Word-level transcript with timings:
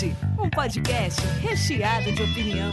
Cast, 0.00 0.16
um 0.38 0.48
podcast 0.48 1.20
recheado 1.42 2.10
de 2.12 2.22
opinião. 2.22 2.70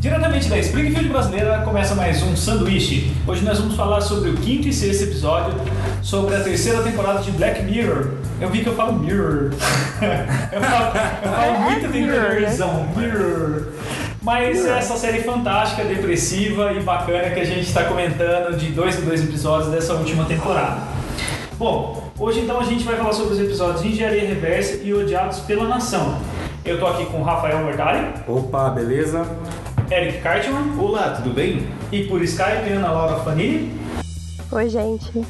Diretamente 0.00 0.48
da 0.48 0.58
Springfield 0.58 1.08
brasileira 1.10 1.62
começa 1.64 1.94
mais 1.94 2.22
um 2.22 2.34
sanduíche. 2.34 3.12
Hoje 3.26 3.44
nós 3.44 3.58
vamos 3.58 3.76
falar 3.76 4.00
sobre 4.00 4.30
o 4.30 4.36
quinto 4.36 4.68
e 4.68 4.72
sexto 4.72 5.04
episódio, 5.04 5.54
sobre 6.02 6.34
a 6.36 6.42
terceira 6.42 6.82
temporada 6.82 7.20
de 7.22 7.30
Black 7.32 7.62
Mirror. 7.62 8.23
Eu 8.40 8.50
vi 8.50 8.62
que 8.62 8.68
eu 8.68 8.74
falo 8.74 8.94
Mirror. 8.94 9.50
eu 10.52 10.60
falo, 10.60 10.92
eu 11.24 11.32
falo 11.32 11.60
muito 11.60 11.88
de 11.88 12.00
interiorzão, 12.00 12.88
Mirror. 12.96 13.68
Mas 14.22 14.64
essa 14.64 14.96
série 14.96 15.22
fantástica, 15.22 15.84
depressiva 15.84 16.72
e 16.72 16.80
bacana 16.80 17.30
que 17.30 17.40
a 17.40 17.44
gente 17.44 17.68
está 17.68 17.84
comentando 17.84 18.56
de 18.56 18.70
dois 18.70 18.98
em 18.98 19.04
dois 19.04 19.22
episódios 19.22 19.70
dessa 19.70 19.94
última 19.94 20.24
temporada. 20.24 20.78
Bom, 21.58 22.10
hoje 22.18 22.40
então 22.40 22.58
a 22.58 22.64
gente 22.64 22.84
vai 22.84 22.96
falar 22.96 23.12
sobre 23.12 23.34
os 23.34 23.40
episódios 23.40 23.84
Engenharia 23.84 24.26
Reversa 24.26 24.80
e 24.82 24.92
Odiados 24.92 25.40
pela 25.40 25.68
Nação. 25.68 26.18
Eu 26.64 26.80
tô 26.80 26.86
aqui 26.86 27.04
com 27.06 27.22
Rafael 27.22 27.58
Mortari, 27.58 28.06
Opa, 28.26 28.70
beleza? 28.70 29.26
Eric 29.90 30.22
Cartman 30.22 30.74
Olá, 30.78 31.10
tudo 31.10 31.34
bem? 31.34 31.68
e 31.92 32.04
por 32.04 32.22
Skype 32.22 32.72
Ana 32.72 32.90
Laura 32.90 33.20
Fanini. 33.20 33.72
Oi, 34.50 34.68
gente. 34.68 35.12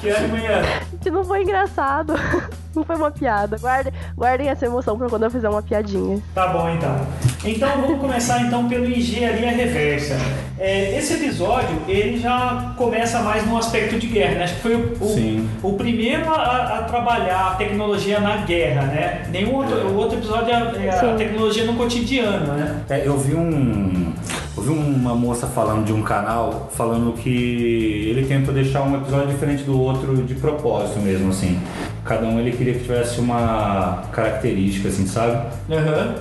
Que 0.00 0.08
hein, 0.08 0.46
Ana? 0.46 0.93
Que 1.04 1.10
não 1.10 1.22
foi 1.22 1.42
engraçado. 1.42 2.14
Não 2.74 2.82
foi 2.82 2.96
uma 2.96 3.10
piada. 3.10 3.56
Guardem, 3.56 3.92
guardem 4.16 4.48
essa 4.48 4.66
emoção 4.66 4.98
pra 4.98 5.08
quando 5.08 5.22
eu 5.22 5.30
fizer 5.30 5.48
uma 5.48 5.62
piadinha. 5.62 6.20
Tá 6.34 6.48
bom 6.48 6.68
então. 6.70 7.06
Então 7.46 7.68
vamos 7.82 8.00
começar 8.00 8.40
então 8.40 8.66
pelo 8.68 8.86
Engenharia 8.86 9.50
Reversa. 9.50 10.16
É, 10.58 10.96
esse 10.96 11.12
episódio 11.14 11.76
ele 11.86 12.18
já 12.18 12.72
começa 12.78 13.20
mais 13.20 13.46
no 13.46 13.58
aspecto 13.58 13.98
de 13.98 14.06
guerra, 14.06 14.36
né? 14.36 14.44
Acho 14.44 14.54
que 14.54 14.60
foi 14.62 14.74
o, 14.76 14.96
o, 14.98 15.70
o 15.70 15.72
primeiro 15.74 16.26
a, 16.30 16.78
a 16.78 16.82
trabalhar 16.84 17.50
a 17.50 17.54
tecnologia 17.56 18.18
na 18.18 18.38
guerra, 18.38 18.82
né? 18.86 19.26
Nenhum 19.30 19.56
outro, 19.56 19.76
o 19.76 19.96
outro 19.96 20.18
episódio 20.18 20.50
é 20.50 20.88
a, 20.88 20.94
a 20.94 21.00
Sim. 21.00 21.16
tecnologia 21.18 21.64
no 21.64 21.74
cotidiano, 21.74 22.46
né? 22.54 22.80
É, 22.88 23.06
eu 23.06 23.18
vi 23.18 23.34
um. 23.34 24.12
Eu 24.56 24.62
vi 24.62 24.70
uma 24.70 25.14
moça 25.14 25.46
falando 25.48 25.84
de 25.84 25.92
um 25.92 26.00
canal 26.00 26.70
falando 26.72 27.12
que 27.14 28.08
ele 28.08 28.24
tentou 28.24 28.54
deixar 28.54 28.82
um 28.82 28.96
episódio 28.96 29.26
diferente 29.28 29.64
do 29.64 29.78
outro 29.78 30.16
de 30.22 30.34
propósito 30.34 31.00
mesmo, 31.00 31.28
assim. 31.28 31.60
Cada 32.04 32.24
um 32.26 32.38
ele 32.38 32.52
queria 32.52 32.72
que 32.74 32.80
tivesse 32.80 33.20
uma 33.20 34.04
característica, 34.12 34.88
assim, 34.88 35.06
sabe? 35.06 35.46
Aham. 35.70 36.14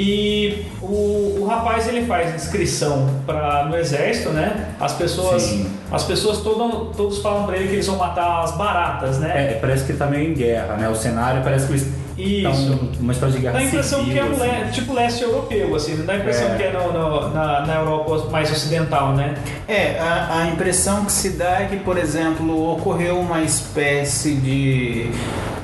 E 0.00 0.64
o, 0.80 1.38
o 1.40 1.46
rapaz 1.48 1.88
ele 1.88 2.06
faz 2.06 2.32
inscrição 2.34 3.10
para 3.26 3.64
no 3.64 3.76
exército, 3.76 4.28
né? 4.30 4.68
As 4.78 4.92
pessoas, 4.92 5.42
Sim. 5.42 5.66
as 5.90 6.04
pessoas 6.04 6.38
todo, 6.38 6.92
todos 6.96 7.18
falam 7.18 7.44
para 7.46 7.56
ele 7.56 7.66
que 7.68 7.74
eles 7.74 7.86
vão 7.88 7.96
matar 7.96 8.44
as 8.44 8.52
baratas, 8.56 9.18
né? 9.18 9.52
É, 9.52 9.54
parece 9.54 9.84
que 9.84 9.90
ele 9.92 9.98
tá 9.98 10.06
meio 10.06 10.30
em 10.30 10.34
guerra, 10.34 10.76
né? 10.76 10.88
O 10.88 10.94
cenário 10.94 11.42
parece 11.42 11.66
que 11.66 11.72
eles 11.72 11.86
Isso. 12.16 12.48
estão 12.72 12.88
uma 13.00 13.12
história 13.12 13.34
de 13.34 13.40
guerra 13.40 13.54
Dá 13.54 13.58
a 13.58 13.64
impressão 13.64 13.98
civil, 14.04 14.12
que 14.14 14.18
é 14.20 14.24
um 14.24 14.32
assim. 14.32 14.64
le- 14.64 14.70
tipo 14.72 14.92
leste 14.94 15.22
europeu, 15.24 15.74
assim, 15.74 15.94
não 15.96 16.06
dá 16.06 16.12
a 16.12 16.16
impressão 16.16 16.48
É. 16.48 16.56
que 16.56 16.62
é 16.62 16.72
no- 16.72 16.92
no- 16.92 17.28
na, 17.34 17.66
na 17.66 17.74
Europa 17.74 18.28
mais 18.30 18.50
ocidental, 18.52 19.14
né? 19.14 19.34
É, 19.66 19.98
a, 19.98 20.42
a 20.42 20.48
impressão 20.48 21.04
que 21.04 21.12
se 21.12 21.30
dá 21.30 21.62
é 21.62 21.64
que, 21.66 21.76
por 21.78 21.98
exemplo, 21.98 22.72
ocorreu 22.74 23.18
uma 23.18 23.40
espécie 23.42 24.34
de, 24.36 25.10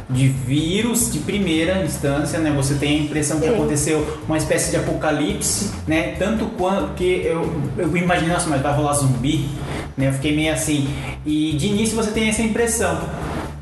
de 0.08 0.28
vírus 0.28 1.12
de 1.12 1.20
primeira 1.20 1.82
instância, 1.82 2.38
né? 2.38 2.52
Você 2.56 2.74
tem 2.74 2.98
a 2.98 3.02
impressão 3.02 3.40
que 3.40 3.46
Sim. 3.46 3.54
aconteceu 3.54 4.20
uma 4.26 4.36
espécie 4.36 4.70
de 4.70 4.76
apocalipse, 4.76 5.70
né? 5.86 6.14
Tanto 6.18 6.46
quanto 6.46 6.94
que 6.94 7.22
eu, 7.24 7.62
eu 7.78 7.96
imaginei, 7.96 8.32
nossa, 8.32 8.48
mas 8.48 8.60
vai 8.60 8.74
rolar 8.74 8.94
zumbi, 8.94 9.48
né? 9.96 10.08
Eu 10.08 10.12
fiquei 10.12 10.34
meio 10.34 10.52
assim. 10.52 10.88
E 11.24 11.52
de 11.52 11.68
início 11.68 11.96
você 11.96 12.10
tem 12.10 12.28
essa 12.28 12.42
impressão, 12.42 13.00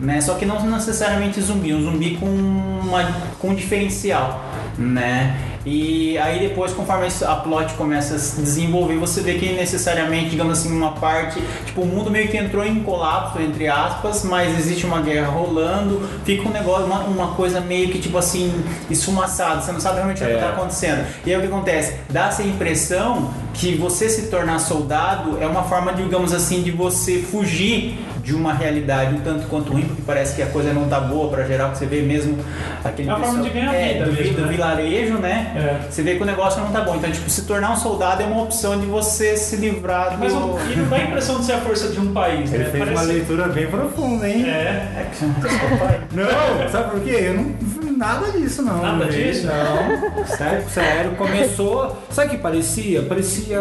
né? 0.00 0.20
Só 0.20 0.34
que 0.34 0.44
não 0.44 0.64
necessariamente 0.68 1.40
zumbi, 1.40 1.72
um 1.72 1.82
zumbi 1.82 2.16
com, 2.16 2.26
uma, 2.26 3.04
com 3.38 3.50
um 3.50 3.54
diferencial, 3.54 4.44
né? 4.76 5.51
E 5.64 6.18
aí 6.18 6.40
depois, 6.40 6.72
conforme 6.72 7.06
a 7.24 7.34
plot 7.36 7.74
começa 7.74 8.16
a 8.16 8.18
se 8.18 8.40
desenvolver, 8.40 8.96
você 8.96 9.20
vê 9.20 9.34
que 9.34 9.52
necessariamente, 9.52 10.30
digamos 10.30 10.58
assim, 10.58 10.76
uma 10.76 10.92
parte, 10.92 11.40
tipo, 11.64 11.82
o 11.82 11.86
mundo 11.86 12.10
meio 12.10 12.28
que 12.28 12.36
entrou 12.36 12.64
em 12.64 12.80
colapso, 12.82 13.40
entre 13.40 13.68
aspas, 13.68 14.24
mas 14.24 14.58
existe 14.58 14.84
uma 14.84 15.00
guerra 15.00 15.28
rolando, 15.28 16.02
fica 16.24 16.48
um 16.48 16.52
negócio, 16.52 16.86
uma, 16.86 17.00
uma 17.04 17.28
coisa 17.34 17.60
meio 17.60 17.88
que, 17.90 18.00
tipo 18.00 18.18
assim, 18.18 18.52
esfumaçada, 18.90 19.60
você 19.60 19.70
não 19.72 19.80
sabe 19.80 19.96
realmente 19.96 20.22
o 20.22 20.26
que 20.26 20.32
É. 20.32 20.34
está 20.34 20.48
acontecendo. 20.48 21.06
E 21.24 21.30
aí 21.30 21.36
o 21.36 21.40
que 21.40 21.46
acontece? 21.46 21.94
Dá-se 22.10 22.42
a 22.42 22.46
impressão 22.46 23.30
que 23.54 23.74
você 23.76 24.08
se 24.08 24.22
tornar 24.28 24.58
soldado 24.58 25.38
é 25.40 25.46
uma 25.46 25.62
forma, 25.62 25.92
digamos 25.92 26.32
assim, 26.32 26.62
de 26.62 26.70
você 26.72 27.18
fugir 27.20 27.98
de 28.22 28.34
uma 28.34 28.52
realidade 28.54 29.14
um 29.14 29.20
tanto 29.20 29.46
quanto 29.48 29.72
ruim, 29.72 29.82
porque 29.82 30.02
parece 30.06 30.36
que 30.36 30.42
a 30.42 30.46
coisa 30.46 30.72
não 30.72 30.88
tá 30.88 31.00
boa 31.00 31.28
pra 31.28 31.44
geral, 31.44 31.72
que 31.72 31.78
você 31.78 31.86
vê 31.86 32.02
mesmo 32.02 32.38
aquele 32.84 33.08
É 33.08 33.14
uma 33.14 33.24
forma 33.26 33.42
pessoal- 33.42 33.52
de 33.54 33.60
ganhar 33.60 33.74
é, 33.74 33.92
vida 33.94 34.04
do, 34.06 34.12
mesmo, 34.12 34.34
do 34.34 34.42
né? 34.42 34.48
vilarejo, 34.48 35.14
né? 35.18 35.52
É. 35.56 35.90
Você 35.90 36.02
vê 36.02 36.14
que 36.14 36.22
o 36.22 36.26
negócio 36.26 36.60
não 36.60 36.70
tá 36.70 36.80
bom. 36.82 36.94
Então, 36.94 37.10
tipo, 37.10 37.28
se 37.28 37.42
tornar 37.42 37.72
um 37.72 37.76
soldado 37.76 38.22
é 38.22 38.26
uma 38.26 38.42
opção 38.42 38.78
de 38.78 38.86
você 38.86 39.36
se 39.36 39.56
livrar 39.56 40.12
do. 40.12 40.18
Mas 40.18 40.32
não- 40.32 40.56
e 40.70 40.76
não 40.76 40.88
dá 40.88 40.96
a 40.96 41.02
impressão 41.02 41.38
de 41.40 41.46
ser 41.46 41.52
a 41.54 41.58
força 41.58 41.88
de 41.88 41.98
um 41.98 42.12
país, 42.12 42.52
Ele 42.52 42.64
né? 42.64 42.70
fez 42.70 42.88
uma 42.90 43.02
leitura 43.02 43.48
bem 43.48 43.66
profunda, 43.66 44.28
hein? 44.28 44.44
É, 44.48 45.06
Não, 46.12 46.70
sabe 46.70 46.90
por 46.90 47.00
quê? 47.00 47.16
Eu 47.26 47.34
não 47.34 47.54
nada 48.02 48.32
disso, 48.32 48.62
não. 48.62 48.82
Nada 48.82 49.04
disso? 49.06 49.46
Não. 49.46 50.24
Sério, 50.26 50.68
sério. 50.68 51.10
Começou. 51.12 51.96
Sabe 52.10 52.28
o 52.28 52.30
que 52.32 52.36
parecia? 52.38 53.02
Parecia. 53.02 53.60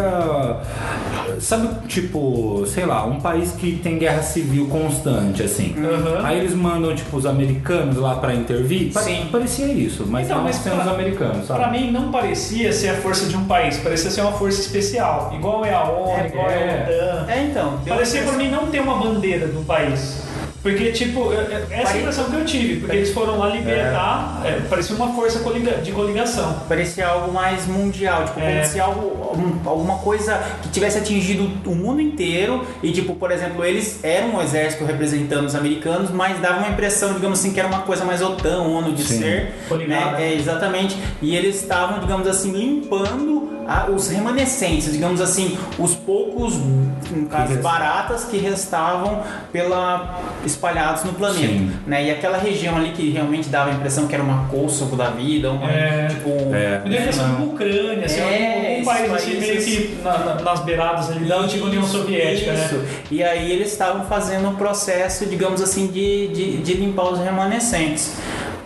Sabe, 1.39 1.69
tipo, 1.87 2.63
sei 2.67 2.85
lá, 2.85 3.05
um 3.05 3.19
país 3.19 3.51
que 3.51 3.77
tem 3.83 3.97
guerra 3.97 4.21
civil 4.21 4.67
constante, 4.67 5.43
assim. 5.43 5.75
Aham. 5.77 6.25
Aí 6.25 6.39
eles 6.39 6.53
mandam, 6.53 6.93
tipo, 6.95 7.17
os 7.17 7.25
americanos 7.25 7.97
lá 7.97 8.15
pra 8.15 8.33
intervir. 8.33 8.91
Sim. 8.93 9.27
Parecia 9.31 9.67
isso, 9.67 10.05
mas 10.07 10.25
Então, 10.25 10.37
não 10.37 10.43
mas 10.45 10.55
sendo 10.57 10.77
os 10.77 10.83
pra- 10.83 10.91
americanos, 10.93 11.47
sabe? 11.47 11.59
Pra 11.59 11.71
mim 11.71 11.91
não 11.91 12.11
parecia 12.11 12.71
ser 12.73 12.89
a 12.89 12.95
força 12.95 13.25
de 13.27 13.35
um 13.37 13.45
país, 13.45 13.77
parecia 13.77 14.09
ser 14.09 14.21
uma 14.21 14.31
força 14.33 14.61
especial, 14.61 15.31
igual 15.35 15.63
é 15.65 15.73
a 15.73 15.83
ONU, 15.83 16.11
É, 16.19 16.27
igual 16.27 16.49
é, 16.49 16.53
a 16.53 16.59
é. 16.59 17.23
OTAN. 17.23 17.31
É, 17.31 17.43
então. 17.43 17.79
Parecia 17.87 18.21
a 18.21 18.23
pra 18.25 18.33
mim 18.33 18.49
não 18.49 18.67
ter 18.67 18.79
uma 18.81 18.95
bandeira 18.97 19.47
do 19.47 19.63
país. 19.65 20.21
Porque, 20.61 20.91
tipo, 20.91 21.33
é- 21.33 21.37
é- 21.71 21.81
essa 21.81 21.93
é 21.93 21.97
a 21.97 21.99
impressão 22.01 22.25
que 22.25 22.35
eu 22.35 22.45
tive, 22.45 22.79
porque 22.81 22.95
eles 22.97 23.11
foram 23.13 23.39
lá 23.39 23.47
libertar, 23.49 24.41
é, 24.45 24.59
parecia 24.69 24.95
uma 24.95 25.13
força 25.13 25.39
de 25.83 25.91
coligação. 25.91 26.61
Parecia 26.67 27.07
algo 27.07 27.31
mais 27.33 27.65
mundial, 27.65 28.25
tipo, 28.25 28.39
É. 28.39 28.63
se 28.63 28.79
algo, 28.79 29.27
algum- 29.29 29.69
alguma 29.69 29.97
coisa 29.99 30.39
que 30.61 30.69
tivesse 30.69 30.99
atingido 30.99 31.49
o 31.65 31.73
mundo 31.75 31.99
inteiro 31.99 32.63
e, 32.83 32.91
tipo, 32.91 33.15
por 33.15 33.31
exemplo, 33.31 33.65
eles 33.65 33.99
eram 34.03 34.35
um 34.35 34.41
exército 34.41 34.85
representando 34.85 35.45
os 35.45 35.55
americanos, 35.55 36.11
mas 36.11 36.39
dava 36.39 36.59
uma 36.59 36.69
impressão, 36.69 37.13
digamos 37.13 37.39
assim, 37.39 37.53
que 37.53 37.59
era 37.59 37.67
uma 37.67 37.81
coisa 37.81 38.05
mais 38.05 38.21
OTAN, 38.21 38.61
ONU 38.61 38.93
de 38.93 39.03
Sim. 39.03 39.19
ser, 39.19 39.53
Coligada. 39.67 40.11
né? 40.17 40.23
É, 40.29 40.33
exatamente, 40.35 40.95
e 41.21 41.35
eles 41.35 41.55
estavam, 41.55 41.99
digamos 41.99 42.27
assim, 42.27 42.51
limpando 42.51 43.49
a- 43.67 43.87
os 43.89 44.09
remanescentes, 44.09 44.91
digamos 44.91 45.21
assim, 45.21 45.57
os 45.79 45.95
poucos, 45.95 46.55
no 46.55 47.27
caso, 47.29 47.53
resta- 47.53 47.61
baratas 47.63 48.23
que 48.25 48.37
restavam 48.37 49.23
pela, 49.51 50.19
espalhados 50.51 51.03
no 51.03 51.13
planeta, 51.13 51.47
Sim. 51.47 51.71
né? 51.87 52.05
E 52.05 52.11
aquela 52.11 52.37
região 52.37 52.75
ali 52.77 52.91
que 52.91 53.09
realmente 53.09 53.49
dava 53.49 53.69
a 53.69 53.73
impressão 53.73 54.07
que 54.07 54.13
era 54.15 54.23
uma 54.23 54.45
Kosovo 54.49 54.95
da 54.95 55.09
vida, 55.09 55.51
uma, 55.51 55.69
É. 55.71 56.07
tipo... 56.07 56.29
É. 56.53 56.77
Ter 56.79 57.13
sido 57.13 57.27
não. 57.27 57.35
uma 57.37 57.45
Ucrânia, 57.53 58.05
assim, 58.05 58.19
É, 58.21 58.73
esses 58.75 58.85
país 58.85 59.13
assim, 59.13 59.39
meio 59.39 59.53
países- 59.53 59.75
que 59.89 59.95
na- 60.03 60.17
na- 60.19 60.35
nas 60.35 60.59
beiradas 60.61 61.09
ali 61.11 61.25
da 61.25 61.37
antiga 61.37 61.65
União 61.65 61.83
Soviética, 61.83 62.53
Isso. 62.53 62.75
né? 62.75 62.85
E 63.09 63.23
aí 63.23 63.51
eles 63.51 63.71
estavam 63.71 64.05
fazendo 64.05 64.47
um 64.49 64.55
processo, 64.55 65.25
digamos 65.25 65.61
assim, 65.61 65.87
de, 65.87 66.27
de, 66.29 66.57
de 66.57 66.73
limpar 66.75 67.11
os 67.11 67.19
remanescentes. 67.19 68.13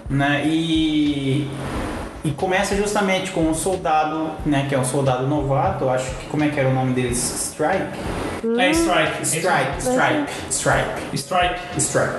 Né? 0.10 0.44
E, 0.46 1.48
e 2.26 2.32
começa 2.32 2.76
justamente 2.76 3.30
com 3.30 3.42
um 3.42 3.54
soldado, 3.54 4.32
né, 4.44 4.66
que 4.68 4.74
é 4.74 4.80
um 4.80 4.84
soldado 4.84 5.28
novato, 5.28 5.88
acho 5.88 6.10
que 6.16 6.26
como 6.26 6.44
é 6.44 6.50
que 6.50 6.60
era 6.60 6.68
o 6.68 6.74
nome 6.74 6.92
deles? 6.94 7.18
Strike? 7.18 8.00
É 8.58 8.72
Strike. 8.72 9.22
Strike, 9.22 9.78
Strike, 9.80 10.32
Strike. 10.50 11.18
Strike. 11.18 11.60
Strike. 11.78 12.16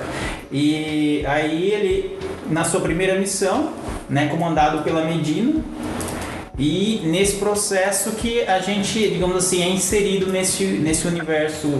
E 0.49 1.25
aí 1.27 1.71
ele, 1.71 2.19
na 2.49 2.63
sua 2.63 2.79
primeira 2.79 3.19
missão, 3.19 3.73
né, 4.09 4.27
comandado 4.27 4.81
pela 4.81 5.03
Medina, 5.03 5.61
e 6.57 7.01
nesse 7.03 7.35
processo 7.37 8.11
que 8.13 8.41
a 8.47 8.59
gente, 8.59 9.09
digamos 9.09 9.35
assim, 9.37 9.61
é 9.61 9.69
inserido 9.69 10.27
nesse, 10.31 10.63
nesse 10.65 11.07
universo 11.07 11.71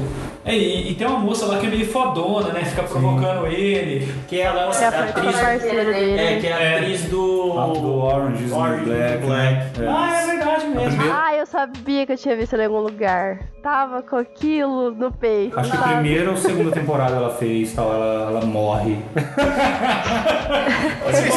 É, 0.46 0.56
e, 0.56 0.92
e 0.92 0.96
tem 0.96 1.06
uma 1.08 1.20
moça 1.20 1.46
lá 1.46 1.58
que 1.60 1.66
é 1.66 1.70
meio 1.70 1.86
fodona, 1.88 2.54
né? 2.54 2.64
Fica 2.64 2.84
provocando 2.84 3.48
ele. 3.48 4.08
que 4.30 4.40
é 4.40 4.48
a 4.48 4.52
É 4.54 4.86
a 4.86 5.04
atriz, 5.04 5.36
é, 5.38 6.40
que 6.40 6.48
é 6.48 6.54
a 6.54 6.60
É. 6.62 6.76
atriz 6.78 7.02
do, 7.06 7.54
Ah, 7.60 7.66
do 7.68 7.98
Orange 8.00 8.44
is 8.46 8.52
the 8.52 8.56
Orange 8.56 8.86
the 8.86 9.18
Black, 9.18 9.26
Black. 9.26 9.80
né? 9.80 9.88
Ah, 9.90 10.22
é 10.22 10.26
verdade 10.28 10.68
mesmo. 10.68 11.02
Ah, 11.12 11.36
eu 11.36 11.46
sabia 11.46 12.06
que 12.06 12.14
eu 12.14 12.18
tinha 12.18 12.36
visto 12.38 12.54
ele 12.54 12.64
em 12.64 12.66
algum 12.68 12.80
lugar. 12.80 13.40
Tava 13.68 14.02
com 14.02 14.16
aquilo 14.16 14.92
no 14.92 15.12
peito. 15.12 15.60
Acho 15.60 15.72
que 15.72 15.76
a 15.76 15.80
sabe? 15.82 15.94
primeira 15.96 16.30
ou 16.32 16.38
segunda 16.38 16.72
temporada 16.72 17.18
ela 17.18 17.34
fez, 17.36 17.74
tal, 17.74 17.94
ela, 17.94 18.30
ela 18.32 18.46
morre. 18.46 18.98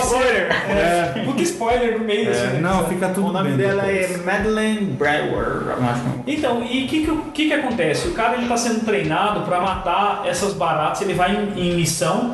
Spoiler. 0.00 0.48
É. 0.68 1.22
Puta 1.24 1.42
spoiler 1.42 1.98
no 1.98 2.04
meio 2.04 2.26
desse 2.26 2.40
É, 2.44 2.60
não, 2.60 2.84
fica 2.86 3.08
tudo 3.08 3.28
O 3.30 3.32
nome 3.32 3.48
bem 3.50 3.56
dela 3.58 3.82
depois. 3.82 4.14
é 4.20 4.22
Madeleine 4.24 4.86
Brewer. 4.92 5.76
eu 5.76 5.84
acho 5.84 6.02
que- 6.24 6.32
Então, 6.32 6.62
e 6.62 6.84
o 6.84 6.88
que, 6.88 7.04
que, 7.06 7.16
que 7.34 7.46
que 7.48 7.52
acontece? 7.52 8.06
O 8.08 8.12
cara 8.12 8.36
ele 8.36 8.46
tá 8.46 8.56
sendo 8.56 8.84
treinado 8.84 9.40
pra 9.40 9.60
matar 9.60 10.22
essas 10.24 10.54
baratas, 10.54 11.02
ele 11.02 11.14
vai 11.14 11.34
em, 11.34 11.60
em 11.60 11.74
missão 11.74 12.30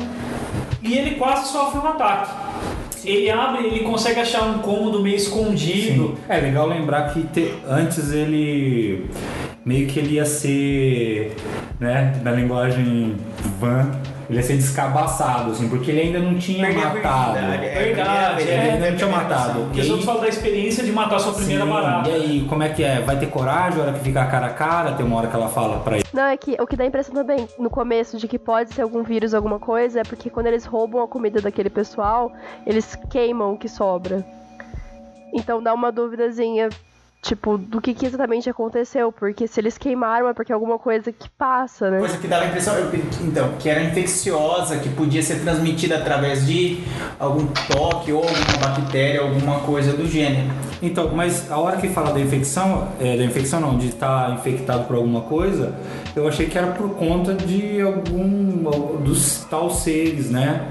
e 0.83 0.95
ele 0.95 1.15
quase 1.15 1.51
sofre 1.51 1.79
um 1.79 1.87
ataque. 1.87 2.31
Ele 3.03 3.29
abre, 3.31 3.65
ele 3.65 3.79
consegue 3.81 4.19
achar 4.19 4.43
um 4.43 4.59
cômodo 4.59 5.01
meio 5.01 5.15
escondido. 5.15 6.09
Sim. 6.09 6.17
É 6.29 6.37
legal 6.37 6.67
lembrar 6.67 7.13
que 7.13 7.21
te- 7.23 7.53
antes 7.67 8.11
ele 8.11 9.09
meio 9.67 9.85
que 9.85 9.99
ele 9.99 10.13
ia 10.13 10.25
ser, 10.25 11.35
né, 11.77 12.21
na 12.23 12.31
linguagem 12.31 13.17
van, 13.59 13.91
ele 14.29 14.39
ia 14.39 14.43
ser 14.43 14.55
descabaçado, 14.55 15.51
assim, 15.51 15.67
porque 15.67 15.91
ele 15.91 15.99
ainda 15.99 16.19
não 16.19 16.35
tinha 16.35 16.67
Perdeu 16.67 16.83
a 16.83 16.93
matado. 16.93 17.37
é, 17.37 17.83
Verdade, 17.83 18.35
primeira 18.35 18.63
é, 18.63 18.69
vez, 18.69 18.81
ele 18.81 18.89
não 18.91 18.97
tinha 18.97 19.09
matado. 19.09 19.59
Porque 19.65 19.81
os 19.81 19.89
outros 19.89 20.05
falam 20.05 20.21
da 20.21 20.29
experiência 20.29 20.85
de 20.85 20.91
matar 20.93 21.19
sua 21.19 21.33
primeira 21.33 21.65
Sim, 21.65 21.69
barata. 21.69 22.09
E 22.09 22.13
aí, 22.13 22.45
como 22.47 22.63
é 22.63 22.69
que 22.69 22.81
é? 22.81 23.01
Vai 23.01 23.19
ter 23.19 23.25
coragem 23.25 23.81
a 23.81 23.83
hora 23.83 23.93
que 23.93 23.99
ficar 23.99 24.31
cara 24.31 24.45
a 24.45 24.53
cara? 24.53 24.93
Tem 24.93 25.05
uma 25.05 25.17
hora 25.17 25.27
que 25.27 25.35
ela 25.35 25.49
fala 25.49 25.79
pra 25.79 25.97
ele. 25.97 26.05
Não, 26.13 26.23
é 26.23 26.37
que 26.37 26.55
o 26.57 26.65
que 26.65 26.77
dá 26.77 26.85
a 26.85 26.87
impressão 26.87 27.13
também, 27.13 27.45
no 27.59 27.69
começo, 27.69 28.17
de 28.17 28.25
que 28.25 28.39
pode 28.39 28.73
ser 28.73 28.83
algum 28.83 29.03
vírus, 29.03 29.33
alguma 29.33 29.59
coisa, 29.59 29.99
é 29.99 30.03
porque 30.03 30.29
quando 30.29 30.47
eles 30.47 30.63
roubam 30.65 31.03
a 31.03 31.07
comida 31.09 31.41
daquele 31.41 31.69
pessoal, 31.69 32.31
eles 32.65 32.97
queimam 33.09 33.51
o 33.53 33.57
que 33.57 33.67
sobra. 33.67 34.25
Então 35.33 35.61
dá 35.61 35.73
uma 35.73 35.91
duvidazinha, 35.91 36.69
tipo, 37.21 37.57
do 37.57 37.81
que, 37.81 37.93
que 37.93 38.05
exatamente 38.05 38.49
aconteceu. 38.49 39.11
Porque 39.11 39.47
se 39.47 39.59
eles 39.59 39.77
queimaram 39.77 40.29
é 40.29 40.33
porque 40.33 40.51
é 40.51 40.55
alguma 40.55 40.79
coisa 40.79 41.11
que 41.11 41.29
passa, 41.37 41.89
né? 41.91 41.99
Coisa 41.99 42.17
que 42.17 42.27
dava 42.27 42.45
a 42.45 42.47
impressão, 42.47 42.75
eu- 42.75 42.91
então, 43.25 43.51
que 43.59 43.69
era 43.69 43.81
infecciosa, 43.83 44.77
que 44.77 44.89
podia 44.89 45.21
ser 45.21 45.41
transmitida 45.41 45.97
através 45.97 46.45
de 46.45 46.83
algum 47.19 47.45
toque 47.47 48.11
ou 48.11 48.19
alguma 48.23 48.67
bactéria, 48.69 49.21
alguma 49.21 49.59
coisa 49.61 49.93
do 49.93 50.05
gênero. 50.07 50.47
Então, 50.81 51.09
mas 51.13 51.51
a 51.51 51.57
hora 51.57 51.77
que 51.77 51.89
fala 51.89 52.11
da 52.13 52.19
infecção, 52.19 52.87
é, 52.99 53.17
da 53.17 53.23
infecção 53.23 53.59
não, 53.59 53.77
de 53.77 53.87
estar 53.87 54.31
infectado 54.33 54.85
por 54.85 54.95
alguma 54.95 55.21
coisa, 55.21 55.75
eu 56.15 56.27
achei 56.27 56.45
que 56.47 56.57
era 56.57 56.67
por 56.67 56.89
conta 56.91 57.33
de 57.33 57.81
algum 57.81 58.63
dos 59.03 59.45
tal 59.49 59.69
seres, 59.71 60.29
né? 60.29 60.69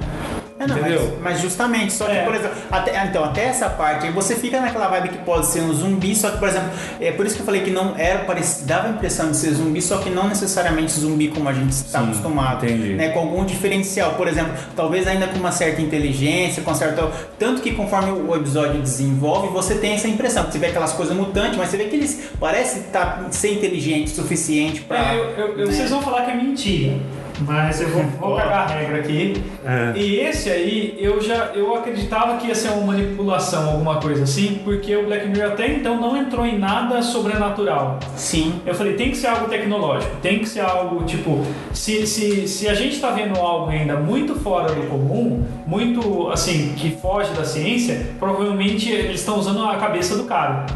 É, 0.58 0.66
não, 0.66 0.78
Entendeu? 0.78 1.18
Mas, 1.20 1.34
mas 1.34 1.40
justamente, 1.42 1.92
só 1.92 2.06
que, 2.06 2.12
É. 2.12 2.24
por 2.24 2.34
exemplo, 2.34 2.56
até, 2.70 3.04
então, 3.04 3.22
até 3.24 3.44
essa 3.44 3.68
parte, 3.68 4.06
aí 4.06 4.12
você 4.12 4.34
fica 4.34 4.58
naquela 4.58 4.88
vibe 4.88 5.10
que 5.10 5.18
pode 5.18 5.44
ser 5.46 5.60
um 5.60 5.72
zumbi, 5.74 6.16
só 6.16 6.30
que, 6.30 6.38
por 6.38 6.48
exemplo, 6.48 6.70
é 6.98 7.12
por 7.12 7.26
isso 7.26 7.34
que 7.34 7.42
eu 7.42 7.44
falei 7.46 7.60
que 7.60 7.70
não 7.70 7.94
era 7.98 8.20
parecido, 8.20 8.66
dava 8.66 8.88
a 8.88 8.90
impressão 8.92 9.30
de 9.30 9.36
ser 9.36 9.50
zumbi, 9.52 9.82
só 9.82 9.98
que 9.98 10.08
não 10.08 10.28
necessariamente 10.28 10.92
zumbi 10.92 11.28
como 11.28 11.46
a 11.46 11.52
gente 11.52 11.72
está 11.72 11.98
Sim, 12.00 12.06
acostumado. 12.06 12.64
entendi. 12.64 12.94
Né, 12.94 13.10
com 13.10 13.18
algum 13.20 13.44
diferencial, 13.44 14.14
por 14.14 14.28
exemplo, 14.28 14.54
talvez 14.74 15.06
ainda 15.06 15.26
com 15.26 15.38
uma 15.38 15.52
certa 15.52 15.82
inteligência, 15.82 16.62
com 16.62 16.74
certo. 16.74 17.10
Tanto 17.38 17.60
que 17.60 17.72
conforme 17.72 18.12
o 18.12 18.34
episódio 18.34 18.80
desenvolve, 18.80 19.48
você 19.48 19.74
tem 19.74 19.92
essa 19.92 20.08
impressão. 20.08 20.44
Você 20.50 20.58
vê 20.58 20.68
aquelas 20.68 20.92
coisas 20.94 21.14
mutantes, 21.14 21.58
mas 21.58 21.68
você 21.68 21.76
vê 21.76 21.84
que 21.84 21.96
eles 21.96 22.30
parecem 22.40 22.82
tá, 22.84 23.26
ser 23.30 23.52
inteligentes 23.52 24.14
o 24.14 24.22
suficiente 24.22 24.80
para. 24.80 25.12
É, 25.12 25.18
eu- 25.18 25.24
eu- 25.58 25.66
né? 25.66 25.72
Vocês 25.72 25.90
vão 25.90 26.00
falar 26.00 26.22
que 26.24 26.30
é 26.30 26.34
mentira, 26.34 26.94
mas 27.40 27.80
eu 27.80 27.88
vou, 27.88 28.02
vou 28.04 28.36
cagar 28.36 28.64
a 28.64 28.66
regra 28.66 28.98
aqui. 28.98 29.34
É. 29.64 29.92
E 29.96 30.20
esse 30.20 30.50
aí, 30.50 30.96
eu 30.98 31.20
já 31.20 31.50
eu 31.54 31.74
acreditava 31.74 32.36
que 32.38 32.48
ia 32.48 32.54
ser 32.54 32.68
uma 32.70 32.92
manipulação, 32.92 33.70
alguma 33.70 34.00
coisa 34.00 34.24
assim, 34.24 34.60
porque 34.64 34.96
o 34.96 35.06
Black 35.06 35.28
Mirror 35.28 35.52
até 35.52 35.68
então 35.72 36.00
não 36.00 36.16
entrou 36.16 36.46
em 36.46 36.58
nada 36.58 37.02
sobrenatural. 37.02 37.98
Sim. 38.14 38.60
Eu 38.64 38.74
falei, 38.74 38.94
tem 38.94 39.10
que 39.10 39.16
ser 39.16 39.28
algo 39.28 39.48
tecnológico, 39.48 40.16
tem 40.22 40.38
que 40.38 40.48
ser 40.48 40.60
algo 40.60 41.04
tipo. 41.04 41.44
Se, 41.72 42.06
se, 42.06 42.48
se 42.48 42.68
a 42.68 42.74
gente 42.74 43.00
tá 43.00 43.10
vendo 43.10 43.38
algo 43.38 43.70
ainda 43.70 43.96
muito 43.96 44.34
fora 44.36 44.72
do 44.72 44.86
comum, 44.88 45.44
muito 45.66 46.28
assim, 46.30 46.72
que 46.76 46.90
foge 46.96 47.32
da 47.32 47.44
ciência, 47.44 48.06
provavelmente 48.18 48.90
eles 48.90 49.20
estão 49.20 49.38
usando 49.38 49.64
a 49.64 49.76
cabeça 49.76 50.16
do 50.16 50.24
cara. 50.24 50.66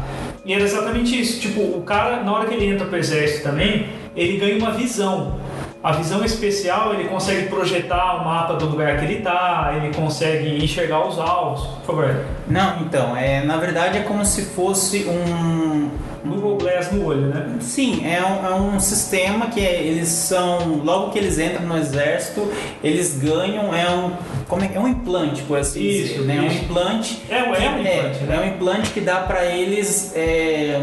E 0.45 0.53
era 0.53 0.63
exatamente 0.63 1.19
isso. 1.19 1.39
Tipo, 1.39 1.61
o 1.61 1.83
cara, 1.83 2.23
na 2.23 2.33
hora 2.33 2.47
que 2.47 2.53
ele 2.55 2.65
entra 2.65 2.85
pro 2.85 2.97
exército 2.97 3.43
também, 3.43 3.87
ele 4.15 4.37
ganha 4.37 4.57
uma 4.57 4.71
visão. 4.71 5.39
A 5.83 5.93
visão 5.93 6.23
especial, 6.23 6.93
ele 6.93 7.05
consegue 7.09 7.47
projetar 7.47 8.21
o 8.21 8.25
mapa 8.25 8.53
do 8.53 8.67
lugar 8.67 8.99
que 8.99 9.05
ele 9.05 9.21
tá, 9.21 9.73
ele 9.75 9.91
consegue 9.93 10.63
enxergar 10.63 11.07
os 11.07 11.17
alvos. 11.17 11.65
Por 11.83 11.95
favor, 11.95 12.23
Não, 12.47 12.81
então, 12.81 13.17
é, 13.17 13.43
na 13.43 13.57
verdade 13.57 13.97
é 13.97 14.01
como 14.01 14.23
se 14.23 14.43
fosse 14.43 15.05
um. 15.05 15.89
Google 16.23 16.55
Glass 16.57 16.91
no 16.91 17.03
olho, 17.07 17.21
né? 17.29 17.55
Sim, 17.61 18.05
é 18.07 18.23
um, 18.23 18.45
é 18.45 18.53
um 18.53 18.79
sistema 18.79 19.47
que 19.47 19.59
é- 19.59 19.81
eles 19.81 20.07
são. 20.09 20.75
Logo 20.83 21.09
que 21.09 21.17
eles 21.17 21.39
entram 21.39 21.65
no 21.65 21.75
exército, 21.75 22.47
eles 22.83 23.17
ganham. 23.17 23.73
É 23.73 23.89
um. 23.89 24.11
Como 24.47 24.63
é, 24.63 24.69
é 24.71 24.79
um 24.79 24.87
implante, 24.87 25.41
por 25.41 25.57
assim 25.57 25.81
Isso, 25.81 26.13
dizer. 26.13 26.21
Né? 26.27 26.37
É 26.37 26.41
um 26.41 26.45
isso. 26.45 26.63
implante. 26.65 27.21
É, 27.27 27.37
um- 27.41 27.55
é 27.55 27.69
um 27.69 27.73
que- 27.73 27.89
implante, 27.89 28.23
né? 28.25 28.35
é 28.35 28.39
um 28.39 28.47
implante 28.53 28.91
que 28.91 29.01
dá 29.01 29.15
para 29.21 29.45
eles 29.47 30.13
é, 30.15 30.79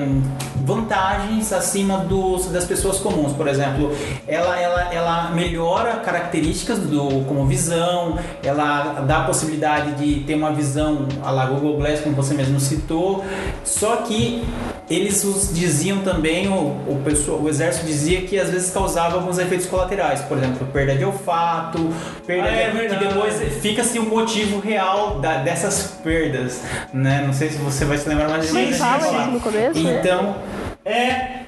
vantagens 0.68 1.52
acima 1.52 1.98
dos, 1.98 2.46
das 2.46 2.64
pessoas 2.64 2.98
comuns. 2.98 3.32
Por 3.32 3.48
exemplo, 3.48 3.90
ela, 4.26 4.60
ela, 4.60 4.94
ela 4.94 5.30
melhora 5.30 5.94
características 5.96 6.78
do, 6.80 7.24
como 7.26 7.46
visão, 7.46 8.18
ela 8.42 9.00
dá 9.06 9.18
a 9.18 9.24
possibilidade 9.24 9.92
de 9.92 10.20
ter 10.24 10.34
uma 10.34 10.52
visão 10.52 11.06
a 11.24 11.30
la 11.30 11.46
Google 11.46 11.78
Glass, 11.78 12.00
como 12.00 12.14
você 12.14 12.34
mesmo 12.34 12.60
citou. 12.60 13.24
Só 13.64 13.96
que 13.96 14.44
eles 14.90 15.50
diziam 15.52 15.98
também, 16.00 16.48
o, 16.48 16.54
o, 16.54 17.00
pessoal, 17.04 17.38
o 17.40 17.48
exército 17.48 17.86
dizia 17.86 18.22
que 18.22 18.38
às 18.38 18.50
vezes 18.50 18.70
causava 18.70 19.16
alguns 19.16 19.38
efeitos 19.38 19.66
colaterais, 19.66 20.20
por 20.22 20.38
exemplo, 20.38 20.66
perda 20.72 20.94
de 20.94 21.04
olfato, 21.04 21.90
perda 22.26 22.48
Ah, 22.48 22.52
é 22.52 22.64
de, 22.66 22.70
que 22.72 22.76
verdade. 22.78 23.06
depois 23.06 23.34
fica-se 23.60 23.98
o 23.98 24.02
motivo 24.04 24.60
real 24.60 25.18
da- 25.20 25.38
dessas 25.38 25.94
perdas, 26.02 26.60
né? 26.92 27.22
Não 27.26 27.32
sei 27.32 27.50
se 27.50 27.58
você 27.58 27.84
vai 27.84 27.98
se 27.98 28.08
lembrar 28.08 28.28
mais 28.28 28.46
Sim, 28.46 28.72
fala 28.72 29.06
isso 29.06 29.30
no 29.30 29.40
começo? 29.40 29.78
Então, 29.78 30.36
É, 30.36 30.57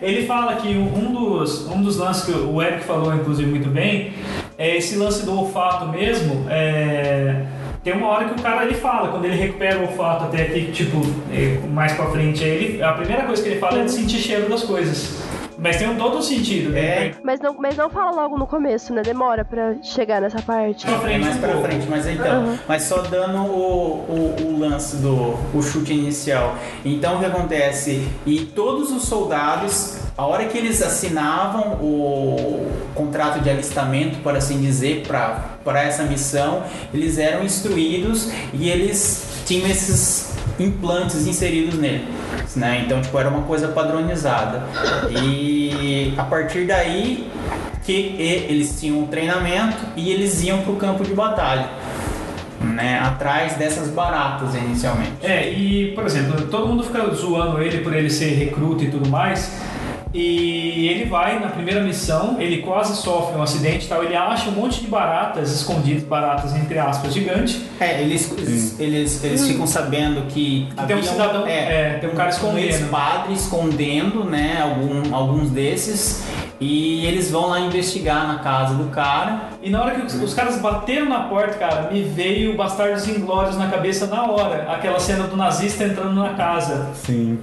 ele 0.03 0.27
fala 0.27 0.57
que 0.57 0.69
um 0.69 1.13
dos, 1.13 1.67
um 1.69 1.83
dos 1.83 1.97
lances 1.97 2.25
que 2.25 2.33
o 2.33 2.61
Eric 2.63 2.85
falou, 2.85 3.15
inclusive, 3.15 3.49
muito 3.49 3.69
bem, 3.69 4.13
é 4.59 4.77
esse 4.77 4.97
lance 4.97 5.25
do 5.25 5.37
olfato 5.39 5.89
mesmo. 5.89 6.47
é, 6.51 7.47
tem 7.83 7.95
uma 7.95 8.09
hora 8.09 8.27
que 8.27 8.39
o 8.39 8.43
cara 8.43 8.65
ele 8.65 8.75
fala, 8.75 9.09
quando 9.09 9.25
ele 9.25 9.37
recupera 9.37 9.79
o 9.79 9.83
olfato 9.83 10.25
até 10.25 10.43
aqui, 10.43 10.71
tipo, 10.71 11.01
é, 11.33 11.67
mais 11.67 11.93
pra 11.95 12.07
frente, 12.11 12.45
ele, 12.45 12.83
a 12.83 12.93
primeira 12.93 13.23
coisa 13.23 13.43
que 13.43 13.49
ele 13.49 13.59
fala 13.59 13.81
é 13.81 13.85
de 13.85 13.91
sentir 13.91 14.19
cheiro 14.19 14.51
das 14.51 14.63
coisas. 14.65 15.30
Mas 15.63 15.77
tem 15.77 15.89
um 15.89 15.97
todo 15.97 16.23
sentido, 16.23 16.71
né? 16.71 16.81
É. 16.81 17.15
Mas 17.23 17.39
não, 17.41 17.55
mas 17.59 17.77
não 17.77 17.91
fala 17.91 18.11
logo 18.23 18.39
no 18.39 18.47
começo, 18.47 18.93
né? 18.95 19.03
Demora 19.03 19.45
pra 19.45 19.75
chegar 19.83 20.21
nessa 20.21 20.41
parte. 20.41 20.87
Pra 20.87 20.95
é 20.95 20.99
frente 21.01 21.21
mais 21.25 21.37
um 21.37 21.41
pra 21.41 21.57
frente, 21.61 21.87
mas 21.89 22.07
então, 22.07 22.45
Uhum. 22.45 22.59
mas 22.67 22.83
só 22.85 23.03
dando 23.03 23.39
o, 23.43 23.57
o, 24.09 24.37
o 24.47 24.59
lance 24.59 24.97
do 24.97 25.37
o 25.55 25.63
chute 25.63 25.93
inicial. 25.93 26.57
Então 26.85 27.17
o 27.17 27.19
que 27.21 27.27
acontece? 27.27 28.09
E 28.25 28.41
todos 28.41 28.91
os 28.91 29.03
soldados, 29.05 29.99
a 30.17 30.25
hora 30.27 30.47
que 30.47 30.57
eles 30.57 30.81
assinavam 30.83 31.75
o 31.83 32.67
contrato 32.95 33.41
de 33.41 33.51
alistamento, 33.51 34.19
por 34.21 34.35
assim 34.37 34.61
dizer, 34.61 35.07
para 35.07 35.51
para 35.63 35.83
essa 35.83 36.05
missão, 36.05 36.63
eles 36.93 37.19
eram 37.19 37.45
instruídos 37.45 38.31
e 38.55 38.71
eles 38.71 39.43
tinham 39.45 39.69
esses 39.69 40.30
implantes 40.63 41.27
inseridos 41.27 41.75
nele. 41.79 42.07
Né? 42.55 42.83
Então, 42.85 43.01
tipo, 43.01 43.19
era 43.19 43.29
uma 43.29 43.43
coisa 43.43 43.69
padronizada. 43.69 44.63
E 45.11 46.15
a 46.17 46.25
partir 46.25 46.67
daí 46.67 47.31
que 47.83 48.17
eles 48.49 48.79
tinham 48.79 49.01
um 49.01 49.07
treinamento 49.07 49.79
e 49.97 50.11
eles 50.11 50.43
iam 50.43 50.63
para 50.63 50.73
o 50.73 50.77
campo 50.77 51.03
de 51.03 51.15
batalha, 51.15 51.69
né? 52.61 53.01
Atrás 53.01 53.55
dessas 53.55 53.89
baratas 53.89 54.55
inicialmente. 54.55 55.13
É, 55.23 55.51
e, 55.51 55.93
por 55.93 56.05
exemplo, 56.05 56.47
todo 56.47 56.69
mundo 56.69 56.83
fica 56.85 57.09
zoando 57.15 57.61
ele 57.63 57.79
por 57.79 57.95
ele 57.95 58.11
ser 58.11 58.35
recruta 58.35 58.85
e 58.85 58.91
tudo 58.91 59.09
mais. 59.09 59.51
E 60.13 60.89
ele 60.89 61.05
vai 61.05 61.39
na 61.39 61.49
primeira 61.49 61.81
missão, 61.83 62.37
ele 62.41 62.59
quase 62.63 62.97
sofre 63.01 63.37
um 63.39 63.43
acidente 63.43 63.87
e 63.87 63.89
tal. 63.89 64.03
Ele 64.03 64.17
acha 64.17 64.49
um 64.49 64.53
monte 64.53 64.81
de 64.81 64.89
baratas 64.89 65.53
escondidas, 65.53 66.03
baratas 66.03 66.55
entre 66.57 66.79
aspas, 66.79 67.15
gigante. 67.15 67.65
É, 67.79 68.01
eles, 68.03 68.33
eles, 68.37 68.81
eles, 68.81 69.25
eles 69.25 69.47
ficam 69.47 69.67
sabendo 69.69 70.23
que, 70.27 70.69
tem 70.87 70.97
um 70.97 71.03
cidadão- 71.03 71.47
é, 71.47 71.99
tem 72.01 72.11
um 72.11 72.15
cara 72.15 72.31
escondendo. 72.31 72.59
ex-padre 72.67 73.33
escondendo, 73.35 74.25
né, 74.25 74.59
algum, 74.63 75.15
alguns 75.15 75.51
desses, 75.51 76.25
e 76.61 77.07
eles 77.07 77.31
vão 77.31 77.47
lá 77.49 77.59
investigar 77.61 78.27
na 78.29 78.39
casa 78.41 78.75
do 78.75 78.91
cara. 78.91 79.41
E 79.63 79.71
na 79.71 79.83
hora 79.83 79.95
que 79.95 80.05
os, 80.07 80.15
os 80.23 80.35
caras 80.35 80.59
bateram 80.61 81.09
na 81.09 81.21
porta, 81.21 81.55
cara, 81.55 81.89
me 81.91 82.03
veio 82.03 82.55
Bastardos 82.55 83.09
Inglórios 83.09 83.57
na 83.57 83.69
cabeça 83.69 84.07
na 84.07 84.25
hora. 84.31 84.67
Aquela 84.71 85.01
cena 85.01 85.25
do 85.27 85.37
nazista 85.37 85.85
entrando 85.85 86.15
na 86.15 86.31
casa. 86.35 86.89
Sim. 86.95 87.39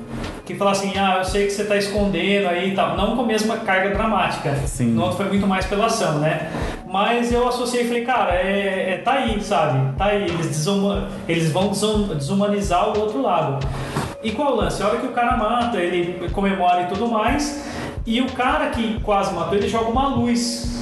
Que 0.45 0.53
fala 0.55 0.71
assim, 0.71 0.93
ah, 0.97 1.15
eu 1.17 1.25
sei 1.25 1.45
que 1.45 1.51
você 1.51 1.63
tá 1.65 1.75
escondendo 1.75 2.47
aí 2.47 2.71
e 2.71 2.75
tal. 2.75 2.95
Não 2.95 3.15
com 3.15 3.23
a 3.23 3.25
mesma 3.25 3.57
carga 3.57 3.89
dramática. 3.89 4.55
Sim. 4.67 4.91
No 4.91 5.01
outro 5.01 5.17
foi 5.17 5.27
muito 5.29 5.47
mais 5.47 5.65
pela 5.65 5.87
ação, 5.87 6.19
né? 6.19 6.51
Mas 6.87 7.31
eu 7.33 7.47
associei 7.47 7.83
e 7.83 7.87
falei, 7.87 8.05
cara, 8.05 8.33
é, 8.35 8.93
é- 8.93 8.97
tá 9.03 9.13
aí, 9.13 9.41
sabe? 9.43 9.93
Tá 9.97 10.05
aí. 10.05 10.23
Eles, 10.25 10.47
desuma- 10.47 11.07
eles 11.27 11.51
vão 11.51 11.69
desum- 11.69 12.07
desumanizar 12.15 12.89
o 12.95 12.99
outro 12.99 13.21
lado. 13.21 13.65
E 14.23 14.31
qual 14.31 14.53
o 14.53 14.55
lance? 14.57 14.81
A 14.81 14.87
hora 14.87 14.97
que 14.97 15.07
o 15.07 15.11
cara 15.11 15.35
mata, 15.37 15.77
ele 15.77 16.29
comemora 16.29 16.83
e 16.83 16.85
tudo 16.87 17.07
mais. 17.07 17.63
E 18.07 18.21
o 18.21 18.31
cara 18.31 18.69
que 18.69 19.01
quase 19.01 19.33
matou 19.35 19.55
ele 19.55 19.67
joga 19.67 19.89
uma 19.89 20.07
luz. 20.07 20.81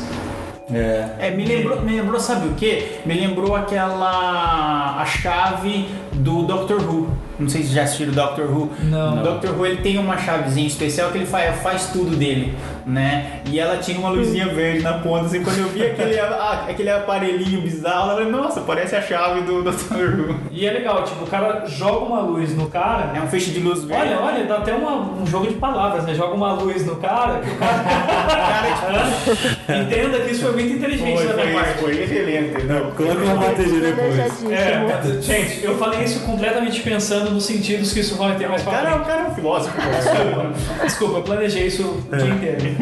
É. 0.71 1.09
É, 1.19 1.31
me 1.31 1.43
lembrou, 1.43 1.81
me 1.81 1.99
lembrou, 1.99 2.19
sabe 2.19 2.49
o 2.49 2.53
que? 2.53 2.99
Me 3.03 3.15
lembrou 3.15 3.55
aquela. 3.55 5.01
a 5.01 5.05
chave 5.07 5.87
do 6.13 6.43
Doctor 6.43 6.79
Who. 6.87 7.09
Não 7.39 7.49
sei 7.49 7.63
se 7.63 7.73
já 7.73 7.83
assistiram 7.83 8.13
Doctor 8.13 8.45
Who. 8.45 8.71
Não. 8.83 9.19
O 9.19 9.23
Doctor 9.23 9.51
Who 9.57 9.65
ele 9.65 9.77
tem 9.81 9.97
uma 9.97 10.17
chavezinha 10.17 10.67
especial 10.67 11.11
que 11.11 11.17
ele 11.17 11.25
faz, 11.25 11.61
faz 11.61 11.87
tudo 11.91 12.15
dele, 12.15 12.53
né? 12.85 13.41
E 13.51 13.59
ela 13.59 13.77
tinha 13.77 13.99
uma 13.99 14.09
luzinha 14.09 14.47
verde 14.47 14.79
na 14.81 14.93
ponta, 14.99 15.25
assim, 15.25 15.43
quando 15.43 15.59
eu 15.59 15.67
vi 15.69 15.83
aquele, 15.85 16.17
ah, 16.19 16.65
aquele 16.69 16.89
aparelhinho 16.89 17.61
bizarro, 17.61 18.11
eu 18.11 18.15
falei, 18.17 18.31
nossa, 18.31 18.61
parece 18.61 18.95
a 18.95 19.01
chave 19.01 19.41
do 19.41 19.61
Doctor 19.63 19.97
Who. 19.97 20.35
E 20.51 20.65
é 20.65 20.71
legal, 20.71 21.03
tipo, 21.03 21.23
o 21.23 21.27
cara 21.27 21.65
joga 21.67 22.05
uma 22.05 22.21
luz 22.21 22.55
no 22.55 22.67
cara. 22.69 23.11
É 23.15 23.21
um 23.21 23.27
feixe 23.27 23.51
de 23.51 23.59
luz 23.59 23.83
verde. 23.83 24.13
Olha, 24.13 24.19
olha, 24.21 24.43
dá 24.45 24.57
até 24.57 24.73
uma- 24.73 24.95
um 25.21 25.25
jogo 25.27 25.47
de 25.47 25.55
palavras, 25.55 26.05
né? 26.05 26.13
Joga 26.15 26.33
uma 26.35 26.53
luz 26.53 26.85
no 26.85 26.95
cara 26.97 27.39
que 27.39 27.49
o 27.49 27.55
cara. 27.57 29.05
Entenda 29.81 30.19
que 30.19 30.31
isso 30.31 30.43
foi 30.43 30.53
muito 30.53 30.73
inteligente 30.73 31.17
Foi, 31.17 31.27
da 31.27 31.33
minha 31.33 31.45
foi, 31.47 31.53
parte. 31.63 31.79
foi 31.79 32.03
excelente. 32.03 32.63
Não, 32.65 32.91
Coloca 32.91 33.23
uma 33.23 33.35
bateria 33.35 33.79
depois. 33.79 34.15
É, 34.51 35.21
gente, 35.21 35.63
eu 35.63 35.77
falei 35.77 36.03
isso 36.03 36.19
completamente 36.25 36.81
pensando 36.81 37.24
nos 37.31 37.45
sentidos 37.45 37.93
que 37.93 37.99
isso 37.99 38.15
vai 38.15 38.35
ter 38.35 38.47
mais 38.47 38.63
cara, 38.63 38.91
frente. 38.91 39.01
o 39.01 39.05
cara 39.05 39.21
é 39.21 39.27
um 39.27 39.35
filósofo. 39.35 39.75
Desculpa, 39.77 40.53
desculpa, 40.83 41.17
eu 41.17 41.23
planejei 41.23 41.67
isso 41.67 41.83
o 41.83 42.15
dia 42.15 42.27
inteiro. 42.27 42.65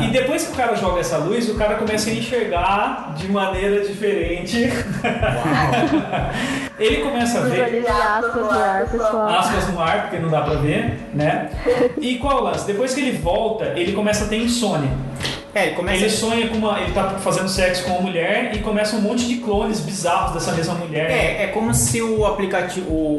E 0.00 0.08
depois 0.10 0.46
que 0.46 0.52
o 0.52 0.56
cara 0.56 0.74
joga 0.76 1.00
essa 1.00 1.16
luz, 1.18 1.48
o 1.48 1.54
cara 1.54 1.76
começa 1.76 2.10
a 2.10 2.12
enxergar 2.12 3.14
de 3.16 3.28
maneira 3.30 3.84
diferente. 3.84 4.70
Ele 6.78 6.96
começa 6.98 7.38
a 7.38 7.42
ver 7.42 7.86
aspas 7.88 8.34
no 8.34 8.50
ar, 8.50 8.86
pessoal. 8.86 9.28
aspas 9.28 9.68
no 9.72 9.80
ar, 9.80 10.02
porque 10.02 10.18
não 10.18 10.28
dá 10.28 10.42
pra 10.42 10.54
ver, 10.54 10.98
né? 11.14 11.50
E 11.98 12.18
qual 12.18 12.38
é 12.38 12.40
o 12.40 12.44
lance? 12.44 12.66
Depois 12.66 12.94
que 12.94 13.00
ele 13.00 13.16
volta, 13.18 13.72
ele 13.76 13.92
começa 13.92 14.24
a 14.24 14.28
ter 14.28 14.36
insônia. 14.36 14.90
É, 15.56 15.66
ele 15.68 15.74
começa 15.74 15.96
Ele 16.04 16.10
sonha 16.10 16.48
com 16.48 16.56
uma. 16.56 16.78
Ele 16.80 16.92
tá 16.92 17.10
fazendo 17.18 17.48
sexo 17.48 17.84
com 17.84 17.92
uma 17.92 18.02
mulher 18.02 18.50
e 18.54 18.58
começa 18.58 18.94
um 18.94 19.00
monte 19.00 19.26
de 19.26 19.36
clones 19.36 19.80
bizarros 19.80 20.34
dessa 20.34 20.52
mesma 20.52 20.74
mulher. 20.74 21.10
É, 21.10 21.44
é 21.44 21.46
como 21.46 21.72
se 21.72 22.02
o 22.02 22.26
aplicativo, 22.26 22.90
o, 22.90 23.18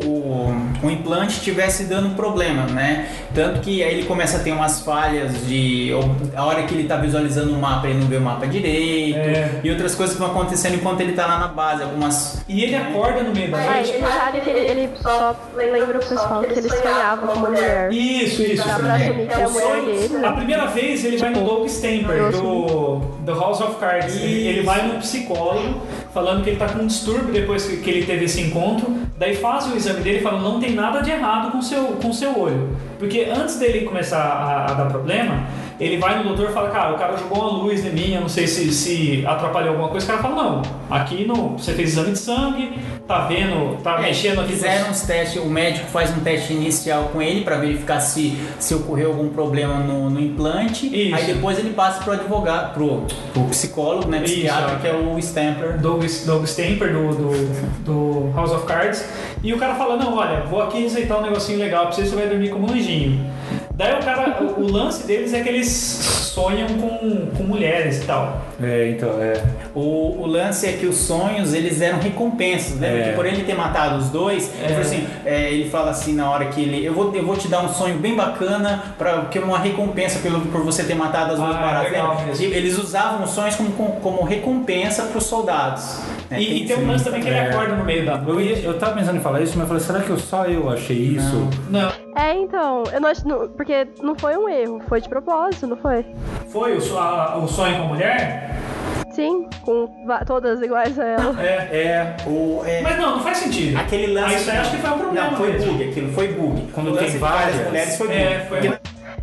o, 0.84 0.86
o 0.88 0.92
implante 0.92 1.38
estivesse 1.38 1.86
dando 1.86 2.16
problema, 2.16 2.68
né? 2.68 3.08
Tanto 3.34 3.62
que 3.62 3.84
aí 3.84 3.96
ele 3.96 4.06
começa 4.06 4.38
a 4.38 4.40
ter 4.42 4.52
umas 4.52 4.82
falhas 4.82 5.48
de. 5.48 5.90
A 6.36 6.46
hora 6.46 6.62
que 6.64 6.76
ele 6.76 6.88
tá 6.88 6.96
visualizando 6.98 7.54
o 7.54 7.58
mapa, 7.60 7.88
ele 7.88 8.00
não 8.00 8.08
vê 8.08 8.18
o 8.18 8.22
mapa 8.22 8.46
direito. 8.46 9.18
É. 9.18 9.60
E 9.64 9.72
outras 9.72 9.96
coisas 9.96 10.16
que 10.16 10.22
vão 10.22 10.30
acontecendo 10.30 10.76
enquanto 10.76 11.02
ele 11.02 11.14
tá 11.14 11.26
lá 11.26 11.40
na 11.40 11.48
base. 11.48 11.82
Algumas. 11.82 12.44
E 12.48 12.64
ele 12.64 12.76
acorda 12.76 13.24
no 13.24 13.34
meio 13.34 13.50
da 13.50 13.60
É, 13.60 13.74
noite. 13.78 13.90
ele 13.94 14.06
sabe 14.06 14.42
que 14.42 14.50
ele, 14.52 14.60
ele 14.60 14.90
só 15.02 15.36
lembra 15.56 15.98
o 15.98 16.06
pessoal 16.06 16.44
que 16.44 16.60
ele 16.60 16.70
sonhava 16.70 17.26
com 17.28 17.34
uma 17.34 17.50
mulher. 17.50 17.92
Isso, 17.92 18.44
isso. 18.44 18.64
Pra 18.64 18.94
assumir 18.96 19.28
que 19.28 19.34
é 19.34 19.44
a 19.44 19.50
mulher 19.50 19.82
dele. 19.82 20.26
A 20.26 20.32
primeira 20.34 20.66
vez 20.68 21.04
ele 21.04 21.18
vai 21.18 21.32
no 21.32 21.44
Doug 21.44 21.66
Stamper, 21.68 22.27
do, 22.32 23.00
do 23.24 23.40
House 23.40 23.62
of 23.62 23.76
Cards. 23.76 24.16
Ele, 24.16 24.48
ele 24.48 24.62
vai 24.64 24.88
no 24.88 25.00
psicólogo 25.00 25.82
falando 26.14 26.44
que 26.44 26.52
ele 26.52 26.58
tá 26.58 26.68
com 26.68 26.84
um 26.84 26.88
distúrbio 26.88 27.32
depois 27.32 27.66
que, 27.66 27.90
ele 27.90 28.06
teve 28.06 28.26
esse 28.26 28.42
encontro. 28.42 28.96
Daí 29.18 29.36
faz 29.36 29.68
o 29.72 29.76
exame 29.76 30.02
dele 30.02 30.20
e 30.20 30.22
fala: 30.22 30.42
não 30.42 30.60
tem 30.60 30.74
nada 30.74 31.02
de 31.02 31.12
errado 31.12 31.52
com 31.52 31.62
seu, 31.62 31.84
com 32.02 32.12
seu 32.14 32.40
olho. 32.40 32.70
Porque 32.98 33.28
antes 33.32 33.58
dele 33.60 33.86
começar 33.86 34.22
a, 34.22 34.72
a 34.72 34.74
dar 34.74 34.86
problema, 34.86 35.44
ele 35.80 35.98
vai 35.98 36.18
no 36.18 36.24
doutor 36.24 36.50
e 36.50 36.54
fala: 36.54 36.70
cara, 36.70 36.94
o 36.94 36.98
cara 36.98 37.18
jogou 37.18 37.40
uma 37.40 37.64
luz 37.64 37.86
em 37.86 37.92
mim, 37.92 38.14
eu 38.14 38.22
não 38.22 38.30
sei 38.30 38.48
se, 38.48 38.72
se 38.72 39.24
atrapalhou 39.26 39.70
alguma 39.72 39.90
coisa. 39.90 40.06
O 40.06 40.10
cara 40.10 40.22
fala: 40.22 40.44
não, 40.44 40.62
aqui 40.90 41.26
no, 41.26 41.58
você 41.58 41.74
fez 41.74 41.90
exame 41.92 42.12
de 42.12 42.20
sangue, 42.20 42.80
tá 43.08 43.26
vendo, 43.28 43.78
tá 43.82 44.00
É, 44.00 44.02
mexendo 44.04 44.42
aqui. 44.42 44.54
Fizeram 44.54 44.90
uns 44.90 45.02
testes, 45.02 45.42
o 45.42 45.46
médico 45.46 45.88
faz 45.88 46.16
um 46.16 46.20
teste 46.22 46.54
inicial 46.54 47.10
com 47.14 47.22
ele 47.22 47.42
para 47.42 47.58
verificar 47.58 48.00
se, 48.00 48.38
se 48.60 48.74
ocorreu 48.74 49.10
algum 49.10 49.30
problema 49.30 49.76
no, 49.76 50.10
no 50.10 50.20
implante. 50.20 50.88
Isso. 50.88 51.16
Aí 51.16 51.26
depois 51.26 51.60
ele 51.60 51.72
passa 51.72 52.04
pro 52.04 52.14
advogado, 52.14 52.74
pro, 52.74 53.04
pro 53.34 53.44
psicólogo, 53.46 54.10
né? 54.10 54.22
Psiquiatra, 54.22 54.76
é. 54.76 54.80
que 54.80 54.88
é 54.88 54.94
o 54.94 55.18
Stamper. 55.20 55.78
Doug, 55.80 56.04
Doug 56.26 56.44
Stamper 56.46 56.92
do, 56.92 57.16
do, 57.16 57.84
do 57.84 58.34
House 58.36 58.52
of 58.52 58.66
Cards. 58.66 59.08
E 59.44 59.54
o 59.54 59.58
cara 59.58 59.76
fala, 59.76 59.96
não, 59.98 60.16
olha, 60.16 60.42
vou 60.42 60.62
aqui 60.62 60.82
receitar 60.82 61.20
um 61.20 61.22
negocinho 61.22 61.60
legal 61.60 61.86
pra 61.86 61.92
você, 61.96 62.06
você 62.06 62.16
vai 62.16 62.28
dormir 62.28 62.50
como 62.50 62.68
um 62.68 62.74
anjinho. 62.74 63.37
Daí 63.78 63.94
o 63.94 64.04
cara, 64.04 64.42
o, 64.42 64.72
lance 64.72 65.06
deles 65.06 65.32
é 65.36 65.44
que 65.44 65.50
eles 65.50 66.27
sonham 66.38 66.68
com, 66.68 67.26
com 67.36 67.44
mulheres 67.44 68.04
e 68.04 68.06
tal. 68.06 68.42
É, 68.62 68.90
então, 68.92 69.10
é. 69.20 69.42
O, 69.74 70.22
o 70.22 70.26
lance 70.28 70.68
é 70.68 70.74
que 70.74 70.86
os 70.86 70.98
sonhos, 70.98 71.52
eles 71.54 71.82
eram 71.82 71.98
recompensas, 72.00 72.76
né? 72.80 72.88
É. 72.88 72.98
Porque 72.98 73.16
por 73.16 73.26
ele 73.26 73.44
ter 73.44 73.56
matado 73.56 73.96
os 73.98 74.10
dois, 74.10 74.52
ele, 74.60 74.68
falou 74.68 74.82
assim, 74.82 75.08
é, 75.26 75.52
ele 75.52 75.70
fala 75.70 75.90
assim 75.92 76.14
na 76.14 76.30
hora 76.30 76.46
que 76.46 76.62
ele... 76.62 76.86
Eu 76.86 76.94
vou, 76.94 77.14
eu 77.16 77.26
vou 77.26 77.36
te 77.36 77.48
dar 77.48 77.64
um 77.64 77.70
sonho 77.70 77.98
bem 77.98 78.16
bacana, 78.16 78.84
pra, 79.00 79.22
que 79.26 79.40
é 79.40 79.42
uma 79.42 79.58
recompensa 79.58 80.20
pelo, 80.20 80.42
por 80.42 80.62
você 80.64 80.84
ter 80.84 80.94
matado 80.96 81.34
as 81.34 81.40
duas 81.40 81.56
Ah, 81.56 81.60
baratas. 81.60 81.92
legal 81.92 82.16
né? 82.16 82.34
Eles 82.40 82.78
usavam 82.78 83.24
os 83.24 83.32
sonhos 83.32 83.56
como, 83.56 83.72
como, 83.72 83.92
como 84.02 84.24
recompensa 84.24 85.04
para 85.04 85.18
os 85.18 85.24
soldados. 85.26 86.00
né? 86.30 86.40
E, 86.40 86.64
e 86.64 86.68
tem 86.68 86.78
um 86.78 86.88
lance 86.88 87.04
também 87.04 87.22
que 87.22 87.28
ele 87.28 87.36
É. 87.38 87.50
acorda 87.50 87.76
no 87.76 87.84
meio 87.84 88.06
da 88.06 88.22
Eu, 88.28 88.40
ia- 88.40 88.60
eu 88.60 88.78
tava 88.78 88.94
pensando 88.94 89.18
em 89.18 89.22
falar 89.22 89.42
isso, 89.42 89.54
mas 89.58 89.62
eu 89.64 89.68
falei, 89.68 89.84
será 89.84 90.00
que 90.02 90.10
eu, 90.10 90.20
só 90.20 90.46
eu 90.46 90.70
achei 90.70 90.98
isso? 90.98 91.48
Não, 91.70 91.92
É, 92.16 92.34
então, 92.36 92.84
eu 92.94 93.00
não 93.02 93.10
acho. 93.10 93.28
não- 93.28 93.48
Porque 93.48 93.88
não 94.02 94.16
foi 94.16 94.36
um 94.38 94.48
erro, 94.50 94.82
foi 94.88 95.00
de 95.02 95.08
propósito, 95.10 95.68
não 95.68 95.78
foi? 95.78 96.06
Foi 96.52 96.78
o, 96.78 96.98
a- 96.98 97.38
o 97.38 97.48
sonho 97.48 97.78
com 97.78 97.84
a 97.84 97.88
mulher? 97.88 98.56
Sim, 99.12 99.48
com 99.64 99.90
todas 100.28 100.62
iguais 100.62 100.98
a 101.00 101.04
ela. 101.06 101.36
É. 101.44 101.46
É, 101.72 102.16
o, 102.28 102.62
é, 102.66 102.82
Mas 102.82 102.98
não, 103.00 103.18
não 103.18 103.24
faz 103.24 103.38
sentido. 103.38 103.76
aquele 103.80 104.14
lance... 104.14 104.36
Ah, 104.36 104.38
isso 104.38 104.52
aí 104.52 104.58
acho 104.60 104.72
que 104.72 104.78
foi 104.78 104.90
um 104.92 105.00
problema 105.00 105.30
Não, 105.32 105.38
foi 105.38 105.52
mesmo. 105.54 105.72
bug, 105.74 105.90
aquilo 105.90 106.12
foi 106.14 106.28
bug. 106.34 106.72
Quando 106.72 106.92
o 106.94 106.98
tem 106.98 107.18
várias 107.18 107.56
várias. 107.56 107.68
mulheres 107.68 107.98
foi 107.98 108.08
bug. 108.08 108.20
É, 108.20 108.46
foi- 108.48 108.60
Porque 108.70 108.80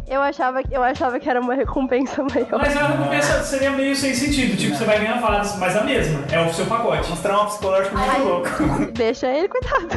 Eu 0.09 0.21
achava, 0.21 0.61
eu 0.71 0.83
achava 0.83 1.19
que 1.21 1.31
era 1.31 1.41
uma 1.41 1.55
recompensa 1.55 2.23
maior. 2.25 2.59
Mas 2.59 2.77
a 2.77 2.89
recompensa 2.89 3.43
seria 3.45 3.71
meio 3.71 3.95
sem 3.97 4.13
sentido. 4.15 4.57
Tipo, 4.57 4.77
você 4.77 4.85
vai 4.85 4.99
ganhar 4.99 5.19
várias, 5.21 5.57
mas 5.59 5.77
a 5.77 5.83
mesma. 5.85 6.21
É 6.31 6.41
o 6.45 6.53
seu 6.53 6.67
pacote. 6.67 7.11
Um 7.13 7.17
trauma 7.17 7.47
psicológico 7.47 7.97
muito 7.97 8.23
louco. 8.23 8.49
Deixa 8.93 9.29
ele, 9.29 9.49
coitado. 9.49 9.89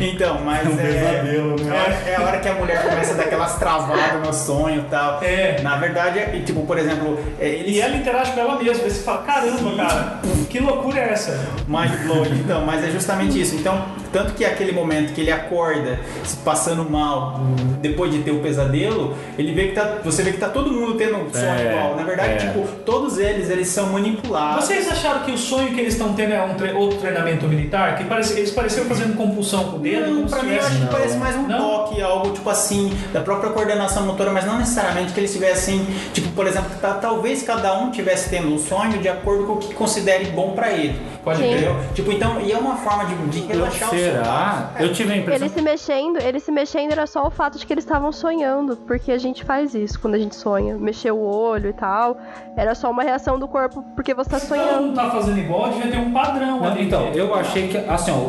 Então, 0.00 0.40
mas 0.44 0.66
É 0.66 0.68
um 0.70 0.80
é, 0.80 0.82
pesadelo, 0.82 1.56
né? 1.62 1.75
É, 2.06 2.16
a 2.16 2.22
hora, 2.22 2.36
é 2.36 2.40
que 2.40 2.48
a 2.48 2.54
mulher 2.54 2.82
começa 2.82 3.12
a 3.12 3.16
dar 3.16 3.22
aquelas 3.24 3.58
travadas 3.58 4.26
no 4.26 4.32
sonho 4.32 4.80
e 4.86 4.90
tal. 4.90 5.22
É. 5.22 5.60
Na 5.62 5.76
verdade, 5.76 6.18
é, 6.18 6.42
tipo, 6.44 6.64
por 6.66 6.78
exemplo, 6.78 7.18
é, 7.40 7.48
eles. 7.48 7.76
E 7.76 7.80
ela 7.80 7.96
interage 7.96 8.32
com 8.32 8.40
ela 8.40 8.56
mesma. 8.56 8.84
Aí 8.84 8.90
você 8.90 9.02
fala, 9.02 9.22
caramba, 9.22 9.76
cara, 9.76 10.18
que 10.48 10.58
loucura 10.60 10.98
é 11.00 11.12
essa? 11.12 11.38
Mind 11.68 11.90
blowing, 12.04 12.40
então, 12.40 12.64
mas 12.64 12.84
é 12.84 12.90
justamente 12.90 13.40
isso. 13.40 13.54
Então, 13.56 13.84
tanto 14.12 14.32
que 14.34 14.44
aquele 14.44 14.72
momento 14.72 15.12
que 15.12 15.20
ele 15.20 15.30
acorda 15.32 15.98
se 16.24 16.36
passando 16.38 16.88
mal 16.88 17.40
depois 17.80 18.12
de 18.12 18.20
ter 18.22 18.30
o 18.30 18.38
pesadelo, 18.40 19.14
ele 19.38 19.52
vê 19.52 19.68
que 19.68 19.74
tá. 19.74 19.98
Você 20.04 20.22
vê 20.22 20.32
que 20.32 20.38
tá 20.38 20.48
todo 20.48 20.70
mundo 20.72 20.94
tendo 20.94 21.16
um 21.16 21.32
sonho 21.32 21.44
É, 21.46 21.72
igual. 21.72 21.96
Na 21.96 22.02
verdade, 22.04 22.32
é. 22.32 22.36
tipo, 22.36 22.66
todos 22.84 23.18
eles, 23.18 23.50
eles 23.50 23.68
são 23.68 23.86
manipulados. 23.90 24.64
Vocês 24.64 24.88
acharam 24.90 25.20
que 25.20 25.32
o 25.32 25.38
sonho 25.38 25.74
que 25.74 25.80
eles 25.80 25.94
estão 25.94 26.12
tendo 26.14 26.32
é 26.32 26.42
um 26.42 26.54
tre- 26.54 26.72
outro 26.72 26.98
treinamento 26.98 27.46
militar? 27.46 27.96
Que 27.96 28.04
parece, 28.04 28.34
eles 28.38 28.50
pareciam 28.50 28.86
fazendo 28.86 29.16
compulsão 29.16 29.64
com 29.64 29.76
o 29.76 29.80
dedo? 29.80 30.10
Não, 30.12 30.26
pra 30.28 30.42
mim 30.42 30.54
eu 30.54 30.60
acho 30.66 30.78
que 30.80 30.86
parece 30.86 31.16
mais 31.16 31.36
um 31.36 31.42
Não? 31.46 31.58
Toque, 31.86 32.02
algo 32.02 32.30
tipo 32.32 32.48
assim, 32.50 32.90
da 33.12 33.20
própria 33.20 33.50
coordenação 33.50 34.04
motora, 34.06 34.30
mas 34.32 34.44
não 34.44 34.58
necessariamente 34.58 35.12
que 35.12 35.20
eles 35.20 35.32
tivessem, 35.32 35.84
tipo, 36.12 36.28
por 36.32 36.46
exemplo, 36.46 36.70
ta- 36.80 36.94
talvez 36.94 37.42
cada 37.42 37.74
um 37.78 37.90
tivesse 37.90 38.30
tendo 38.30 38.52
um 38.52 38.58
sonho 38.58 38.98
de 38.98 39.08
acordo 39.08 39.46
com 39.46 39.52
o 39.54 39.56
que 39.58 39.74
considere 39.74 40.26
bom 40.26 40.52
pra 40.52 40.72
ele. 40.72 41.00
Pode 41.24 41.38
Sim. 41.38 41.50
Entendeu? 41.52 41.76
Tipo, 41.94 42.12
então, 42.12 42.40
e 42.40 42.52
é 42.52 42.56
uma 42.58 42.76
forma 42.76 43.04
de, 43.06 43.14
de 43.28 43.40
relaxar 43.46 43.88
o 43.88 43.90
Será? 43.98 44.14
soldado. 44.24 44.82
Eu 44.84 44.92
tive 44.92 45.12
a 45.12 45.16
impressão. 45.16 45.46
Ele 45.46 45.54
se 45.54 45.62
mexendo, 45.62 46.18
ele 46.20 46.40
se 46.40 46.52
mexendo 46.52 46.92
era 46.92 47.06
só 47.06 47.26
o 47.26 47.30
fato 47.30 47.58
de 47.58 47.66
que 47.66 47.72
eles 47.72 47.84
estavam 47.84 48.12
sonhando, 48.12 48.76
porque 48.76 49.10
a 49.12 49.18
gente 49.18 49.44
faz 49.44 49.74
isso 49.74 49.98
quando 50.00 50.14
a 50.14 50.18
gente 50.18 50.34
sonha, 50.36 50.76
mexer 50.76 51.10
o 51.10 51.18
olho 51.20 51.70
e 51.70 51.72
tal. 51.72 52.16
Era 52.56 52.74
só 52.74 52.90
uma 52.90 53.02
reação 53.02 53.38
do 53.38 53.46
corpo 53.48 53.84
porque 53.94 54.14
você 54.14 54.30
tá 54.30 54.38
Se 54.38 54.48
todo 54.48 54.58
sonhando. 54.58 54.82
mundo 54.86 54.94
tá 54.94 55.10
fazendo 55.10 55.38
igual, 55.38 55.68
devia 55.70 55.90
ter 55.90 55.98
um 55.98 56.12
padrão 56.12 56.60
Não, 56.60 56.66
ali. 56.66 56.84
então, 56.86 57.08
eu 57.14 57.34
achei 57.34 57.68
que, 57.68 57.76
assim, 57.76 58.10
ó, 58.12 58.28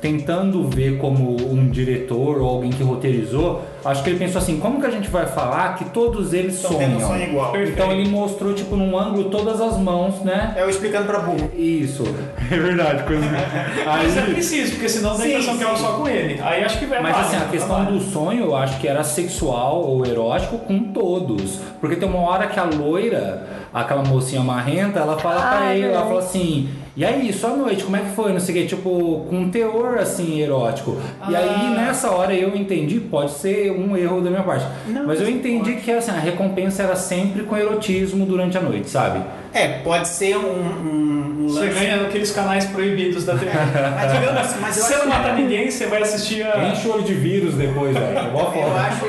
tentando 0.00 0.64
ver 0.64 0.98
como 0.98 1.36
um 1.52 1.68
diretor 1.68 2.40
ou 2.40 2.48
alguém 2.48 2.70
que 2.70 2.82
roteirizou, 2.82 3.62
acho 3.84 4.02
que 4.02 4.10
ele 4.10 4.18
pensou 4.18 4.40
assim, 4.40 4.58
como 4.58 4.80
que 4.80 4.86
a 4.86 4.90
gente 4.90 5.08
vai 5.08 5.26
falar 5.26 5.74
que 5.76 5.84
todos 5.86 6.32
eles 6.32 6.54
Estão 6.56 6.74
tendo 6.74 6.96
um 6.96 7.00
sonham? 7.00 7.08
sonho 7.10 7.22
igual. 7.30 7.56
Então 7.56 7.92
ele 7.92 8.08
mostrou, 8.08 8.52
tipo, 8.54 8.76
num 8.76 8.98
ângulo 8.98 9.24
todas 9.30 9.60
as 9.60 9.76
mãos, 9.78 10.20
né? 10.22 10.54
É 10.56 10.62
eu 10.62 10.70
explicando 10.70 11.06
pra 11.06 11.20
burro. 11.20 11.50
Isso. 11.56 12.04
É 12.50 12.56
verdade. 12.56 13.02
Coisa... 13.04 13.22
Mas 13.86 14.16
é 14.16 14.20
Aí, 14.22 14.32
preciso, 14.34 14.72
porque 14.72 14.88
senão 14.88 15.16
dá 15.16 15.24
a 15.24 15.28
impressão 15.28 15.56
que 15.58 15.64
é 15.64 15.76
só 15.76 15.92
com 15.92 16.08
ele. 16.08 16.40
Aí 16.42 16.64
acho 16.64 16.78
que 16.78 16.86
vai 16.86 17.00
mas 17.02 17.16
assim, 17.16 17.36
a 17.36 17.38
vale, 17.40 17.50
questão 17.50 17.84
vale. 17.84 17.98
do 17.98 18.00
sonho, 18.04 18.44
eu 18.44 18.56
acho 18.56 18.78
que 18.78 18.86
era 18.88 19.02
sexual 19.04 19.82
ou 19.82 20.04
erótico 20.06 20.58
com 20.58 20.92
todos. 20.92 21.58
Porque 21.80 21.96
tem 21.96 22.08
uma 22.08 22.20
hora 22.28 22.46
que 22.46 22.58
a 22.58 22.64
loira, 22.64 23.46
aquela 23.72 24.02
mocinha 24.02 24.42
marrenta, 24.42 24.98
ela 25.00 25.18
fala 25.18 25.40
Ah, 25.40 25.56
pra 25.56 25.72
é 25.74 25.78
ele, 25.78 25.86
ela 25.92 26.04
fala 26.06 26.18
assim, 26.20 26.68
e 26.96 27.04
aí, 27.04 27.32
sua 27.32 27.50
noite, 27.50 27.84
como 27.84 27.96
é 27.96 28.00
que 28.00 28.10
foi? 28.10 28.32
Não 28.32 28.40
sei 28.40 28.54
o 28.54 28.58
que, 28.58 28.66
tipo, 28.74 29.26
com 29.30 29.36
um 29.36 29.50
teor 29.50 29.96
assim, 29.98 30.40
erótico. 30.40 30.96
E 31.28 31.34
aí, 31.36 31.48
Ah. 31.48 31.74
nessa 31.76 32.10
hora 32.10 32.34
eu 32.34 32.54
entendi, 32.56 32.98
pode 33.00 33.30
ser 33.30 33.69
um 33.70 33.96
erro 33.96 34.20
da 34.20 34.30
minha 34.30 34.42
parte. 34.42 34.66
Não, 34.88 35.06
mas 35.06 35.20
eu 35.20 35.28
entendi 35.28 35.76
que 35.76 35.90
assim, 35.90 36.10
a 36.10 36.14
recompensa 36.14 36.82
era 36.82 36.96
sempre 36.96 37.42
com 37.44 37.56
erotismo 37.56 38.26
durante 38.26 38.56
a 38.58 38.60
noite, 38.60 38.88
sabe? 38.88 39.24
É, 39.52 39.66
pode 39.82 40.06
ser 40.08 40.36
um, 40.36 40.42
um, 40.42 41.36
um 41.40 41.48
Você 41.48 41.60
lance. 41.66 41.74
ganha 41.80 42.02
aqueles 42.06 42.30
canais 42.30 42.64
proibidos 42.66 43.24
da 43.24 43.34
TV. 43.36 43.50
Mas, 43.96 44.12
digamos, 44.12 44.54
mas 44.60 44.74
Se 44.76 44.96
não 44.96 45.06
matar 45.08 45.34
ninguém, 45.34 45.68
você 45.70 45.86
vai 45.86 46.02
assistir 46.02 46.42
a... 46.46 46.68
Enche 46.68 46.86
o 46.86 46.92
olho 46.94 47.02
de 47.02 47.14
vírus 47.14 47.54
depois, 47.54 47.92
velho. 47.96 48.16
É 48.18 48.22
mó 48.30 48.52
Eu 48.54 48.76
acho, 48.76 49.00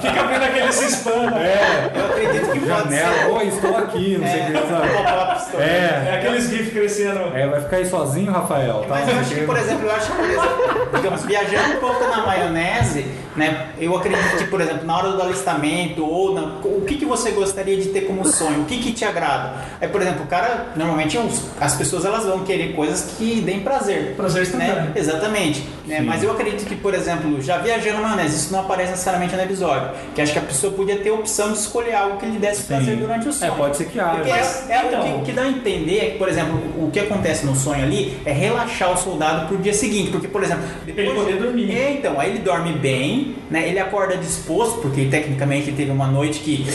Fica 0.00 0.24
vendo 0.26 0.42
aqueles 0.42 0.96
panos. 0.96 1.36
É, 1.40 1.90
Eu 1.94 2.06
acredito 2.06 2.52
que 2.52 2.58
pode 2.60 2.88
ser. 2.88 2.96
janela, 2.96 3.32
oi, 3.38 3.46
estou 3.46 3.76
aqui, 3.76 4.18
não 4.18 4.26
sei 4.28 4.40
o 4.42 4.46
que, 4.46 4.52
sabe? 4.68 4.88
Pop-up 4.88 5.36
store. 5.42 5.62
É 5.62 5.66
É, 6.06 6.14
aqueles 6.18 6.48
GIFs 6.50 6.72
crescendo. 6.72 7.20
é, 7.36 7.46
vai 7.46 7.60
ficar 7.60 7.76
aí 7.76 7.86
sozinho, 7.86 8.32
Rafael. 8.32 8.84
tá? 8.88 8.94
Mas 8.96 9.08
eu 9.08 9.18
acho 9.20 9.34
que, 9.34 9.40
por 9.42 9.56
exemplo, 9.56 9.86
eu 9.86 9.92
acho 9.94 10.10
que, 10.10 10.16
por 10.16 10.24
exemplo, 10.24 10.88
digamos, 10.96 11.24
viajando 11.24 11.76
um 11.76 11.80
pouco 11.80 12.04
na 12.08 12.26
maionese, 12.26 13.06
né? 13.36 13.66
Eu 13.78 13.96
acredito 13.96 14.38
que, 14.38 14.44
por 14.46 14.60
exemplo, 14.60 14.84
na 14.86 14.96
hora 14.98 15.10
do 15.10 15.22
alistamento 15.22 16.04
ou 16.04 16.34
na, 16.34 16.42
o 16.64 16.82
que, 16.86 16.96
que 16.96 17.04
você 17.04 17.30
gostaria 17.30 17.76
de 17.76 17.90
ter 17.90 18.02
como 18.02 18.24
sonho, 18.26 18.62
o 18.62 18.64
que, 18.64 18.78
que 18.78 18.92
te 18.92 19.04
agrada? 19.04 19.35
Aí, 19.80 19.88
por 19.88 20.00
exemplo, 20.00 20.24
o 20.24 20.26
cara, 20.26 20.66
normalmente 20.76 21.16
os- 21.18 21.42
as 21.60 21.74
pessoas 21.74 22.04
elas 22.04 22.24
vão 22.24 22.40
querer 22.44 22.74
coisas 22.74 23.14
que 23.16 23.40
deem 23.40 23.60
prazer. 23.60 24.14
Prazer 24.16 24.42
instantâneo. 24.42 24.74
Né? 24.74 24.92
Exatamente. 24.96 25.64
Né? 25.86 26.00
Mas 26.00 26.22
eu 26.22 26.30
acredito 26.32 26.66
que, 26.66 26.74
por 26.74 26.94
exemplo, 26.94 27.40
já 27.40 27.58
viajando 27.58 28.02
maionese, 28.02 28.36
isso 28.36 28.52
não 28.52 28.60
aparece 28.60 28.90
necessariamente 28.92 29.34
no 29.36 29.42
episódio. 29.42 29.90
Que 30.14 30.22
acho 30.22 30.32
que 30.32 30.38
a 30.38 30.42
pessoa 30.42 30.72
podia 30.72 30.96
ter 30.96 31.10
a 31.10 31.14
opção 31.14 31.52
de 31.52 31.58
escolher 31.58 31.94
algo 31.94 32.16
que 32.18 32.26
lhe 32.26 32.38
desse 32.38 32.64
prazer 32.64 32.96
durante 32.96 33.28
o 33.28 33.32
sonho. 33.32 33.52
É, 33.52 33.56
pode 33.56 33.76
ser 33.76 33.84
que 33.84 33.98
Porque 33.98 34.30
haja. 34.30 34.64
é, 34.68 34.72
é 34.76 34.86
Então. 34.86 35.00
o, 35.00 35.18
que, 35.20 35.24
que 35.26 35.32
dá 35.32 35.42
a 35.42 35.48
entender 35.48 35.98
é 35.98 36.10
que, 36.10 36.18
por 36.18 36.28
exemplo, 36.28 36.56
o 36.76 36.90
que 36.90 36.98
acontece 37.00 37.46
no 37.46 37.54
sonho 37.54 37.82
ali 37.84 38.18
é 38.24 38.32
relaxar 38.32 38.92
o 38.92 38.96
soldado 38.96 39.46
pro 39.48 39.56
dia 39.58 39.72
seguinte. 39.74 40.10
Porque, 40.10 40.28
por 40.28 40.42
exemplo, 40.42 40.64
Ele 40.86 41.10
poder 41.10 41.36
dormir. 41.36 41.70
É, 41.76 41.92
então, 41.92 42.18
aí 42.20 42.30
ele 42.30 42.38
dorme 42.40 42.72
bem, 42.72 43.36
né? 43.50 43.68
Ele 43.68 43.78
acorda 43.78 44.16
disposto, 44.16 44.80
porque 44.80 45.04
tecnicamente 45.06 45.68
ele 45.68 45.76
teve 45.76 45.90
uma 45.90 46.06
noite 46.06 46.40
que, 46.40 46.66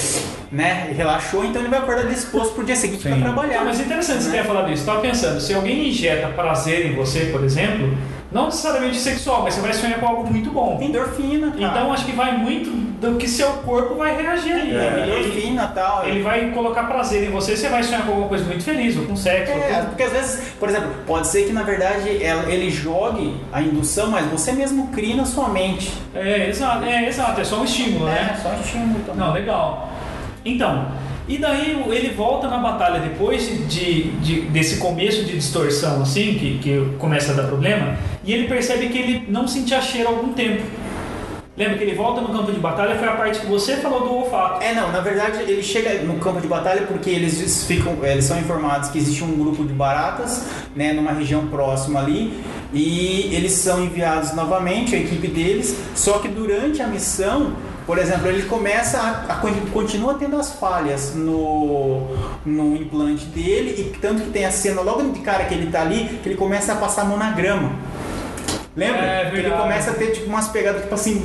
né, 0.51 0.91
relaxou, 0.95 1.43
então 1.45 1.61
ele 1.61 1.69
vai 1.69 1.79
acordar 1.79 2.05
disposto 2.05 2.50
pro 2.53 2.63
dia 2.63 2.75
seguinte 2.75 3.03
para 3.07 3.17
trabalhar. 3.17 3.59
Não, 3.59 3.65
mas 3.65 3.79
é 3.79 3.83
interessante 3.83 4.23
você 4.23 4.29
Né? 4.29 4.41
ter 4.41 4.47
falado 4.47 4.71
isso. 4.71 4.85
Tava 4.85 4.99
pensando, 5.01 5.39
se 5.39 5.53
alguém 5.53 5.89
injeta 5.89 6.27
prazer 6.29 6.85
em 6.85 6.95
você, 6.95 7.25
por 7.31 7.43
exemplo, 7.43 7.95
não 8.31 8.45
necessariamente 8.45 8.97
sexual, 8.97 9.43
mas 9.43 9.53
você 9.55 9.61
vai 9.61 9.73
sonhar 9.73 9.99
com 9.99 10.07
algo 10.07 10.29
muito 10.31 10.49
bom. 10.51 10.79
Endorfina, 10.81 11.51
cara. 11.51 11.63
Então 11.63 11.91
acho 11.93 12.05
que 12.05 12.13
vai 12.13 12.37
muito 12.37 12.69
do 13.01 13.17
que 13.17 13.27
seu 13.27 13.49
corpo 13.65 13.95
vai 13.95 14.15
reagir 14.15 14.53
ali. 14.53 14.75
é, 14.75 15.03
Ele, 15.07 15.11
endorfina 15.29 15.69
e 15.71 15.75
tal. 15.75 16.07
ele 16.07 16.21
vai 16.21 16.51
colocar 16.51 16.83
prazer 16.83 17.27
em 17.27 17.31
você, 17.31 17.57
você 17.57 17.67
vai 17.67 17.81
sonhar 17.83 18.03
com 18.03 18.09
alguma 18.11 18.27
coisa 18.29 18.45
muito 18.45 18.63
feliz, 18.63 18.95
ou 18.95 19.05
com 19.05 19.15
sexo. 19.15 19.51
ou 19.51 19.59
É, 19.59 19.73
com- 19.81 19.85
porque 19.87 20.03
às 20.03 20.11
vezes, 20.13 20.43
por 20.59 20.69
exemplo, 20.69 20.89
pode 21.07 21.27
ser 21.27 21.45
que 21.45 21.51
na 21.51 21.63
verdade 21.63 22.07
ele 22.09 22.69
jogue 22.69 23.35
a 23.51 23.61
indução, 23.61 24.11
mas 24.11 24.25
você 24.27 24.51
mesmo 24.53 24.87
cria 24.89 25.15
na 25.15 25.25
sua 25.25 25.49
mente. 25.49 25.91
É, 26.15 26.47
exato, 26.47 26.85
é, 26.85 27.07
exato, 27.07 27.41
é 27.41 27.43
só 27.43 27.57
um 27.59 27.65
estímulo, 27.65 28.05
né? 28.05 28.35
É, 28.37 28.41
só 28.41 28.53
estímulo. 28.53 28.99
Então. 29.01 29.15
Não, 29.15 29.33
legal. 29.33 29.89
Então, 30.45 30.87
e 31.35 31.37
daí 31.37 31.81
ele 31.89 32.09
volta 32.09 32.47
na 32.47 32.57
batalha 32.57 32.99
depois 32.99 33.43
de, 33.69 34.03
de- 34.19 34.41
desse 34.41 34.77
começo 34.77 35.23
de 35.23 35.33
distorção, 35.37 36.01
assim, 36.01 36.33
que, 36.35 36.59
que 36.59 36.85
começa 36.99 37.31
a 37.31 37.35
dar 37.35 37.43
problema, 37.43 37.95
e 38.23 38.33
ele 38.33 38.47
percebe 38.47 38.89
que 38.89 38.97
ele 38.97 39.25
não 39.29 39.47
sentia 39.47 39.81
cheiro 39.81 40.09
há 40.09 40.11
algum 40.11 40.33
tempo. 40.33 40.61
Lembra 41.55 41.77
que 41.77 41.83
ele 41.83 41.93
volta 41.95 42.21
no 42.21 42.29
campo 42.29 42.51
de 42.51 42.59
batalha, 42.59 42.95
foi 42.95 43.07
a 43.07 43.11
parte 43.11 43.39
que 43.39 43.45
você 43.45 43.75
falou 43.77 43.99
do 44.07 44.13
olfato. 44.15 44.63
É, 44.63 44.73
não, 44.73 44.89
na 44.91 45.01
verdade 45.01 45.41
ele 45.41 45.61
chega 45.61 46.01
no 46.01 46.15
campo 46.15 46.39
de 46.39 46.47
batalha 46.47 46.83
porque 46.87 47.09
eles 47.09 47.65
ficam, 47.65 47.97
eles 48.03 48.25
são 48.25 48.39
informados 48.39 48.89
que 48.89 48.97
existe 48.97 49.23
um 49.23 49.35
grupo 49.37 49.63
de 49.65 49.73
baratas, 49.73 50.47
né, 50.75 50.93
numa 50.93 51.11
região 51.11 51.47
próxima 51.47 51.99
ali, 51.99 52.33
e 52.73 53.29
eles 53.33 53.51
são 53.51 53.83
enviados 53.83 54.33
novamente, 54.33 54.95
a 54.95 54.97
equipe 54.97 55.27
deles, 55.27 55.75
só 55.93 56.19
que 56.19 56.29
durante 56.29 56.81
a 56.81 56.87
missão, 56.87 57.51
por 57.85 57.97
exemplo, 57.97 58.27
ele 58.27 58.43
começa 58.43 58.99
a, 58.99 59.33
a 59.33 59.35
con- 59.37 59.53
continua 59.73 60.13
tendo 60.15 60.37
as 60.37 60.53
falhas 60.53 61.13
no, 61.15 62.07
no 62.45 62.75
implante 62.75 63.25
dele, 63.25 63.75
e 63.93 63.97
tanto 63.99 64.21
que 64.23 64.29
tem 64.29 64.45
a 64.45 64.51
cena 64.51 64.81
logo 64.81 65.01
de 65.11 65.19
cara 65.21 65.45
que 65.45 65.53
ele 65.53 65.71
tá 65.71 65.81
ali, 65.81 66.19
que 66.21 66.29
ele 66.29 66.35
começa 66.37 66.73
a 66.73 66.75
passar 66.75 67.01
a 67.03 67.05
mão 67.05 67.17
na 67.17 67.31
grama. 67.31 67.71
Lembra? 68.75 69.01
É, 69.05 69.29
que 69.29 69.35
ele 69.37 69.49
começa 69.51 69.91
a 69.91 69.93
ter 69.95 70.11
tipo 70.11 70.27
umas 70.27 70.47
pegadas, 70.47 70.83
tipo 70.83 70.95
assim, 70.95 71.19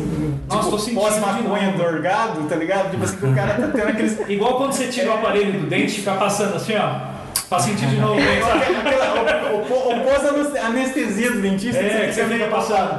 tipo, 0.49 0.71
pós-maconha 0.95 1.73
dorgado, 1.73 2.43
tá 2.49 2.57
ligado? 2.57 2.91
Tipo 2.91 3.05
assim, 3.05 3.17
que 3.19 3.27
o 3.27 3.35
cara 3.35 3.55
tá 3.55 3.69
tendo 3.69 3.87
aqueles. 3.89 4.19
Igual 4.29 4.57
quando 4.59 4.73
você 4.73 4.89
tira 4.89 5.11
o 5.11 5.15
aparelho 5.15 5.61
do 5.61 5.67
dente 5.69 5.93
e 5.93 5.99
fica 5.99 6.15
passando 6.15 6.57
assim, 6.57 6.75
ó. 6.77 7.16
Pra 7.49 7.59
sentir 7.61 7.87
de 7.87 7.97
novo 7.97 8.17
o 8.21 9.57
o 9.67 10.01
pós-anestesia 10.01 11.31
do 11.33 11.41
dentista, 11.41 11.81
É, 11.81 12.07
que 12.07 12.13
você 12.15 12.25
fica 12.25 12.47
passando. 12.49 12.99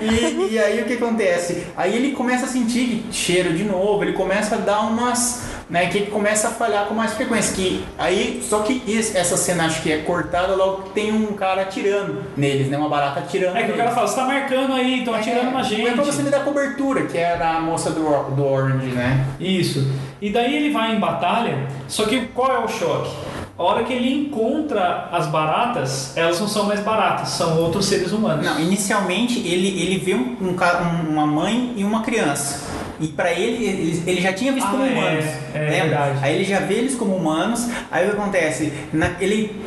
E, 0.00 0.52
e 0.54 0.58
aí 0.58 0.80
o 0.82 0.84
que 0.84 0.94
acontece? 0.94 1.66
Aí 1.76 1.94
ele 1.94 2.12
começa 2.12 2.44
a 2.46 2.48
sentir 2.48 3.04
cheiro 3.10 3.52
de 3.54 3.64
novo, 3.64 4.02
ele 4.04 4.12
começa 4.12 4.54
a 4.56 4.58
dar 4.58 4.80
umas. 4.80 5.54
Né, 5.68 5.86
que 5.86 5.98
ele 5.98 6.06
começa 6.12 6.46
a 6.46 6.50
falhar 6.52 6.86
com 6.86 6.94
mais 6.94 7.14
frequência. 7.14 7.52
Que 7.56 7.84
aí, 7.98 8.40
só 8.48 8.60
que 8.60 8.84
esse- 8.86 9.16
essa 9.18 9.36
cena 9.36 9.66
acho 9.66 9.82
que 9.82 9.90
é 9.90 9.98
cortada 9.98 10.54
logo 10.54 10.82
que 10.82 10.90
tem 10.90 11.10
um 11.12 11.32
cara 11.32 11.62
atirando 11.62 12.22
neles, 12.36 12.68
né? 12.68 12.78
Uma 12.78 12.88
barata 12.88 13.18
atirando. 13.18 13.56
É 13.58 13.64
que 13.64 13.72
o 13.72 13.76
cara 13.76 13.90
fala, 13.90 14.06
você 14.06 14.14
tá 14.14 14.24
marcando 14.26 14.72
aí, 14.74 15.00
estão 15.00 15.12
atirando 15.12 15.50
na 15.50 15.64
gente. 15.64 15.88
É 15.88 15.90
pra 15.90 16.04
você 16.04 16.22
me 16.22 16.30
dar 16.30 16.44
cobertura, 16.44 17.06
que 17.06 17.18
era 17.18 17.56
a 17.56 17.60
moça 17.60 17.90
do, 17.90 18.04
do 18.36 18.44
Orange, 18.46 18.86
né? 18.92 19.26
Isso. 19.40 19.90
E 20.20 20.30
daí 20.30 20.56
ele 20.56 20.70
vai 20.72 20.96
em 20.96 20.98
batalha, 21.00 21.66
só 21.88 22.04
que 22.06 22.20
qual 22.34 22.50
é 22.50 22.58
o 22.64 22.68
choque? 22.68 23.10
A 23.58 23.62
hora 23.62 23.84
que 23.84 23.92
ele 23.92 24.12
encontra 24.12 25.08
as 25.12 25.26
baratas, 25.28 26.14
elas 26.16 26.38
não 26.40 26.46
são 26.48 26.64
mais 26.66 26.80
baratas, 26.80 27.30
são 27.30 27.58
outros 27.58 27.86
seres 27.86 28.12
humanos. 28.12 28.44
Não, 28.44 28.60
inicialmente 28.60 29.38
ele, 29.40 29.68
ele 29.80 29.98
vê 29.98 30.14
um, 30.14 30.36
um 30.40 30.48
um- 30.50 31.10
uma 31.10 31.26
mãe 31.26 31.72
e 31.76 31.82
uma 31.84 32.02
criança. 32.02 32.66
E 33.00 33.08
pra 33.08 33.32
ele, 33.32 33.64
ele, 33.64 34.02
ele 34.06 34.20
já 34.20 34.32
tinha 34.32 34.52
visto 34.52 34.66
Ah, 34.68 34.70
como 34.70 34.84
é, 34.84 34.88
humanos. 34.90 35.24
é 35.54 35.58
lembra? 35.58 35.70
verdade. 35.88 36.18
Aí 36.22 36.34
ele 36.34 36.44
já 36.44 36.60
vê 36.60 36.74
eles 36.74 36.94
como 36.94 37.14
humanos. 37.14 37.66
Aí 37.90 38.06
o 38.06 38.10
que 38.10 38.16
acontece? 38.16 38.72
Na- 38.92 39.12
ele 39.20 39.58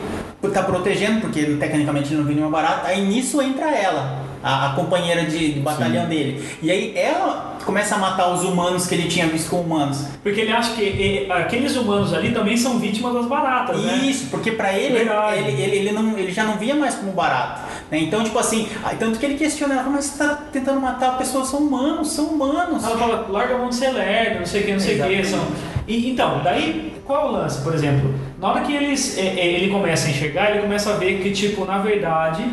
tá 0.54 0.64
protegendo, 0.64 1.22
porque 1.22 1.44
tecnicamente 1.44 2.10
ele 2.10 2.18
não 2.18 2.26
viu 2.26 2.36
nenhuma 2.36 2.52
barata. 2.52 2.88
Aí 2.88 3.02
nisso 3.06 3.42
entra 3.42 3.70
ela, 3.70 4.20
a, 4.44 4.68
a 4.68 4.74
companheira 4.74 5.26
de, 5.26 5.54
de 5.54 5.60
batalhão 5.60 6.08
dele. 6.08 6.44
E 6.62 6.72
aí 6.72 6.94
ela 6.96 7.58
começa 7.66 7.96
a 7.96 7.98
matar 7.98 8.32
os 8.34 8.44
humanos 8.44 8.88
que 8.88 8.96
ele 8.96 9.08
tinha 9.08 9.28
visto 9.28 9.50
como 9.50 9.64
humanos. 9.64 10.06
Porque 10.24 10.42
ele 10.42 10.52
acha 10.52 10.74
que 10.74 10.82
e, 10.82 11.32
aqueles 11.32 11.76
humanos 11.76 12.14
ali 12.14 12.32
também 12.32 12.58
são 12.58 12.80
vítimas 12.80 13.14
das 13.14 13.26
baratas, 13.26 13.80
né? 13.82 13.98
Isso, 14.04 14.28
porque 14.32 14.52
pra 14.52 14.74
ele, 14.74 14.98
ele, 14.98 15.62
ele, 15.62 15.78
ele, 15.78 15.92
não, 15.92 16.18
ele 16.18 16.32
já 16.32 16.44
não 16.44 16.58
via 16.58 16.76
mais 16.76 16.96
como 16.96 17.12
barato. 17.12 17.62
Né? 17.92 18.00
Então, 18.00 18.24
tipo 18.24 18.40
assim, 18.40 18.68
aí 18.84 18.98
tanto 18.98 19.20
que 19.20 19.26
ele 19.26 19.36
questiona 19.36 19.76
ela, 19.76 19.90
mas 19.90 20.06
você 20.06 20.18
tá 20.18 20.40
tentando 20.52 20.80
matar 20.82 21.18
pessoas, 21.18 21.48
são 21.48 21.60
humanos, 21.60 22.12
são 22.12 22.26
humanos. 22.26 22.84
Ela 22.84 22.98
fala, 22.98 23.28
larga 23.30 23.56
a 23.56 23.58
mão 23.58 23.70
de 23.70 23.76
ser 23.76 23.90
lerdo, 23.90 24.40
não 24.40 24.46
sei 24.46 24.62
o 24.62 24.66
que, 24.66 24.72
não 24.72 24.80
sei 24.80 25.02
o 25.02 25.04
que. 25.04 25.24
São... 25.26 25.40
E, 25.88 26.10
então, 26.10 26.42
daí, 26.44 26.94
qual 27.06 27.26
é 27.26 27.30
o 27.30 27.32
lance, 27.32 27.62
por 27.64 27.74
exemplo? 27.74 28.14
Na 28.40 28.50
hora 28.50 28.62
que 28.62 28.72
eles, 28.72 29.18
é, 29.18 29.22
é, 29.22 29.48
ele 29.48 29.72
começa 29.72 30.08
a 30.08 30.12
enxergar, 30.12 30.52
ele 30.52 30.62
começa 30.62 30.92
a 30.92 30.98
ver 30.98 31.20
que, 31.22 31.32
tipo, 31.32 31.66
na 31.66 31.80
verdade, 31.80 32.44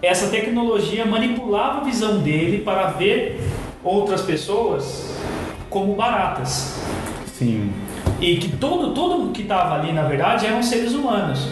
essa 0.00 0.28
tecnologia 0.28 1.04
manipulava 1.04 1.80
a 1.80 1.84
visão 1.84 2.18
dele 2.18 2.58
para 2.58 2.88
ver 2.88 3.40
outras 3.82 4.22
pessoas 4.22 5.14
como 5.68 5.94
baratas. 5.94 6.78
Sim. 7.26 7.72
E 8.20 8.36
que 8.36 8.56
todo, 8.56 8.94
todo 8.94 9.30
que 9.32 9.44
tava 9.44 9.74
ali, 9.74 9.92
na 9.92 10.02
verdade, 10.02 10.46
eram 10.46 10.62
seres 10.62 10.92
humanos. 10.94 11.48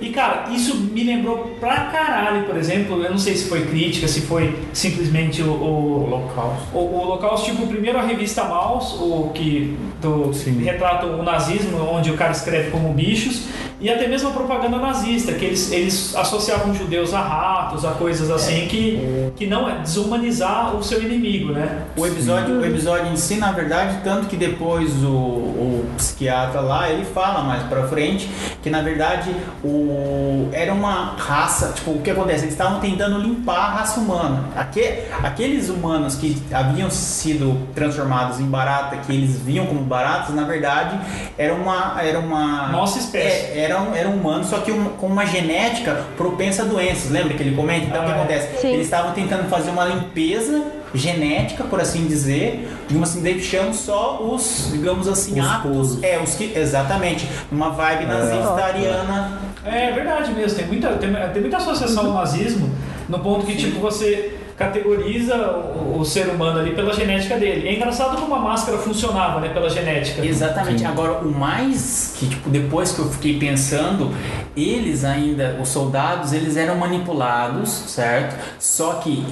E 0.00 0.10
cara, 0.10 0.50
isso 0.50 0.76
me 0.76 1.02
lembrou 1.02 1.56
pra 1.58 1.86
caralho, 1.86 2.44
por 2.44 2.56
exemplo, 2.56 3.02
eu 3.02 3.10
não 3.10 3.18
sei 3.18 3.34
se 3.34 3.48
foi 3.48 3.66
crítica, 3.66 4.06
se 4.06 4.20
foi 4.22 4.56
simplesmente 4.72 5.42
o, 5.42 5.50
o, 5.50 6.04
Holocausto. 6.04 6.68
o, 6.72 6.78
o 6.78 7.00
Holocausto, 7.00 7.50
tipo, 7.50 7.66
primeiro 7.66 7.98
a 7.98 8.02
revista 8.02 8.44
Maus, 8.44 8.94
o 8.94 9.30
que 9.34 9.76
do, 10.00 10.32
Sim. 10.32 10.62
retrata 10.62 11.06
o 11.06 11.22
nazismo, 11.24 11.78
onde 11.78 12.12
o 12.12 12.16
cara 12.16 12.30
escreve 12.30 12.70
como 12.70 12.92
bichos, 12.92 13.48
e 13.80 13.88
até 13.90 14.06
mesmo 14.08 14.28
a 14.28 14.32
propaganda 14.32 14.78
nazista, 14.78 15.32
que 15.32 15.44
eles, 15.44 15.70
eles 15.70 16.14
associavam 16.16 16.74
judeus 16.74 17.14
a 17.14 17.20
ratos, 17.20 17.84
a 17.84 17.92
coisas 17.92 18.30
assim, 18.30 18.66
que, 18.66 19.30
que 19.36 19.46
não 19.46 19.68
é 19.68 19.78
desumanizar 19.78 20.74
o 20.76 20.82
seu 20.82 21.02
inimigo, 21.02 21.52
né? 21.52 21.84
O 21.96 22.06
episódio, 22.06 22.60
o 22.60 22.64
episódio 22.64 23.12
em 23.12 23.16
si, 23.16 23.36
na 23.36 23.52
verdade, 23.52 23.98
tanto 24.02 24.26
que 24.26 24.36
depois 24.36 24.92
o, 25.04 25.08
o 25.08 25.90
psiquiatra 25.96 26.60
lá, 26.60 26.90
ele 26.90 27.04
fala 27.04 27.42
mais 27.42 27.62
pra 27.64 27.86
frente 27.86 28.28
que 28.62 28.70
na 28.70 28.82
verdade 28.82 29.34
o, 29.64 30.48
era 30.52 30.72
uma 30.72 31.14
raça, 31.16 31.72
tipo, 31.72 31.92
o 31.92 32.02
que 32.02 32.10
acontece? 32.10 32.44
Eles 32.44 32.54
estavam 32.54 32.80
tentando 32.80 33.18
limpar 33.18 33.58
a 33.58 33.70
raça 33.70 34.00
humana. 34.00 34.44
Aque, 34.56 35.04
aqueles 35.22 35.68
humanos 35.68 36.16
que 36.16 36.40
haviam 36.52 36.90
sido 36.90 37.58
transformados 37.74 38.40
em 38.40 38.44
barata, 38.44 38.96
que 38.96 39.12
eles 39.12 39.38
viam 39.38 39.66
como 39.66 39.80
baratas, 39.80 40.34
na 40.34 40.44
verdade, 40.44 40.98
era 41.36 41.54
uma. 41.54 42.00
Era 42.02 42.18
uma 42.18 42.68
Nossa 42.68 42.98
espécie. 42.98 43.58
É, 43.58 43.67
eram, 43.68 43.94
eram 43.94 44.12
humanos, 44.12 44.48
só 44.48 44.58
que 44.58 44.70
um- 44.72 44.90
com 44.90 45.06
uma 45.06 45.24
genética 45.26 46.04
propensa 46.16 46.62
a 46.62 46.64
doenças. 46.64 47.10
Lembra 47.10 47.34
que 47.34 47.42
ele 47.42 47.54
comenta? 47.56 47.86
Então 47.86 48.02
o 48.02 48.04
que 48.06 48.10
Ah, 48.12 48.14
é. 48.14 48.18
acontece? 48.18 48.60
Sim. 48.60 48.72
Eles 48.74 48.84
estavam 48.86 49.12
tentando 49.12 49.48
fazer 49.48 49.70
uma 49.70 49.84
limpeza 49.84 50.62
genética, 50.94 51.64
por 51.64 51.80
assim 51.80 52.06
dizer, 52.06 52.68
digamos 52.88 53.10
assim, 53.10 53.20
deixando 53.22 53.74
só 53.74 54.20
os, 54.22 54.70
digamos 54.72 55.06
assim, 55.06 55.38
Os 55.38 55.46
atos. 55.46 55.62
puros. 55.62 56.02
É, 56.02 56.18
os 56.18 56.34
que. 56.34 56.52
Exatamente. 56.58 57.28
Uma 57.52 57.70
vibe 57.70 58.06
nazista 58.06 58.64
ariana. 58.64 59.38
É 59.64 59.90
verdade 59.92 60.32
mesmo, 60.32 60.56
tem 60.56 60.66
muita, 60.66 60.88
tem, 60.94 61.10
tem 61.32 61.42
muita 61.42 61.58
associação 61.58 62.06
ao 62.06 62.12
nazismo, 62.14 62.70
no 63.08 63.18
ponto 63.18 63.44
que 63.44 63.54
tipo 63.54 63.78
você 63.80 64.37
categoriza 64.58 65.36
o, 65.36 66.00
o 66.00 66.04
ser 66.04 66.28
humano 66.28 66.58
ali 66.58 66.74
pela 66.74 66.92
genética 66.92 67.38
dele. 67.38 67.68
É 67.68 67.74
engraçado 67.74 68.20
como 68.20 68.34
a 68.34 68.40
máscara 68.40 68.76
funcionava, 68.78 69.40
né, 69.40 69.50
pela 69.50 69.70
genética. 69.70 70.24
Exatamente. 70.26 70.80
Sim. 70.80 70.86
Agora, 70.86 71.20
o 71.20 71.30
mais 71.30 72.14
que, 72.18 72.28
tipo, 72.28 72.50
depois 72.50 72.90
que 72.90 72.98
eu 72.98 73.08
fiquei 73.08 73.38
pensando, 73.38 74.12
eles 74.56 75.04
ainda, 75.04 75.56
os 75.62 75.68
soldados, 75.68 76.32
eles 76.32 76.56
eram 76.56 76.76
manipulados, 76.76 77.68
certo? 77.70 78.36
Só 78.58 78.94
que 78.94 79.24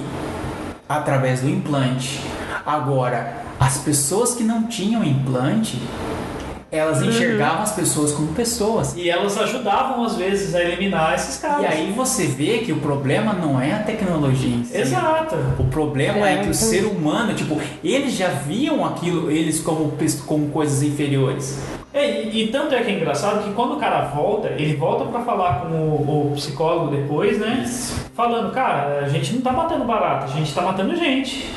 através 0.87 1.41
do 1.41 1.49
implante. 1.49 2.21
Agora, 2.65 3.43
as 3.59 3.79
pessoas 3.79 4.33
que 4.33 4.43
não 4.43 4.67
tinham 4.67 5.03
implante, 5.03 5.77
elas 6.71 7.01
enxergavam 7.01 7.63
as 7.63 7.71
pessoas 7.71 8.11
como 8.11 8.27
pessoas. 8.33 8.93
E 8.95 9.09
elas 9.09 9.37
ajudavam, 9.37 10.03
às 10.03 10.15
vezes, 10.15 10.53
a 10.53 10.61
eliminar 10.61 11.13
esses 11.15 11.37
caras. 11.39 11.61
E 11.63 11.65
aí 11.65 11.93
você 11.95 12.25
vê 12.25 12.59
que 12.59 12.71
o 12.71 12.77
problema 12.77 13.33
não 13.33 13.59
é 13.59 13.73
a 13.73 13.79
tecnologia 13.79 14.55
em 14.55 14.63
si. 14.65 14.77
Exato. 14.77 15.35
O 15.57 15.63
problema 15.65 16.27
é, 16.27 16.33
É, 16.33 16.35
que 16.37 16.41
o 16.41 16.43
então- 16.43 16.53
ser 16.53 16.85
humano, 16.85 17.33
tipo, 17.33 17.59
eles 17.83 18.13
já 18.13 18.27
viam 18.27 18.85
aquilo, 18.85 19.31
eles 19.31 19.59
como, 19.61 19.93
como 20.25 20.49
coisas 20.49 20.83
inferiores. 20.83 21.59
É, 21.93 22.23
e, 22.23 22.43
e 22.43 22.47
tanto 22.49 22.75
é 22.75 22.81
que 22.83 22.91
é 22.91 22.95
engraçado 22.95 23.43
que 23.43 23.53
quando 23.53 23.75
o 23.75 23.77
cara 23.77 24.01
volta, 24.05 24.49
ele 24.49 24.75
volta 24.75 25.05
pra 25.05 25.21
falar 25.21 25.61
com 25.61 25.67
o, 25.73 26.31
o 26.31 26.35
psicólogo 26.35 26.95
depois, 26.95 27.39
né? 27.39 27.65
Falando, 28.13 28.51
cara, 28.53 29.03
a 29.05 29.09
gente 29.09 29.33
não 29.33 29.41
tá 29.41 29.51
matando 29.51 29.85
barata, 29.85 30.25
a 30.25 30.27
gente 30.27 30.53
tá 30.53 30.61
matando 30.61 30.95
gente. 30.95 31.49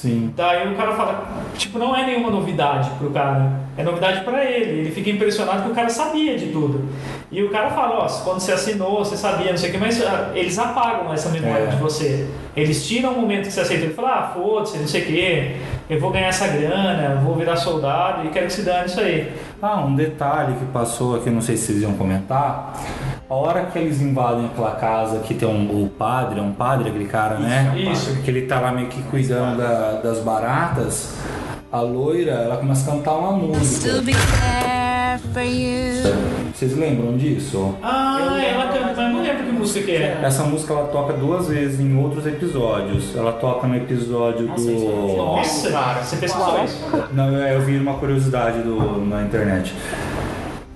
Sim. 0.00 0.32
Daí 0.36 0.72
o 0.72 0.76
cara 0.76 0.92
fala, 0.92 1.26
tipo, 1.56 1.76
não 1.76 1.94
é 1.96 2.06
nenhuma 2.06 2.30
novidade 2.30 2.88
pro 3.00 3.10
cara, 3.10 3.50
é 3.76 3.82
novidade 3.82 4.20
pra 4.20 4.44
ele. 4.44 4.82
Ele 4.82 4.90
fica 4.92 5.10
impressionado 5.10 5.64
que 5.64 5.70
o 5.70 5.74
cara 5.74 5.88
sabia 5.88 6.38
de 6.38 6.52
tudo. 6.52 6.88
E 7.32 7.42
o 7.42 7.50
cara 7.50 7.68
fala, 7.70 8.04
ó, 8.04 8.06
quando 8.22 8.38
você 8.38 8.52
assinou, 8.52 9.04
você 9.04 9.16
sabia, 9.16 9.50
não 9.50 9.58
sei 9.58 9.70
o 9.70 9.72
que, 9.72 9.78
mas 9.78 10.00
ah, 10.06 10.30
eles 10.36 10.56
apagam 10.56 11.12
essa 11.12 11.28
memória 11.30 11.64
É. 11.64 11.66
de 11.66 11.76
você. 11.78 12.28
Eles 12.56 12.86
tiram 12.86 13.12
o 13.14 13.20
momento 13.20 13.46
que 13.46 13.52
você 13.52 13.60
aceitou. 13.60 13.86
Ele 13.86 13.94
fala, 13.94 14.10
ah, 14.14 14.30
foda-se, 14.32 14.78
não 14.78 14.86
sei 14.86 15.02
o 15.02 15.06
que, 15.06 15.56
eu 15.90 15.98
vou 16.00 16.12
ganhar 16.12 16.28
essa 16.28 16.46
grana, 16.46 17.20
vou 17.24 17.34
virar 17.34 17.56
soldado 17.56 18.24
e 18.24 18.30
quero 18.30 18.46
que 18.46 18.52
se 18.52 18.62
dane 18.62 18.86
isso 18.86 19.00
aí. 19.00 19.32
Ah, 19.60 19.80
um 19.80 19.96
detalhe 19.96 20.54
que 20.54 20.64
passou 20.66 21.16
aqui, 21.16 21.28
não 21.28 21.42
sei 21.42 21.56
se 21.56 21.66
vocês 21.72 21.82
iam 21.82 21.94
comentar. 21.94 22.72
A 23.30 23.34
hora 23.34 23.66
que 23.66 23.78
eles 23.78 24.00
invadem 24.00 24.46
aquela 24.46 24.70
casa 24.76 25.18
que 25.18 25.34
tem 25.34 25.46
um, 25.46 25.84
o 25.84 25.88
padre, 25.88 26.40
é 26.40 26.42
um 26.42 26.52
padre 26.52 26.88
aquele 26.88 27.04
cara, 27.06 27.36
né? 27.38 27.74
Isso. 27.76 28.16
Que 28.22 28.30
ele 28.30 28.42
tá 28.46 28.58
lá 28.58 28.72
meio 28.72 28.88
que 28.88 29.02
cuidando 29.02 29.58
da- 29.58 30.00
das 30.02 30.20
baratas. 30.20 31.14
A 31.70 31.80
loira, 31.82 32.30
ela 32.32 32.56
começa 32.56 32.90
a 32.90 32.94
cantar 32.94 33.12
uma 33.16 33.32
música. 33.32 33.90
To 33.96 34.02
be 34.02 34.12
there 34.12 35.18
for 35.34 35.42
you. 35.42 36.48
Vocês 36.54 36.74
lembram 36.74 37.18
disso? 37.18 37.74
Ah, 37.82 38.40
ela 38.42 38.68
canta, 38.68 38.94
mas 38.96 39.12
não 39.12 39.22
lembro 39.22 39.44
que 39.44 39.52
música 39.52 39.84
que 39.84 39.90
é. 39.92 40.18
Essa 40.22 40.44
música 40.44 40.72
ela 40.72 40.86
toca 40.88 41.12
duas 41.12 41.48
vezes 41.48 41.78
em 41.80 41.94
outros 42.02 42.26
episódios. 42.26 43.14
Ela 43.14 43.32
toca 43.32 43.66
no 43.66 43.76
episódio 43.76 44.46
do. 44.48 45.16
Nossa, 45.18 45.70
Cara, 45.70 46.02
você 46.02 46.16
pesquisou 46.16 46.64
isso? 46.64 46.82
Não, 47.12 47.28
eu, 47.34 47.46
eu 47.56 47.60
vi 47.60 47.76
uma 47.76 47.94
curiosidade 47.98 48.62
do, 48.62 49.04
na 49.04 49.22
internet. 49.22 49.74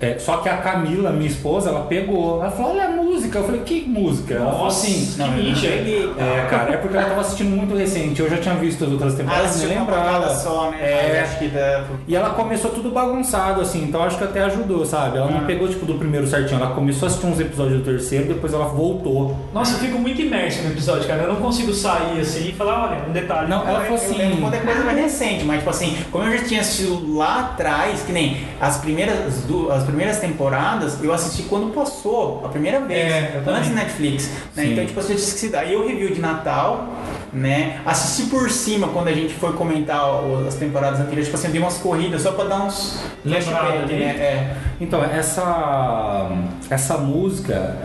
É, 0.03 0.19
só 0.19 0.37
que 0.37 0.49
a 0.49 0.57
Camila, 0.57 1.11
minha 1.11 1.29
esposa, 1.29 1.69
ela 1.69 1.85
pegou. 1.85 2.41
Ela 2.41 2.51
falou, 2.51 2.71
olha 2.71 2.85
a 2.85 2.91
música. 3.33 3.39
Eu 3.39 3.43
falei, 3.45 3.61
que 3.61 3.89
música? 3.89 4.33
Ela 4.35 4.45
falou 4.51 4.63
Nossa, 4.65 4.87
assim. 4.87 5.11
que 5.13 5.17
Não, 5.19 5.37
eu 5.37 5.43
não 5.43 5.53
cara. 5.53 6.31
É, 6.33 6.45
cara, 6.49 6.73
é 6.73 6.77
porque 6.77 6.97
ela 6.97 7.07
tava 7.09 7.21
assistindo 7.21 7.49
muito 7.55 7.75
recente. 7.75 8.21
Eu 8.21 8.29
já 8.29 8.37
tinha 8.37 8.55
visto 8.55 8.83
as 8.85 8.91
outras 8.91 9.13
Ah, 9.13 9.17
temporadas, 9.17 9.57
nem 9.63 9.77
uma 9.77 9.79
lembrava. 9.85 10.35
só, 10.35 10.71
né? 10.71 10.77
É. 10.81 11.35
Que 11.39 11.47
dá... 11.47 11.83
E 12.07 12.15
ela 12.15 12.29
começou 12.31 12.71
tudo 12.71 12.89
bagunçado, 12.91 13.61
assim, 13.61 13.83
então 13.83 14.03
acho 14.03 14.17
que 14.17 14.23
até 14.23 14.41
ajudou, 14.43 14.85
sabe? 14.85 15.17
Ela 15.17 15.31
não 15.31 15.45
pegou, 15.45 15.67
tipo, 15.67 15.85
do 15.85 15.95
primeiro 15.95 16.27
certinho. 16.27 16.59
Ela 16.61 16.71
começou 16.75 17.07
a 17.07 17.09
assistir 17.09 17.27
uns 17.27 17.39
episódios 17.39 17.79
do 17.79 17.83
terceiro, 17.83 18.25
depois 18.27 18.53
ela 18.53 18.65
voltou. 18.65 19.35
Nossa, 19.53 19.75
eu 19.75 19.79
fico 19.79 19.97
muito 19.97 20.21
imerso 20.21 20.61
no 20.63 20.71
episódio, 20.71 21.07
cara. 21.07 21.23
Eu 21.23 21.29
não 21.33 21.35
consigo 21.37 21.73
sair 21.73 22.19
assim 22.19 22.49
e 22.49 22.53
falar, 22.53 22.89
olha, 22.89 23.09
um 23.09 23.11
detalhe. 23.11 23.49
Não, 23.49 23.61
ela 23.67 23.79
Eu 23.79 23.83
falou 23.85 23.95
assim. 23.95 24.37
quando 24.41 24.53
é 24.53 24.59
coisa 24.59 24.83
mais 24.83 24.97
recente, 24.97 25.43
mas 25.45 25.57
tipo 25.59 25.69
assim, 25.69 25.97
como 26.11 26.23
eu 26.25 26.37
já 26.37 26.43
tinha 26.45 26.61
assistido 26.61 27.15
lá 27.15 27.39
atrás, 27.41 28.01
que 28.01 28.11
nem 28.11 28.37
as 28.59 28.77
primeiras, 28.77 29.43
as 29.71 29.83
primeiras 29.83 30.17
temporadas, 30.19 31.01
eu 31.03 31.13
assisti 31.13 31.43
quando 31.43 31.73
passou, 31.73 32.41
a 32.45 32.49
primeira 32.49 32.79
vez, 32.81 32.99
É, 33.13 33.22
antes 33.47 33.69
da 33.69 33.75
Netflix. 33.75 34.29
Né? 34.55 34.65
Então, 34.65 34.85
tipo, 34.85 34.99
assim, 34.99 35.13
eu 35.13 35.17
tinha 35.17 35.27
esquecido. 35.27 35.55
Aí 35.55 35.73
eu 35.73 35.87
review 35.87 36.11
de 36.13 36.19
Natal, 36.21 36.93
né? 37.31 37.79
Assisti 37.85 38.29
por 38.29 38.49
cima 38.49 38.87
quando 38.89 39.07
a 39.07 39.13
gente 39.13 39.33
foi 39.33 39.53
comentar 39.53 40.05
o- 40.23 40.47
as 40.47 40.55
temporadas 40.55 40.99
anteriores, 40.99 41.25
tipo 41.25 41.37
assim, 41.37 41.47
eu 41.47 41.53
dei 41.53 41.61
umas 41.61 41.77
corridas 41.77 42.21
só 42.21 42.31
pra 42.31 42.45
dar 42.45 42.61
uns. 42.63 42.99
Lembrada 43.25 43.45
flashback, 43.51 43.83
ali. 43.83 43.93
né? 43.99 44.05
É. 44.11 44.55
Então, 44.81 45.03
essa, 45.03 46.29
essa 46.69 46.97
música, 46.97 47.77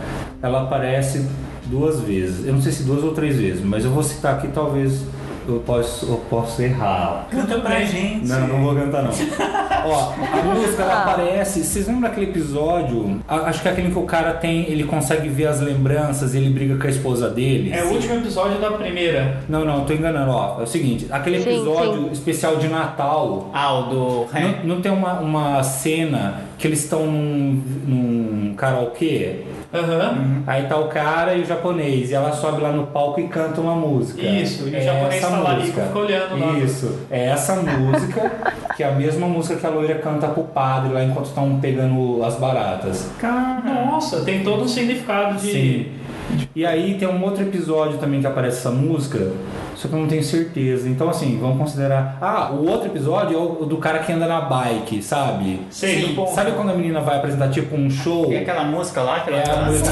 ela 0.43 0.63
aparece 0.63 1.27
duas 1.67 2.01
vezes. 2.01 2.47
Eu 2.47 2.55
não 2.55 2.63
sei 2.63 2.73
se 2.73 2.83
duas 2.83 3.03
ou 3.05 3.13
três 3.13 3.37
vezes, 3.37 3.63
mas 3.65 3.85
eu 3.85 3.91
vou 3.91 4.03
citar 4.03 4.35
aqui, 4.37 4.49
talvez 4.49 5.03
eu 5.55 5.61
possa, 5.61 6.07
eu 6.07 6.17
possa 6.31 6.63
errar. 6.63 7.27
Canta 7.31 7.59
pra 7.59 7.81
gente. 7.81 8.27
Não, 8.27 8.47
não 8.49 8.63
vou 8.63 8.75
cantar 8.75 9.03
não. 9.03 9.11
Ó, 9.87 10.13
a 10.39 10.43
música 10.43 10.83
ela 10.83 10.93
Ah. 10.95 11.03
aparece. 11.13 11.63
Vocês 11.65 11.87
lembram 11.87 12.09
daquele 12.11 12.31
episódio? 12.31 13.21
A- 13.27 13.37
Acho 13.49 13.63
que 13.63 13.69
é 13.69 13.71
aquele 13.73 13.91
que 13.91 13.99
o 13.99 14.03
cara 14.03 14.33
tem, 14.35 14.69
ele 14.71 14.85
consegue 14.85 15.29
ver 15.29 15.47
as 15.47 15.61
lembranças 15.61 16.35
e 16.35 16.39
ele 16.39 16.51
briga 16.51 16.77
com 16.77 16.87
a 16.87 16.91
esposa 16.91 17.31
dele. 17.31 17.73
É 17.73 17.83
o 17.85 17.89
último 17.93 18.15
episódio 18.17 18.59
da 18.61 18.71
primeira. 18.73 19.39
Não, 19.49 19.65
não, 19.65 19.85
tô 19.85 19.93
enganando. 19.93 20.31
Ó, 20.33 20.61
é 20.61 20.65
o 20.65 20.67
seguinte, 20.67 21.07
aquele 21.11 21.41
Sim, 21.41 21.51
episódio 21.51 22.03
sim. 22.05 22.11
especial 22.13 22.57
de 22.57 22.69
Natal. 22.69 23.51
Ah, 23.55 23.73
o 23.75 23.83
do. 23.85 24.27
Não, 24.33 24.75
não 24.77 24.81
tem 24.83 24.93
uma, 24.93 25.15
uma 25.21 25.63
cena 25.63 26.43
que 26.59 26.67
eles 26.67 26.83
estão 26.83 27.07
num, 27.07 27.63
num 27.87 28.55
karaokê? 28.57 29.45
Aham. 29.73 30.43
Aí 30.47 30.65
tá 30.65 30.77
o 30.77 30.89
cara 30.89 31.35
e 31.35 31.43
o 31.43 31.45
japonês, 31.47 32.11
e 32.11 32.15
ela 32.15 32.33
sobe 32.33 32.61
lá 32.61 32.73
no 32.73 32.87
palco 32.89 33.21
e 33.21 33.29
canta 33.29 33.61
uma 33.61 33.75
música. 33.77 34.21
Isso, 34.23 34.67
e 34.69 34.73
o 34.73 34.77
É 34.77 34.81
japonês 34.81 35.21
tá 35.21 35.29
lá 35.29 35.55
e 35.55 35.59
música. 35.61 35.83
fica 35.83 35.99
olhando 35.99 36.39
lá. 36.41 36.59
Isso, 36.59 36.99
é 37.11 37.27
essa 37.27 37.57
música, 37.57 38.33
que 38.77 38.83
é 38.83 38.89
a 38.89 38.93
mesma 38.93 39.27
música 39.29 39.57
que 39.57 39.67
a 39.67 39.71
loira 39.71 39.97
canta 39.97 40.27
pro 40.29 40.45
padre 40.45 40.93
lá 40.93 41.05
enquanto 41.05 41.27
estão 41.27 41.59
pegando 41.61 42.25
as 42.25 42.37
baratas. 42.37 43.11
Nossa, 43.65 44.23
tem 44.25 44.43
todo 44.43 44.65
um 44.65 44.69
significado 44.69 45.39
de. 45.39 45.53
Sim. 45.53 45.87
E 46.55 46.67
aí 46.67 46.95
tem 46.99 47.09
um 47.09 47.23
outro 47.23 47.43
episódio 47.43 47.99
também 47.99 48.21
que 48.21 48.27
aparece 48.27 48.59
essa 48.59 48.71
música, 48.71 49.33
só 49.79 49.87
que 49.87 49.95
eu 49.95 50.01
não 50.01 50.09
tenho 50.09 50.25
certeza. 50.25 50.89
Então, 50.89 51.09
assim, 51.09 51.39
vamos 51.41 51.57
considerar. 51.59 52.19
Ah, 52.21 52.51
o 52.51 52.67
outro 52.69 52.89
episódio 52.89 53.37
é 53.37 53.41
o 53.41 53.65
do 53.65 53.77
cara 53.77 54.01
que 54.01 54.13
anda 54.13 54.27
na 54.27 54.41
bike, 54.41 55.01
sabe? 55.03 55.61
Sei, 55.71 56.03
Sim, 56.03 56.15
ponto. 56.17 56.35
Sabe 56.35 56.51
quando 56.53 56.71
a 56.71 56.75
menina 56.75 57.01
vai 57.01 57.17
apresentar 57.19 57.49
tipo 57.49 57.77
um 57.77 57.89
show? 57.89 58.33
E 58.33 58.37
aquela 58.37 58.65
música 58.65 59.03
lá 59.03 59.21
que 59.21 59.31
ela 59.31 59.39
É 59.39 59.51
a 59.51 59.57
música. 59.65 59.91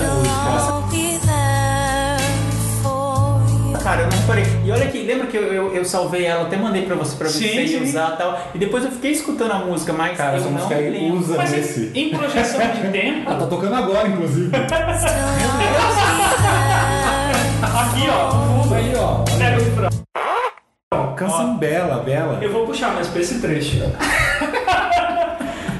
Cara, 3.83 4.03
eu 4.03 4.09
não 4.11 4.23
parei. 4.27 4.45
E 4.65 4.71
olha 4.73 4.87
que, 4.89 4.99
lembra 5.05 5.29
que 5.29 5.37
eu, 5.37 5.43
eu, 5.45 5.73
eu 5.73 5.85
salvei 5.85 6.25
ela, 6.25 6.43
até 6.43 6.57
mandei 6.57 6.83
pra 6.83 6.97
você 6.97 7.17
pra 7.17 7.29
Sim, 7.29 7.47
você 7.47 7.69
sim. 7.69 7.85
usar 7.85 8.15
e 8.15 8.17
tal. 8.17 8.37
E 8.53 8.59
depois 8.59 8.85
eu 8.85 8.91
fiquei 8.91 9.13
escutando 9.13 9.53
a 9.53 9.59
música, 9.61 9.93
mas 9.93 10.19
Cara, 10.19 10.33
eu 10.33 10.37
essa 10.39 10.45
não 10.47 10.53
música 10.55 10.75
aí 10.75 10.91
lembro. 10.91 11.19
usa 11.19 11.37
Mas 11.37 11.53
nesse. 11.53 11.93
em, 11.95 12.09
em 12.09 12.11
projeção 12.11 12.61
de 12.73 12.81
tempo, 12.91 13.31
Ah, 13.31 13.37
tá 13.37 13.47
tocando 13.47 13.77
agora, 13.77 14.09
inclusive. 14.09 14.51
aqui 17.63 18.09
ó, 18.09 18.35
no 18.35 18.63
fundo, 18.63 18.75
Aí, 18.75 18.93
ó. 18.97 19.25
pega 19.39 19.59
o. 19.63 21.17
Canção 21.17 21.57
bela, 21.57 22.03
bela. 22.03 22.39
Eu 22.43 22.53
vou 22.53 22.67
puxar 22.67 22.93
mais 22.95 23.09
pra 23.09 23.21
esse 23.21 23.41
trecho. 23.41 23.79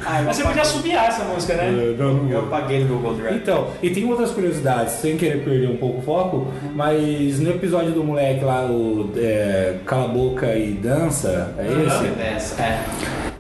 Ah, 0.09 0.21
eu 0.21 0.27
Mas 0.27 0.37
você 0.37 0.45
podia 0.45 0.63
assobiar 0.63 1.09
essa 1.09 1.25
música, 1.25 1.55
né? 1.55 1.75
Eu 2.31 2.39
apaguei 2.43 2.85
do 2.85 2.95
Google 2.95 3.15
Drive. 3.15 3.39
Então, 3.39 3.71
e 3.83 3.91
tem 3.91 4.09
outras 4.09 4.31
curiosidades, 4.31 4.93
sem 4.95 5.17
querer 5.17 5.43
perder 5.43 5.69
um 5.69 5.77
pouco 5.79 5.99
o 5.99 6.03
foco, 6.03 6.47
mas 6.77 7.41
no 7.41 7.51
episódio 7.51 7.91
do 7.91 8.05
moleque 8.05 8.45
lá, 8.45 8.65
o 8.67 9.11
é, 9.17 9.79
Cala 9.85 10.05
a 10.05 10.09
Boca 10.09 10.55
e 10.55 10.75
Dança, 10.75 11.53
é 11.59 11.67
esse? 11.67 12.05
Dessa, 12.15 12.63
é. 12.63 12.85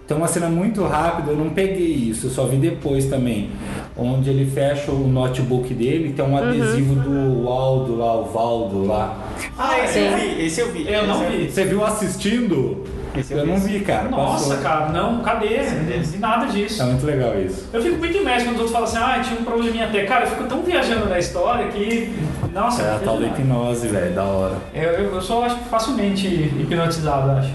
Tem 0.08 0.16
uma 0.16 0.26
cena 0.26 0.48
muito 0.48 0.84
rápida, 0.84 1.30
eu 1.30 1.36
não 1.36 1.50
peguei 1.50 1.86
isso, 1.86 2.26
eu 2.26 2.30
só 2.30 2.46
vi 2.46 2.56
depois 2.56 3.04
também. 3.06 3.50
Onde 3.98 4.28
ele 4.28 4.44
fecha 4.44 4.90
o 4.92 5.08
notebook 5.08 5.72
dele, 5.72 6.12
tem 6.12 6.22
um 6.22 6.36
adesivo 6.36 6.94
do 6.96 7.48
Aldo 7.48 7.96
lá, 7.96 8.14
o 8.18 8.24
Valdo 8.24 8.84
lá. 8.84 9.16
Ah, 9.58 9.78
esse 9.84 9.98
eu 9.98 10.10
Sim. 10.10 10.16
vi, 10.16 10.44
esse 10.46 10.60
eu 10.60 10.72
vi. 10.72 10.86
Eu 10.92 11.06
não 11.06 11.18
vi. 11.30 11.50
Você 11.50 11.64
viu 11.64 11.82
assistindo? 11.82 12.84
Esse 13.16 13.32
eu 13.32 13.38
eu 13.38 13.46
não 13.46 13.56
vi, 13.58 13.80
cara. 13.80 14.10
Nossa, 14.10 14.48
passou. 14.50 14.62
cara, 14.62 14.88
não, 14.90 15.20
cadê? 15.20 15.60
Não 15.62 16.02
vi 16.02 16.18
nada 16.18 16.44
disso. 16.46 16.82
É 16.82 16.84
muito 16.84 17.06
legal 17.06 17.40
isso. 17.40 17.66
Eu 17.72 17.82
fico 17.82 17.96
muito 17.96 18.18
imerso 18.18 18.44
quando 18.44 18.56
os 18.56 18.70
outros 18.70 18.72
falam 18.72 18.86
assim, 19.14 19.20
ah, 19.20 19.22
tinha 19.24 19.40
um 19.40 19.44
probleminha 19.44 19.86
até. 19.86 20.04
Cara, 20.04 20.26
eu 20.26 20.30
fico 20.30 20.44
tão 20.44 20.60
viajando 20.62 21.08
na 21.08 21.18
história 21.18 21.68
que. 21.68 22.12
Nossa, 22.52 22.82
É 22.82 22.96
a 22.96 22.98
tal 22.98 23.18
da 23.18 23.26
hipnose, 23.28 23.88
velho, 23.88 24.14
da 24.14 24.24
hora. 24.24 24.56
eu, 24.74 24.82
eu, 24.90 25.14
eu 25.14 25.22
sou, 25.22 25.42
acho 25.42 25.56
facilmente 25.70 26.26
hipnotizado, 26.26 27.30
acho. 27.30 27.50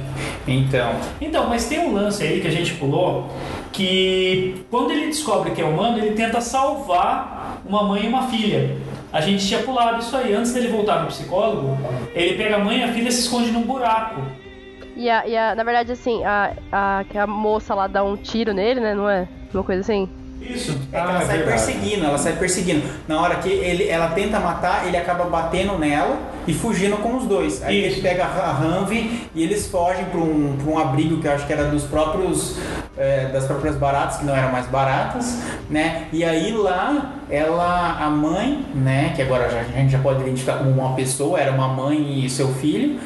Então, 0.47 0.93
Então, 1.19 1.47
mas 1.47 1.65
tem 1.67 1.80
um 1.80 1.93
lance 1.93 2.23
aí 2.23 2.41
que 2.41 2.47
a 2.47 2.51
gente 2.51 2.73
pulou 2.75 3.30
que 3.82 4.56
quando 4.70 4.91
ele 4.91 5.08
descobre 5.08 5.52
que 5.52 5.62
é 5.62 5.65
humano, 5.65 5.98
ele 5.98 6.12
tenta 6.15 6.39
salvar 6.39 7.62
uma 7.65 7.84
mãe 7.84 8.06
e 8.06 8.08
uma 8.08 8.24
filha. 8.28 8.78
A 9.12 9.20
gente 9.22 9.46
tinha 9.46 9.62
pulado 9.63 10.00
isso 10.00 10.15
aí. 10.15 10.34
Antes 10.34 10.54
dele 10.54 10.67
voltar 10.70 11.02
no 11.02 11.08
psicólogo, 11.08 11.78
ele 12.13 12.36
pega 12.38 12.56
a 12.58 12.60
mãe 12.60 12.80
e 12.80 12.84
a 12.84 12.88
filha 12.94 13.12
se 13.12 13.22
esconde 13.22 13.52
num 13.52 13.63
buraco. 13.63 14.22
E, 14.96 15.10
a, 15.10 15.26
e 15.28 15.36
a- 15.36 15.56
na 15.56 15.63
verdade, 15.63 15.91
assim, 15.91 16.24
a, 16.24 16.54
a, 16.72 17.04
a 17.24 17.28
moça 17.28 17.74
lá 17.74 17.88
dá 17.88 18.04
um 18.04 18.15
tiro 18.15 18.54
nele, 18.54 18.80
né? 18.80 18.94
Não 18.94 19.10
é? 19.10 19.28
Uma 19.54 19.63
coisa 19.63 19.82
assim? 19.82 20.08
Isso. 20.41 20.71
é 20.71 20.75
que 20.75 20.95
Ah, 20.95 20.99
ela 20.99 21.21
é 21.21 21.25
sai 21.25 21.38
verdade. 21.38 21.45
perseguindo, 21.65 22.06
ela 22.06 22.17
sai 22.17 22.34
perseguindo. 22.34 22.84
Na 23.08 23.21
hora 23.21 23.36
que 23.36 23.49
ele, 23.49 23.88
ela 23.88 24.08
tenta 24.10 24.39
matar, 24.39 24.88
ele 24.88 24.97
acaba 24.97 25.25
batendo 25.25 25.77
nela 25.77 26.17
e 26.47 26.54
fugindo 26.54 26.97
com 26.97 27.17
os 27.17 27.25
dois. 27.25 27.62
Aí 27.63 27.86
Isso. 27.88 27.97
ele 27.99 28.01
pega 28.08 28.25
a 28.25 28.51
Hanvi 28.60 29.30
e 29.36 29.43
eles 29.43 29.67
fogem 29.67 30.06
para 30.06 30.19
um, 30.19 30.58
pra 30.62 30.71
um 30.73 30.80
abrigo 30.80 31.19
que 31.21 31.27
eu 31.27 31.32
acho 31.34 31.45
que 31.45 31.54
era 31.54 31.65
dos 31.65 31.84
próprios 31.84 32.58
é, 32.97 33.27
das 33.27 33.45
próprias 33.45 33.75
baratas, 33.75 34.17
que 34.17 34.25
não 34.25 34.36
eram 34.36 34.51
mais 34.51 34.65
baratas, 34.67 35.38
né? 35.69 36.04
E 36.12 36.23
aí 36.23 36.51
lá 36.51 37.13
ela, 37.30 37.97
a 37.99 38.10
mãe, 38.10 38.65
né? 38.75 39.13
Que 39.15 39.21
agora 39.21 39.49
já- 39.49 39.62
a 39.62 39.63
gente 39.63 39.91
já 39.91 39.99
pode 39.99 40.21
identificar 40.21 40.58
como 40.58 40.69
uma 40.71 40.93
pessoa, 40.95 41.39
era 41.39 41.51
uma 41.51 41.67
mãe 41.69 42.25
e 42.25 42.30
seu 42.30 42.49
filho. 42.56 42.99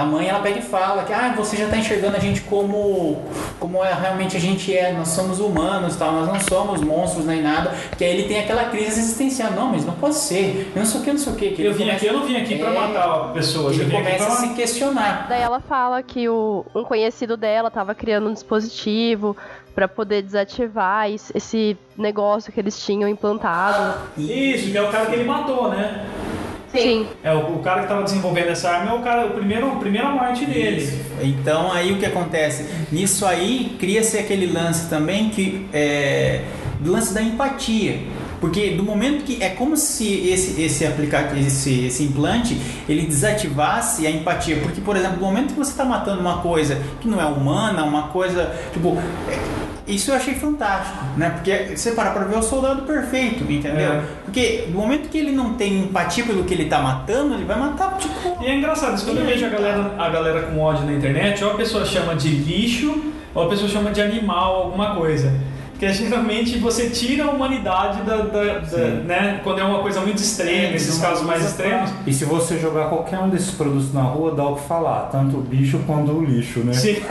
A 0.00 0.04
mãe 0.04 0.28
ela 0.28 0.40
pega 0.40 0.58
e 0.58 0.62
fala 0.62 1.02
que 1.04 1.12
ah, 1.12 1.34
você 1.36 1.56
já 1.56 1.64
está 1.64 1.76
enxergando 1.76 2.16
a 2.16 2.20
gente 2.20 2.40
como 2.42 3.22
como 3.58 3.84
é, 3.84 3.92
realmente 3.92 4.36
a 4.36 4.40
gente 4.40 4.74
é, 4.76 4.92
nós 4.92 5.08
somos 5.08 5.40
humanos, 5.40 5.96
tal, 5.96 6.12
nós 6.12 6.28
não 6.28 6.40
somos 6.40 6.80
monstros 6.80 7.24
nem 7.26 7.42
nada. 7.42 7.72
Que 7.96 8.04
aí 8.04 8.10
ele 8.18 8.28
tem 8.28 8.38
aquela 8.40 8.64
crise 8.66 9.00
existencial, 9.00 9.50
não, 9.52 9.68
mas 9.72 9.84
não 9.84 9.94
pode 9.94 10.14
ser. 10.14 10.70
Eu 10.74 10.80
não 10.80 10.86
sei 10.86 11.00
o 11.00 11.04
que, 11.04 11.10
não 11.10 11.18
sei 11.18 11.32
o 11.32 11.36
que. 11.36 11.50
que 11.50 11.62
Eu 11.64 11.72
vim 11.72 11.78
começa- 11.80 11.96
aqui, 11.96 12.06
eu 12.06 12.12
não 12.12 12.24
vim 12.26 12.36
aqui 12.36 12.56
pra 12.58 12.70
É, 12.70 12.74
matar 12.74 13.32
pessoas, 13.32 13.76
eu 13.76 13.82
Ele 13.82 13.90
vim 13.90 13.96
aqui 13.96 14.04
começa 14.06 14.24
pra... 14.24 14.34
a 14.34 14.36
se 14.36 14.48
questionar. 14.54 15.26
Daí 15.28 15.42
ela 15.42 15.60
fala 15.60 16.02
que 16.02 16.28
o, 16.28 16.64
um 16.74 16.84
conhecido 16.84 17.36
dela 17.36 17.70
tava 17.70 17.94
criando 17.94 18.28
um 18.28 18.32
dispositivo 18.32 19.36
pra 19.74 19.86
poder 19.88 20.22
desativar 20.22 21.08
esse, 21.10 21.36
esse 21.36 21.76
negócio 21.96 22.52
que 22.52 22.58
eles 22.60 22.78
tinham 22.84 23.08
implantado. 23.08 23.98
Isso, 24.16 24.70
que 24.70 24.76
é 24.78 24.82
o 24.82 24.90
cara 24.90 25.06
que 25.06 25.14
ele 25.14 25.24
matou, 25.24 25.68
né? 25.70 26.04
Sim. 26.72 27.06
É, 27.22 27.32
o, 27.32 27.56
o 27.56 27.58
cara 27.60 27.82
que 27.82 27.88
tava 27.88 28.02
desenvolvendo 28.02 28.48
essa 28.48 28.70
arma 28.70 28.92
é 28.92 28.94
o 28.94 29.00
cara, 29.00 29.26
o 29.26 29.30
primeiro, 29.30 29.72
a 29.72 29.76
primeira 29.76 30.08
morte 30.10 30.44
dele. 30.44 30.88
Então 31.22 31.72
aí 31.72 31.92
o 31.92 31.98
que 31.98 32.06
acontece? 32.06 32.66
Nisso 32.92 33.24
aí 33.24 33.76
cria-se 33.78 34.18
aquele 34.18 34.46
lance 34.46 34.88
também 34.88 35.30
que 35.30 35.66
é 35.72 36.44
do 36.80 36.92
lance 36.92 37.12
da 37.12 37.22
empatia. 37.22 38.00
Porque 38.40 38.70
do 38.70 38.84
momento 38.84 39.24
que 39.24 39.42
é 39.42 39.48
como 39.48 39.76
se 39.76 40.28
esse 40.28 40.62
esse 40.62 40.86
aplicativo, 40.86 41.40
esse, 41.40 41.86
esse 41.86 42.04
implante, 42.04 42.56
ele 42.88 43.04
desativasse 43.06 44.06
a 44.06 44.10
empatia. 44.10 44.58
Porque, 44.58 44.80
por 44.80 44.96
exemplo, 44.96 45.16
no 45.16 45.22
momento 45.22 45.54
que 45.54 45.58
você 45.58 45.72
está 45.72 45.84
matando 45.84 46.20
uma 46.20 46.38
coisa 46.38 46.80
que 47.00 47.08
não 47.08 47.20
é 47.20 47.26
humana, 47.26 47.82
uma 47.82 48.08
coisa 48.08 48.54
tipo 48.72 48.96
é, 49.28 49.67
isso 49.88 50.10
eu 50.10 50.14
achei 50.14 50.34
fantástico, 50.34 50.98
né? 51.16 51.30
Porque 51.30 51.76
você 51.76 51.92
para 51.92 52.10
pra 52.10 52.24
ver 52.24 52.38
o 52.38 52.42
soldado 52.42 52.82
perfeito, 52.82 53.50
entendeu? 53.50 53.92
É. 53.92 54.02
Porque 54.24 54.66
do 54.68 54.78
momento 54.78 55.08
que 55.08 55.18
ele 55.18 55.32
não 55.32 55.54
tem 55.54 55.84
empatia 55.84 56.24
pelo 56.24 56.44
que 56.44 56.54
ele 56.54 56.66
tá 56.66 56.80
matando, 56.80 57.34
ele 57.34 57.44
vai 57.44 57.58
matar, 57.58 57.96
tipo. 57.96 58.42
E 58.42 58.46
é 58.46 58.54
engraçado, 58.54 58.96
isso, 58.96 59.06
quando 59.06 59.18
eu 59.18 59.26
vejo 59.26 59.46
a 59.46 59.48
galera, 59.48 59.94
a 59.98 60.08
galera 60.08 60.42
com 60.42 60.60
ódio 60.60 60.84
na 60.84 60.92
internet, 60.92 61.42
ou 61.42 61.52
a 61.52 61.54
pessoa 61.54 61.84
chama 61.84 62.14
de 62.14 62.28
lixo, 62.28 63.02
ou 63.34 63.46
a 63.46 63.48
pessoa 63.48 63.68
chama 63.68 63.90
de 63.90 64.02
animal, 64.02 64.64
alguma 64.64 64.94
coisa. 64.94 65.32
Que 65.78 65.86
é, 65.86 65.92
geralmente 65.92 66.58
você 66.58 66.90
tira 66.90 67.24
a 67.24 67.30
humanidade 67.30 68.02
da, 68.02 68.16
da- 68.16 68.58
da- 68.58 68.78
né? 69.04 69.40
Quando 69.44 69.60
é 69.60 69.64
uma 69.64 69.78
coisa 69.80 70.00
muito 70.00 70.18
extrema, 70.18 70.50
É, 70.72 70.74
esses 70.74 70.98
casos 70.98 71.24
mais 71.24 71.44
extremos. 71.44 71.90
E 72.04 72.12
se 72.12 72.24
você 72.24 72.58
jogar 72.58 72.88
qualquer 72.88 73.18
um 73.20 73.28
desses 73.28 73.52
produtos 73.52 73.92
na 73.94 74.02
rua, 74.02 74.34
dá 74.34 74.42
o 74.44 74.56
que 74.56 74.66
falar, 74.66 75.08
tanto 75.12 75.36
o 75.36 75.40
bicho 75.40 75.78
quanto 75.86 76.10
o 76.10 76.24
lixo, 76.24 76.60
né? 76.60 76.72
Sim. 76.72 76.96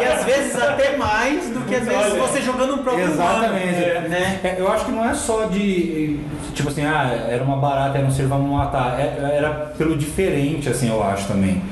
E 0.00 0.04
às 0.06 0.24
vezes 0.24 0.56
até 0.60 0.96
mais 0.96 1.50
do 1.50 1.60
que 1.66 1.74
às 1.74 1.84
vezes 1.86 2.12
Olha, 2.12 2.20
você 2.22 2.40
jogando 2.42 2.74
um 2.74 2.78
próprio 2.78 3.04
Exatamente. 3.04 3.74
humano, 3.90 4.08
né? 4.08 4.40
É, 4.44 4.56
eu 4.58 4.70
acho 4.70 4.84
que 4.84 4.92
não 4.92 5.08
é 5.08 5.14
só 5.14 5.44
de. 5.46 6.20
Tipo 6.54 6.68
assim, 6.68 6.84
ah, 6.84 7.26
era 7.28 7.42
uma 7.42 7.56
barata, 7.56 7.98
era 7.98 8.06
um 8.06 8.10
ser, 8.10 8.26
vamos 8.26 8.50
matar. 8.50 8.98
É- 9.00 9.36
era 9.36 9.50
pelo 9.76 9.96
diferente, 9.96 10.68
assim, 10.68 10.88
eu 10.88 11.02
acho 11.02 11.26
também. 11.28 11.62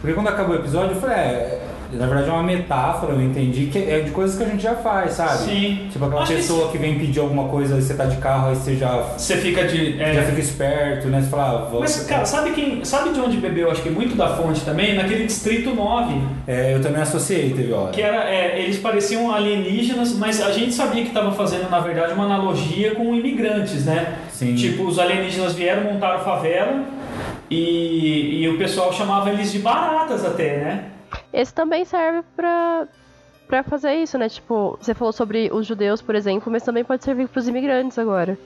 Porque 0.00 0.14
quando 0.14 0.28
acabou 0.28 0.56
o 0.56 0.58
episódio, 0.58 0.96
eu 0.96 1.00
falei, 1.00 1.16
é. 1.16 1.60
Na 1.92 2.06
verdade 2.06 2.28
é 2.30 2.32
uma 2.32 2.42
metáfora, 2.42 3.12
eu 3.12 3.22
entendi, 3.22 3.66
que 3.66 3.78
é 3.78 4.00
de 4.00 4.10
coisas 4.10 4.36
que 4.36 4.44
a 4.44 4.46
gente 4.46 4.62
já 4.62 4.74
faz, 4.76 5.12
sabe? 5.12 5.44
Sim. 5.44 5.88
Tipo 5.90 6.06
aquela 6.06 6.22
Acho 6.22 6.32
que 6.32 6.38
pessoa 6.38 6.70
que 6.70 6.78
vem 6.78 6.98
pedir 6.98 7.20
alguma 7.20 7.48
coisa 7.48 7.76
e 7.76 7.82
você 7.82 7.94
tá 7.94 8.06
de 8.06 8.16
carro, 8.16 8.48
aí 8.48 8.56
você 8.56 8.76
já, 8.76 8.96
Você 9.16 9.36
fica 9.36 9.64
de. 9.66 10.00
é, 10.00 10.14
já 10.14 10.22
fica 10.22 10.40
esperto, 10.40 11.08
né? 11.08 11.20
Você 11.20 11.28
fala, 11.28 11.68
ah, 11.72 11.76
Mas, 11.78 12.06
cara, 12.06 12.24
sabe 12.24 12.50
quem. 12.52 12.84
Sabe 12.84 13.10
de 13.10 13.20
onde 13.20 13.36
bebeu, 13.36 13.70
acho 13.70 13.82
que 13.82 13.90
muito 13.90 14.16
da 14.16 14.28
fonte 14.36 14.62
também? 14.62 14.94
Naquele 14.94 15.26
Distrito 15.26 15.74
9. 15.74 16.14
É, 16.46 16.74
eu 16.74 16.80
também 16.80 17.02
associei, 17.02 17.50
teve 17.50 17.72
hora. 17.72 17.90
Que 17.90 18.02
era, 18.02 18.28
é, 18.30 18.60
eles 18.60 18.78
pareciam 18.78 19.32
alienígenas, 19.32 20.12
mas 20.14 20.40
a 20.40 20.50
gente 20.50 20.72
sabia 20.72 21.02
que 21.02 21.08
estava 21.08 21.32
fazendo, 21.32 21.68
na 21.70 21.80
verdade, 21.80 22.12
uma 22.14 22.24
analogia 22.24 22.94
com 22.94 23.14
imigrantes, 23.14 23.84
né? 23.84 24.14
Sim. 24.30 24.54
Tipo, 24.54 24.84
os 24.84 24.98
alienígenas 24.98 25.54
vieram, 25.54 25.84
montaram 25.84 26.20
favela 26.20 26.84
e, 27.50 28.42
e 28.42 28.48
o 28.48 28.56
pessoal 28.56 28.92
chamava 28.92 29.30
eles 29.30 29.52
de 29.52 29.58
baratas 29.58 30.24
até, 30.24 30.56
né? 30.56 30.84
Esse 31.32 31.52
também 31.54 31.84
serve 31.84 32.22
pra, 32.36 32.86
pra 33.48 33.62
fazer 33.62 33.94
isso, 33.94 34.18
né? 34.18 34.28
Tipo, 34.28 34.76
você 34.80 34.94
falou 34.94 35.12
sobre 35.12 35.50
os 35.52 35.66
judeus, 35.66 36.02
por 36.02 36.14
exemplo, 36.14 36.50
mas 36.52 36.62
também 36.62 36.84
pode 36.84 37.04
servir 37.04 37.28
pros 37.28 37.48
imigrantes 37.48 37.98
agora. 37.98 38.38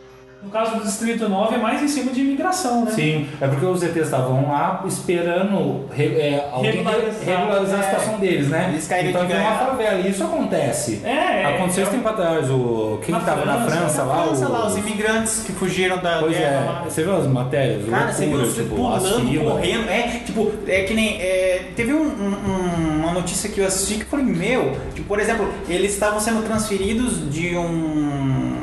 No 0.43 0.51
caso 0.53 0.77
do 0.77 0.85
Distrito 0.85 1.29
9 1.29 1.57
é 1.57 1.59
mais 1.59 1.83
em 1.83 1.89
cima 1.89 2.13
de 2.13 2.21
imigração, 2.21 2.85
né? 2.85 2.93
Sim, 2.93 3.27
é 3.41 3.49
porque 3.49 3.67
os 3.67 3.83
ETs 3.83 3.97
estavam 3.97 4.49
lá 4.49 4.85
esperando 4.87 5.87
re- 5.91 6.15
é, 6.21 6.49
alguém 6.53 6.71
Regularizar, 6.73 7.25
regularizar, 7.25 7.77
é. 7.77 7.81
a 7.81 7.83
situação 7.85 8.19
deles, 8.21 8.49
né? 8.49 8.69
Eles 8.71 8.87
caíram 8.87 9.11
então 9.11 9.27
de 9.27 9.33
tem 9.33 9.41
uma 9.41 9.53
favela, 9.59 9.99
e 10.01 10.11
isso 10.11 10.23
acontece. 10.23 11.01
É, 11.03 11.11
é, 11.43 11.57
Aconteceu 11.57 11.83
esse 11.83 11.93
é, 11.93 11.97
tempo 11.97 12.09
atrás, 12.09 12.49
o... 12.49 13.01
quem 13.05 13.13
Na 13.13 13.21
tava 13.23 13.45
na 13.45 13.61
França, 13.67 14.03
lá, 14.05 14.23
França, 14.25 14.47
o... 14.47 14.53
lá, 14.53 14.67
os 14.69 14.77
imigrantes 14.77 15.43
que 15.45 15.53
fugiram 15.53 15.99
da 15.99 16.19
Pois 16.21 16.37
guerra 16.37 16.53
é, 16.65 16.65
lá. 16.71 16.83
você 16.85 17.03
viu 17.03 17.17
as 17.17 17.27
matérias? 17.27 17.89
Cara, 17.89 18.13
você 18.13 18.27
viu 18.27 18.37
Loucura, 18.37 18.49
os 18.49 18.55
tipo, 18.57 18.77
pulando, 18.77 19.45
correndo. 19.51 19.89
É, 19.91 20.03
tipo, 20.25 20.53
é 20.69 20.83
que 20.83 20.95
nem. 20.95 21.21
é, 21.21 21.71
teve 21.75 21.93
um- 21.93 22.05
um- 22.07 23.01
uma 23.03 23.13
notícia 23.13 23.51
que 23.51 23.61
eu 23.61 23.67
assisti 23.67 23.97
que 23.97 24.05
foi 24.05 24.23
meu. 24.23 24.77
Tipo, 24.95 25.09
por 25.09 25.19
exemplo, 25.19 25.49
eles 25.69 25.93
estavam 25.93 26.21
sendo 26.21 26.45
transferidos 26.45 27.29
de 27.33 27.57
um. 27.57 28.56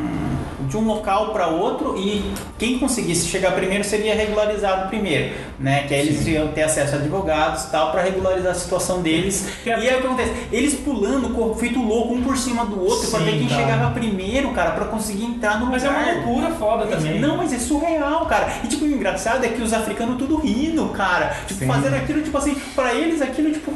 De 0.73 0.77
um 0.77 0.88
local 0.88 1.27
para 1.31 1.45
outro 1.49 1.95
e 1.99 2.33
quem 2.57 2.79
conseguisse 2.79 3.27
chegar 3.27 3.51
primeiro 3.51 3.83
seria 3.83 4.15
regularizado 4.15 4.89
primeiro, 4.89 5.36
né? 5.59 5.83
Que 5.88 5.93
aí 5.93 5.99
eles 6.07 6.25
iam 6.25 6.47
ter 6.47 6.63
acesso 6.63 6.95
a 6.95 6.97
advogados 6.97 7.65
e 7.65 7.69
tal 7.69 7.91
para 7.91 8.01
regularizar 8.01 8.53
a 8.53 8.55
situação 8.55 8.99
deles. 9.03 9.47
Que 9.63 9.69
é- 9.69 9.79
E 9.79 9.88
aí 9.88 9.97
o 9.97 10.01
que 10.01 10.07
acontece? 10.07 10.33
Eles 10.51 10.73
pulando, 10.73 11.55
feito 11.59 11.79
louco, 11.79 12.15
um 12.15 12.23
por 12.23 12.36
cima 12.36 12.65
do 12.65 12.83
outro, 12.83 13.07
para 13.12 13.19
ver 13.19 13.33
quem 13.38 13.47
cara. 13.47 13.62
chegava 13.62 13.91
primeiro, 13.91 14.49
cara, 14.49 14.71
para 14.71 14.86
conseguir 14.86 15.25
entrar 15.25 15.59
no 15.59 15.67
Mas 15.67 15.83
é 15.83 15.88
lugar. 15.89 16.03
uma 16.05 16.13
loucura 16.13 16.49
foda 16.55 16.88
também. 16.88 17.19
Não, 17.19 17.38
mas 17.38 17.53
é 17.53 17.59
surreal, 17.59 18.25
cara. 18.25 18.51
E 18.63 18.67
tipo, 18.67 18.83
o 18.83 18.88
engraçado 18.88 19.45
é 19.45 19.49
que 19.49 19.62
os 19.62 19.73
africanos 19.73 20.17
tudo 20.17 20.38
rindo, 20.38 20.88
cara. 20.88 21.36
Tipo, 21.45 21.59
Sim. 21.59 21.67
fazendo 21.67 21.93
aquilo, 21.97 22.23
tipo 22.23 22.36
assim, 22.36 22.55
pra 22.73 22.95
eles 22.95 23.21
aquilo, 23.21 23.51
tipo. 23.53 23.71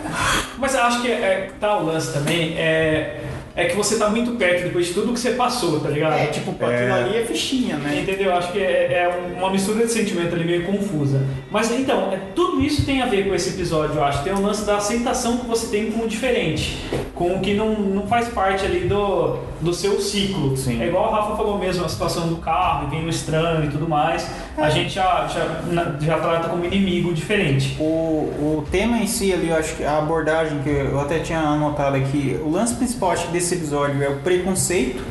Mas 0.58 0.74
eu 0.74 0.82
acho 0.82 1.02
que 1.04 1.12
é, 1.12 1.52
tá 1.60 1.78
o 1.78 1.86
lance 1.86 2.12
também, 2.12 2.56
é, 2.58 3.22
é 3.58 3.66
que 3.66 3.76
você 3.76 3.98
tá 3.98 4.08
muito 4.08 4.34
perto 4.34 4.66
depois 4.66 4.86
de 4.86 4.94
tudo 4.94 5.12
que 5.12 5.20
você 5.20 5.32
passou, 5.32 5.80
tá 5.80 5.90
ligado? 5.90 6.14
É, 6.14 6.28
tipo, 6.28 6.54
pra 6.54 6.68
aquilo 6.68 6.94
ali 6.94 7.18
é 7.18 7.26
fichinha, 7.26 7.76
né? 7.78 8.02
Entendeu? 8.02 8.32
Acho 8.36 8.52
que 8.52 8.60
é, 8.60 8.94
é 8.94 9.36
uma 9.36 9.50
mistura 9.50 9.84
de 9.84 9.92
sentimento 9.92 10.36
ali 10.36 10.46
meio 10.46 10.64
confusa. 10.64 11.26
Mas 11.50 11.72
então, 11.72 12.12
é, 12.14 12.20
tudo 12.36 12.62
isso 12.62 12.86
tem 12.86 13.02
a 13.02 13.08
ver 13.08 13.28
com 13.28 13.34
esse 13.34 13.50
episódio, 13.50 13.96
eu 13.96 14.04
acho. 14.04 14.24
Tem 14.24 14.32
o 14.32 14.40
lance 14.40 14.64
da 14.64 14.78
aceitação 14.78 15.38
que 15.38 15.48
você 15.48 15.76
tem 15.76 15.92
com 15.92 16.06
o 16.06 16.08
diferente, 16.08 16.78
com 17.16 17.36
o 17.36 17.40
que 17.40 17.56
não, 17.56 17.74
não 17.74 18.06
faz 18.06 18.28
parte 18.28 18.64
ali 18.64 18.82
do, 18.82 19.40
do 19.62 19.74
seu 19.74 20.00
ciclo. 20.00 20.56
Sim. 20.56 20.82
É 20.82 20.88
igual 20.88 21.10
o 21.10 21.12
Rafa 21.12 21.36
falou 21.36 21.58
mesmo, 21.58 21.86
a 21.86 21.90
situação 21.90 22.28
do 22.28 22.38
carro, 22.38 22.88
e 22.88 22.90
vem 22.92 23.06
o 23.06 23.10
estranho 23.10 23.66
e 23.66 23.70
tudo 23.70 23.88
mais. 23.88 24.30
É. 24.58 24.62
A 24.62 24.70
gente 24.70 24.90
já, 24.90 25.28
já, 25.28 25.96
já 26.00 26.20
trata 26.20 26.50
como 26.50 26.66
inimigo 26.66 27.14
diferente. 27.14 27.76
O, 27.80 27.84
o 27.84 28.68
tema 28.72 28.98
em 28.98 29.08
si 29.08 29.34
ali, 29.34 29.50
eu 29.50 29.56
acho 29.56 29.76
que 29.76 29.84
a 29.84 29.98
abordagem 29.98 30.60
que 30.60 30.70
eu 30.70 31.00
até 31.00 31.20
tinha 31.20 31.40
anotado 31.40 31.96
aqui, 31.96 32.40
o 32.44 32.50
lance 32.50 32.76
principal 32.76 33.12
acho 33.12 33.28
que 33.28 33.34
desse 33.34 33.56
episódio 33.56 34.02
é 34.04 34.10
o 34.10 34.18
preconceito, 34.20 35.04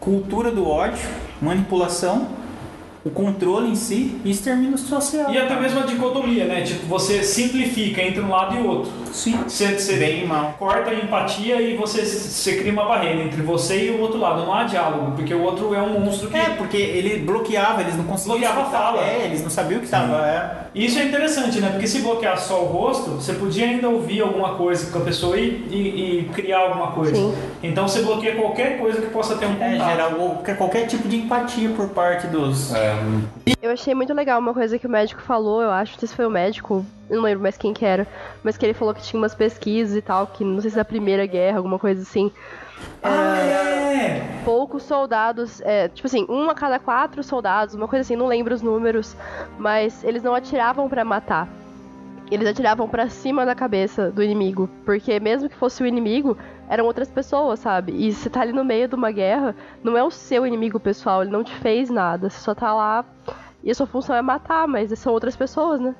cultura 0.00 0.50
do 0.50 0.66
ódio, 0.68 1.06
manipulação, 1.40 2.38
o 3.04 3.10
controle 3.10 3.70
em 3.70 3.74
si 3.74 4.20
e 4.24 4.30
extermínio 4.30 4.76
social. 4.76 5.32
E 5.32 5.38
até 5.38 5.58
mesmo 5.58 5.80
a 5.80 5.82
dicotomia, 5.84 6.46
né? 6.46 6.62
Tipo, 6.62 6.86
você 6.86 7.22
simplifica 7.22 8.02
entre 8.02 8.20
um 8.20 8.28
lado 8.28 8.56
e 8.56 8.60
outro. 8.60 8.90
Sim. 9.12 9.38
Você, 9.46 9.78
você 9.78 9.96
Bem 9.96 10.24
e 10.24 10.26
mal. 10.26 10.54
corta 10.58 10.90
a 10.90 10.94
empatia 10.94 11.60
e 11.60 11.76
você, 11.76 12.04
você 12.04 12.56
cria 12.56 12.72
uma 12.72 12.84
barreira 12.84 13.22
entre 13.22 13.42
você 13.42 13.86
e 13.86 13.90
o 13.90 14.00
outro 14.00 14.18
lado. 14.18 14.42
Não 14.44 14.52
há 14.54 14.64
diálogo, 14.64 15.12
porque 15.16 15.32
o 15.34 15.42
outro 15.42 15.74
é 15.74 15.80
um 15.82 16.00
monstro 16.00 16.28
que. 16.28 16.36
É, 16.36 16.50
porque 16.50 16.76
ele 16.76 17.20
bloqueava, 17.24 17.80
eles 17.82 17.96
não 17.96 18.04
conseguiam 18.04 18.38
Bloqueava 18.38 18.62
a 18.62 18.70
fala. 18.70 19.00
É, 19.04 19.24
eles 19.24 19.42
não 19.42 19.50
sabiam 19.50 19.80
o 19.80 19.82
que 19.82 19.88
tava. 19.88 20.26
É. 20.26 20.68
Isso 20.74 20.98
é 20.98 21.04
interessante, 21.04 21.60
né? 21.60 21.70
Porque 21.70 21.86
se 21.86 22.00
bloquear 22.00 22.38
só 22.38 22.62
o 22.62 22.66
rosto, 22.66 23.10
você 23.12 23.32
podia 23.32 23.64
ainda 23.66 23.88
ouvir 23.88 24.20
alguma 24.20 24.54
coisa 24.54 24.90
com 24.92 24.98
a 24.98 25.02
pessoa 25.02 25.36
e, 25.38 25.48
e- 25.70 26.20
e 26.20 26.30
criar 26.32 26.58
alguma 26.60 26.92
coisa. 26.92 27.14
Sim. 27.14 27.34
Então 27.62 27.88
você 27.88 28.02
bloqueia 28.02 28.36
qualquer 28.36 28.78
coisa 28.78 29.00
que 29.00 29.08
possa 29.08 29.36
ter 29.36 29.46
um 29.46 29.52
É, 29.60 29.72
contato. 29.72 29.90
gerar 29.90 30.10
qualquer, 30.14 30.56
qualquer 30.58 30.86
tipo 30.86 31.08
de 31.08 31.16
empatia 31.16 31.70
por 31.70 31.88
parte 31.88 32.26
dos. 32.28 32.72
É, 32.74 32.94
Eu 33.62 33.70
achei 33.72 33.94
muito 33.94 34.12
legal 34.14 34.38
uma 34.38 34.54
coisa 34.54 34.78
que 34.78 34.86
o 34.86 34.90
médico 34.90 35.20
falou, 35.22 35.62
eu 35.62 35.70
acho, 35.70 35.92
não 35.92 35.98
sei 35.98 36.08
se 36.08 36.14
foi 36.14 36.26
o 36.26 36.30
médico, 36.30 36.84
não 37.10 37.22
lembro 37.22 37.42
mais 37.42 37.56
quem 37.56 37.72
que 37.72 37.84
era, 37.84 38.06
mas 38.42 38.56
que 38.56 38.66
ele 38.66 38.74
falou 38.74 38.94
que 38.94 39.02
tinha 39.02 39.20
umas 39.20 39.34
pesquisas 39.34 39.96
e 39.96 40.02
tal, 40.02 40.26
que 40.26 40.44
não 40.44 40.60
sei 40.60 40.70
se 40.70 40.76
da 40.76 40.84
Primeira 40.84 41.26
Guerra, 41.26 41.58
alguma 41.58 41.78
coisa 41.78 42.02
assim. 42.02 42.30
Ah, 43.02 43.38
é! 43.38 44.38
poucos 44.48 44.82
soldados, 44.84 45.60
é, 45.60 45.88
tipo 45.88 46.06
assim, 46.06 46.24
um 46.26 46.48
a 46.48 46.54
cada 46.54 46.78
quatro 46.78 47.22
soldados, 47.22 47.74
uma 47.74 47.86
coisa 47.86 48.00
assim, 48.00 48.16
não 48.16 48.26
lembro 48.26 48.54
os 48.54 48.62
números, 48.62 49.14
mas 49.58 50.02
eles 50.02 50.22
não 50.22 50.34
atiravam 50.34 50.88
pra 50.88 51.04
matar. 51.04 51.46
Eles 52.30 52.48
atiravam 52.48 52.88
pra 52.88 53.10
cima 53.10 53.44
da 53.44 53.54
cabeça 53.54 54.10
do 54.10 54.22
inimigo, 54.22 54.66
porque 54.86 55.20
mesmo 55.20 55.50
que 55.50 55.54
fosse 55.54 55.82
o 55.82 55.86
inimigo, 55.86 56.34
eram 56.66 56.86
outras 56.86 57.10
pessoas, 57.10 57.60
sabe? 57.60 57.92
E 57.92 58.10
você 58.10 58.30
tá 58.30 58.40
ali 58.40 58.52
no 58.52 58.64
meio 58.64 58.88
de 58.88 58.94
uma 58.94 59.10
guerra, 59.10 59.54
não 59.84 59.98
é 59.98 60.02
o 60.02 60.10
seu 60.10 60.46
inimigo 60.46 60.80
pessoal, 60.80 61.20
ele 61.20 61.30
não 61.30 61.44
te 61.44 61.54
fez 61.56 61.90
nada, 61.90 62.30
você 62.30 62.40
só 62.40 62.54
tá 62.54 62.72
lá 62.72 63.04
e 63.62 63.70
a 63.70 63.74
sua 63.74 63.86
função 63.86 64.16
é 64.16 64.22
matar, 64.22 64.66
mas 64.66 64.98
são 64.98 65.12
outras 65.12 65.36
pessoas, 65.36 65.78
né? 65.78 65.94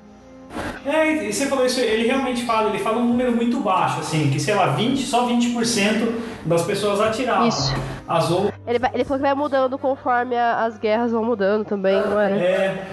É, 0.85 1.27
e 1.27 1.33
você 1.33 1.45
falou 1.45 1.65
isso, 1.65 1.79
ele 1.79 2.07
realmente 2.07 2.43
fala, 2.45 2.69
ele 2.69 2.79
fala 2.79 2.97
um 2.97 3.05
número 3.07 3.31
muito 3.35 3.59
baixo, 3.59 3.99
assim, 3.99 4.29
que 4.31 4.39
sei 4.39 4.55
lá, 4.55 4.67
20, 4.67 5.05
só 5.05 5.27
20% 5.27 6.11
das 6.45 6.63
pessoas 6.63 6.99
atiravam. 7.01 7.47
Isso. 7.47 7.73
As 8.07 8.31
outras. 8.31 8.53
Ele, 8.65 8.79
vai- 8.79 8.91
ele 8.93 9.03
falou 9.03 9.19
que 9.19 9.25
vai 9.27 9.35
mudando 9.35 9.77
conforme 9.77 10.35
a- 10.35 10.63
as 10.65 10.77
guerras 10.79 11.11
vão 11.11 11.23
mudando 11.23 11.65
também, 11.65 11.95
não 11.95 12.19
era? 12.19 12.35
É, 12.35 12.85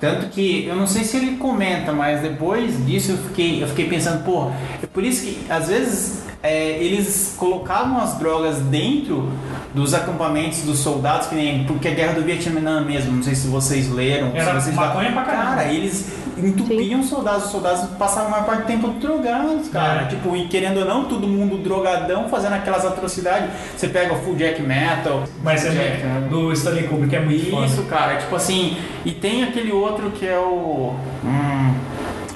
Tanto 0.00 0.26
que 0.26 0.66
eu 0.66 0.76
não 0.76 0.86
sei 0.86 1.02
se 1.02 1.16
ele 1.16 1.36
comenta, 1.36 1.90
mas 1.92 2.20
depois 2.20 2.84
disso 2.84 3.12
eu 3.12 3.16
fiquei, 3.16 3.62
eu 3.62 3.68
fiquei 3.68 3.88
pensando, 3.88 4.22
pô, 4.22 4.50
é 4.82 4.86
por 4.86 5.02
isso 5.02 5.22
que 5.24 5.38
às 5.50 5.68
vezes 5.68 6.24
é, 6.42 6.72
eles 6.82 7.34
colocavam 7.38 7.98
as 7.98 8.18
drogas 8.18 8.58
dentro 8.58 9.30
dos 9.72 9.94
acampamentos 9.94 10.60
dos 10.62 10.80
soldados, 10.80 11.28
que 11.28 11.34
nem 11.34 11.64
porque 11.64 11.88
a 11.88 11.92
guerra 11.92 12.14
do 12.14 12.22
Vietnã 12.22 12.82
mesmo, 12.84 13.12
não 13.12 13.22
sei 13.22 13.34
se 13.34 13.46
vocês 13.46 13.90
leram. 13.90 14.32
Era 14.34 14.60
se 14.60 14.64
vocês 14.66 14.76
maconha 14.76 15.10
pra 15.12 15.22
caramba. 15.22 15.44
Cara, 15.56 15.72
eles 15.72 16.12
entupiam 16.36 16.93
os 17.00 17.08
soldados, 17.08 17.44
os 17.46 17.50
soldados 17.50 17.88
passavam 17.98 18.28
a 18.28 18.30
maior 18.30 18.46
parte 18.46 18.62
do 18.62 18.66
tempo 18.66 18.88
drogados, 18.88 19.68
cara. 19.68 20.02
É. 20.02 20.04
Tipo, 20.06 20.36
e 20.36 20.46
querendo 20.48 20.78
ou 20.80 20.84
não, 20.84 21.04
todo 21.04 21.26
mundo 21.26 21.56
drogadão 21.62 22.28
fazendo 22.28 22.54
aquelas 22.54 22.84
atrocidades. 22.84 23.50
Você 23.76 23.88
pega 23.88 24.12
o 24.14 24.16
Full 24.18 24.36
Jack 24.36 24.62
Metal. 24.62 25.24
Mas 25.42 25.64
é 25.64 25.70
Jack, 25.70 26.02
né? 26.04 26.26
do 26.30 26.52
Stanley 26.52 26.84
Kubrick, 26.88 27.14
é 27.16 27.20
muito 27.20 27.50
foda. 27.50 27.66
Isso, 27.66 27.82
cara, 27.84 28.16
tipo 28.16 28.34
assim, 28.36 28.76
e 29.04 29.12
tem 29.12 29.44
aquele 29.44 29.72
outro 29.72 30.10
que 30.10 30.26
é 30.26 30.38
o. 30.38 30.94
Hum, 31.24 31.74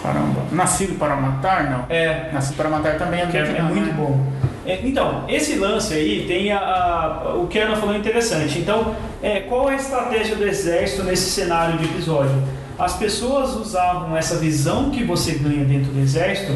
caramba. 0.03 0.43
Nascido 0.53 0.99
para 0.99 1.17
Matar, 1.17 1.71
não? 1.71 1.85
É, 1.89 2.31
Nascido 2.33 2.57
para 2.57 2.69
Matar 2.69 2.97
também 2.99 3.21
é 3.23 3.27
que 3.27 3.37
é, 3.37 3.45
muito, 3.45 3.59
é 3.59 3.63
né? 3.63 3.71
muito 3.71 3.95
bom. 3.95 4.21
É, 4.67 4.81
então, 4.85 5.25
esse 5.29 5.57
lance 5.57 5.95
aí 5.95 6.27
tem 6.29 6.53
a, 6.53 6.59
a- 6.59 7.35
o 7.37 7.47
que 7.47 7.59
a 7.59 7.65
Ana 7.65 7.77
falou 7.77 7.97
interessante. 7.97 8.59
Então, 8.59 8.95
é, 9.23 9.41
qual 9.41 9.71
é 9.71 9.73
a 9.73 9.77
estratégia 9.77 10.37
do 10.37 10.47
exército 10.47 11.03
nesse 11.05 11.31
cenário 11.31 11.79
de 11.79 11.85
episódio? 11.87 12.35
As 12.79 12.95
pessoas 12.97 13.57
usavam 13.57 14.17
essa 14.17 14.37
visão 14.37 14.91
que 14.91 15.03
você 15.03 15.33
ganha 15.33 15.65
dentro 15.65 15.91
do 15.91 15.99
exército 15.99 16.53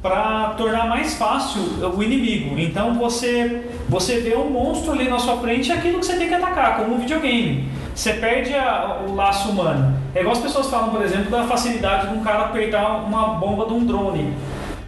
para 0.00 0.54
tornar 0.56 0.88
mais 0.88 1.14
fácil 1.14 1.60
o 1.94 2.02
inimigo. 2.02 2.58
Então 2.58 2.94
você 2.94 3.68
você 3.88 4.20
vê 4.20 4.34
um 4.36 4.48
monstro 4.50 4.92
ali 4.92 5.08
na 5.08 5.18
sua 5.18 5.36
frente, 5.38 5.70
é 5.70 5.74
aquilo 5.74 5.98
que 5.98 6.06
você 6.06 6.16
tem 6.16 6.28
que 6.28 6.34
atacar, 6.34 6.76
como 6.78 6.94
um 6.94 6.98
videogame. 6.98 7.68
Você 7.94 8.12
perde 8.14 8.54
a- 8.54 9.00
o 9.08 9.14
laço 9.14 9.50
humano. 9.50 9.94
É 10.14 10.20
igual 10.20 10.34
as 10.34 10.40
pessoas 10.42 10.68
falam, 10.68 10.90
por 10.90 11.02
exemplo, 11.02 11.30
da 11.30 11.44
facilidade 11.44 12.08
de 12.08 12.14
um 12.14 12.20
cara 12.22 12.44
apertar 12.46 13.02
uma 13.04 13.34
bomba 13.34 13.66
de 13.66 13.72
um 13.74 13.84
drone. 13.84 14.32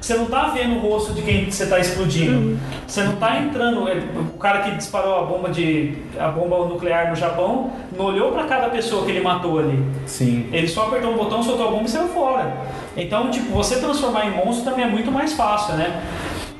Você 0.00 0.14
não 0.14 0.26
tá 0.26 0.46
vendo 0.48 0.76
o 0.76 0.78
rosto 0.78 1.12
de 1.12 1.20
quem 1.22 1.50
você 1.50 1.66
tá 1.66 1.78
explodindo. 1.78 2.58
Você 2.86 3.02
não 3.02 3.16
tá 3.16 3.38
entrando. 3.38 3.86
é, 3.86 4.00
O 4.34 4.38
cara 4.38 4.60
que 4.60 4.70
disparou 4.76 5.18
a 5.18 5.22
bomba 5.24 5.50
de 5.50 5.94
a 6.18 6.28
bomba 6.28 6.66
nuclear 6.66 7.10
no 7.10 7.16
Japão 7.16 7.70
não 7.96 8.06
olhou 8.06 8.32
para 8.32 8.44
cada 8.44 8.70
pessoa 8.70 9.04
que 9.04 9.10
ele 9.10 9.20
matou 9.20 9.58
ali. 9.58 9.84
Sim. 10.06 10.48
Ele 10.52 10.66
só 10.66 10.86
apertou 10.86 11.12
um 11.12 11.16
botão, 11.16 11.42
soltou 11.42 11.68
a 11.68 11.70
bomba 11.70 11.84
e 11.84 11.90
saiu 11.90 12.08
fora. 12.08 12.56
Então, 12.96 13.30
tipo, 13.30 13.52
você 13.52 13.78
transformar 13.78 14.26
em 14.26 14.30
monstro 14.30 14.70
também 14.70 14.86
é 14.86 14.88
muito 14.88 15.12
mais 15.12 15.34
fácil, 15.34 15.74
né? 15.74 16.02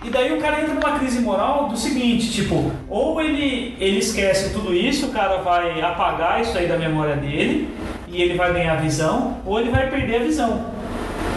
E 0.05 0.09
daí 0.09 0.33
o 0.33 0.41
cara 0.41 0.61
entra 0.63 0.75
numa 0.75 0.99
crise 0.99 1.21
moral 1.21 1.69
do 1.69 1.77
seguinte, 1.77 2.31
tipo, 2.33 2.73
ou 2.89 3.21
ele, 3.21 3.77
ele 3.79 3.99
esquece 3.99 4.51
tudo 4.53 4.75
isso, 4.75 5.07
o 5.07 5.11
cara 5.11 5.39
vai 5.43 5.79
apagar 5.83 6.41
isso 6.41 6.57
aí 6.57 6.67
da 6.67 6.79
memória 6.79 7.17
dele 7.17 7.69
e 8.09 8.23
ele 8.23 8.35
vai 8.35 8.53
ganhar 8.53 8.73
a 8.73 8.77
visão, 8.77 9.37
ou 9.45 9.61
ele 9.61 9.71
vai 9.71 9.89
perder 9.91 10.17
a 10.17 10.25
visão. 10.25 10.65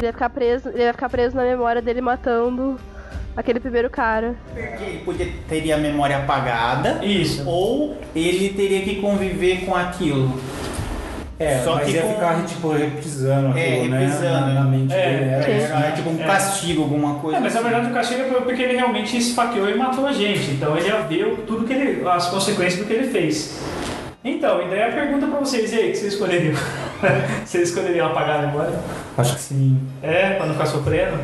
Ele 0.04 0.12
vai 0.12 0.13
ficar 0.13 0.30
preso, 0.30 0.68
ele 0.70 0.84
vai 0.84 0.92
ficar 0.94 1.08
preso 1.10 1.34
na 1.36 1.44
memória 1.44 1.82
dele 1.82 2.02
matando 2.02 2.78
aquele 3.38 3.58
primeiro 3.62 3.89
cara. 3.89 4.36
Porque 4.54 4.84
ele 4.84 4.98
podia, 5.06 5.28
teria 5.48 5.76
a 5.76 5.78
memória 5.78 6.18
apagada, 6.18 7.00
Isso. 7.06 7.48
ou 7.48 7.96
ele 8.13 8.50
teria 8.50 8.82
que 8.82 8.96
conviver 8.96 9.66
com 9.66 9.74
aquilo. 9.74 10.38
É, 11.39 11.60
Só 11.60 11.76
mas 11.76 11.86
que 11.86 11.92
ia 11.94 12.02
com- 12.02 12.13
ficar, 12.16 12.46
tipo, 12.46 12.72
reprisando 12.74 13.58
É, 13.58 13.62
aquilo, 13.76 13.89
né? 13.89 14.00
reprisando. 14.00 14.48
Na, 14.48 14.54
na 14.56 14.63
mente 14.66 14.94
É, 14.94 15.10
dele. 15.10 15.30
Era 15.32 15.50
isso, 15.58 15.66
Era 15.68 15.80
né? 15.80 15.92
tipo 15.96 16.10
um 16.10 16.22
É. 16.22 16.26
castigo, 16.26 16.82
alguma 16.84 17.16
coisa. 17.16 17.38
É, 17.38 17.39
mas 17.39 17.54
na 17.54 17.60
assim. 17.62 17.70
verdade 17.70 17.92
o 17.92 17.94
castigo 17.94 18.24
foi 18.30 18.42
porque 18.42 18.62
ele 18.62 18.76
realmente 18.76 19.18
esfaqueou 19.18 19.70
e 19.70 19.76
matou 19.76 20.06
a 20.06 20.12
gente. 20.12 20.52
Então 20.52 20.78
ele 20.78 20.92
ver 21.10 21.26
o- 21.28 21.38
tudo 21.38 21.66
que 21.66 21.72
ele. 21.74 22.08
as 22.08 22.28
consequências 22.28 22.80
do 22.82 22.86
que 22.86 22.94
ele 22.94 23.08
fez. 23.08 23.58
Então, 24.24 24.62
e 24.62 24.70
daí 24.70 24.84
a 24.84 24.92
pergunta 24.92 25.28
pra 25.28 25.39
vocês, 25.39 25.72
e 25.74 25.76
aí, 25.76 25.88
o 25.88 25.92
que 25.92 25.98
vocês 25.98 26.13
escolheriam? 26.13 26.54
vocês 27.46 27.70
escolheriam 27.70 28.08
apagar 28.08 28.39
a 28.44 28.48
memória? 28.48 28.74
Acho 29.18 29.36
que 29.36 29.42
sim. 29.42 29.80
É, 30.02 30.32
pra 30.32 30.46
não 30.46 30.54
ficar 30.54 30.66
sofrendo? 30.66 31.18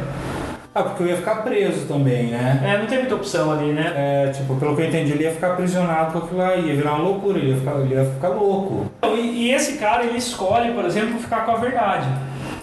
Ah, 0.73 0.83
porque 0.83 1.01
eu 1.03 1.07
ia 1.07 1.15
ficar 1.17 1.37
preso 1.43 1.87
também, 1.87 2.27
né? 2.27 2.61
É, 2.63 2.77
não 2.77 2.85
tem 2.85 2.99
muita 2.99 3.15
opção 3.15 3.51
ali, 3.51 3.71
né? 3.71 3.91
É, 3.95 4.27
tipo, 4.31 4.55
pelo 4.55 4.75
que 4.75 4.83
eu 4.83 4.87
entendi, 4.87 5.11
ele 5.11 5.23
ia 5.23 5.31
ficar 5.31 5.53
aprisionado 5.53 6.11
com 6.13 6.19
aquilo 6.19 6.37
lá, 6.39 6.55
ia 6.55 6.75
virar 6.75 6.93
uma 6.93 7.03
loucura, 7.03 7.39
ele 7.39 7.49
ia 7.51 7.57
ficar, 7.57 7.75
ele 7.79 7.95
ia 7.95 8.05
ficar 8.05 8.29
louco. 8.29 8.85
Então, 8.99 9.17
E, 9.17 9.47
e 9.47 9.51
esse 9.51 9.73
cara, 9.77 10.03
ele 10.05 10.17
escolhe, 10.17 10.71
por 10.71 10.85
exemplo, 10.85 11.19
ficar 11.19 11.43
com 11.45 11.51
a 11.53 11.55
verdade. 11.55 12.07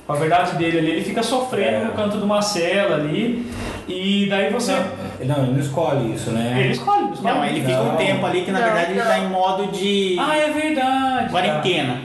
Com 0.07 0.13
a 0.13 0.17
verdade 0.17 0.55
dele 0.55 0.79
ali, 0.79 0.91
ele 0.93 1.05
fica 1.05 1.21
sofrendo 1.21 1.77
É. 1.79 1.85
no 1.85 1.93
canto 1.93 2.17
de 2.17 2.23
uma 2.23 2.41
cela 2.41 2.95
ali. 2.95 3.45
E 3.89 4.27
daí 4.31 4.53
você. 4.53 4.73
Não, 5.25 5.43
ele 5.43 5.53
não 5.55 5.59
escolhe 5.61 6.15
isso, 6.15 6.31
né? 6.31 6.57
Ele 6.61 6.73
escolhe, 6.73 7.05
ele 7.07 7.13
escolhe. 7.15 7.35
Não, 7.35 7.45
ele 7.45 7.61
fica 7.61 7.81
um 7.81 7.87
Não. 7.87 7.97
tempo 7.97 8.25
ali 8.25 8.43
que 8.43 8.53
na 8.53 8.61
Não, 8.61 8.67
verdade 8.67 8.91
ele 8.93 9.01
não. 9.01 9.07
tá 9.07 9.19
em 9.19 9.29
modo 9.29 9.67
de 9.73 10.17
Ah, 10.21 10.37
é 10.37 10.51
verdade. 10.51 11.31
quarentena. 11.31 11.97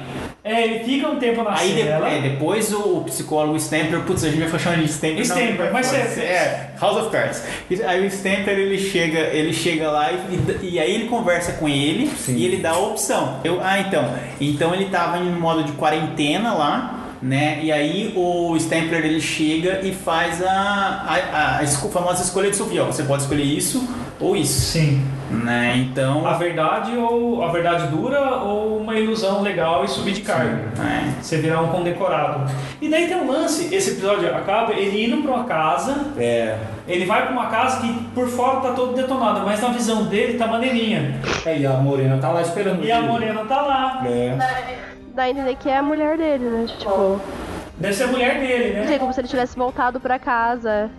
É, 0.44 0.64
ele 0.64 0.84
fica 0.84 1.08
um 1.08 1.18
tempo 1.20 1.44
na 1.44 1.56
Aí 1.56 1.72
de- 1.74 1.84
cela. 1.84 2.10
é, 2.10 2.20
depois 2.22 2.74
o, 2.74 2.98
o 2.98 3.04
psicólogo 3.04 3.56
Stamper, 3.58 4.00
putz, 4.02 4.24
a 4.24 4.30
gente 4.30 4.48
vai 4.50 4.60
chamando 4.60 4.80
de 4.84 4.90
Stamper. 4.90 5.16
não, 5.18 5.24
Stamper, 5.24 5.72
mas 5.72 5.88
pode 5.92 6.02
é- 6.20 6.24
é, 6.24 6.70
House 6.82 6.98
of 6.98 7.10
Cards. 7.12 7.44
Aí 7.86 8.02
o 8.02 8.08
Stamper 8.08 8.58
ele 8.58 8.80
chega, 8.80 9.20
ele 9.20 9.54
chega 9.54 9.92
lá 9.92 10.10
e, 10.12 10.66
e 10.66 10.80
aí 10.80 10.96
ele 10.96 11.08
conversa 11.08 11.52
com 11.54 11.70
ele 11.70 12.08
Sim. 12.18 12.36
e 12.38 12.46
ele 12.46 12.58
dá 12.58 12.72
a 12.72 12.80
opção. 12.80 13.40
Eu, 13.44 13.60
ah, 13.64 13.80
então, 13.80 14.04
então 14.40 14.74
ele 14.74 14.86
tava 14.86 15.20
em 15.20 15.30
modo 15.32 15.64
de 15.64 15.74
quarentena 15.74 16.54
lá. 16.56 16.98
Né? 17.22 17.60
E 17.62 17.72
aí 17.72 18.14
o 18.16 18.58
Stempler 18.60 19.06
ele 19.06 19.22
chega 19.22 19.82
e 19.84 19.94
faz 19.94 20.42
a, 20.44 21.06
a, 21.32 21.58
a 21.60 21.64
esco- 21.64 21.90
famosa 21.90 22.24
escolha 22.24 22.50
de 22.50 22.56
Sofia. 22.56 22.84
Você 22.84 23.04
pode 23.04 23.22
escolher 23.22 23.44
isso 23.44 23.88
ou 24.20 24.36
isso. 24.36 24.60
Sim. 24.72 25.06
Né? 25.30 25.76
Então. 25.78 26.26
A 26.28 26.34
verdade 26.34 26.98
ou 26.98 27.44
a 27.44 27.50
verdade 27.52 27.88
dura 27.88 28.38
ou 28.38 28.78
uma 28.80 28.96
ilusão 29.00 29.42
legal 29.44 29.86
e 29.86 29.88
subir 29.88 30.14
de 30.14 30.22
cargo. 30.22 30.58
é. 30.84 31.12
Você 31.22 31.38
virar 31.38 31.62
um 31.62 31.68
condecorado. 31.68 32.52
E 32.82 32.90
daí 32.90 33.08
tem 33.08 33.16
um 33.18 33.32
lance, 33.32 33.74
esse 33.74 33.92
episódio 33.92 34.36
acaba 34.36 34.74
ele 34.74 35.06
indo 35.06 35.22
pra 35.22 35.32
uma 35.36 35.44
casa, 35.46 36.08
É. 36.18 36.58
ele 36.88 37.06
vai 37.06 37.22
pra 37.24 37.32
uma 37.32 37.46
casa 37.46 37.80
que 37.82 37.94
por 38.16 38.28
fora 38.28 38.60
tá 38.62 38.72
todo 38.74 38.94
detonado, 38.96 39.42
mas 39.46 39.62
na 39.62 39.70
visão 39.70 40.04
dele 40.06 40.38
tá 40.40 40.48
maneirinha. 40.48 41.22
É, 41.46 41.60
e 41.60 41.66
a 41.68 41.74
Morena 41.74 42.18
tá 42.18 42.30
lá 42.30 42.42
esperando 42.42 42.84
E 42.84 42.92
a 42.92 42.98
ele. 42.98 43.08
Morena 43.08 43.46
tá 43.46 43.62
lá. 43.62 44.02
É. 44.06 44.36
Dá 45.14 45.24
a 45.24 45.30
entender 45.30 45.56
que 45.56 45.70
é 45.70 45.78
a 45.78 45.84
mulher 45.84 46.18
dele, 46.18 46.46
né? 46.46 46.66
Tipo, 46.78 47.20
Deve 47.78 47.94
ser 47.94 48.04
a 48.04 48.08
mulher 48.08 48.40
dele, 48.40 48.74
não 48.76 48.82
né? 48.82 48.88
sei, 48.88 49.00
como 49.00 49.12
se 49.14 49.20
ele 49.22 49.28
tivesse 49.28 49.58
voltado 49.58 50.00
pra 50.00 50.18
casa. 50.20 50.90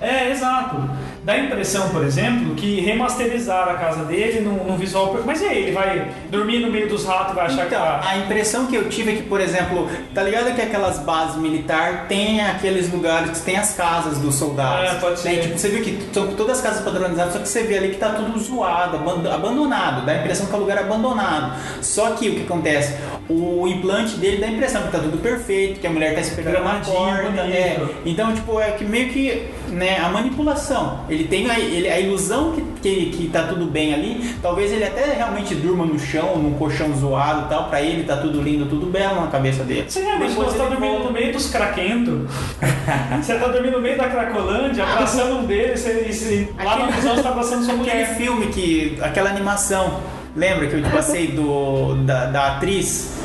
É, 0.00 0.30
exato. 0.30 0.76
Dá 1.24 1.32
a 1.32 1.38
impressão, 1.38 1.88
por 1.88 2.04
exemplo, 2.04 2.54
que 2.54 2.80
remasterizaram 2.82 3.72
a 3.72 3.74
casa 3.76 4.04
dele 4.04 4.40
num, 4.40 4.62
num 4.64 4.76
visual. 4.76 5.18
Mas 5.24 5.40
e 5.40 5.46
aí, 5.46 5.62
ele 5.64 5.72
vai 5.72 6.08
dormir 6.30 6.58
no 6.60 6.70
meio 6.70 6.86
dos 6.88 7.04
ratos 7.06 7.32
e 7.32 7.34
vai 7.34 7.46
achar 7.46 7.66
que 7.66 7.74
Então, 7.74 7.80
tá. 7.84 8.00
a 8.04 8.18
impressão 8.18 8.66
que 8.66 8.76
eu 8.76 8.88
tive 8.90 9.12
é 9.12 9.16
que, 9.16 9.22
por 9.22 9.40
exemplo, 9.40 9.88
tá 10.14 10.22
ligado 10.22 10.54
que 10.54 10.60
aquelas 10.60 10.98
bases 11.00 11.36
militares 11.36 12.00
tem 12.08 12.40
aqueles 12.42 12.92
lugares 12.92 13.30
que 13.38 13.44
tem 13.44 13.56
as 13.56 13.72
casas 13.74 14.18
dos 14.18 14.34
soldados. 14.36 14.90
É, 14.92 14.94
pode 14.96 15.18
ser. 15.18 15.40
tipo, 15.40 15.58
você 15.58 15.68
viu 15.70 15.82
que 15.82 15.98
são 16.12 16.28
todas 16.34 16.58
as 16.58 16.62
casas 16.62 16.84
padronizadas, 16.84 17.32
só 17.32 17.38
que 17.40 17.48
você 17.48 17.62
vê 17.64 17.78
ali 17.78 17.88
que 17.88 17.96
tá 17.96 18.10
tudo 18.10 18.38
zoado, 18.38 18.98
aban- 18.98 19.32
abandonado. 19.34 20.04
Dá 20.06 20.12
a 20.12 20.16
impressão 20.18 20.46
que 20.46 20.52
é 20.52 20.56
um 20.56 20.60
lugar 20.60 20.78
abandonado. 20.78 21.54
Só 21.80 22.10
que 22.10 22.28
o 22.28 22.34
que 22.36 22.42
acontece? 22.42 22.94
O 23.28 23.66
implante 23.66 24.16
dele 24.16 24.36
dá 24.36 24.46
a 24.46 24.50
impressão 24.50 24.82
que 24.82 24.92
tá 24.92 24.98
tudo 24.98 25.18
perfeito, 25.18 25.80
que 25.80 25.86
a 25.86 25.90
mulher 25.90 26.14
tá 26.14 26.20
esperando 26.20 26.52
Gramadinho, 26.52 26.94
porta. 26.96 27.22
bonito. 27.30 27.40
É. 27.40 27.80
Então, 28.04 28.32
tipo, 28.34 28.60
é 28.60 28.70
que 28.72 28.84
meio 28.84 29.08
que 29.08 29.48
né, 29.68 29.98
a 29.98 30.08
manipulação. 30.08 31.00
Ele 31.08 31.24
tem 31.24 31.50
a, 31.50 31.58
ele, 31.58 31.88
a 31.88 31.98
ilusão 32.00 32.52
que, 32.52 32.62
que, 32.82 33.06
que 33.16 33.28
tá 33.28 33.44
tudo 33.44 33.66
bem 33.66 33.92
ali. 33.94 34.34
Talvez 34.42 34.72
ele 34.72 34.84
até 34.84 35.12
realmente 35.14 35.54
durma 35.54 35.84
no 35.84 35.98
chão, 35.98 36.36
num 36.38 36.54
colchão 36.54 36.94
zoado 36.96 37.46
e 37.46 37.48
tal. 37.48 37.64
Pra 37.68 37.80
ele 37.82 38.04
tá 38.04 38.16
tudo 38.16 38.40
lindo, 38.40 38.66
tudo 38.66 38.86
belo 38.86 39.20
na 39.20 39.26
cabeça 39.28 39.64
dele. 39.64 39.84
Você 39.88 40.00
realmente 40.00 40.30
Depois 40.30 40.48
você 40.52 40.58
tá 40.58 40.64
dormindo 40.68 40.90
volta. 40.92 41.04
no 41.06 41.12
meio 41.12 41.32
dos 41.32 41.48
craquentos. 41.50 42.30
você 43.22 43.34
tá 43.34 43.48
dormindo 43.48 43.76
no 43.76 43.80
meio 43.82 43.96
da 43.96 44.08
Cracolândia, 44.08 44.84
abraçando 44.84 45.40
um 45.40 45.44
deles, 45.46 45.80
você, 45.80 46.12
você- 46.12 46.48
lá 46.62 46.76
na 46.78 46.86
visão 46.86 47.14
você 47.16 47.22
tá 47.22 47.28
abraçando 47.30 47.64
sua 47.64 47.74
Aquele 47.74 47.90
mulher. 47.94 48.16
filme 48.16 48.46
que. 48.46 48.98
aquela 49.02 49.30
animação. 49.30 50.00
Lembra 50.34 50.66
que 50.66 50.74
eu 50.74 50.82
te 50.82 50.90
passei 50.90 51.28
do, 51.28 51.94
da, 52.04 52.26
da 52.26 52.46
atriz? 52.56 53.15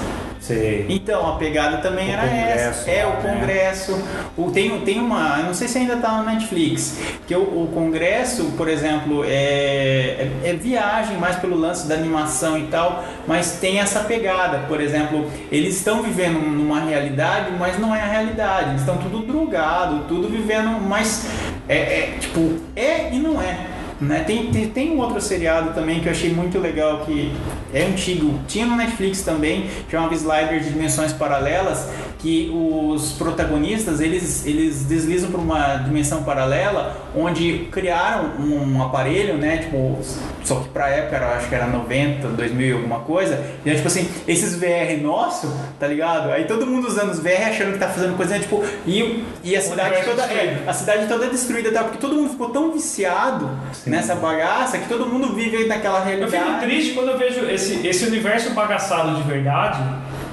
Sei. 0.41 0.87
Então, 0.89 1.35
a 1.35 1.37
pegada 1.37 1.77
também 1.77 2.09
O 2.09 2.11
era 2.11 2.25
essa. 2.25 2.89
É, 2.89 3.05
o 3.05 3.09
né? 3.09 3.21
Congresso. 3.21 4.03
O, 4.35 4.49
tem, 4.49 4.81
tem 4.81 4.99
uma. 4.99 5.37
Não 5.37 5.53
sei 5.53 5.67
se 5.67 5.77
ainda 5.77 5.97
tá 5.97 6.11
na 6.13 6.33
Netflix. 6.33 6.97
Que 7.27 7.35
o, 7.35 7.41
o 7.41 7.69
Congresso, 7.71 8.45
por 8.57 8.67
exemplo, 8.67 9.23
é, 9.23 9.29
é, 9.29 10.31
é 10.43 10.53
viagem 10.53 11.15
mais 11.17 11.35
pelo 11.35 11.55
lance 11.55 11.87
da 11.87 11.93
animação 11.93 12.57
e 12.57 12.63
tal, 12.63 13.05
mas 13.27 13.59
tem 13.61 13.79
essa 13.79 13.99
pegada. 13.99 14.65
Por 14.67 14.81
exemplo, 14.81 15.29
eles 15.51 15.77
estão 15.77 16.01
vivendo 16.01 16.39
numa 16.39 16.79
realidade, 16.81 17.51
mas 17.59 17.77
não 17.77 17.95
é 17.95 18.01
a 18.01 18.07
realidade. 18.07 18.69
Eles 18.71 18.81
estão 18.81 18.97
tudo 18.97 19.19
drogado, 19.19 20.05
tudo 20.07 20.27
vivendo, 20.27 20.81
mas 20.81 21.27
é, 21.69 21.77
é, 21.77 22.17
tipo, 22.19 22.57
é 22.75 23.13
e 23.13 23.19
não 23.19 23.39
é. 23.39 23.70
Né? 24.01 24.23
Tem, 24.23 24.51
tem, 24.51 24.67
tem 24.67 24.91
um 24.91 24.99
outro 24.99 25.21
seriado 25.21 25.75
também 25.75 25.99
que 25.99 26.07
eu 26.07 26.11
achei 26.11 26.33
muito 26.33 26.57
legal 26.57 27.01
que 27.05 27.31
é 27.71 27.83
antigo, 27.83 28.39
tinha 28.47 28.65
no 28.65 28.75
Netflix 28.75 29.21
também, 29.21 29.69
chamava 29.89 30.15
Slider 30.15 30.59
de 30.59 30.69
Dimensões 30.69 31.13
Paralelas, 31.13 31.87
que 32.21 32.51
os 32.53 33.13
protagonistas 33.13 33.99
eles, 33.99 34.45
eles 34.45 34.83
deslizam 34.83 35.31
para 35.31 35.41
uma 35.41 35.75
dimensão 35.77 36.23
paralela 36.23 36.95
onde 37.15 37.67
criaram 37.71 38.31
um, 38.39 38.81
aparelho, 38.81 39.37
né? 39.37 39.57
Tipo, 39.57 39.97
só 40.43 40.59
que 40.59 40.69
pra 40.69 40.87
época 40.89 41.17
eu 41.17 41.27
acho 41.29 41.49
que 41.49 41.55
era 41.55 41.67
90, 41.67 42.27
2000 42.27 42.67
e 42.67 42.71
alguma 42.73 42.99
coisa. 42.99 43.43
E 43.65 43.69
é 43.69 43.75
tipo 43.75 43.87
assim, 43.87 44.07
esses 44.27 44.55
VR 44.55 45.01
nosso, 45.01 45.51
tá 45.79 45.87
ligado? 45.87 46.31
Aí 46.31 46.45
todo 46.45 46.65
mundo 46.65 46.87
usando 46.87 47.09
os 47.09 47.19
VR 47.19 47.49
achando 47.49 47.73
que 47.73 47.79
tá 47.79 47.89
fazendo 47.89 48.15
coisa, 48.15 48.35
né? 48.35 48.39
tipo, 48.39 48.63
e, 48.85 49.23
e 49.43 49.55
a 49.55 49.61
cidade 49.61 50.05
toda. 50.05 50.23
É, 50.23 50.63
a 50.67 50.73
cidade 50.73 51.07
toda 51.07 51.25
é 51.25 51.29
destruída, 51.29 51.71
tá? 51.71 51.83
Porque 51.83 51.97
todo 51.97 52.15
mundo 52.15 52.29
ficou 52.29 52.49
tão 52.49 52.71
viciado 52.71 53.49
nessa 53.85 54.15
bagaça 54.15 54.77
que 54.77 54.87
todo 54.87 55.05
mundo 55.07 55.33
vive 55.33 55.65
naquela 55.65 55.99
Eu 55.99 56.05
realidade. 56.05 56.31
fico 56.31 56.59
triste 56.59 56.93
quando 56.93 57.09
eu 57.09 57.17
vejo 57.17 57.45
esse, 57.49 57.85
esse 57.85 58.05
universo 58.05 58.51
bagaçado 58.51 59.15
de 59.15 59.23
verdade, 59.23 59.81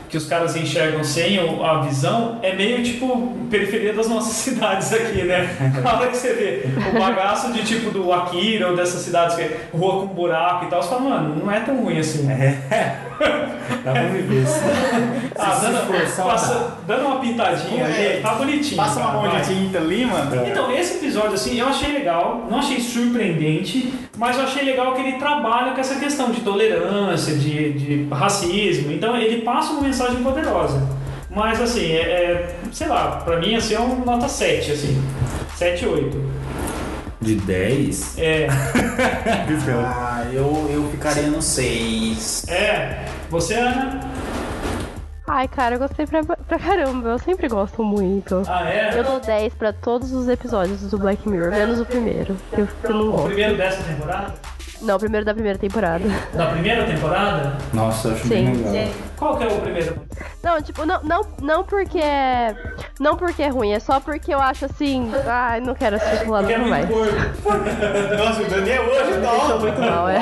que 0.08 0.16
os 0.16 0.26
caras 0.26 0.56
enxergam 0.56 1.02
sem 1.04 1.38
a 1.38 1.80
visão, 1.82 2.38
é 2.42 2.54
meio 2.54 2.82
tipo 2.82 3.36
periferia 3.50 3.92
das 3.92 4.08
nossas 4.08 4.32
cidades 4.44 4.92
aqui, 4.92 5.22
né? 5.22 5.48
Na 5.82 5.94
hora 5.96 6.08
que 6.08 6.16
você 6.16 6.32
vê 6.34 6.62
o 6.94 6.98
bagaço 6.98 7.52
de 7.52 7.62
tipo 7.64 7.90
do 7.90 8.12
Akira 8.12 8.68
ou 8.68 8.76
dessas 8.76 9.02
cidades 9.02 9.36
que 9.36 9.42
é 9.42 9.56
rua 9.72 10.00
com 10.00 10.06
buraco 10.08 10.64
e 10.64 10.68
tal, 10.68 10.82
você 10.82 10.88
fala, 10.88 11.00
mano, 11.02 11.36
não 11.44 11.50
é 11.52 11.60
tão 11.60 11.76
ruim 11.82 11.98
assim. 11.98 12.26
Dá 13.84 13.92
pra 13.92 14.02
viver 14.04 14.44
assim. 14.44 14.60
Ah, 15.38 15.58
dando, 15.60 16.14
passa- 16.24 16.78
dando 16.86 17.06
uma 17.06 17.16
pintadinha 17.20 17.84
É, 17.84 18.12
ali, 18.14 18.22
tá 18.22 18.34
bonitinho. 18.34 18.76
Passa 18.76 19.00
uma 19.00 19.12
mão 19.12 19.22
vai. 19.30 19.40
de 19.40 19.46
tinta 19.54 19.78
ali, 19.78 20.04
mano. 20.06 20.46
Então, 20.46 20.72
esse 20.72 20.96
episódio, 20.98 21.34
assim, 21.34 21.58
eu 21.58 21.66
achei 21.68 21.92
legal, 21.92 22.46
não 22.50 22.58
achei 22.58 22.80
surpreendente, 22.80 23.92
mas 24.16 24.36
eu 24.38 24.44
achei 24.44 24.64
legal 24.64 24.94
que 24.94 25.00
ele 25.02 25.12
trabalha 25.18 25.72
com 25.72 25.80
essa 25.80 25.96
questão 25.96 26.30
de 26.30 26.40
tolerância, 26.40 27.34
de, 27.34 27.72
de 27.72 28.08
racismo. 28.12 28.92
Então, 28.92 29.16
ele 29.16 29.42
passa 29.42 29.72
uma 29.72 29.82
mensagem 29.82 29.97
poderosa. 30.22 30.80
Mas, 31.30 31.60
assim, 31.60 31.92
é, 31.92 32.00
é, 32.00 32.56
sei 32.72 32.88
lá, 32.88 33.20
pra 33.24 33.38
mim, 33.38 33.54
assim, 33.54 33.74
é 33.74 33.80
um 33.80 34.04
nota 34.04 34.28
7, 34.28 34.72
assim. 34.72 35.02
7, 35.56 35.86
8. 35.86 36.38
De 37.20 37.34
10? 37.34 38.16
É, 38.18 38.46
Ah, 39.84 40.24
eu, 40.32 40.68
eu 40.72 40.88
ficaria 40.90 41.28
no 41.28 41.42
6. 41.42 42.46
é. 42.48 43.04
Você, 43.30 43.54
Ana? 43.54 44.00
Ai, 45.26 45.46
cara, 45.46 45.74
eu 45.74 45.78
gostei 45.78 46.06
pra, 46.06 46.22
pra 46.24 46.58
caramba. 46.58 47.10
Eu 47.10 47.18
sempre 47.18 47.48
gosto 47.48 47.84
muito. 47.84 48.42
Ah, 48.48 48.66
é? 48.70 48.98
Eu 48.98 49.04
dou 49.04 49.20
10 49.20 49.52
pra 49.54 49.72
todos 49.74 50.12
os 50.12 50.26
episódios 50.28 50.80
do 50.90 50.96
Black 50.98 51.28
Mirror, 51.28 51.50
menos 51.50 51.78
o 51.80 51.84
primeiro, 51.84 52.34
eu, 52.52 52.66
eu 52.84 52.94
não 52.94 53.08
O 53.08 53.12
gosto. 53.12 53.26
primeiro 53.26 53.56
dessa 53.56 53.82
temporada? 53.82 54.34
Não, 54.80 54.96
o 54.96 54.98
primeiro 54.98 55.26
da 55.26 55.34
primeira 55.34 55.58
temporada. 55.58 56.04
Da 56.32 56.46
primeira 56.46 56.84
temporada? 56.84 57.58
Nossa, 57.74 58.08
eu 58.08 58.14
acho 58.14 58.22
Sim. 58.22 58.28
bem 58.28 58.54
legal. 58.56 58.88
Qual 59.18 59.36
que 59.36 59.44
é 59.44 59.48
o 59.48 59.60
primeiro? 59.60 59.96
Não, 60.42 60.62
tipo, 60.62 60.86
não, 60.86 61.02
não, 61.02 61.22
não 61.42 61.64
porque 61.64 61.98
é. 61.98 62.54
Não 63.00 63.16
porque 63.16 63.42
é 63.42 63.48
ruim, 63.48 63.72
é 63.72 63.80
só 63.80 63.98
porque 63.98 64.32
eu 64.32 64.38
acho 64.38 64.66
assim. 64.66 65.10
Ai, 65.26 65.60
não 65.60 65.74
quero 65.74 65.96
assistir 65.96 66.20
pro 66.20 66.30
lado 66.30 66.50
é 66.50 66.58
não 66.58 66.68
gordo. 66.86 67.12
Nossa, 68.16 68.42
o 68.42 68.44
Daniel 68.48 68.84
hoje 68.84 69.20
tá 69.20 69.30
Deixou 69.30 69.60
muito 69.60 69.80
mal, 69.80 70.08
é. 70.08 70.18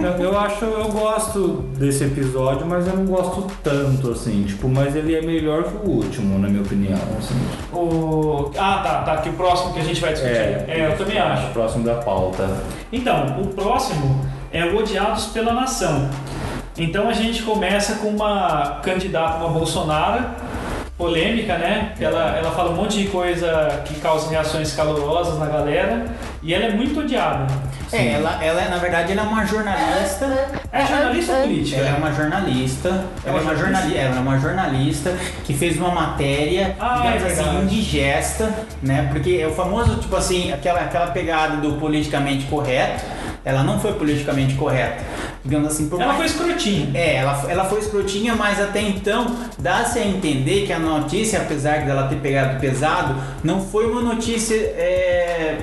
Eu, 0.00 0.24
eu 0.24 0.38
acho, 0.38 0.64
eu 0.64 0.88
gosto 0.88 1.48
desse 1.78 2.04
episódio, 2.04 2.66
mas 2.66 2.86
eu 2.88 2.96
não 2.96 3.06
gosto 3.06 3.46
tanto, 3.62 4.10
assim, 4.10 4.44
tipo, 4.44 4.68
mas 4.68 4.96
ele 4.96 5.14
é 5.14 5.22
melhor 5.22 5.64
que 5.64 5.76
o 5.76 5.90
último, 5.90 6.38
na 6.38 6.48
minha 6.48 6.62
opinião, 6.62 6.98
assim. 7.18 7.34
O... 7.72 8.50
Ah, 8.58 8.80
tá, 8.82 9.02
tá. 9.02 9.16
Que 9.18 9.28
o 9.28 9.34
próximo 9.34 9.72
que 9.72 9.80
a 9.80 9.84
gente 9.84 10.00
vai 10.00 10.12
discutir. 10.12 10.34
É, 10.34 10.88
eu 10.90 10.98
também 10.98 11.18
acho. 11.18 11.52
Próximo 11.52 11.84
da 11.84 11.94
pauta. 11.94 12.48
Então, 12.92 13.40
o 13.40 13.46
próximo 13.48 14.20
é 14.52 14.64
o 14.64 14.76
Odiados 14.76 15.26
pela 15.26 15.52
Nação. 15.52 16.10
Então 16.76 17.08
a 17.08 17.12
gente 17.12 17.42
começa 17.42 17.96
com 17.96 18.08
uma 18.08 18.80
candidata, 18.82 19.36
uma 19.38 19.50
Bolsonaro, 19.50 20.24
polêmica, 20.96 21.58
né? 21.58 21.92
Ela, 22.00 22.36
ela 22.36 22.50
fala 22.52 22.70
um 22.70 22.76
monte 22.76 22.98
de 22.98 23.08
coisa 23.08 23.82
que 23.84 23.94
causa 24.00 24.30
reações 24.30 24.74
calorosas 24.74 25.38
na 25.38 25.46
galera 25.46 26.06
e 26.42 26.54
ela 26.54 26.66
é 26.66 26.70
muito 26.70 27.00
odiada. 27.00 27.46
É, 27.92 28.12
ela, 28.12 28.42
ela, 28.42 28.68
na 28.68 28.78
verdade, 28.78 29.12
ela 29.12 29.22
é 29.22 29.24
uma 29.24 29.44
jornalista. 29.44 30.48
É 30.72 30.86
jornalista 30.86 31.32
ou 31.32 31.42
política? 31.42 31.76
Ela 31.76 31.88
é 31.88 31.98
uma 31.98 32.12
jornalista. 32.12 33.04
Ela 33.24 33.38
é 33.38 33.40
uma 33.42 33.56
jornalista. 33.56 33.98
Ela 33.98 34.16
é 34.16 34.20
uma 34.20 34.38
jornalista 34.38 35.16
que 35.44 35.52
fez 35.52 35.76
uma 35.76 35.90
matéria, 35.90 36.76
Ah, 36.80 37.02
é 37.04 37.16
assim, 37.16 37.62
indigesta, 37.62 38.50
né? 38.82 39.08
Porque 39.12 39.38
é 39.42 39.46
o 39.46 39.52
famoso, 39.52 39.96
tipo 39.96 40.16
assim, 40.16 40.52
aquela, 40.52 40.80
aquela 40.80 41.08
pegada 41.08 41.56
do 41.56 41.74
politicamente 41.74 42.46
correto. 42.46 43.04
Ela 43.44 43.62
não 43.64 43.80
foi 43.80 43.92
politicamente 43.94 44.54
correta. 44.54 45.02
Digamos 45.44 45.72
assim, 45.72 45.88
por 45.88 46.00
Ela 46.00 46.12
mais- 46.14 46.32
foi 46.32 46.44
escrotinha. 46.44 46.90
É, 46.94 47.16
ela, 47.16 47.44
ela 47.48 47.64
foi 47.64 47.80
escrotinha, 47.80 48.34
mas 48.36 48.60
até 48.60 48.80
então 48.80 49.34
dá-se 49.58 49.98
a 49.98 50.06
entender 50.06 50.64
que 50.66 50.72
a 50.72 50.78
notícia, 50.78 51.40
apesar 51.40 51.84
dela 51.84 52.06
ter 52.08 52.16
pegado 52.16 52.60
pesado, 52.60 53.16
não 53.42 53.60
foi 53.60 53.86
uma 53.90 54.00
notícia, 54.00 54.54
é, 54.54 55.58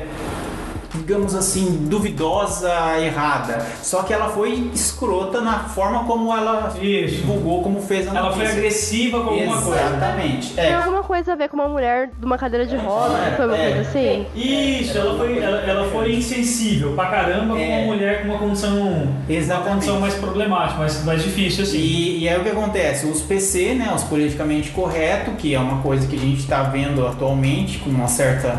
digamos 0.94 1.36
assim, 1.36 1.86
duvidosa, 1.90 2.72
errada. 3.00 3.66
Só 3.82 4.04
que 4.04 4.14
ela 4.14 4.30
foi 4.30 4.70
escrota 4.74 5.42
na 5.42 5.60
forma 5.60 6.04
como 6.06 6.36
ela 6.36 6.74
Isso. 6.82 7.16
divulgou, 7.18 7.62
como 7.64 7.82
fez 7.82 8.08
a 8.08 8.12
Ela 8.12 8.30
notícia. 8.30 8.48
foi 8.48 8.58
agressiva 8.58 9.22
com 9.22 9.30
alguma 9.30 9.62
coisa. 9.62 9.82
Exatamente. 9.82 10.54
Tem 10.54 10.66
É. 10.66 10.74
alguma 10.74 11.04
coisa 11.04 11.34
a 11.34 11.36
ver 11.36 11.50
com 11.50 11.56
uma 11.58 11.68
mulher 11.68 12.10
de 12.18 12.26
uma 12.26 12.38
cadeira 12.38 12.66
de 12.66 12.76
roda? 12.76 13.18
É, 13.18 13.36
Foi 13.36 13.46
uma 13.46 13.58
é. 13.58 13.72
coisa 13.74 13.90
assim? 13.90 14.26
Isso, 14.36 14.98
ela 14.98 15.18
foi, 15.18 15.38
ela, 15.40 15.58
ela 15.62 15.90
foi 15.92 16.14
insensível 16.16 16.94
pra 16.94 17.06
caramba 17.08 17.54
com 17.56 17.60
É. 17.60 17.78
uma 17.80 17.86
mulher 17.94 18.22
com 18.22 18.30
uma 18.30 18.38
condição, 18.40 18.78
uma 18.78 19.08
Exatamente. 19.30 19.70
condição 19.74 20.00
mais 20.00 20.14
problemática, 20.16 20.80
mais, 20.80 21.04
mais 21.04 21.24
difícil 21.24 21.64
assim. 21.64 21.78
E, 21.78 22.24
e 22.24 22.30
aí 22.30 22.40
o 22.40 22.44
que 22.44 22.50
acontece? 22.50 23.06
Os 23.08 23.22
PC, 23.22 23.74
né, 23.76 23.92
os 23.96 24.04
politicamente 24.04 24.70
correto, 24.72 25.32
que 25.32 25.54
é 25.54 25.60
uma 25.60 25.82
coisa 25.82 26.08
que 26.08 26.16
a 26.16 26.20
gente 26.20 26.40
está 26.40 26.64
vendo 26.64 27.06
atualmente 27.06 27.78
com 27.80 27.90
uma 27.90 28.08
certa 28.08 28.58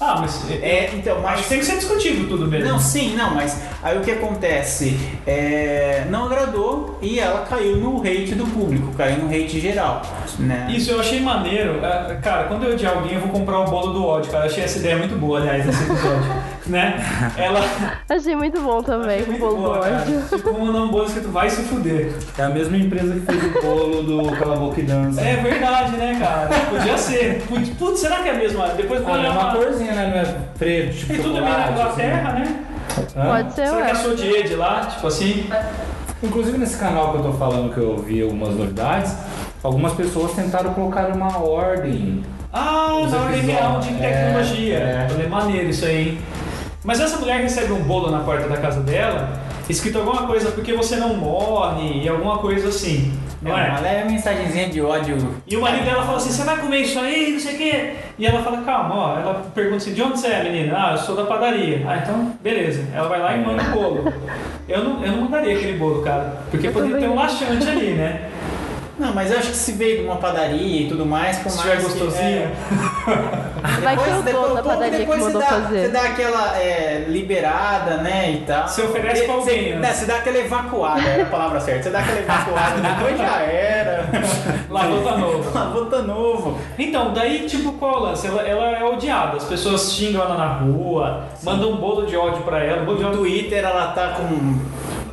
Ah, 0.00 0.16
mas 0.18 0.50
é, 0.50 0.90
então, 0.94 1.16
acho 1.18 1.22
mas 1.26 1.40
que 1.42 1.48
tem 1.48 1.58
que 1.58 1.64
ser 1.66 1.76
discutido 1.76 2.26
tudo 2.26 2.46
mesmo. 2.46 2.68
Não, 2.68 2.80
sim, 2.80 3.14
não, 3.14 3.34
mas 3.34 3.60
aí 3.82 3.98
o 3.98 4.00
que 4.00 4.10
acontece? 4.10 4.98
É, 5.26 6.06
não 6.08 6.24
agradou 6.24 6.98
e 7.02 7.20
ela 7.20 7.44
caiu 7.44 7.76
no 7.76 8.00
hate 8.00 8.34
do 8.34 8.46
público, 8.46 8.94
caiu 8.96 9.18
no 9.18 9.28
hate 9.28 9.60
geral, 9.60 10.00
né? 10.38 10.68
Isso 10.70 10.90
eu 10.90 11.00
achei 11.00 11.20
maneiro. 11.20 11.84
É, 11.84 12.18
Cara, 12.22 12.44
quando 12.44 12.64
eu 12.64 12.72
odiar 12.72 12.96
alguém, 12.96 13.14
eu 13.14 13.20
vou 13.20 13.28
comprar 13.28 13.60
o 13.60 13.66
bolo 13.66 13.92
do 13.92 14.06
ódio, 14.06 14.30
cara. 14.30 14.46
Eu 14.46 14.50
achei 14.50 14.64
essa 14.64 14.78
ideia 14.78 14.96
muito 14.96 15.16
boa, 15.16 15.38
aliás, 15.38 15.66
nesse 15.66 15.82
episódio. 15.82 16.32
né? 16.70 16.98
Ela. 17.36 17.60
Achei 18.08 18.34
muito 18.36 18.60
bom 18.60 18.82
também, 18.82 19.22
com 19.24 19.32
o 19.32 19.38
Muito 19.38 19.40
bolo 19.40 19.56
do 19.56 19.62
boa, 19.62 19.80
cara. 19.80 19.96
ódio. 20.02 20.22
Tipo, 20.30 20.52
mandar 20.58 20.80
um 20.82 20.88
bolo 20.88 21.04
escrito 21.06 21.28
vai 21.30 21.50
se 21.50 21.62
fuder. 21.62 22.12
É 22.38 22.42
a 22.42 22.48
mesma 22.48 22.76
empresa 22.76 23.12
que 23.14 23.20
fez 23.20 23.44
o 23.44 23.60
bolo 23.62 24.02
do 24.02 24.32
Cala 24.36 24.54
a 24.54 24.58
Boca 24.58 24.80
e 24.80 24.84
Dança. 24.84 25.20
É 25.20 25.36
verdade, 25.36 25.92
né, 25.96 26.16
cara? 26.18 26.48
Podia 26.70 26.96
ser. 26.98 27.42
Putz, 27.48 27.68
putz, 27.70 28.00
será 28.00 28.16
que 28.22 28.28
é 28.28 28.32
a 28.32 28.36
mesma? 28.36 28.68
Depois 28.68 29.02
Ah, 29.06 29.10
é 29.22 29.28
uma 29.30 29.40
uma. 29.44 29.54
corzinha, 29.54 29.92
né? 29.92 30.10
Não 30.14 30.20
é 30.20 30.36
preto, 30.58 30.96
tipo 30.96 31.12
E 31.12 31.16
tudo 31.18 31.34
bem 31.34 31.42
na 31.42 31.70
Inglaterra, 31.70 32.32
né? 32.32 32.42
assim. 32.88 33.06
Hã? 33.16 33.26
Pode 33.26 33.54
ser, 33.54 33.66
Será 33.68 33.82
que 33.82 33.90
é 33.90 33.94
ué. 33.94 33.94
Sodier 33.94 34.42
de 34.48 34.54
lá? 34.56 34.80
Tipo 34.86 35.06
assim. 35.06 35.50
Inclusive 36.22 36.58
nesse 36.58 36.76
canal 36.76 37.12
que 37.12 37.18
eu 37.18 37.22
tô 37.22 37.32
falando 37.32 37.72
que 37.72 37.78
eu 37.80 37.96
vi 37.98 38.20
algumas 38.22 38.54
novidades, 38.54 39.14
algumas 39.62 39.92
pessoas 39.94 40.32
tentaram 40.32 40.74
colocar 40.74 41.06
uma 41.14 41.38
ordem. 41.38 42.22
Ah, 42.52 42.88
na 43.10 43.16
ordem 43.18 43.40
real 43.42 43.78
de 43.80 43.88
tecnologia. 43.94 44.74
É, 44.76 45.08
é. 45.24 45.28
Maneiro 45.28 45.70
isso 45.70 45.84
aí. 45.86 46.08
hein? 46.08 46.18
Mas 46.84 46.98
essa 47.00 47.18
mulher 47.18 47.40
recebe 47.40 47.72
um 47.72 47.82
bolo 47.82 48.10
na 48.10 48.20
porta 48.20 48.48
da 48.48 48.56
casa 48.56 48.80
dela, 48.80 49.38
escrito 49.68 49.98
alguma 49.98 50.26
coisa 50.26 50.50
porque 50.52 50.72
você 50.72 50.96
não 50.96 51.14
morre 51.14 52.02
e 52.02 52.08
alguma 52.08 52.38
coisa 52.38 52.68
assim. 52.68 53.12
Não 53.42 53.56
É, 53.56 53.68
é? 53.68 53.70
uma 53.70 53.80
leve 53.80 54.10
mensagenzinha 54.12 54.68
de 54.68 54.82
ódio. 54.82 55.16
E 55.46 55.56
o 55.56 55.62
marido 55.62 55.84
dela 55.84 56.02
fala 56.04 56.18
assim, 56.18 56.30
você 56.30 56.42
vai 56.44 56.58
comer 56.58 56.80
isso 56.80 56.98
aí, 56.98 57.32
não 57.32 57.40
sei 57.40 57.54
o 57.54 57.58
quê. 57.58 57.94
E 58.18 58.26
ela 58.26 58.42
fala, 58.42 58.58
calma, 58.62 58.94
ó. 58.94 59.18
Ela 59.18 59.34
pergunta 59.54 59.78
assim, 59.78 59.94
de 59.94 60.02
onde 60.02 60.18
você 60.20 60.26
é, 60.28 60.42
menina? 60.42 60.74
Ah, 60.76 60.92
eu 60.92 60.98
sou 60.98 61.16
da 61.16 61.24
padaria. 61.24 61.82
Ah, 61.86 62.00
então, 62.02 62.32
beleza. 62.42 62.84
Ela 62.94 63.08
vai 63.08 63.18
lá 63.18 63.34
e 63.34 63.40
manda 63.44 63.62
o 63.62 63.70
bolo. 63.72 64.12
Eu 64.68 64.84
não, 64.84 65.02
eu 65.04 65.12
não 65.12 65.22
mandaria 65.22 65.56
aquele 65.56 65.78
bolo, 65.78 66.02
cara. 66.02 66.42
Porque 66.50 66.66
Eu 66.66 66.72
poderia 66.72 66.98
ter 66.98 67.08
um 67.08 67.14
laxante 67.14 67.66
ali, 67.68 67.92
né? 67.92 68.26
Não, 69.00 69.14
mas 69.14 69.30
eu 69.30 69.38
acho 69.38 69.48
que 69.50 69.56
se 69.56 69.72
veio 69.72 70.00
de 70.02 70.04
uma 70.04 70.16
padaria 70.16 70.82
e 70.82 70.88
tudo 70.88 71.06
mais, 71.06 71.38
por 71.38 71.50
Se 71.50 71.56
mais 71.56 71.70
tiver 71.70 71.76
que- 71.78 71.98
gostosinho. 71.98 72.42
é. 72.42 72.50
Vai 73.82 73.96
que 73.96 74.02
Depois- 74.04 74.18
o 74.18 74.22
depois- 74.22 74.42
dono 74.44 74.54
da 74.54 74.62
padaria 74.62 74.90
que 74.90 74.98
depois 74.98 75.22
mandou 75.22 75.40
você 75.42 75.46
dá, 75.48 75.60
fazer. 75.62 75.80
Você 75.80 75.88
dá 75.88 76.02
aquela 76.02 76.58
é, 76.58 77.04
liberada, 77.08 77.96
né, 77.98 78.32
e 78.32 78.36
tal. 78.46 78.68
Você 78.68 78.82
oferece 78.82 79.22
pra 79.24 79.34
Você- 79.36 79.50
alguém, 79.50 79.70
né? 79.72 79.76
né, 79.78 79.92
Você 79.92 80.04
dá 80.06 80.16
aquela 80.16 80.38
evacuada, 80.38 81.00
é 81.00 81.22
a 81.22 81.26
palavra 81.26 81.60
certa. 81.60 81.82
Você 81.84 81.90
dá 81.90 81.98
aquela 82.00 82.18
evacuada, 82.20 82.76
depois 82.94 83.18
já 83.18 83.36
era. 83.40 84.08
Lavou 84.68 85.02
tá 85.02 85.16
novo. 85.16 85.50
Lavou 85.58 85.86
tá 85.86 85.98
novo. 86.02 86.58
Então, 86.78 87.12
daí, 87.14 87.46
tipo, 87.46 87.72
qual 87.72 88.00
o 88.00 88.04
lance? 88.04 88.26
Ela, 88.26 88.42
ela 88.42 88.64
é 88.78 88.84
odiada. 88.84 89.36
As 89.38 89.44
pessoas 89.44 89.92
xingam 89.94 90.20
ela 90.22 90.36
na 90.36 90.46
rua, 90.46 91.24
mandam 91.42 91.70
um 91.72 91.76
bolo 91.76 92.04
de 92.06 92.16
ódio 92.16 92.42
pra 92.42 92.62
ela. 92.62 92.82
Um 92.82 92.84
bolo 92.84 92.98
de 92.98 93.02
No 93.04 93.08
ódio. 93.08 93.20
Twitter 93.20 93.64
ela 93.64 93.92
tá 93.92 94.08
com. 94.18 94.58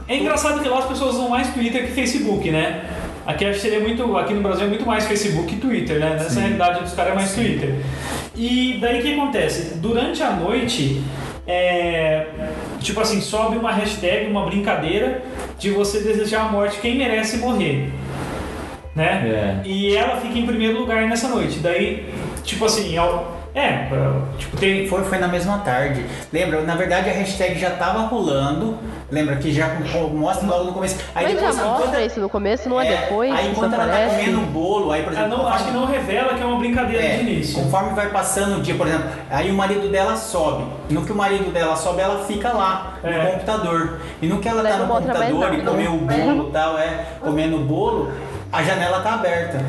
É 0.09 0.15
engraçado 0.17 0.61
que 0.61 0.67
lá 0.69 0.79
as 0.79 0.85
pessoas 0.85 1.15
usam 1.15 1.29
mais 1.29 1.49
Twitter 1.53 1.85
que 1.85 1.91
Facebook, 1.93 2.49
né? 2.49 2.83
Aqui 3.27 3.45
acho 3.45 3.55
que 3.55 3.61
seria 3.61 3.81
muito. 3.81 4.15
Aqui 4.17 4.33
no 4.33 4.41
Brasil 4.41 4.65
é 4.65 4.69
muito 4.69 4.85
mais 4.85 5.05
Facebook 5.05 5.47
que 5.53 5.57
Twitter, 5.61 5.99
né? 5.99 6.11
Nessa 6.11 6.29
Sim. 6.29 6.39
realidade 6.39 6.79
dos 6.79 6.93
caras 6.93 7.11
é 7.11 7.15
mais 7.15 7.35
Twitter. 7.35 7.75
E 8.35 8.77
daí 8.81 8.99
o 8.99 9.01
que 9.01 9.13
acontece? 9.13 9.75
Durante 9.79 10.23
a 10.23 10.31
noite, 10.31 11.01
é, 11.45 12.25
tipo 12.79 12.99
assim, 13.01 13.19
sobe 13.19 13.57
uma 13.57 13.71
hashtag, 13.73 14.27
uma 14.31 14.45
brincadeira 14.45 15.21
de 15.59 15.69
você 15.71 15.99
desejar 15.99 16.41
a 16.45 16.49
morte 16.49 16.79
quem 16.79 16.97
merece 16.97 17.37
morrer. 17.37 17.89
né? 18.95 19.61
É. 19.63 19.67
E 19.67 19.95
ela 19.95 20.19
fica 20.21 20.39
em 20.39 20.45
primeiro 20.47 20.79
lugar 20.79 21.05
nessa 21.07 21.27
noite. 21.27 21.59
Daí, 21.59 22.05
tipo 22.43 22.65
assim, 22.65 22.97
ao- 22.97 23.36
é, 23.59 23.87
tipo, 24.37 24.57
tem. 24.57 24.87
Foi, 24.87 25.03
foi 25.03 25.17
na 25.17 25.27
mesma 25.27 25.57
tarde. 25.59 26.05
Lembra? 26.31 26.61
Na 26.61 26.75
verdade 26.75 27.09
a 27.09 27.13
hashtag 27.13 27.57
já 27.59 27.71
tava 27.71 27.99
rolando. 28.01 28.77
Lembra 29.09 29.37
que 29.37 29.53
já 29.53 29.69
mostra 30.13 30.45
logo 30.47 30.65
no 30.65 30.73
começo. 30.73 30.97
Aí 31.15 31.23
Mas 31.23 31.33
já 31.33 31.39
depois, 31.39 31.55
mostra 31.65 31.87
enquanto- 31.87 32.05
isso 32.05 32.19
no 32.19 32.29
começo, 32.29 32.67
não 32.69 32.81
é, 32.81 32.89
depois? 32.97 33.33
Aí 33.33 33.49
enquanto 33.51 33.73
ela 33.73 33.85
tá 33.85 33.89
aparece? 33.93 34.15
comendo 34.17 34.37
o 34.39 34.45
bolo, 34.47 34.91
aí 34.91 35.01
por 35.03 35.13
Ah, 35.13 35.21
exemplo. 35.21 35.37
não, 35.37 35.47
acho 35.47 35.63
que 35.65 35.71
não 35.71 35.85
revela 35.85 36.33
que 36.33 36.43
é 36.43 36.45
uma 36.45 36.59
brincadeira 36.59 37.01
É, 37.03 37.15
de 37.15 37.21
início. 37.23 37.63
conforme 37.63 37.93
vai 37.93 38.09
passando 38.09 38.57
o 38.57 38.61
dia, 38.61 38.75
por 38.75 38.85
exemplo, 38.85 39.09
aí 39.31 39.49
o 39.49 39.53
marido 39.53 39.87
dela 39.89 40.15
sobe. 40.17 40.65
No 40.89 41.05
que 41.05 41.11
o 41.13 41.15
marido 41.15 41.51
dela 41.53 41.75
sobe, 41.77 42.01
ela 42.01 42.25
fica 42.25 42.49
lá 42.51 42.95
no 43.01 43.09
É. 43.09 43.25
computador. 43.31 43.99
E 44.21 44.27
no 44.27 44.39
que 44.39 44.47
ela 44.49 44.61
tá 44.61 44.69
Leva 44.69 44.77
no 44.79 44.83
uma 44.85 44.95
outra 44.95 45.13
computador 45.13 45.53
e 45.53 45.61
comeu 45.61 45.93
o 45.93 45.97
bolo 45.99 46.49
e 46.49 46.51
tal, 46.51 46.77
é, 46.77 47.05
comendo 47.21 47.55
o 47.55 47.63
bolo, 47.63 48.11
a 48.51 48.61
janela 48.61 48.99
tá 48.99 49.13
aberta. 49.13 49.61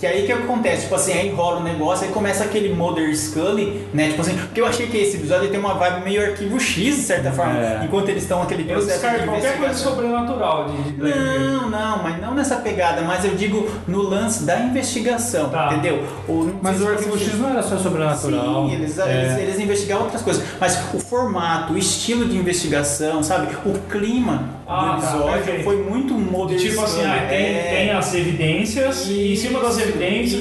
Que 0.00 0.06
aí 0.06 0.24
que 0.24 0.32
acontece, 0.32 0.82
tipo 0.84 0.94
assim, 0.94 1.12
aí 1.12 1.28
rola 1.30 1.60
o 1.60 1.62
negócio, 1.62 2.06
aí 2.06 2.12
começa 2.12 2.42
aquele 2.42 2.72
Mother 2.74 3.14
Scully, 3.14 3.86
né? 3.92 4.08
Tipo 4.08 4.22
assim, 4.22 4.34
porque 4.34 4.60
eu 4.60 4.66
achei 4.66 4.86
que 4.86 4.96
esse 4.96 5.18
episódio 5.18 5.50
tem 5.50 5.60
uma 5.60 5.74
vibe 5.74 6.04
meio 6.04 6.22
arquivo 6.22 6.58
X, 6.58 6.96
de 6.96 7.02
certa 7.02 7.30
forma, 7.32 7.58
É. 7.58 7.82
enquanto 7.84 8.08
eles 8.08 8.22
estão 8.22 8.40
aquele 8.42 8.64
processo 8.64 8.86
de 8.98 9.08
descarto 9.10 9.26
qualquer 9.28 9.58
coisa 9.58 9.74
sobrenatural 9.74 10.68
de. 10.70 10.92
Não, 10.96 11.68
não, 11.70 12.02
mas 12.02 12.20
não 12.20 12.34
nessa 12.34 12.56
pegada, 12.56 13.02
mas 13.02 13.24
eu 13.26 13.34
digo 13.34 13.68
no 13.86 14.00
lance 14.02 14.44
da 14.44 14.58
investigação, 14.60 15.50
Tá. 15.50 15.66
entendeu? 15.72 16.02
O- 16.28 16.50
Mas 16.62 16.80
o 16.80 16.88
Arquivo 16.88 17.18
X 17.18 17.38
não 17.38 17.50
era 17.50 17.62
só 17.62 17.76
sobrenatural. 17.76 18.66
Sim, 18.68 18.74
eles, 18.74 18.98
É. 18.98 19.22
eles, 19.22 19.38
eles 19.38 19.60
investigaram 19.60 20.02
outras 20.04 20.22
coisas. 20.22 20.42
Mas 20.58 20.78
o 20.94 20.98
formato, 20.98 21.74
o 21.74 21.78
estilo 21.78 22.24
de 22.24 22.36
investigação, 22.36 23.22
sabe? 23.22 23.48
O 23.66 23.74
clima 23.90 24.48
Ah, 24.66 24.96
do 24.96 25.00
tá, 25.02 25.08
episódio 25.08 25.32
perfeito. 25.44 25.64
foi 25.64 25.76
muito 25.82 26.14
moderno. 26.14 26.62
Tipo 26.62 26.80
assim, 26.82 27.04
ah, 27.04 27.26
tem, 27.28 27.54
tem 27.64 27.90
as 27.90 28.14
evidências 28.14 29.06
e 29.08 29.32
em 29.32 29.36
cima 29.36 29.58
das 29.60 29.72
evidências 29.78 29.89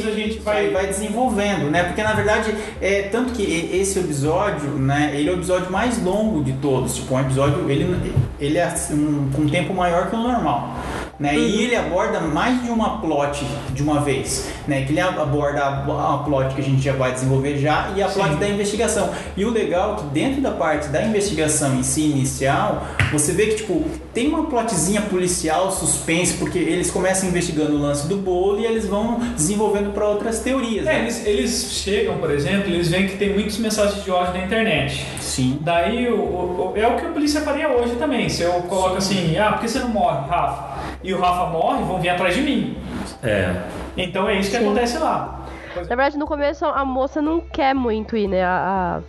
a 0.08 0.12
gente 0.12 0.40
vai. 0.40 0.70
vai 0.70 0.88
desenvolvendo, 0.88 1.70
né? 1.70 1.84
Porque 1.84 2.04
na 2.04 2.14
verdade, 2.14 2.54
é 2.82 3.04
tanto 3.04 3.34
que 3.34 3.44
esse 3.44 4.00
episódio, 4.00 4.70
né? 4.72 5.12
Ele 5.14 5.30
é 5.30 5.32
o 5.32 5.36
episódio 5.36 5.72
mais 5.72 6.02
longo 6.04 6.44
de 6.44 6.54
todos. 6.54 6.96
Tipo, 6.96 7.16
um 7.16 7.20
episódio, 7.20 7.70
ele, 7.70 8.14
ele 8.40 8.58
é 8.58 8.74
um, 8.92 9.30
com 9.32 9.42
um 9.44 9.50
tempo 9.50 9.74
maior 9.74 10.10
que 10.10 10.16
o 10.16 10.20
normal. 10.20 10.76
Né? 11.20 11.36
E 11.38 11.64
ele 11.64 11.76
aborda 11.76 12.22
mais 12.22 12.64
de 12.64 12.70
uma 12.70 13.02
plot 13.02 13.46
de 13.74 13.84
uma 13.84 14.00
vez, 14.00 14.48
né? 14.66 14.86
Que 14.86 14.94
ele 14.94 15.02
aborda 15.02 15.62
a, 15.62 16.16
a 16.16 16.18
plot 16.20 16.56
que 16.56 16.62
a 16.62 16.64
gente 16.64 16.82
já 16.82 16.94
vai 16.94 17.12
desenvolver 17.12 17.58
já 17.58 17.92
e 17.94 18.02
a 18.02 18.08
plot 18.08 18.30
Sim. 18.30 18.36
da 18.38 18.48
investigação. 18.48 19.10
E 19.36 19.44
o 19.44 19.50
legal 19.50 19.96
é 19.96 19.96
que 19.98 20.04
dentro 20.06 20.40
da 20.42 20.52
parte 20.52 20.88
da 20.88 21.04
investigação 21.04 21.76
em 21.78 21.84
si 21.84 22.04
inicial, 22.10 22.84
você 23.12 23.34
vê 23.34 23.48
que 23.48 23.56
tipo 23.56 23.84
tem 24.14 24.30
uma 24.30 24.46
plotzinha 24.46 25.02
policial, 25.02 25.70
suspense, 25.72 26.34
porque 26.38 26.58
eles 26.58 26.90
começam 26.90 27.28
investigando 27.28 27.74
o 27.76 27.80
lance 27.80 28.08
do 28.08 28.16
bolo 28.18 28.60
e 28.62 28.66
eles 28.66 28.86
vão 28.88 29.20
desenvolvendo 29.36 29.94
para 29.94 30.08
outras 30.08 30.40
teorias. 30.40 30.88
É, 30.88 30.94
né? 30.94 31.00
eles, 31.02 31.26
eles 31.26 31.68
chegam, 31.74 32.18
por 32.18 32.32
exemplo, 32.32 32.70
eles 32.70 32.88
veem 32.90 33.08
que 33.10 33.18
tem 33.18 33.34
muitas 33.34 33.58
mensagens 33.58 34.04
de 34.04 34.10
ódio 34.10 34.34
na 34.34 34.46
internet. 34.46 35.06
Sim. 35.20 35.58
Daí 35.62 36.08
o, 36.12 36.16
o- 36.18 36.74
é 36.76 36.88
o 36.88 36.96
que 36.96 37.06
a 37.06 37.10
polícia 37.10 37.42
faria 37.42 37.68
hoje 37.70 37.96
também. 37.96 38.30
Se 38.30 38.42
eu 38.42 38.54
coloco 38.64 38.96
assim, 38.98 39.38
ah, 39.38 39.52
por 39.52 39.62
que 39.62 39.68
você 39.68 39.80
não 39.80 39.90
morre, 39.90 40.28
Rafa? 40.30 40.79
E 41.04 41.14
o 41.14 41.20
Rafa 41.20 41.46
morre, 41.48 41.84
vão 41.84 42.00
vir 42.00 42.10
atrás 42.10 42.36
de 42.36 42.42
mim. 42.42 42.78
É. 43.24 43.64
Então 43.96 44.28
é 44.28 44.40
isso 44.40 44.52
que 44.52 44.58
Sim. 44.58 44.66
acontece 44.66 44.98
lá. 44.98 45.46
Na 45.76 45.84
verdade, 45.84 46.18
no 46.18 46.26
começo 46.26 46.66
a 46.66 46.84
moça 46.84 47.22
não 47.22 47.40
quer 47.40 47.74
muito 47.74 48.18
ir, 48.18 48.28
né? 48.28 48.44
A. 48.44 49.02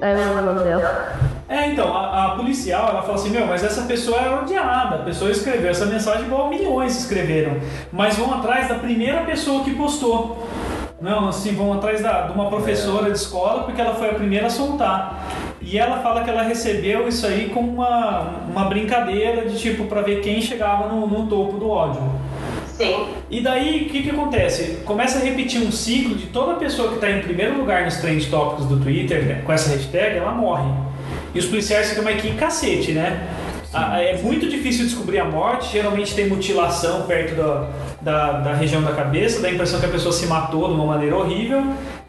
a... 0.00 0.06
Eu 0.06 0.16
não 0.18 0.42
o 0.42 0.44
nome 0.54 0.64
dela. 0.64 1.34
É, 1.48 1.66
então, 1.68 1.94
a, 1.96 2.26
a 2.26 2.30
policial, 2.36 2.88
ela 2.88 3.02
fala 3.02 3.14
assim, 3.14 3.30
meu, 3.30 3.46
mas 3.46 3.62
essa 3.62 3.82
pessoa 3.82 4.18
é 4.18 4.30
odiada, 4.30 4.96
a 4.96 4.98
pessoa 5.00 5.30
escreveu 5.30 5.70
essa 5.70 5.86
mensagem 5.86 6.24
igual 6.24 6.48
milhões 6.48 6.98
escreveram, 6.98 7.58
mas 7.92 8.16
vão 8.16 8.32
atrás 8.34 8.68
da 8.68 8.76
primeira 8.76 9.22
pessoa 9.24 9.62
que 9.62 9.74
postou. 9.74 10.48
Não, 11.00 11.28
assim, 11.28 11.54
vão 11.54 11.72
atrás 11.74 12.02
da, 12.02 12.22
de 12.22 12.32
uma 12.32 12.48
professora 12.48 13.10
de 13.10 13.18
escola 13.18 13.64
porque 13.64 13.80
ela 13.80 13.94
foi 13.94 14.10
a 14.10 14.14
primeira 14.14 14.46
a 14.46 14.50
soltar. 14.50 15.22
E 15.66 15.78
ela 15.78 15.98
fala 15.98 16.22
que 16.22 16.30
ela 16.30 16.42
recebeu 16.42 17.08
isso 17.08 17.26
aí 17.26 17.50
como 17.52 17.72
uma, 17.72 18.44
uma 18.48 18.64
brincadeira 18.64 19.48
de 19.48 19.58
tipo, 19.58 19.84
pra 19.84 20.02
ver 20.02 20.20
quem 20.20 20.40
chegava 20.40 20.88
no, 20.88 21.06
no 21.06 21.26
topo 21.26 21.58
do 21.58 21.70
ódio. 21.70 22.02
Sim. 22.76 23.06
E 23.30 23.40
daí, 23.40 23.86
o 23.86 23.88
que 23.90 24.02
que 24.02 24.10
acontece? 24.10 24.80
Começa 24.84 25.18
a 25.18 25.22
repetir 25.22 25.60
um 25.62 25.70
ciclo 25.70 26.14
de 26.14 26.26
toda 26.26 26.54
pessoa 26.54 26.88
que 26.88 26.96
está 26.96 27.10
em 27.10 27.20
primeiro 27.20 27.56
lugar 27.56 27.84
nos 27.84 27.96
trend 27.96 28.26
tópicos 28.28 28.66
do 28.66 28.80
Twitter, 28.80 29.24
né, 29.24 29.42
com 29.44 29.52
essa 29.52 29.70
hashtag, 29.70 30.16
ela 30.16 30.32
morre. 30.32 30.68
E 31.34 31.38
os 31.38 31.46
policiais 31.46 31.90
ficam 31.90 32.06
aqui 32.08 32.28
em 32.28 32.36
cacete, 32.36 32.92
né? 32.92 33.28
Ah, 33.72 34.00
É 34.00 34.16
muito 34.22 34.48
difícil 34.48 34.84
descobrir 34.84 35.18
a 35.18 35.24
morte, 35.24 35.72
geralmente 35.72 36.14
tem 36.14 36.28
mutilação 36.28 37.02
perto 37.02 37.34
da, 37.34 37.68
da, 38.00 38.32
da 38.40 38.54
região 38.54 38.82
da 38.82 38.92
cabeça, 38.92 39.40
dá 39.40 39.48
a 39.48 39.50
impressão 39.50 39.80
que 39.80 39.86
a 39.86 39.88
pessoa 39.88 40.12
se 40.12 40.26
matou 40.26 40.68
de 40.68 40.74
uma 40.74 40.86
maneira 40.86 41.16
horrível. 41.16 41.64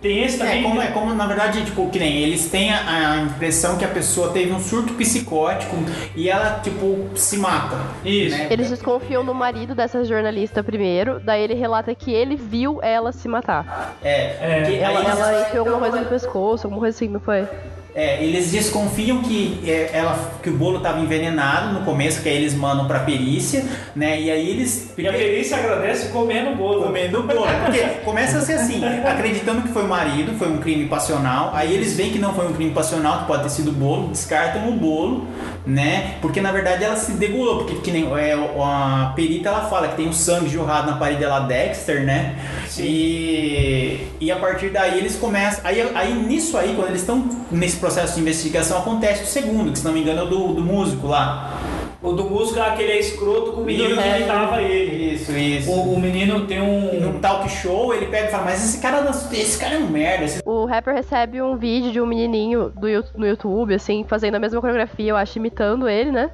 Tem 0.05 0.23
esse 0.23 0.35
É 0.39 0.45
também. 0.45 0.61
como, 0.61 0.79
é 0.81 0.87
como, 0.87 1.15
na 1.15 1.25
verdade, 1.25 1.65
tipo, 1.65 1.89
que 1.89 1.97
nem 1.97 2.17
eles 2.17 2.47
têm 2.47 2.71
a, 2.71 3.13
a 3.13 3.17
impressão 3.21 3.75
que 3.75 3.83
a 3.83 3.87
pessoa 3.87 4.29
teve 4.31 4.51
um 4.53 4.59
surto 4.59 4.93
psicótico 4.93 5.75
e 6.15 6.29
ela, 6.29 6.59
tipo, 6.63 7.09
se 7.15 7.37
mata. 7.39 7.75
Isso. 8.05 8.37
né? 8.37 8.45
Eles 8.51 8.69
desconfiam 8.69 9.25
do 9.25 9.33
marido 9.33 9.73
dessa 9.73 10.05
jornalista 10.05 10.63
primeiro, 10.63 11.19
daí 11.19 11.41
ele 11.41 11.55
relata 11.55 11.95
que 11.95 12.13
ele 12.13 12.35
viu 12.35 12.79
ela 12.83 13.11
se 13.11 13.27
matar. 13.27 13.95
É, 14.03 14.35
É. 14.39 14.75
Ela, 14.79 14.99
eles- 14.99 15.09
ela 15.19 15.41
enfiou 15.41 15.65
alguma 15.65 15.79
coisa 15.79 15.99
no 16.03 16.05
pescoço, 16.05 16.67
alguma 16.67 16.81
coisa 16.81 16.95
assim, 16.95 17.07
não 17.07 17.19
foi? 17.19 17.47
É, 17.95 18.21
eles 18.21 18.51
desconfiam 18.51 19.21
que, 19.21 19.57
é, 19.65 19.89
ela, 19.93 20.33
que 20.43 20.49
o 20.49 20.57
bolo 20.57 20.79
estava 20.79 20.99
envenenado 20.99 21.71
no 21.71 21.85
começo, 21.85 22.21
que 22.21 22.27
aí 22.27 22.35
eles 22.35 22.53
mandam 22.53 22.89
pra 22.89 22.99
perícia, 22.99 23.63
né? 23.95 24.19
E 24.19 24.29
aí 24.29 24.49
eles. 24.49 24.93
E 24.97 25.07
a 25.07 25.13
perícia 25.13 25.55
agradece 25.55 26.09
comendo 26.09 26.51
o 26.51 26.55
bolo. 26.57 26.83
Comendo 26.83 27.21
o 27.21 27.23
bolo. 27.23 27.47
Porque 27.63 27.79
começa 28.03 28.39
a 28.39 28.41
ser 28.41 28.55
assim, 28.55 28.81
acreditando 28.83 29.61
que 29.61 29.69
foi 29.69 29.83
o 29.83 29.87
marido, 29.87 30.37
foi 30.37 30.49
um 30.49 30.57
crime 30.57 30.89
passional. 30.89 31.51
Aí 31.55 31.73
eles 31.73 31.95
veem 31.95 32.11
que 32.11 32.19
não 32.19 32.33
foi 32.33 32.45
um 32.45 32.53
crime 32.53 32.71
passional, 32.71 33.19
que 33.19 33.27
pode 33.27 33.43
ter 33.43 33.49
sido 33.49 33.69
o 33.69 33.73
bolo, 33.73 34.09
descartam 34.09 34.67
o 34.67 34.73
bolo, 34.73 35.25
né? 35.65 36.17
Porque 36.21 36.41
na 36.41 36.51
verdade 36.51 36.83
ela 36.83 36.95
se 36.95 37.13
degolou, 37.13 37.59
porque 37.59 37.75
que 37.75 37.91
nem 37.91 38.05
é, 38.17 38.33
a 38.33 39.13
perita 39.15 39.49
ela 39.49 39.61
fala 39.67 39.87
que 39.87 39.95
tem 39.95 40.07
um 40.07 40.13
sangue 40.13 40.49
jorrado 40.49 40.91
na 40.91 40.97
parede 40.97 41.19
dela 41.19 41.39
Dexter, 41.39 42.03
né? 42.03 42.35
E, 42.77 44.07
e 44.19 44.31
a 44.31 44.35
partir 44.37 44.69
daí 44.69 44.99
eles 44.99 45.15
começam. 45.15 45.61
Aí, 45.63 45.81
aí 45.95 46.13
nisso 46.13 46.57
aí, 46.57 46.73
quando 46.75 46.89
eles 46.89 47.01
estão 47.01 47.27
nesse 47.51 47.77
processo 47.77 48.15
de 48.15 48.21
investigação, 48.21 48.77
acontece 48.77 49.23
o 49.23 49.27
segundo, 49.27 49.71
que 49.71 49.79
se 49.79 49.85
não 49.85 49.93
me 49.93 50.01
engano 50.01 50.21
é 50.21 50.23
o 50.23 50.27
do, 50.27 50.53
do 50.53 50.61
músico 50.61 51.07
lá. 51.07 51.59
O 52.05 52.13
do 52.13 52.25
é 52.57 52.61
aquele 52.61 52.91
é 52.91 52.99
escroto 52.99 53.53
com 53.53 53.61
o 53.61 53.65
menino 53.65 53.95
que 53.95 54.07
É. 54.07 54.17
imitava 54.19 54.61
ele. 54.61 55.13
Isso, 55.13 55.31
isso. 55.31 55.71
O, 55.71 55.93
o 55.95 55.99
menino 55.99 56.45
tem 56.45 56.61
um. 56.61 56.99
num 56.99 57.19
talk 57.19 57.49
show 57.49 57.93
ele 57.93 58.05
pega 58.05 58.27
e 58.27 58.31
fala, 58.31 58.45
mas 58.45 58.63
esse 58.63 58.79
cara, 58.79 59.09
esse 59.31 59.59
cara 59.59 59.75
é 59.75 59.77
um 59.79 59.87
merda, 59.87 60.25
esse 60.25 60.41
O 60.45 60.65
rapper 60.65 60.93
recebe 60.93 61.41
um 61.41 61.57
vídeo 61.57 61.91
de 61.91 61.99
um 61.99 62.05
menininho 62.05 62.69
do, 62.69 62.87
no 63.17 63.25
YouTube, 63.25 63.73
assim, 63.73 64.05
fazendo 64.07 64.35
a 64.35 64.39
mesma 64.39 64.61
coreografia, 64.61 65.09
eu 65.11 65.17
acho, 65.17 65.39
imitando 65.39 65.89
ele, 65.89 66.11
né? 66.11 66.29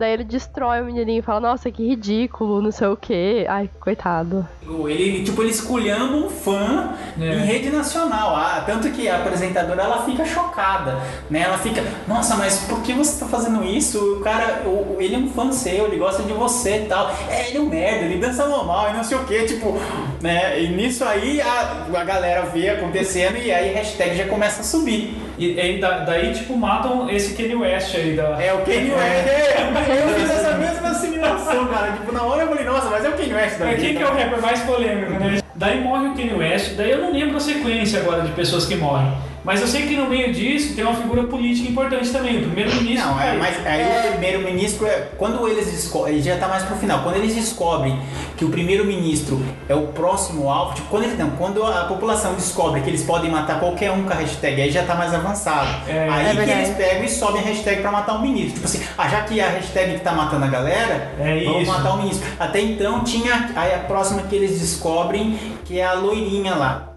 Daí 0.00 0.14
ele 0.14 0.24
destrói 0.24 0.80
o 0.80 0.86
menininho 0.86 1.18
e 1.18 1.22
fala, 1.22 1.40
nossa, 1.40 1.70
que 1.70 1.86
ridículo, 1.86 2.62
não 2.62 2.72
sei 2.72 2.86
o 2.88 2.96
quê. 2.96 3.44
Ai, 3.46 3.68
coitado. 3.78 4.48
Ele, 4.88 5.22
tipo, 5.22 5.42
ele 5.42 5.50
esculhamba 5.50 6.16
um 6.16 6.30
fã 6.30 6.94
É. 7.20 7.24
em 7.34 7.38
rede 7.44 7.68
nacional. 7.68 8.34
Ah, 8.34 8.62
tanto 8.64 8.88
que 8.92 9.06
a 9.08 9.16
apresentadora 9.18 9.82
ela 9.82 10.02
fica 10.06 10.24
chocada, 10.24 10.98
né? 11.28 11.40
Ela 11.42 11.58
fica, 11.58 11.84
nossa, 12.08 12.34
mas 12.36 12.60
por 12.66 12.80
que 12.82 12.94
você 12.94 13.20
tá 13.22 13.26
fazendo 13.30 13.62
isso? 13.62 13.98
O 14.16 14.20
cara, 14.20 14.62
o- 14.66 14.96
ele 14.98 15.16
é 15.16 15.18
um 15.18 15.28
fã 15.28 15.52
seu, 15.52 15.84
ele 15.86 15.98
gosta 15.98 16.22
de 16.22 16.32
você 16.32 16.84
e 16.84 16.86
tal. 16.86 17.14
É, 17.28 17.48
ele 17.50 17.58
é 17.58 17.60
um 17.60 17.66
merda, 17.66 18.06
ele 18.06 18.18
dança 18.18 18.46
normal 18.46 18.88
e 18.88 18.92
não 18.94 19.04
sei 19.04 19.18
o 19.18 19.24
que, 19.24 19.44
tipo, 19.44 19.74
né? 20.22 20.62
E 20.62 20.68
nisso 20.68 21.04
aí 21.04 21.42
a, 21.42 21.86
a 21.94 22.04
galera 22.04 22.46
vê 22.46 22.70
acontecendo 22.70 23.36
e 23.36 23.52
aí 23.52 23.70
a 23.74 23.74
hashtag 23.80 24.16
já 24.16 24.26
começa 24.26 24.62
a 24.62 24.64
subir. 24.64 25.14
E 25.40 25.58
aí 25.58 25.78
da- 25.80 26.00
daí, 26.00 26.32
tipo, 26.34 26.54
matam 26.54 27.08
esse 27.08 27.34
Kanye 27.34 27.54
West 27.56 27.94
aí 27.96 28.14
da. 28.14 28.36
É 28.42 28.52
o 28.52 28.58
Kanye 28.58 28.90
West. 28.92 29.26
É, 29.26 30.04
eu 30.04 30.14
fiz 30.14 30.30
essa 30.30 30.52
mesma 30.58 30.88
assimilação, 30.90 31.66
cara. 31.68 31.92
Tipo, 31.92 32.12
na 32.12 32.22
hora 32.22 32.42
eu 32.42 32.48
falei, 32.48 32.64
nossa, 32.64 32.90
mas 32.90 33.04
é 33.04 33.08
o 33.08 33.12
Kanye 33.12 33.32
West 33.34 33.58
da 33.58 33.64
Mas 33.64 33.80
quem 33.80 33.96
que 33.96 34.02
é 34.02 34.06
o 34.06 34.12
rapper 34.14 34.42
mais 34.42 34.60
polêmico, 34.60 35.12
né? 35.12 35.38
Daí 35.54 35.80
morre 35.80 36.08
o 36.08 36.14
Kanye 36.14 36.34
West, 36.34 36.74
daí 36.76 36.90
eu 36.90 36.98
não 36.98 37.12
lembro 37.12 37.38
a 37.38 37.40
sequência 37.40 38.00
agora 38.00 38.20
de 38.22 38.32
pessoas 38.32 38.66
que 38.66 38.76
morrem. 38.76 39.10
Mas 39.44 39.60
eu 39.60 39.66
sei 39.66 39.86
que 39.86 39.96
no 39.96 40.06
meio 40.06 40.32
disso 40.32 40.74
tem 40.74 40.84
uma 40.84 40.94
figura 40.94 41.24
política 41.24 41.70
importante 41.70 42.10
também, 42.10 42.38
o 42.38 42.42
primeiro-ministro. 42.42 43.08
Não, 43.08 43.20
é, 43.20 43.32
mas 43.36 43.66
aí 43.66 44.08
o 44.08 44.10
primeiro-ministro 44.12 44.86
é. 44.86 45.08
Quando 45.16 45.48
eles 45.48 45.66
descobrem. 45.66 46.20
Já 46.22 46.36
tá 46.36 46.46
mais 46.48 46.62
pro 46.64 46.76
final. 46.76 47.02
Quando 47.02 47.16
eles 47.16 47.34
descobrem 47.34 47.98
que 48.36 48.44
o 48.44 48.50
primeiro-ministro 48.50 49.40
é 49.68 49.74
o 49.74 49.88
próximo 49.88 50.50
alvo, 50.50 50.74
tipo, 50.74 50.88
quando 50.88 51.04
eles. 51.04 51.18
Não, 51.18 51.30
quando 51.30 51.64
a 51.64 51.84
população 51.84 52.34
descobre 52.34 52.80
que 52.82 52.90
eles 52.90 53.02
podem 53.02 53.30
matar 53.30 53.58
qualquer 53.60 53.90
um 53.90 54.02
com 54.04 54.12
a 54.12 54.16
hashtag, 54.16 54.60
aí 54.60 54.70
já 54.70 54.84
tá 54.84 54.94
mais 54.94 55.14
avançado. 55.14 55.68
É, 55.88 56.08
aí 56.08 56.26
é 56.38 56.44
que 56.44 56.50
eles 56.50 56.70
pegam 56.76 57.04
e 57.04 57.08
sobem 57.08 57.40
a 57.40 57.44
hashtag 57.44 57.80
pra 57.80 57.90
matar 57.90 58.14
o 58.14 58.22
ministro. 58.22 58.54
Tipo 58.54 58.66
assim, 58.66 58.82
ah, 58.96 59.08
já 59.08 59.22
que 59.22 59.40
a 59.40 59.48
hashtag 59.48 59.94
que 59.94 60.00
tá 60.00 60.12
matando 60.12 60.44
a 60.44 60.48
galera, 60.48 61.12
É 61.18 61.44
vamos 61.44 61.62
isso. 61.62 61.70
matar 61.72 61.94
o 61.94 61.98
ministro. 61.98 62.28
Até 62.38 62.60
então 62.60 63.02
tinha. 63.04 63.50
Aí 63.56 63.74
a 63.74 63.78
próxima 63.78 64.22
que 64.22 64.36
eles 64.36 64.60
descobrem 64.60 65.38
que 65.64 65.78
é 65.78 65.84
a 65.84 65.94
loirinha 65.94 66.54
lá. 66.54 66.89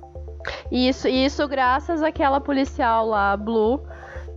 E 0.71 0.87
isso, 0.89 1.07
isso 1.07 1.47
graças 1.47 2.01
àquela 2.03 2.39
policial 2.41 3.07
lá, 3.07 3.35
Blue, 3.37 3.81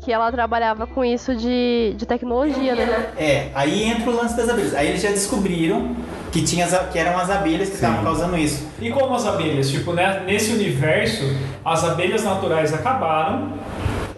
que 0.04 0.12
ela 0.12 0.30
trabalhava 0.30 0.86
com 0.86 1.04
isso 1.04 1.34
de, 1.34 1.94
de 1.96 2.06
tecnologia, 2.06 2.74
né? 2.74 3.10
É, 3.16 3.48
aí 3.54 3.82
entra 3.84 4.10
o 4.10 4.14
lance 4.16 4.36
das 4.36 4.48
abelhas. 4.48 4.74
Aí 4.74 4.88
eles 4.88 5.02
já 5.02 5.08
descobriram 5.08 5.96
que, 6.30 6.42
tinha, 6.42 6.64
as- 6.66 6.90
que 6.92 6.98
eram 6.98 7.18
as 7.18 7.30
abelhas 7.30 7.68
que 7.70 7.74
estavam 7.76 8.04
causando 8.04 8.36
isso. 8.36 8.66
E 8.80 8.90
como 8.90 9.14
as 9.14 9.26
abelhas, 9.26 9.70
tipo, 9.70 9.92
né, 9.92 10.22
nesse 10.26 10.52
universo, 10.52 11.24
as 11.64 11.82
abelhas 11.82 12.22
naturais 12.22 12.72
acabaram. 12.74 13.54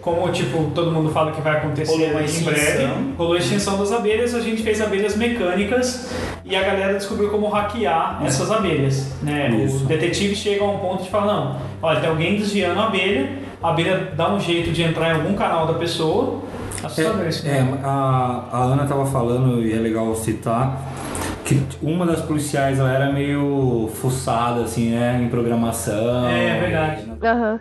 Como, 0.01 0.31
tipo, 0.31 0.71
todo 0.73 0.91
mundo 0.91 1.11
fala 1.11 1.31
que 1.31 1.41
vai 1.41 1.57
acontecer 1.57 1.93
em 1.93 2.23
extinção. 2.23 2.53
breve. 2.53 3.13
Rolou 3.17 3.33
a 3.33 3.37
extinção 3.37 3.77
das 3.77 3.91
abelhas, 3.91 4.33
a 4.33 4.39
gente 4.39 4.63
fez 4.63 4.81
abelhas 4.81 5.15
mecânicas 5.17 6.13
e 6.45 6.55
a 6.55 6.61
galera 6.61 6.93
descobriu 6.93 7.29
como 7.29 7.49
hackear 7.49 8.21
essas 8.23 8.49
abelhas. 8.49 9.11
Né? 9.21 9.49
Isso. 9.49 9.83
O 9.83 9.87
detetive 9.87 10.35
chega 10.35 10.63
a 10.63 10.67
um 10.67 10.79
ponto 10.79 11.03
de 11.03 11.09
falar, 11.09 11.33
não, 11.33 11.57
olha, 11.81 11.99
tem 11.99 12.09
alguém 12.09 12.37
desviando 12.37 12.79
a 12.79 12.85
abelha, 12.85 13.29
a 13.61 13.69
abelha 13.69 14.13
dá 14.15 14.33
um 14.33 14.39
jeito 14.39 14.71
de 14.71 14.83
entrar 14.83 15.09
em 15.09 15.21
algum 15.21 15.33
canal 15.33 15.67
da 15.67 15.73
pessoa. 15.73 16.39
Assustador 16.83 17.27
isso. 17.27 17.45
É, 17.45 17.59
a, 17.83 18.45
a 18.51 18.63
Ana 18.63 18.85
tava 18.85 19.05
falando, 19.05 19.61
e 19.61 19.73
é 19.73 19.75
legal 19.75 20.15
citar, 20.15 20.81
que 21.43 21.61
uma 21.81 22.05
das 22.05 22.21
policiais 22.21 22.79
ela 22.79 22.93
era 22.93 23.11
meio 23.11 23.89
fuçada, 23.95 24.61
assim, 24.61 24.91
né? 24.91 25.19
Em 25.21 25.27
programação. 25.27 26.27
É, 26.29 26.59
verdade. 26.59 27.11
Aham. 27.21 27.59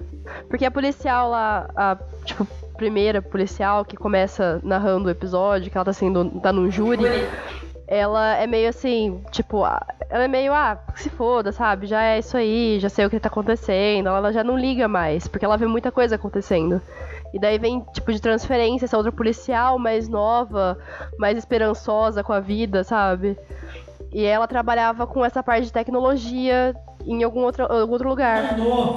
Porque 0.48 0.64
a 0.64 0.70
policial 0.70 1.30
lá, 1.30 1.68
a, 1.76 1.96
tipo, 2.24 2.46
primeira 2.76 3.20
policial 3.20 3.84
que 3.84 3.96
começa 3.96 4.60
narrando 4.62 5.08
o 5.08 5.10
episódio, 5.10 5.70
que 5.70 5.76
ela 5.76 5.84
tá 5.84 5.92
sendo. 5.92 6.30
tá 6.40 6.52
num 6.52 6.70
júri, 6.70 7.04
ela 7.86 8.36
é 8.36 8.46
meio 8.46 8.68
assim, 8.68 9.22
tipo, 9.30 9.64
ela 10.10 10.24
é 10.24 10.28
meio, 10.28 10.52
ah, 10.54 10.78
se 10.94 11.10
foda, 11.10 11.52
sabe? 11.52 11.86
Já 11.86 12.02
é 12.02 12.18
isso 12.18 12.36
aí, 12.36 12.78
já 12.78 12.88
sei 12.88 13.04
o 13.04 13.10
que 13.10 13.18
tá 13.18 13.28
acontecendo. 13.28 14.08
Ela 14.08 14.32
já 14.32 14.44
não 14.44 14.56
liga 14.56 14.86
mais, 14.86 15.26
porque 15.26 15.44
ela 15.44 15.56
vê 15.56 15.66
muita 15.66 15.90
coisa 15.90 16.14
acontecendo. 16.14 16.80
E 17.32 17.38
daí 17.38 17.58
vem, 17.58 17.80
tipo, 17.92 18.12
de 18.12 18.20
transferência 18.20 18.86
essa 18.86 18.96
outra 18.96 19.12
policial 19.12 19.78
mais 19.78 20.08
nova, 20.08 20.78
mais 21.18 21.36
esperançosa 21.36 22.22
com 22.22 22.32
a 22.32 22.40
vida, 22.40 22.84
sabe? 22.84 23.36
E 24.12 24.24
ela 24.24 24.46
trabalhava 24.46 25.06
com 25.06 25.24
essa 25.24 25.42
parte 25.42 25.66
de 25.66 25.72
tecnologia 25.72 26.74
em 27.08 27.22
algum 27.22 27.40
outro, 27.40 27.64
algum 27.64 27.92
outro 27.92 28.08
lugar. 28.08 28.56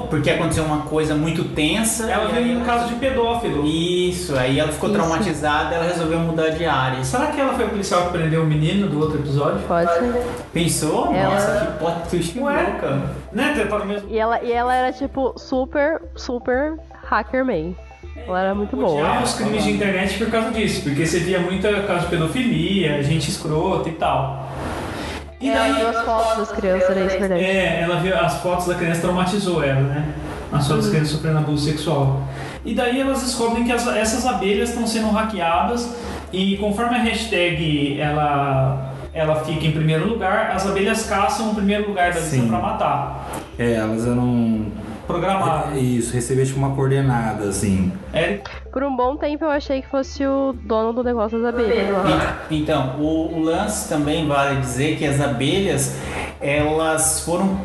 Porque 0.10 0.30
aconteceu 0.30 0.64
uma 0.66 0.82
coisa 0.82 1.16
muito 1.16 1.44
tensa. 1.46 2.12
Ela 2.12 2.28
veio 2.28 2.60
no 2.60 2.66
caso 2.66 2.88
de 2.90 2.96
pedófilo. 2.96 3.66
Isso, 3.66 4.38
aí 4.38 4.60
ela 4.60 4.72
ficou 4.72 4.90
Isso. 4.90 5.00
traumatizada, 5.00 5.76
ela 5.76 5.86
resolveu 5.86 6.20
mudar 6.20 6.50
de 6.50 6.66
área. 6.66 7.04
Será 7.04 7.28
que 7.28 7.40
ela 7.40 7.54
foi 7.54 7.66
a 7.66 7.70
policial 7.70 8.06
que 8.08 8.12
prendeu 8.12 8.44
o 8.44 8.46
menino 8.46 8.88
do 8.88 9.00
outro 9.00 9.20
episódio? 9.20 9.62
Pode 9.68 9.92
ser. 9.94 10.24
Pensou? 10.54 11.14
Ela- 11.16 11.34
Nossa, 11.34 11.66
que 11.66 11.78
plot 11.80 12.10
twist 12.10 12.38
Ué. 12.40 12.64
louca. 12.64 13.02
Né? 13.32 13.56
Mesmo. 13.86 14.10
E 14.10 14.20
ela, 14.20 14.44
e 14.44 14.52
ela 14.52 14.74
era, 14.76 14.92
tipo, 14.92 15.34
super, 15.38 16.02
super 16.16 16.78
hacker 17.06 17.46
man. 17.46 17.74
Ela 18.28 18.40
era 18.42 18.56
muito 18.56 18.76
boa. 18.76 18.92
Odiava 19.02 19.24
os 19.24 19.34
crimes 19.34 19.64
de 19.64 19.72
internet 19.72 20.18
por 20.18 20.30
causa 20.30 20.52
disso, 20.52 20.84
porque 20.84 21.06
você 21.06 21.20
via 21.20 21.40
muita 21.40 21.82
caso 21.84 22.02
de 22.02 22.08
pedofilia, 22.08 23.02
gente 23.04 23.30
escrota 23.30 23.90
e 23.90 23.94
tal. 23.94 24.48
E 25.42 25.50
Ela 25.50 25.60
daí, 25.60 25.74
viu 25.74 25.88
as 25.90 26.06
fotos 26.06 26.38
das 26.38 26.52
crianças, 26.52 26.90
era 26.92 27.06
isso 27.06 27.18
verdade. 27.20 27.44
é, 27.44 27.82
ela 27.82 27.96
viu 28.00 28.16
as 28.18 28.34
fotos 28.42 28.68
da 28.68 28.76
criança 28.76 29.02
traumatizou 29.02 29.64
ela, 29.64 29.82
né? 29.82 30.06
As 30.52 30.68
fotos 30.68 30.84
das 30.86 30.92
crianças 30.94 31.14
sofrendo 31.16 31.38
abuso 31.40 31.66
sexual. 31.66 32.22
E 32.64 32.76
daí 32.76 33.02
elas 33.02 33.22
descobrem 33.22 33.64
que 33.64 33.72
as- 33.72 33.88
essas 33.88 34.26
abelhas 34.26 34.70
estão 34.70 34.86
sendo 34.86 35.10
hackeadas 35.10 35.96
e 36.32 36.58
conforme 36.58 36.96
a 36.96 37.00
hashtag 37.02 38.00
ela 38.00 38.88
ela 39.14 39.36
fica 39.44 39.66
em 39.68 39.72
primeiro 39.74 40.08
lugar, 40.08 40.52
as 40.56 40.66
abelhas 40.66 41.06
caçam 41.06 41.52
o 41.52 41.56
primeiro 41.56 41.90
lugar 41.90 42.14
da 42.14 42.20
lista 42.22 42.42
pra 42.48 42.60
matar. 42.60 43.28
É, 43.60 43.74
elas 43.74 44.06
eram. 44.08 44.68
Programado. 45.12 45.78
Isso, 45.78 46.14
receber 46.14 46.46
tipo 46.46 46.58
uma 46.58 46.76
coordenada, 46.76 47.46
assim. 47.46 47.92
Eric, 48.14 48.50
Por 48.72 48.84
um 48.84 48.96
bom 48.96 49.16
tempo 49.18 49.44
eu 49.44 49.50
achei 49.50 49.82
que 49.82 49.88
fosse 49.88 50.26
o 50.26 50.54
dono 50.64 50.94
do 50.94 51.04
negócio 51.04 51.42
das 51.42 51.54
abelhas 51.54 51.92
lá. 51.92 52.38
Então, 52.50 52.96
o, 53.00 53.38
o 53.38 53.44
lance 53.44 53.90
também 53.90 54.28
vale 54.28 54.60
dizer 54.62 54.98
que 54.98 55.06
as 55.06 55.20
abelhas 55.20 55.96
elas 56.40 57.22
foram 57.22 57.58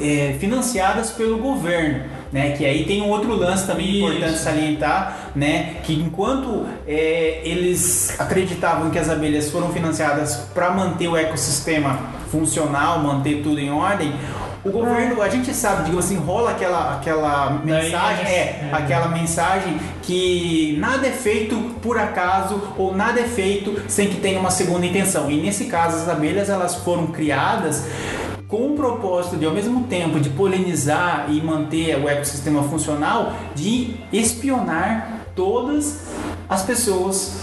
é, 0.00 0.36
financiadas 0.38 1.10
pelo 1.10 1.38
governo. 1.38 2.14
Né, 2.32 2.50
que 2.50 2.66
aí 2.66 2.84
tem 2.84 3.00
um 3.00 3.10
outro 3.10 3.32
lance 3.32 3.64
também 3.64 3.86
Isso. 3.86 4.08
importante 4.08 4.38
salientar, 4.38 5.30
né, 5.36 5.76
que 5.84 5.94
enquanto 5.94 6.66
é, 6.84 7.40
eles 7.44 8.18
acreditavam 8.18 8.90
que 8.90 8.98
as 8.98 9.08
abelhas 9.08 9.52
foram 9.52 9.68
financiadas 9.68 10.48
para 10.52 10.72
manter 10.72 11.06
o 11.06 11.16
ecossistema 11.16 11.96
funcional, 12.32 12.98
manter 12.98 13.40
tudo 13.40 13.60
em 13.60 13.70
ordem, 13.70 14.12
o 14.64 14.70
governo, 14.70 15.20
a 15.20 15.28
gente 15.28 15.52
sabe, 15.52 15.84
digamos 15.84 16.06
assim, 16.06 16.16
rola 16.16 16.52
aquela, 16.52 16.94
aquela 16.94 17.60
mensagem, 17.62 18.26
é, 18.26 18.30
é. 18.30 18.70
aquela 18.72 19.08
mensagem 19.08 19.78
que 20.02 20.76
nada 20.78 21.06
é 21.06 21.10
feito 21.10 21.54
por 21.82 21.98
acaso 21.98 22.60
ou 22.78 22.94
nada 22.94 23.20
é 23.20 23.24
feito 23.24 23.82
sem 23.88 24.08
que 24.08 24.16
tenha 24.16 24.40
uma 24.40 24.50
segunda 24.50 24.86
intenção. 24.86 25.30
E 25.30 25.40
nesse 25.40 25.66
caso, 25.66 25.98
as 25.98 26.08
abelhas 26.08 26.48
elas 26.48 26.76
foram 26.76 27.08
criadas 27.08 27.84
com 28.48 28.72
o 28.72 28.74
propósito 28.74 29.36
de, 29.36 29.44
ao 29.44 29.52
mesmo 29.52 29.84
tempo, 29.84 30.18
de 30.18 30.30
polinizar 30.30 31.26
e 31.28 31.42
manter 31.42 31.98
o 32.02 32.08
ecossistema 32.08 32.62
funcional, 32.62 33.34
de 33.54 33.96
espionar 34.12 35.26
todas 35.34 36.00
as 36.48 36.62
pessoas. 36.62 37.36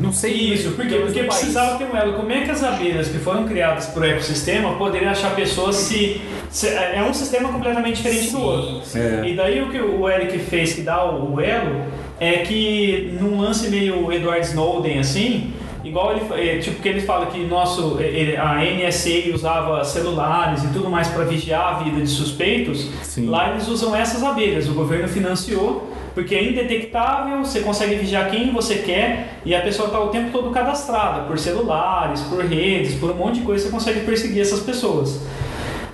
Não 0.00 0.12
sei 0.12 0.32
Isso, 0.32 0.70
do 0.70 0.76
Porque 0.76 0.98
país. 0.98 1.12
precisava 1.26 1.78
ter 1.78 1.84
um 1.84 1.96
elo. 1.96 2.14
Como 2.14 2.30
é 2.32 2.40
que 2.42 2.50
as 2.50 2.62
abelhas 2.64 3.08
que 3.08 3.18
foram 3.18 3.46
criadas 3.46 3.86
por 3.86 4.04
ecossistema 4.04 4.74
poderiam 4.74 5.10
achar 5.10 5.34
pessoas 5.36 5.76
se. 5.76 6.20
se- 6.50 6.68
é 6.68 7.02
um 7.08 7.14
sistema 7.14 7.48
completamente 7.52 7.96
diferente 7.96 8.30
do 8.30 8.38
Sim, 8.38 8.42
outro. 8.44 8.80
sim. 8.84 8.98
É. 8.98 9.22
E 9.28 9.36
daí 9.36 9.62
o 9.62 9.70
que 9.70 9.80
o 9.80 10.08
Eric 10.08 10.38
fez 10.40 10.72
que 10.72 10.82
dá 10.82 11.04
o, 11.04 11.34
o 11.34 11.40
elo 11.40 11.82
é 12.18 12.38
que 12.38 13.16
num 13.20 13.40
lance 13.40 13.68
meio 13.70 14.12
Edward 14.12 14.44
Snowden 14.46 14.98
assim. 14.98 15.52
Igual 15.82 16.14
ele, 16.14 16.26
é, 16.50 16.58
tipo 16.58 16.82
que 16.82 16.88
ele 16.90 17.00
fala 17.00 17.24
que 17.26 17.38
nosso, 17.46 17.96
é, 18.00 18.36
a 18.36 18.56
NSA 18.62 19.34
usava 19.34 19.82
celulares 19.82 20.62
e 20.62 20.66
tudo 20.74 20.90
mais 20.90 21.08
para 21.08 21.24
vigiar 21.24 21.76
a 21.76 21.78
vida 21.82 22.02
de 22.02 22.06
suspeitos, 22.06 22.86
Sim. 23.02 23.26
lá 23.30 23.50
eles 23.50 23.66
usam 23.66 23.96
essas 23.96 24.22
abelhas. 24.22 24.68
O 24.68 24.74
governo 24.74 25.08
financiou 25.08 25.89
porque 26.14 26.34
é 26.34 26.44
indetectável, 26.44 27.44
você 27.44 27.60
consegue 27.60 27.94
vigiar 27.94 28.30
quem 28.30 28.52
você 28.52 28.76
quer 28.76 29.40
e 29.44 29.54
a 29.54 29.60
pessoa 29.60 29.86
está 29.86 30.00
o 30.00 30.08
tempo 30.08 30.30
todo 30.30 30.50
cadastrada 30.50 31.22
por 31.22 31.38
celulares, 31.38 32.20
por 32.22 32.44
redes, 32.44 32.94
por 32.94 33.10
um 33.10 33.14
monte 33.14 33.40
de 33.40 33.46
coisa, 33.46 33.64
você 33.64 33.70
consegue 33.70 34.00
perseguir 34.00 34.42
essas 34.42 34.60
pessoas. 34.60 35.20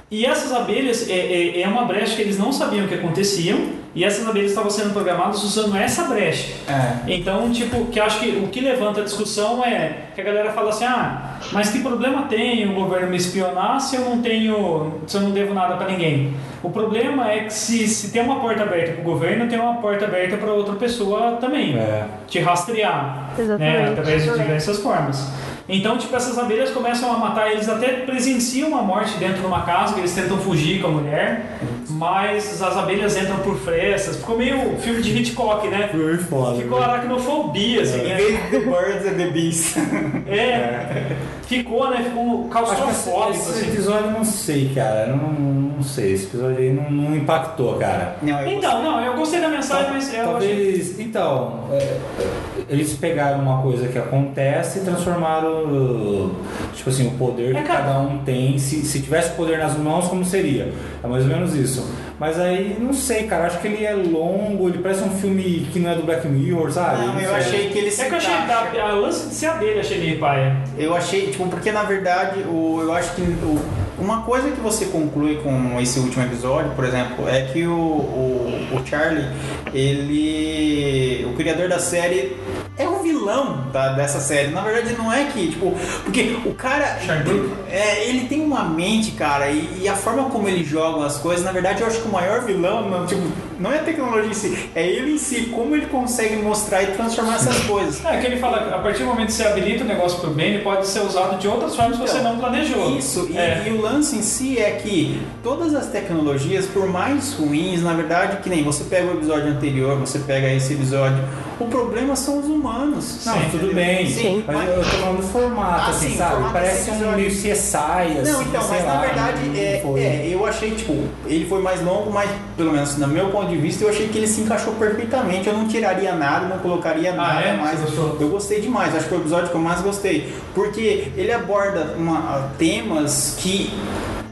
E 0.08 0.24
essas 0.24 0.52
abelhas 0.52 1.08
é, 1.08 1.12
é, 1.12 1.62
é 1.62 1.68
uma 1.68 1.84
brecha 1.84 2.14
que 2.14 2.22
eles 2.22 2.38
não 2.38 2.52
sabiam 2.52 2.86
que 2.86 2.94
aconteciam 2.94 3.58
e 3.92 4.04
essas 4.04 4.28
abelhas 4.28 4.50
estavam 4.50 4.70
sendo 4.70 4.92
programadas 4.92 5.42
usando 5.42 5.74
essa 5.76 6.04
brecha. 6.04 6.52
É. 6.68 7.12
Então, 7.12 7.50
tipo, 7.50 7.86
que 7.86 7.98
eu 7.98 8.04
acho 8.04 8.20
que 8.20 8.28
o 8.36 8.46
que 8.48 8.60
levanta 8.60 9.00
a 9.00 9.04
discussão 9.04 9.64
é 9.64 10.10
que 10.14 10.20
a 10.20 10.24
galera 10.24 10.52
fala 10.52 10.68
assim: 10.68 10.84
ah, 10.84 11.38
mas 11.50 11.70
que 11.70 11.80
problema 11.80 12.26
tem 12.28 12.70
o 12.70 12.74
governo 12.74 13.08
me 13.08 13.16
espionar 13.16 13.80
se 13.80 13.96
eu 13.96 14.02
não 14.02 14.22
tenho, 14.22 15.00
se 15.08 15.16
eu 15.16 15.22
não 15.22 15.30
devo 15.32 15.52
nada 15.52 15.74
para 15.76 15.88
ninguém? 15.88 16.34
O 16.62 16.70
problema 16.70 17.28
é 17.32 17.44
que 17.44 17.52
se, 17.52 17.88
se 17.88 18.12
tem 18.12 18.22
uma 18.22 18.38
porta 18.38 18.62
aberta 18.62 18.92
para 18.92 19.00
o 19.00 19.04
governo, 19.04 19.48
tem 19.48 19.58
uma 19.58 19.74
porta 19.76 20.04
aberta 20.04 20.36
para 20.36 20.52
outra 20.52 20.74
pessoa 20.74 21.38
também 21.40 21.76
É. 21.76 22.04
te 22.28 22.38
rastrear, 22.38 23.32
né, 23.36 23.42
Exatamente. 23.42 23.90
através 23.90 24.22
de 24.22 24.30
diversas 24.30 24.78
formas. 24.78 25.26
Então, 25.68 25.98
tipo, 25.98 26.14
essas 26.14 26.38
abelhas 26.38 26.70
começam 26.70 27.12
a 27.12 27.18
matar, 27.18 27.50
eles 27.50 27.68
até 27.68 27.88
presenciam 27.88 28.68
uma 28.68 28.82
morte 28.82 29.16
dentro 29.18 29.40
de 29.40 29.46
uma 29.46 29.62
casa, 29.62 29.94
que 29.94 30.00
eles 30.00 30.14
tentam 30.14 30.38
fugir 30.38 30.80
com 30.80 30.88
a 30.88 30.90
mulher, 30.90 31.58
mas 31.90 32.62
as 32.62 32.76
abelhas 32.76 33.16
entram 33.16 33.38
por 33.38 33.56
frestas. 33.56 34.16
Ficou 34.16 34.36
meio 34.38 34.76
filme 34.78 35.02
de 35.02 35.16
Hitchcock, 35.16 35.66
né? 35.68 35.88
Foi 35.90 36.18
foda. 36.18 36.62
Ficou 36.62 36.80
aracnofobia, 36.80 37.82
assim, 37.82 38.02
né? 38.02 38.14
vez 38.14 38.44
de 38.44 38.50
The 38.50 38.58
Birds 38.60 39.06
and 39.06 39.16
the 39.16 39.26
Bees. 39.30 39.76
É, 40.28 41.16
ficou, 41.46 41.88
né? 41.88 42.02
Ficou 42.02 42.48
claustrofóbico, 42.48 43.30
esse, 43.30 43.50
esse 43.50 43.60
assim. 43.60 43.72
episódio, 43.72 44.10
não 44.10 44.24
sei, 44.24 44.72
cara. 44.74 45.06
Não, 45.06 45.32
não 45.32 45.82
sei. 45.82 46.14
Esse 46.14 46.26
episódio 46.26 46.58
aí 46.58 46.72
não, 46.72 46.90
não 46.90 47.16
impactou, 47.16 47.74
cara. 47.76 48.16
Não, 48.22 48.40
eu 48.40 48.58
Então, 48.58 48.82
não, 48.82 49.00
eu 49.00 49.14
gostei 49.14 49.40
da 49.40 49.48
mensagem, 49.48 49.92
mas 49.92 50.12
eu 50.12 50.36
achei... 50.36 50.48
Talvez. 50.48 51.00
Então, 51.00 51.64
é, 51.70 51.76
é, 51.76 52.55
eles 52.68 52.94
pegaram 52.94 53.40
uma 53.40 53.62
coisa 53.62 53.86
que 53.88 53.98
acontece 53.98 54.80
e 54.80 54.82
transformaram, 54.82 56.32
tipo 56.74 56.90
assim, 56.90 57.06
o 57.06 57.12
poder 57.12 57.54
É, 57.54 57.62
que 57.62 57.68
cada 57.68 57.98
um 58.00 58.18
tem. 58.18 58.58
Se, 58.58 58.82
se 58.82 59.00
tivesse 59.00 59.30
poder 59.34 59.58
nas 59.58 59.76
mãos, 59.76 60.08
como 60.08 60.24
seria? 60.24 60.72
É 61.02 61.06
mais 61.06 61.22
ou 61.24 61.28
menos 61.28 61.54
isso. 61.54 61.88
Mas 62.18 62.40
aí, 62.40 62.76
não 62.80 62.92
sei, 62.92 63.24
cara. 63.24 63.46
Acho 63.46 63.60
que 63.60 63.68
ele 63.68 63.84
é 63.84 63.94
longo, 63.94 64.68
ele 64.68 64.78
parece 64.78 65.04
um 65.04 65.10
filme 65.10 65.68
que 65.72 65.78
não 65.78 65.90
é 65.90 65.94
do 65.94 66.02
Black 66.02 66.26
Mirror, 66.26 66.72
sabe? 66.72 67.06
Não, 67.06 67.20
eu 67.20 67.34
achei 67.34 67.68
que 67.68 67.78
ele 67.78 67.90
se 67.90 68.02
É 68.02 68.04
que 68.06 68.12
eu 68.12 68.18
achei 68.18 68.34
da, 68.46 68.82
a 68.82 68.92
lance 68.92 69.28
de 69.28 69.34
ser 69.34 69.46
abelha, 69.46 69.80
achei 69.80 69.98
meio 69.98 70.18
paia. 70.18 70.56
Eu 70.78 70.96
achei, 70.96 71.30
tipo, 71.30 71.46
porque 71.48 71.70
na 71.70 71.82
verdade, 71.82 72.40
o, 72.40 72.80
eu 72.82 72.92
acho 72.92 73.14
que 73.14 73.22
o, 73.22 73.60
uma 73.98 74.22
coisa 74.22 74.50
que 74.50 74.60
você 74.60 74.86
conclui 74.86 75.36
com 75.36 75.80
esse 75.80 75.98
último 75.98 76.24
episódio, 76.24 76.72
por 76.72 76.84
exemplo, 76.84 77.28
é 77.28 77.42
que 77.46 77.66
o, 77.66 77.72
o, 77.72 78.68
o 78.72 78.86
Charlie, 78.86 79.26
ele. 79.72 81.24
O 81.26 81.34
criador 81.34 81.68
da 81.68 81.78
série 81.78 82.36
é 82.78 82.88
um 82.88 83.02
vilão 83.02 83.64
da- 83.72 83.92
dessa 83.92 84.20
série. 84.20 84.48
Na 84.48 84.60
verdade, 84.62 84.94
não 84.96 85.12
é 85.12 85.24
que, 85.24 85.48
tipo, 85.50 85.74
porque 86.04 86.36
o 86.44 86.52
cara. 86.54 86.98
Sharkbook? 87.00 87.50
É, 87.70 88.08
ele 88.08 88.26
tem 88.28 88.40
uma 88.42 88.64
mente, 88.64 89.12
cara, 89.12 89.48
e, 89.50 89.80
e 89.82 89.88
a 89.88 89.94
forma 89.94 90.24
como 90.30 90.48
ele 90.48 90.62
joga 90.64 91.04
as 91.06 91.18
coisas, 91.18 91.44
na 91.44 91.52
verdade, 91.52 91.80
eu 91.82 91.86
acho 91.86 92.00
que 92.00 92.08
o 92.08 92.12
maior 92.12 92.42
vilão, 92.44 92.88
não, 92.88 93.06
tipo, 93.06 93.22
não 93.58 93.72
é 93.72 93.76
a 93.76 93.82
tecnologia 93.82 94.30
em 94.30 94.34
si, 94.34 94.68
é 94.74 94.86
ele 94.86 95.12
em 95.14 95.18
si, 95.18 95.46
como 95.54 95.74
ele 95.74 95.86
consegue 95.86 96.36
mostrar 96.36 96.82
e 96.82 96.88
transformar 96.88 97.36
essas 97.36 97.58
coisas. 97.66 98.04
É 98.04 98.18
que 98.18 98.26
ele 98.26 98.36
fala, 98.36 98.74
a 98.74 98.78
partir 98.78 99.00
do 99.00 99.06
momento 99.06 99.26
que 99.28 99.32
você 99.32 99.44
habilita 99.46 99.82
o 99.84 99.86
negócio 99.86 100.20
pro 100.20 100.30
bem, 100.30 100.54
ele 100.54 100.62
pode 100.62 100.86
ser 100.86 101.00
usado 101.00 101.38
de 101.38 101.48
outras 101.48 101.74
formas 101.74 101.98
que 101.98 102.06
você 102.08 102.18
Então, 102.18 102.32
não 102.34 102.38
planejou. 102.40 102.96
Isso, 102.96 103.26
e, 103.30 103.36
É. 103.36 103.64
e 103.66 103.70
o 103.72 103.80
lance 103.80 104.16
em 104.16 104.22
si 104.22 104.58
é 104.58 104.70
que 104.72 105.20
todas 105.42 105.74
as 105.74 105.86
tecnologias, 105.86 106.66
por 106.66 106.86
mais 106.88 107.32
ruins, 107.34 107.82
na 107.82 107.92
verdade, 107.94 108.38
que 108.42 108.48
nem 108.50 108.62
você 108.62 108.84
pega 108.84 109.06
o 109.06 109.14
episódio 109.14 109.48
anterior, 109.48 109.96
você 109.98 110.18
pega 110.20 110.52
esse 110.52 110.74
episódio, 110.74 111.22
o 111.58 111.66
problema 111.66 112.14
são 112.16 112.38
os 112.38 112.46
humanos. 112.46 112.65
Não, 112.66 113.00
Sim, 113.00 113.48
tudo 113.50 113.74
bem. 113.74 114.08
Sim, 114.10 114.44
mas 114.46 114.56
mas- 114.56 114.68
eu 114.68 114.76
tô 114.76 114.82
falando 114.84 115.16
do 115.18 115.22
formato, 115.22 115.80
Ah, 115.86 115.88
assim, 115.90 116.10
sim, 116.10 116.16
sabe? 116.16 116.30
formato 116.32 116.52
Parece 116.52 116.90
desse 116.90 117.04
um 117.04 117.12
meio 117.16 117.30
CSI, 117.30 118.18
assim. 118.20 118.32
Não, 118.32 118.42
então, 118.42 118.62
sei 118.62 118.70
mas 118.76 118.84
na 118.86 118.92
lá, 118.94 119.00
verdade, 119.00 119.42
não 119.48 119.56
é, 119.56 119.80
foi. 119.82 120.00
é, 120.00 120.28
eu 120.32 120.46
achei, 120.46 120.70
tipo, 120.72 120.92
ele 121.26 121.46
foi 121.48 121.62
mais 121.62 121.82
longo, 121.82 122.10
mas 122.12 122.30
pelo 122.56 122.72
menos 122.72 122.96
no 122.96 123.08
meu 123.08 123.28
ponto 123.30 123.48
de 123.48 123.56
vista, 123.56 123.84
eu 123.84 123.90
achei 123.90 124.08
que 124.08 124.18
ele 124.18 124.26
se 124.26 124.40
encaixou 124.40 124.74
perfeitamente. 124.74 125.46
Eu 125.48 125.54
não 125.54 125.66
tiraria 125.68 126.14
nada, 126.14 126.46
não 126.46 126.58
colocaria 126.58 127.12
nada 127.14 127.40
é? 127.40 127.56
mais. 127.56 127.78
Eu 128.20 128.28
gostei 128.28 128.60
demais, 128.60 128.94
acho 128.94 129.04
que 129.04 129.08
foi 129.10 129.18
o 129.18 129.20
episódio 129.22 129.48
que 129.48 129.54
eu 129.54 129.60
mais 129.60 129.80
gostei. 129.80 130.32
Porque 130.54 131.12
ele 131.16 131.32
aborda 131.32 131.94
uma- 131.96 132.50
temas 132.58 133.36
que. 133.38 133.72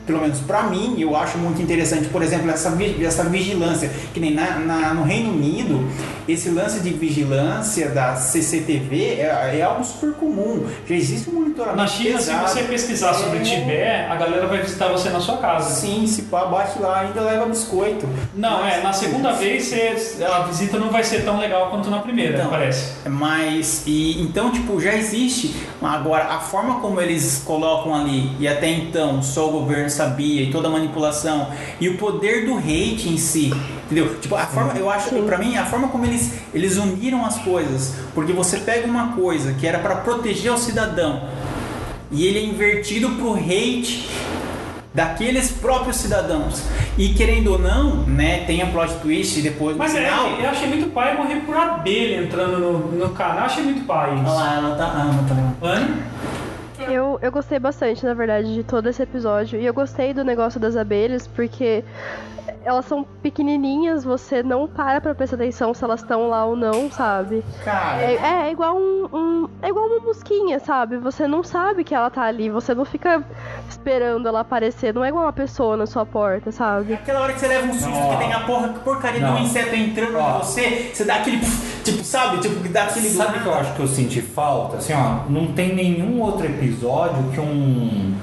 Pelo 0.06 0.20
menos 0.20 0.40
pra 0.40 0.64
mim, 0.64 0.96
eu 0.98 1.16
acho 1.16 1.38
muito 1.38 1.60
interessante. 1.62 2.08
Por 2.08 2.22
exemplo, 2.22 2.50
essa, 2.50 2.76
essa 3.02 3.24
vigilância. 3.24 3.90
Que 4.12 4.20
nem 4.20 4.34
na, 4.34 4.58
na- 4.58 4.94
no 4.94 5.02
Reino 5.02 5.30
Unido, 5.30 5.88
esse 6.28 6.50
lance 6.50 6.80
de 6.80 6.90
vigilância 6.90 7.88
da 7.88 8.14
CCTV 8.16 9.20
é, 9.20 9.56
é 9.58 9.62
algo 9.62 9.82
super 9.84 10.12
comum. 10.14 10.66
Já 10.86 10.94
existe 10.94 11.30
um 11.30 11.34
monitoramento. 11.34 11.76
Na 11.78 11.86
China, 11.86 12.18
se 12.18 12.26
pesado. 12.26 12.48
você 12.48 12.62
pesquisar 12.64 13.14
sobre 13.14 13.38
É. 13.38 13.42
Tibete, 13.42 14.10
a 14.12 14.16
galera 14.16 14.46
vai 14.46 14.60
visitar 14.60 14.88
você 14.88 15.08
na 15.10 15.20
sua 15.20 15.38
casa. 15.38 15.70
Sim, 15.70 16.06
se 16.06 16.22
pá, 16.22 16.44
bate 16.46 16.78
lá, 16.80 17.00
ainda 17.00 17.20
leva 17.22 17.46
biscoito. 17.46 18.06
Não, 18.34 18.60
Mas- 18.62 18.74
é, 18.74 18.82
na 18.82 18.92
segunda 18.92 19.32
vez 19.32 19.64
você- 19.64 20.22
a 20.24 20.40
visita 20.40 20.78
não 20.78 20.90
vai 20.90 21.02
ser 21.02 21.24
tão 21.24 21.38
legal 21.38 21.70
quanto 21.70 21.88
na 21.90 21.98
primeira, 22.00 22.36
Então, 22.38 22.50
parece. 22.50 22.92
Mas, 23.08 23.82
e 23.86 24.20
então, 24.20 24.50
tipo, 24.50 24.80
já 24.80 24.94
existe. 24.94 25.54
Agora, 25.82 26.24
a 26.26 26.38
forma 26.40 26.80
como 26.80 27.00
eles 27.00 27.42
colocam 27.44 27.94
ali, 27.94 28.30
e 28.38 28.46
até 28.48 28.68
então 28.70 29.22
só 29.22 29.48
o 29.48 29.52
governo 29.52 29.88
sabia, 29.94 30.42
e 30.42 30.50
toda 30.50 30.68
a 30.68 30.70
manipulação, 30.70 31.48
e 31.80 31.88
o 31.88 31.96
poder 31.96 32.44
do 32.46 32.56
hate 32.58 33.08
em 33.08 33.16
si, 33.16 33.52
entendeu? 33.86 34.18
Tipo, 34.20 34.34
a 34.36 34.46
forma, 34.46 34.72
eu 34.74 34.90
acho, 34.90 35.10
pra 35.22 35.38
mim, 35.38 35.56
a 35.56 35.64
forma 35.64 35.88
como 35.88 36.04
eles, 36.04 36.32
eles 36.52 36.76
uniram 36.76 37.24
as 37.24 37.38
coisas, 37.38 37.94
porque 38.14 38.32
você 38.32 38.58
pega 38.58 38.86
uma 38.86 39.12
coisa 39.12 39.54
que 39.54 39.66
era 39.66 39.78
pra 39.78 39.96
proteger 39.96 40.52
o 40.52 40.58
cidadão, 40.58 41.22
e 42.10 42.26
ele 42.26 42.38
é 42.38 42.44
invertido 42.44 43.10
pro 43.10 43.34
hate 43.34 44.08
daqueles 44.92 45.50
próprios 45.50 45.96
cidadãos. 45.96 46.62
E 46.96 47.08
querendo 47.08 47.52
ou 47.52 47.58
não, 47.58 48.04
né, 48.06 48.44
tem 48.46 48.62
a 48.62 48.66
plot 48.66 48.94
twist 49.02 49.42
depois 49.42 49.76
Mas 49.76 49.92
no 49.92 49.98
é, 49.98 50.04
final. 50.04 50.28
eu 50.38 50.48
achei 50.48 50.68
muito 50.68 50.90
pai 50.90 51.16
morrer 51.16 51.40
por 51.40 51.56
abelha 51.56 52.22
entrando 52.22 52.58
no, 52.58 52.92
no 52.92 53.08
canal, 53.10 53.46
achei 53.46 53.64
muito 53.64 53.84
pai 53.84 54.10
Olha 54.12 54.22
isso. 54.22 54.34
lá, 54.34 54.54
ela 54.54 54.76
tá. 54.76 54.84
Ah, 54.84 55.04
não 55.06 55.24
tá. 55.24 55.34
Eu, 56.92 57.18
eu 57.22 57.32
gostei 57.32 57.58
bastante, 57.58 58.04
na 58.04 58.14
verdade, 58.14 58.54
de 58.54 58.64
todo 58.64 58.88
esse 58.88 59.02
episódio. 59.02 59.60
E 59.60 59.66
eu 59.66 59.74
gostei 59.74 60.12
do 60.12 60.24
negócio 60.24 60.60
das 60.60 60.76
abelhas, 60.76 61.26
porque 61.26 61.84
elas 62.64 62.84
são 62.86 63.04
pequenininhas, 63.22 64.04
você 64.04 64.42
não 64.42 64.66
para 64.66 65.00
pra 65.00 65.14
prestar 65.14 65.36
atenção 65.36 65.72
se 65.74 65.84
elas 65.84 66.00
estão 66.00 66.28
lá 66.28 66.44
ou 66.44 66.56
não, 66.56 66.90
sabe? 66.90 67.44
Cara, 67.64 68.00
É, 68.02 68.46
é 68.48 68.50
igual 68.50 68.76
um, 68.76 69.08
um- 69.12 69.48
É 69.62 69.68
igual 69.68 69.86
uma 69.86 70.00
mosquinha, 70.00 70.58
sabe? 70.58 70.96
Você 70.98 71.26
não 71.28 71.42
sabe 71.42 71.84
que 71.84 71.94
ela 71.94 72.10
tá 72.10 72.22
ali, 72.22 72.50
você 72.50 72.74
não 72.74 72.84
fica 72.84 73.22
esperando 73.68 74.26
ela 74.28 74.40
aparecer. 74.40 74.92
Não 74.94 75.04
é 75.04 75.08
igual 75.08 75.24
uma 75.24 75.32
pessoa 75.32 75.76
na 75.76 75.86
sua 75.86 76.04
porta, 76.06 76.50
sabe? 76.52 76.92
aquela 76.94 77.20
hora 77.20 77.32
que 77.32 77.40
você 77.40 77.48
leva 77.48 77.66
um 77.66 77.72
susto 77.72 77.88
Não, 77.90 78.10
que 78.10 78.16
tem 78.18 78.32
a 78.32 78.40
porra, 78.40 78.68
porcaria 78.84 79.20
de 79.20 79.26
Não. 79.26 79.34
um 79.36 79.38
inseto 79.38 79.74
entrando 79.74 80.18
em 80.18 80.38
você, 80.38 80.90
você 80.92 81.04
dá 81.04 81.16
aquele. 81.16 81.40
Tipo, 81.84 82.02
sabe? 82.04 82.38
Tipo, 82.40 82.60
que 82.62 82.68
dá 82.68 82.84
aquele. 82.84 83.08
Sabe 83.10 83.38
o 83.38 83.42
que 83.42 83.46
eu 83.46 83.54
acho 83.54 83.74
que 83.74 83.80
eu 83.80 83.86
senti 83.88 84.22
falta? 84.22 84.76
Assim, 84.78 84.92
ó, 84.94 85.28
não 85.30 85.52
tem 85.52 85.74
nenhum 85.74 86.20
outro 86.20 86.46
episódio 86.46 87.30
que 87.32 87.40
um 87.40 88.14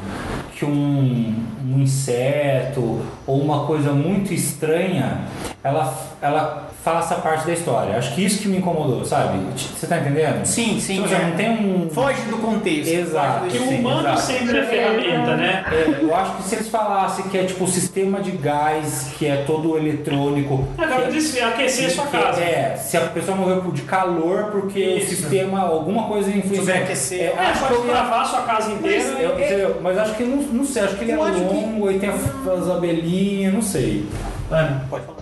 que 0.62 0.66
um, 0.66 1.44
um 1.66 1.80
inseto 1.80 3.02
ou 3.26 3.42
uma 3.42 3.66
coisa 3.66 3.94
muito 3.94 4.32
estranha 4.32 5.22
ela, 5.64 5.92
ela 6.22 6.71
faça 6.84 7.16
parte 7.16 7.46
da 7.46 7.54
história. 7.54 7.96
Acho 7.98 8.16
que 8.16 8.26
isso 8.26 8.42
que 8.42 8.48
me 8.48 8.58
incomodou, 8.58 9.06
sabe? 9.06 9.38
Você 9.56 9.86
tá 9.88 10.00
entendendo? 10.00 10.44
Sim, 10.46 10.80
sim. 10.80 11.02
Você 11.02 11.14
é. 11.16 11.20
não 11.26 11.32
tem 11.36 11.50
um. 11.50 11.90
Foge 11.90 12.22
do 12.24 12.38
contexto. 12.38 12.90
Exato. 12.92 13.46
Que 13.48 13.58
o 13.60 13.70
humano 13.70 14.00
exato. 14.08 14.22
sempre 14.22 14.58
é 14.58 14.64
ferramenta, 14.64 15.36
né? 15.36 15.64
É, 15.72 16.00
eu 16.04 16.16
acho 16.16 16.38
que 16.38 16.44
se 16.44 16.56
eles 16.56 16.68
falassem 16.70 17.26
que 17.26 17.38
é 17.38 17.44
tipo 17.44 17.64
o 17.64 17.68
sistema 17.68 18.20
de 18.20 18.32
gás, 18.32 19.12
que 19.18 19.28
é 19.28 19.44
todo 19.46 19.78
eletrônico. 19.78 20.68
Agora 20.78 21.04
que- 21.08 21.12
disse 21.12 21.40
aquecer 21.40 21.88
a 21.88 21.90
sua 21.92 22.06
que- 22.08 22.18
casa. 22.18 22.42
É, 22.42 22.76
se 22.78 22.98
a 22.98 23.02
pessoa 23.02 23.38
morreu 23.38 23.62
por- 23.62 23.72
de 23.74 23.84
calor 23.84 24.46
porque 24.52 24.80
Isso. 24.80 25.06
o 25.06 25.10
sistema, 25.18 25.62
alguma 25.62 26.04
coisa 26.08 26.30
influencia. 26.30 26.58
Sobreaquecer. 26.60 27.20
É, 27.22 27.26
É, 27.26 27.40
acho 27.40 27.54
que 27.62 27.68
pode 27.68 27.74
eu 27.74 27.94
travar 27.94 28.22
a 28.22 28.26
sua 28.26 28.42
casa 28.42 28.72
inteira. 28.72 29.04
mas, 29.12 29.22
eu- 29.22 29.40
e- 29.40 29.44
entendeu? 29.46 29.78
Mas 29.82 29.98
acho 29.98 30.16
que 30.16 30.24
não, 30.24 30.38
não 30.38 30.66
sei, 30.66 30.82
acho 30.84 30.96
que 30.96 31.04
ele 31.04 31.12
Eu 31.12 31.26
é 31.26 31.30
acho 31.30 31.40
que- 31.40 31.46
longo 31.46 31.92
e 31.92 32.00
tem 32.00 32.10
as 32.10 32.70
abelhinhas, 32.70 33.54
não 33.54 33.62
sei. 33.62 34.06
Ana, 34.50 34.86
Pode 34.90 35.06
falar. 35.06 35.18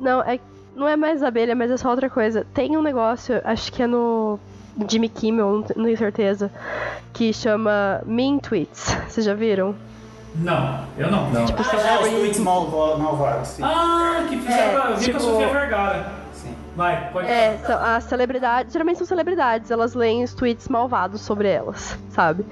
Não, 0.00 0.20
é, 0.22 0.38
não 0.74 0.86
é 0.88 0.96
mais 0.96 1.22
abelha, 1.22 1.54
mas 1.54 1.70
é 1.70 1.76
só 1.76 1.90
outra 1.90 2.08
coisa. 2.10 2.46
Tem 2.54 2.76
um 2.76 2.82
negócio, 2.82 3.40
acho 3.44 3.72
que 3.72 3.82
é 3.82 3.86
no 3.86 4.38
Jimmy 4.88 5.08
Kimmel, 5.08 5.52
não 5.52 5.62
te- 5.62 5.76
não 5.76 5.84
tenho 5.84 5.98
certeza, 5.98 6.50
que 7.12 7.32
chama 7.32 8.00
Mean 8.06 8.38
Tweets. 8.38 8.96
Vocês 9.08 9.24
já 9.26 9.34
viram? 9.34 9.74
Não, 10.34 10.80
eu 10.96 11.10
não. 11.10 11.30
Não. 11.30 11.44
Tipo, 11.44 11.60
Ah, 11.60 11.76
já, 11.76 12.00
os 12.00 12.08
tweets 12.08 12.40
mal- 12.40 12.96
malvados. 12.98 13.48
Sim. 13.48 13.62
Ah, 13.64 14.24
que 14.28 14.38
fizeram. 14.38 14.92
É, 14.94 14.96
tipo- 14.96 15.12
com 15.12 15.16
a 15.18 15.20
Sofia 15.30 15.48
Vergara. 15.48 16.12
Sim. 16.32 16.54
Vai, 16.74 17.10
pode 17.12 17.28
É, 17.28 17.58
são 17.66 17.78
as 17.78 18.04
celebridades, 18.04 18.72
geralmente 18.72 18.96
são 18.96 19.06
celebridades, 19.06 19.70
elas 19.70 19.92
leem 19.94 20.24
os 20.24 20.32
tweets 20.32 20.68
malvados 20.68 21.20
sobre 21.20 21.48
elas, 21.48 21.98
sabe? 22.08 22.46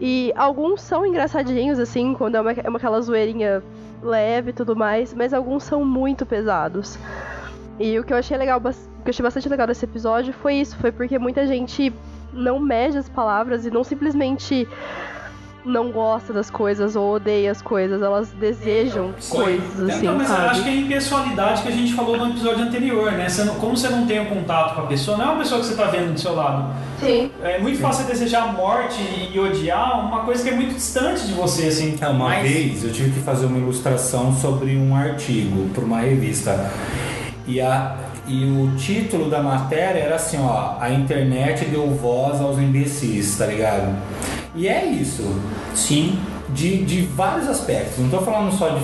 E 0.00 0.32
alguns 0.36 0.80
são 0.82 1.06
engraçadinhos, 1.06 1.78
assim, 1.78 2.14
quando 2.14 2.34
é 2.34 2.40
uma, 2.40 2.50
é 2.52 2.68
uma 2.68 2.78
aquela 2.78 3.00
zoeirinha 3.00 3.62
leve 4.02 4.50
e 4.50 4.52
tudo 4.52 4.74
mais, 4.74 5.14
mas 5.14 5.32
alguns 5.32 5.62
são 5.62 5.84
muito 5.84 6.26
pesados. 6.26 6.98
E 7.80 7.98
o 7.98 8.04
que 8.04 8.12
eu 8.12 8.16
achei 8.18 8.36
legal, 8.36 8.58
o 8.58 8.62
que 8.62 8.68
eu 8.68 8.74
achei 9.10 9.22
bastante 9.22 9.48
legal 9.48 9.66
desse 9.66 9.84
episódio 9.86 10.32
foi 10.34 10.54
isso, 10.56 10.76
foi 10.76 10.92
porque 10.92 11.18
muita 11.18 11.46
gente 11.46 11.92
não 12.32 12.60
mede 12.60 12.98
as 12.98 13.08
palavras 13.08 13.64
e 13.64 13.70
não 13.70 13.82
simplesmente 13.82 14.68
não 15.64 15.90
gosta 15.90 16.32
das 16.32 16.50
coisas 16.50 16.96
ou 16.96 17.14
odeia 17.16 17.50
as 17.50 17.60
coisas, 17.60 18.00
elas 18.00 18.30
desejam 18.32 19.12
coisas, 19.28 19.80
assim, 19.90 20.06
Então, 20.06 20.16
mas 20.16 20.30
eu 20.30 20.36
sabe? 20.36 20.48
acho 20.48 20.62
que 20.62 20.68
é 20.68 20.72
a 20.72 20.76
impessoalidade 20.76 21.62
que 21.62 21.68
a 21.68 21.70
gente 21.70 21.92
falou 21.92 22.16
no 22.16 22.30
episódio 22.30 22.64
anterior, 22.64 23.12
né? 23.12 23.28
Você 23.28 23.44
não- 23.44 23.54
como 23.56 23.76
você 23.76 23.88
não 23.90 24.06
tem 24.06 24.20
um 24.20 24.26
contato 24.26 24.74
com 24.74 24.80
a 24.82 24.86
pessoa, 24.86 25.18
não 25.18 25.24
é 25.26 25.28
uma 25.28 25.38
pessoa 25.38 25.60
que 25.60 25.66
você 25.66 25.76
tá 25.76 25.84
vendo 25.84 26.14
do 26.14 26.20
seu 26.20 26.34
lado. 26.34 26.74
Sim. 26.98 27.30
É 27.42 27.58
muito 27.58 27.78
fácil 27.78 28.04
você 28.06 28.12
desejar 28.12 28.44
a 28.44 28.52
morte 28.52 29.02
e 29.32 29.38
odiar 29.38 30.00
uma 30.06 30.20
coisa 30.20 30.42
que 30.42 30.48
é 30.48 30.54
muito 30.54 30.74
distante 30.74 31.26
de 31.26 31.32
você, 31.34 31.66
assim. 31.66 31.96
É, 32.00 32.08
uma 32.08 32.28
Mas- 32.30 32.42
vez 32.50 32.84
eu 32.84 32.90
tive 32.92 33.10
que 33.10 33.20
fazer 33.20 33.44
uma 33.44 33.58
ilustração 33.58 34.32
sobre 34.34 34.76
um 34.78 34.94
artigo 34.96 35.68
para 35.74 35.84
uma 35.84 36.00
revista. 36.00 36.70
E, 37.50 37.60
a, 37.60 37.96
e 38.28 38.44
o 38.44 38.76
título 38.76 39.28
da 39.28 39.42
matéria 39.42 39.98
era 39.98 40.14
assim, 40.14 40.38
ó, 40.40 40.76
a 40.78 40.88
internet 40.90 41.64
deu 41.64 41.90
voz 41.90 42.40
aos 42.40 42.58
imbecis, 42.58 43.36
tá 43.36 43.46
ligado? 43.46 43.92
E 44.54 44.68
é 44.68 44.84
isso. 44.84 45.22
Sim. 45.74 46.18
De, 46.50 46.84
de 46.84 47.02
vários 47.02 47.48
aspectos. 47.48 47.98
Não 47.98 48.08
tô 48.08 48.18
falando 48.18 48.52
só 48.52 48.68
de. 48.70 48.82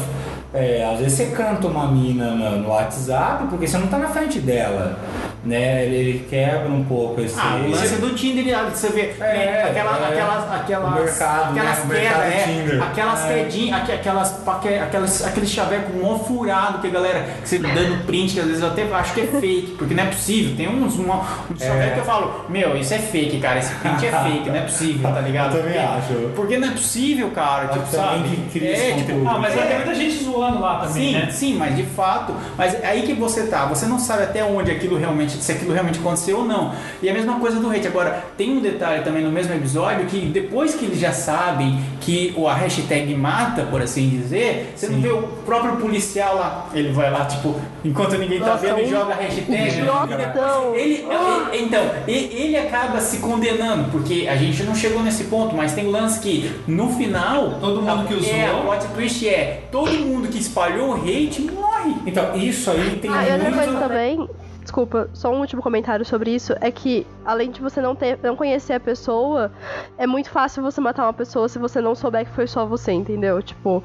é, 0.54 0.84
às 0.84 1.00
vezes 1.00 1.14
você 1.14 1.26
canta 1.26 1.66
uma 1.66 1.88
mina 1.88 2.30
no, 2.30 2.62
no 2.62 2.68
WhatsApp 2.68 3.46
porque 3.48 3.66
você 3.66 3.76
não 3.76 3.88
tá 3.88 3.98
na 3.98 4.08
frente 4.08 4.38
dela. 4.38 4.98
Né? 5.47 5.84
Ele, 5.84 5.97
ele 5.97 6.26
quebra 6.28 6.68
um 6.68 6.82
pouco 6.84 7.20
esse. 7.20 7.38
Ah, 7.38 7.61
o 7.64 7.70
lance 7.70 7.94
do 8.01 8.11
Tinder, 8.14 8.59
ah, 8.59 8.68
você 8.68 8.88
vê 8.88 9.14
É, 9.20 9.20
né, 9.20 9.62
aquela, 9.70 9.97
é. 9.99 10.12
aquelas, 10.12 10.53
aquelas, 10.53 10.90
O 10.90 10.94
mercado, 11.03 11.55
né? 11.55 11.61
aquelas 11.61 11.84
mercado 11.86 12.22
quedas, 12.22 12.72
é, 12.72 12.82
aquelas 12.82 13.24
É. 13.24 13.34
quedinhas, 13.34 13.80
aqu- 13.80 13.92
aquelas, 13.92 14.32
paque- 14.44 14.74
aquelas, 14.74 15.24
aquele 15.24 15.47
chaveco 15.47 15.92
mó 15.97 16.18
furado 16.18 16.78
que 16.80 16.88
a 16.88 16.90
galera, 16.90 17.26
que 17.42 17.49
você 17.49 17.59
dando 17.59 18.05
print, 18.07 18.34
que 18.34 18.40
às 18.40 18.47
vezes 18.47 18.61
eu 18.62 18.68
até 18.68 18.82
acho 18.92 19.14
que 19.14 19.20
é 19.20 19.26
fake, 19.26 19.74
porque 19.78 19.94
não 19.94 20.03
é 20.03 20.07
possível. 20.07 20.57
Tem 20.57 20.68
uns, 20.68 20.97
uma, 20.97 21.14
um 21.51 21.57
chaveco 21.59 21.94
que 21.94 22.01
eu 22.01 22.05
falo, 22.05 22.44
meu, 22.49 22.76
isso 22.76 22.94
é 22.94 22.99
fake, 22.99 23.38
cara, 23.38 23.59
esse 23.61 23.72
print 23.76 24.05
é 24.07 24.11
fake, 24.11 24.49
não 24.51 24.57
é 24.57 24.62
possível, 24.62 25.12
tá 25.12 25.20
ligado? 25.20 25.57
Eu 25.57 25.62
também 25.62 25.74
Porque- 25.74 26.12
acho. 26.12 26.28
Porque 26.34 26.59
não 26.59 26.68
é 26.68 26.70
possível, 26.72 27.30
cara, 27.30 27.68
tipo, 27.68 27.86
sabe? 27.86 28.28
que 28.53 28.66
é, 28.66 28.94
tipo. 28.97 29.28
Ah, 29.28 29.38
mas 29.38 29.57
é, 29.57 29.62
tem 29.62 29.76
muita 29.76 29.94
gente 29.94 30.24
zoando 30.24 30.61
lá 30.61 30.80
também, 30.80 30.92
Sim, 30.92 31.12
né? 31.12 31.28
sim, 31.30 31.55
mas 31.57 31.76
de 31.76 31.84
fato, 31.84 32.34
mas 32.59 32.74
é 32.74 32.86
aí 32.86 33.03
que 33.03 33.12
você 33.14 33.47
tá, 33.47 33.66
você 33.66 33.86
não 33.86 33.99
sabe 33.99 34.24
até 34.24 34.42
onde 34.44 34.70
aquilo 34.72 34.97
realmente 34.97 35.07
realmente, 35.07 35.36
se 35.41 35.53
aquilo 35.53 35.72
realmente 35.72 35.99
aconteceu 35.99 36.39
ou 36.39 36.45
não. 36.45 36.72
E 37.03 37.09
a 37.09 37.12
mesma 37.12 37.39
coisa 37.41 37.59
do 37.61 37.70
hate. 37.70 37.87
Agora, 37.87 38.24
tem 38.37 38.53
um 38.57 38.61
detalhe 38.61 39.03
também 39.03 39.22
no 39.22 39.30
mesmo 39.30 39.55
episódio 39.55 40.07
que 40.07 40.20
depois 40.26 40.74
que 40.74 40.84
eles 40.84 40.99
já 40.99 41.12
sabem 41.12 41.80
que 42.01 42.32
o, 42.37 42.47
a 42.49 42.55
hashtag 42.55 43.14
mata, 43.14 43.62
por 43.64 43.80
assim 43.82 44.09
dizer, 44.09 44.72
você 44.76 44.89
não 44.89 45.01
vê 45.01 45.09
o 45.11 45.22
próprio 45.45 45.76
policial 45.76 46.37
lá, 46.37 46.68
ele 46.72 46.93
vai 46.93 47.11
lá, 47.11 47.24
tipo, 47.24 47.55
enquanto 47.84 48.16
ninguém 48.18 48.39
tá 48.41 48.47
Nossa, 48.47 48.66
vendo, 48.66 48.80
e 48.80 48.84
um 48.84 48.89
joga 48.89 49.12
a 49.14 49.16
hashtag. 49.16 49.68
idiotão. 49.68 50.74
Ele, 50.74 50.95
ele- 50.95 51.64
então, 51.64 51.82
e- 52.07 52.12
ele 52.12 52.57
acaba 52.57 53.01
se 53.01 53.18
condenando, 53.18 53.91
porque 53.91 54.26
a 54.28 54.37
gente 54.37 54.62
não 54.62 54.74
chegou 54.74 55.03
nesse 55.03 55.24
ponto, 55.24 55.55
mas 55.57 55.72
tem 55.72 55.87
o 55.87 55.91
lance 55.91 56.20
que 56.20 56.51
no 56.66 56.91
final. 56.95 57.59
Todo 57.61 57.82
mundo 57.82 58.03
a, 58.03 58.05
que 58.05 58.14
usou. 58.14 58.34
É, 58.34 58.47
a 58.51 58.55
plot 58.55 58.87
twist 58.95 59.28
é: 59.28 59.62
todo 59.70 59.91
mundo 59.93 60.28
que 60.28 60.39
espalhou 60.39 60.91
o 60.91 60.95
hate 60.95 61.43
morre. 61.43 61.95
Então, 62.07 62.37
isso 62.37 62.70
aí 62.70 62.99
tem 63.01 63.11
Ah, 63.12 63.26
e 63.28 63.32
outra 63.32 63.51
muito... 63.51 63.64
coisa 63.64 63.78
também, 63.80 64.28
desculpa, 64.66 65.08
só 65.14 65.32
um 65.32 65.38
último 65.38 65.62
comentário 65.62 66.04
sobre 66.04 66.34
isso, 66.34 66.52
é 66.60 66.72
que 66.72 67.06
além 67.24 67.52
de 67.52 67.60
você 67.60 67.80
não 67.80 67.94
ter, 67.94 68.18
não 68.20 68.34
conhecer 68.34 68.72
a 68.72 68.80
pessoa, 68.80 69.52
é 69.96 70.06
muito 70.06 70.28
fácil 70.28 70.60
você 70.60 70.80
matar 70.80 71.04
uma 71.04 71.12
pessoa 71.12 71.48
se 71.48 71.56
você 71.58 71.80
não 71.80 71.94
souber 71.94 72.26
que 72.26 72.32
foi 72.32 72.48
só 72.48 72.66
você, 72.66 72.92
entendeu? 72.92 73.40
Tipo, 73.40 73.82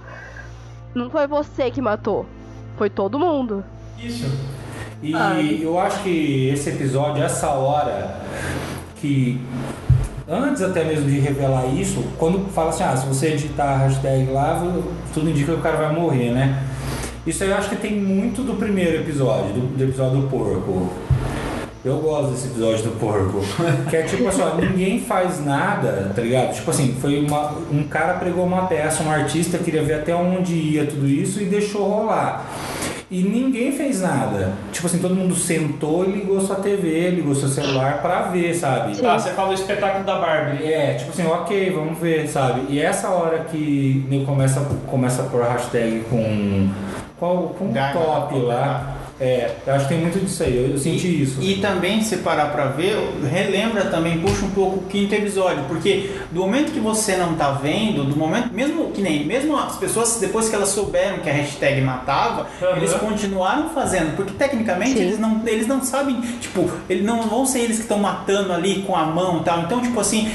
não 0.96 1.10
foi 1.10 1.28
você 1.28 1.70
que 1.70 1.82
matou, 1.82 2.26
foi 2.78 2.90
todo 2.90 3.20
mundo. 3.20 3.64
Isso. 4.00 4.26
E 5.04 5.14
Ai. 5.14 5.60
eu 5.62 5.80
acho 5.80 6.02
que 6.02 6.50
esse 6.50 6.70
episódio, 6.70 7.24
essa 7.24 7.50
hora, 7.50 8.20
que 8.96 9.40
antes 10.28 10.64
até 10.64 10.84
mesmo 10.84 11.08
de 11.08 11.20
revelar 11.20 11.68
isso, 11.68 12.04
quando 12.18 12.50
fala 12.50 12.70
assim, 12.70 12.84
ah, 12.84 12.98
se 12.98 13.06
você 13.06 13.34
editar 13.34 13.66
a 13.66 13.78
hashtag 13.78 14.32
lá, 14.32 14.60
tudo 15.14 15.30
indica 15.30 15.54
que 15.54 15.60
o 15.60 15.62
cara 15.62 15.78
vai 15.78 15.94
morrer, 15.94 16.32
né? 16.32 16.64
Isso 17.26 17.44
aí 17.44 17.52
eu 17.52 17.56
acho 17.56 17.70
que 17.70 17.76
tem 17.76 17.94
muito 17.94 18.42
do 18.42 18.56
primeiro 18.56 18.98
episódio, 18.98 19.54
do, 19.54 19.78
do 19.78 19.84
episódio 19.84 20.22
do 20.22 20.28
porco. 20.28 20.90
Eu 21.84 21.98
gosto 21.98 22.32
desse 22.32 22.48
episódio 22.48 22.84
do 22.84 23.00
porco. 23.00 23.42
Que 23.90 23.98
é 23.98 24.04
tipo 24.04 24.28
assim, 24.28 24.42
ó, 24.42 24.56
ninguém 24.56 25.00
faz 25.00 25.44
nada, 25.44 26.12
tá 26.16 26.22
ligado? 26.22 26.54
Tipo 26.54 26.72
assim, 26.72 26.96
foi 27.00 27.20
uma, 27.24 27.58
um 27.72 27.84
cara 27.84 28.16
pregou 28.16 28.46
uma 28.46 28.68
peça, 28.68 29.04
um 29.04 29.12
artista 29.12 29.58
queria 29.58 29.84
ver 29.84 29.96
até 29.96 30.16
onde 30.16 30.54
ia 30.54 30.86
tudo 30.86 31.08
isso 31.08 31.42
e 31.42 31.46
deixou 31.46 31.88
rolar. 31.88 32.46
E 33.10 33.24
ninguém 33.24 33.72
fez 33.74 34.02
nada. 34.02 34.54
Tipo 34.72 34.88
assim, 34.88 35.00
todo 35.00 35.14
mundo 35.14 35.36
sentou 35.36 36.06
e 36.06 36.12
ligou 36.12 36.40
sua 36.40 36.56
TV, 36.56 37.10
ligou 37.10 37.36
seu 37.36 37.50
celular 37.50 38.02
pra 38.02 38.22
ver, 38.22 38.56
sabe? 38.56 38.96
Sim. 38.96 39.02
Tá, 39.02 39.20
você 39.20 39.32
falou 39.32 39.52
o 39.52 39.54
espetáculo 39.54 40.06
da 40.06 40.18
Barbie. 40.18 40.64
É, 40.64 40.94
tipo 40.94 41.12
assim, 41.12 41.28
ok, 41.28 41.72
vamos 41.72 42.00
ver, 42.00 42.28
sabe? 42.30 42.62
E 42.70 42.80
essa 42.80 43.10
hora 43.10 43.40
que 43.40 44.06
começa, 44.26 44.62
começa 44.88 45.24
a 45.24 45.26
pôr 45.26 45.44
hashtag 45.44 46.06
com, 46.10 46.70
um 47.22 47.72
Dá- 47.72 47.92
top 47.94 48.40
lá. 48.40 48.98
É, 49.24 49.52
eu 49.68 49.76
acho 49.76 49.88
que 49.88 49.94
tem 49.94 50.02
muito 50.02 50.20
disso 50.20 50.42
aí, 50.42 50.58
eu, 50.58 50.72
eu 50.72 50.78
senti 50.80 51.06
e, 51.06 51.22
isso. 51.22 51.40
E 51.40 51.58
também, 51.58 52.02
se 52.02 52.18
parar 52.18 52.46
pra 52.48 52.66
ver, 52.66 52.98
relembra 53.32 53.86
também, 53.86 54.20
puxa 54.20 54.44
um 54.44 54.50
pouco 54.50 54.78
o 54.80 54.84
quinto 54.88 55.14
episódio, 55.14 55.64
porque 55.68 56.10
do 56.32 56.40
momento 56.40 56.72
que 56.72 56.80
você 56.80 57.16
não 57.16 57.36
tá 57.36 57.52
vendo, 57.52 58.04
do 58.04 58.16
momento, 58.16 58.52
mesmo 58.52 58.90
que 58.92 59.00
nem, 59.00 59.24
mesmo 59.24 59.56
as 59.56 59.76
pessoas, 59.78 60.18
depois 60.20 60.50
que 60.50 60.56
elas 60.56 60.70
souberam 60.70 61.20
que 61.20 61.30
a 61.30 61.34
hashtag 61.34 61.82
matava, 61.82 62.48
Aham. 62.60 62.78
eles 62.78 62.96
continuaram 62.96 63.70
fazendo, 63.70 64.16
porque 64.16 64.34
tecnicamente 64.34 64.94
Sim. 64.98 65.02
eles 65.04 65.20
não, 65.20 65.42
eles 65.46 65.68
não 65.68 65.84
sabem, 65.84 66.20
tipo, 66.40 66.68
eles 66.90 67.06
não 67.06 67.22
vão 67.22 67.46
ser 67.46 67.60
eles 67.60 67.76
que 67.78 67.84
estão 67.84 68.00
matando 68.00 68.52
ali 68.52 68.82
com 68.88 68.96
a 68.96 69.06
mão 69.06 69.42
e 69.42 69.44
tal, 69.44 69.60
então, 69.60 69.82
tipo 69.82 70.00
assim, 70.00 70.32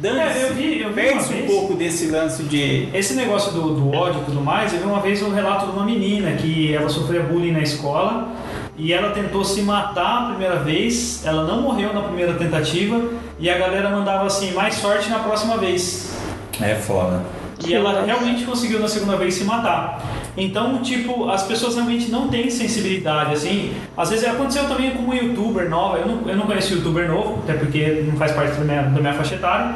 dane-se, 0.00 0.38
É, 0.38 0.48
eu 0.50 0.54
vi- 0.54 0.80
eu 0.82 0.88
vi 0.88 0.94
perde-se 0.94 1.28
uma 1.32 1.36
um 1.36 1.40
vez. 1.46 1.50
pouco 1.52 1.74
desse 1.74 2.06
lance 2.08 2.42
de... 2.44 2.88
Esse 2.94 3.14
negócio 3.14 3.52
do, 3.52 3.74
do 3.74 3.92
ódio 3.96 4.20
e 4.22 4.24
tudo 4.24 4.40
mais, 4.40 4.72
eu 4.72 4.80
vi 4.80 4.86
uma 4.86 5.00
vez 5.00 5.22
um 5.22 5.32
relato 5.32 5.66
de 5.66 5.72
uma 5.72 5.84
menina 5.84 6.32
que 6.32 6.74
ela 6.74 6.88
sofria 6.88 7.22
bullying 7.22 7.52
na 7.52 7.60
escola 7.60 8.28
e 8.76 8.92
ela 8.92 9.10
tentou 9.10 9.44
se 9.44 9.62
matar 9.62 10.22
a 10.24 10.26
primeira 10.30 10.56
vez, 10.56 11.24
ela 11.24 11.44
não 11.44 11.62
morreu 11.62 11.92
na 11.94 12.02
primeira 12.02 12.34
tentativa 12.34 13.00
e 13.38 13.48
a 13.48 13.56
galera 13.58 13.90
mandava 13.90 14.26
assim, 14.26 14.52
mais 14.52 14.74
sorte 14.74 15.08
na 15.08 15.18
próxima 15.20 15.56
vez. 15.56 16.14
É 16.60 16.74
foda. 16.74 17.22
E 17.66 17.72
ela 17.74 18.04
realmente 18.04 18.44
conseguiu 18.44 18.78
na 18.80 18.88
segunda 18.88 19.16
vez 19.16 19.34
se 19.34 19.44
matar. 19.44 20.02
Então, 20.36 20.78
tipo, 20.82 21.30
as 21.30 21.42
pessoas 21.44 21.74
realmente 21.76 22.10
não 22.10 22.28
têm 22.28 22.50
sensibilidade, 22.50 23.32
assim. 23.34 23.72
Às 23.96 24.10
vezes 24.10 24.26
aconteceu 24.28 24.68
também 24.68 24.90
com 24.90 25.02
uma 25.02 25.14
youtuber 25.14 25.68
nova, 25.70 25.98
eu 25.98 26.06
não, 26.06 26.28
eu 26.28 26.36
não 26.36 26.46
conheço 26.46 26.74
youtuber 26.74 27.08
novo, 27.08 27.38
até 27.42 27.54
porque 27.54 28.04
não 28.06 28.16
faz 28.18 28.32
parte 28.32 28.52
da 28.56 28.64
minha, 28.64 28.82
da 28.82 29.00
minha 29.00 29.14
faixa 29.14 29.34
etária. 29.36 29.74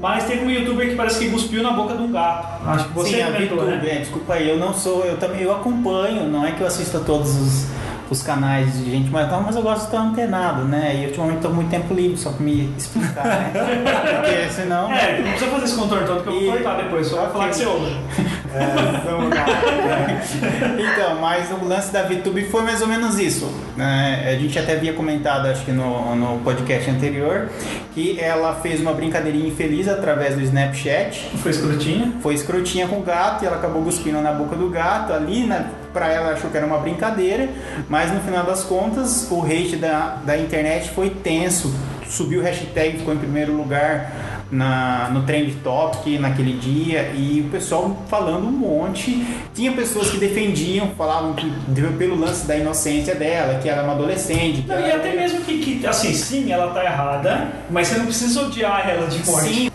Mas 0.00 0.24
teve 0.24 0.44
um 0.44 0.50
youtuber 0.50 0.88
que 0.90 0.94
parece 0.94 1.18
que 1.18 1.30
cuspiu 1.30 1.62
na 1.62 1.70
boca 1.70 1.94
de 1.94 2.02
um 2.02 2.12
gato. 2.12 2.68
Acho 2.68 2.88
que 2.88 2.94
você 2.94 3.16
Sim, 3.16 3.24
comentou, 3.32 3.56
VTube, 3.58 3.70
né? 3.86 3.88
é, 3.90 3.98
desculpa 3.98 4.34
aí, 4.34 4.48
eu 4.48 4.58
não 4.58 4.72
sou, 4.74 5.04
eu 5.04 5.16
também 5.16 5.40
eu 5.42 5.52
acompanho, 5.52 6.28
não 6.28 6.46
é 6.46 6.52
que 6.52 6.60
eu 6.60 6.66
assista 6.66 7.00
todos 7.00 7.34
os, 7.34 7.66
os 8.10 8.22
canais 8.22 8.74
de 8.74 8.90
gente 8.90 9.10
mais 9.10 9.28
tal, 9.30 9.40
mas 9.40 9.56
eu 9.56 9.62
gosto 9.62 9.80
de 9.80 9.86
estar 9.86 10.00
antenado, 10.02 10.64
né? 10.64 11.00
E 11.02 11.06
ultimamente 11.06 11.36
estou 11.38 11.52
muito 11.54 11.70
tempo 11.70 11.94
livre 11.94 12.16
só 12.18 12.30
para 12.30 12.44
me 12.44 12.70
explicar, 12.76 13.24
né? 13.24 13.50
Porque 14.20 14.52
senão. 14.52 14.92
É, 14.92 15.16
não 15.22 15.30
precisa 15.30 15.50
fazer 15.50 15.64
esse 15.64 15.76
contorno 15.76 16.06
todo 16.06 16.22
que 16.22 16.28
eu 16.28 16.32
vou 16.34 16.42
E- 16.42 16.46
cortar 16.46 16.76
depois, 16.76 17.06
só 17.06 17.16
pra 17.16 17.24
Ok. 17.24 17.32
falar 17.32 17.48
que 17.48 17.56
você 17.56 17.64
ouve. 17.66 17.96
É. 18.56 20.16
Então, 20.78 21.20
mas 21.20 21.50
o 21.50 21.64
lance 21.64 21.92
da 21.92 22.02
VTube 22.02 22.44
foi 22.46 22.62
mais 22.62 22.80
ou 22.80 22.88
menos 22.88 23.18
isso. 23.18 23.50
né? 23.76 24.24
A 24.28 24.40
gente 24.40 24.58
até 24.58 24.72
havia 24.74 24.92
comentado, 24.92 25.46
acho 25.46 25.64
que 25.64 25.72
no, 25.72 26.14
no 26.16 26.38
podcast 26.40 26.90
anterior, 26.90 27.48
que 27.94 28.18
ela 28.20 28.54
fez 28.56 28.80
uma 28.80 28.92
brincadeirinha 28.92 29.48
infeliz 29.48 29.88
através 29.88 30.34
do 30.34 30.42
Snapchat. 30.42 31.30
Foi 31.42 31.50
escrotinha. 31.50 32.12
foi 32.20 32.34
escrotinha 32.34 32.86
com 32.88 32.98
o 32.98 33.02
gato 33.02 33.44
e 33.44 33.46
ela 33.46 33.56
acabou 33.56 33.82
cuspindo 33.82 34.20
na 34.20 34.32
boca 34.32 34.56
do 34.56 34.68
gato 34.70 35.12
ali, 35.12 35.44
né? 35.44 35.66
Pra 35.92 36.12
ela 36.12 36.32
achou 36.32 36.50
que 36.50 36.56
era 36.56 36.66
uma 36.66 36.78
brincadeira, 36.78 37.48
mas 37.88 38.12
no 38.12 38.20
final 38.20 38.44
das 38.44 38.64
contas 38.64 39.28
o 39.30 39.42
hate 39.44 39.76
da, 39.76 40.16
da 40.24 40.36
internet 40.36 40.90
foi 40.90 41.10
tenso. 41.10 41.72
Subiu 42.08 42.40
o 42.40 42.42
hashtag, 42.42 42.98
ficou 42.98 43.12
em 43.14 43.18
primeiro 43.18 43.52
lugar 43.56 44.12
na, 44.50 45.10
no 45.12 45.22
Trend 45.22 45.52
Topic 45.64 46.20
naquele 46.20 46.52
dia 46.54 47.10
e 47.16 47.40
o 47.46 47.50
pessoal 47.50 48.04
falando 48.08 48.46
um 48.46 48.52
monte. 48.52 49.26
Tinha 49.54 49.72
pessoas 49.72 50.10
que 50.10 50.18
defendiam, 50.18 50.90
falavam 50.96 51.32
que 51.34 51.50
pelo 51.98 52.14
lance 52.18 52.46
da 52.46 52.56
inocência 52.56 53.14
dela, 53.14 53.58
que 53.60 53.68
ela 53.68 53.82
é 53.82 53.84
uma 53.84 53.94
adolescente. 53.94 54.64
Não, 54.66 54.80
e 54.80 54.90
até 54.92 55.14
mesmo 55.14 55.40
que, 55.40 55.58
que, 55.58 55.86
assim, 55.86 56.12
sim, 56.12 56.52
ela 56.52 56.72
tá 56.72 56.84
errada, 56.84 57.48
mas 57.70 57.88
você 57.88 57.98
não 57.98 58.06
precisa 58.06 58.42
odiar 58.42 58.88
ela 58.88 59.06
de 59.08 59.24
morte. 59.28 59.48
Sim, 59.54 59.70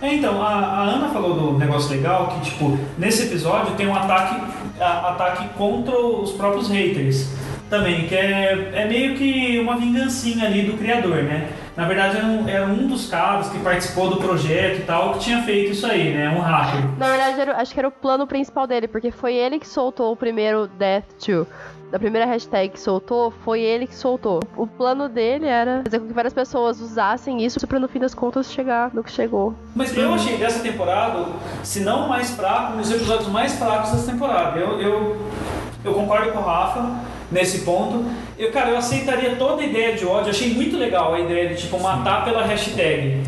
É, 0.00 0.14
então, 0.14 0.42
a, 0.42 0.48
a 0.50 0.82
Ana 0.82 1.08
falou 1.10 1.34
do 1.52 1.58
negócio 1.58 1.90
legal 1.90 2.28
que, 2.28 2.50
tipo, 2.50 2.78
nesse 2.98 3.22
episódio 3.24 3.74
tem 3.74 3.86
um 3.86 3.94
ataque, 3.94 4.40
a- 4.80 5.10
ataque 5.10 5.48
contra 5.56 5.96
os 5.98 6.32
próprios 6.32 6.68
haters 6.68 7.26
também, 7.70 8.06
que 8.06 8.14
é, 8.14 8.70
é 8.74 8.86
meio 8.86 9.16
que 9.16 9.58
uma 9.58 9.76
vingancinha 9.76 10.44
ali 10.46 10.62
do 10.62 10.74
criador, 10.78 11.22
né? 11.24 11.48
Na 11.76 11.86
verdade, 11.86 12.16
era 12.18 12.26
um, 12.26 12.48
era 12.48 12.64
um 12.66 12.86
dos 12.86 13.08
caras 13.10 13.48
que 13.48 13.58
participou 13.58 14.08
do 14.08 14.16
projeto 14.18 14.78
e 14.80 14.82
tal 14.84 15.14
que 15.14 15.18
tinha 15.20 15.42
feito 15.42 15.72
isso 15.72 15.84
aí, 15.86 16.12
né? 16.14 16.28
Um 16.28 16.38
hacker. 16.40 16.80
Na 16.98 17.08
verdade, 17.08 17.40
era- 17.40 17.56
acho 17.60 17.74
que 17.74 17.80
era 17.80 17.88
o 17.88 17.90
plano 17.90 18.26
principal 18.26 18.66
dele, 18.66 18.86
porque 18.86 19.10
foi 19.10 19.34
ele 19.34 19.58
que 19.58 19.66
soltou 19.66 20.12
o 20.12 20.16
primeiro 20.16 20.68
Death 20.68 21.04
to. 21.24 21.46
Da 21.94 21.98
primeira 22.00 22.26
hashtag 22.26 22.70
que 22.72 22.80
soltou, 22.80 23.32
foi 23.44 23.60
ele 23.60 23.86
que 23.86 23.94
soltou. 23.94 24.40
O 24.56 24.66
plano 24.66 25.08
dele 25.08 25.46
era 25.46 25.80
fazer 25.84 26.00
com 26.00 26.08
que 26.08 26.12
várias 26.12 26.32
pessoas 26.32 26.80
usassem 26.80 27.40
isso 27.44 27.64
pra 27.68 27.78
no 27.78 27.86
fim 27.86 28.00
das 28.00 28.12
contas 28.12 28.50
chegar 28.50 28.92
no 28.92 29.04
que 29.04 29.12
chegou. 29.12 29.54
Mas 29.76 29.96
eu 29.96 30.12
achei 30.12 30.36
dessa 30.36 30.58
temporada, 30.58 31.24
se 31.62 31.78
não 31.84 32.06
o 32.06 32.08
mais 32.08 32.32
fraco, 32.32 32.72
um 32.72 32.78
dos 32.78 32.90
episódios 32.90 33.28
mais 33.28 33.52
fracos 33.52 33.92
dessa 33.92 34.10
temporada. 34.10 34.58
Eu, 34.58 34.80
eu, 34.80 35.16
eu 35.84 35.94
concordo 35.94 36.32
com 36.32 36.40
o 36.40 36.42
Rafa 36.42 36.96
nesse 37.30 37.60
ponto. 37.60 38.04
Eu, 38.36 38.50
cara, 38.50 38.70
eu 38.70 38.76
aceitaria 38.76 39.36
toda 39.36 39.62
a 39.62 39.64
ideia 39.64 39.94
de 39.94 40.04
ódio. 40.04 40.26
Eu 40.26 40.30
achei 40.30 40.52
muito 40.52 40.76
legal 40.76 41.14
a 41.14 41.20
ideia 41.20 41.50
de 41.50 41.62
tipo 41.62 41.78
matar 41.80 42.24
pela 42.24 42.44
hashtag. 42.44 43.22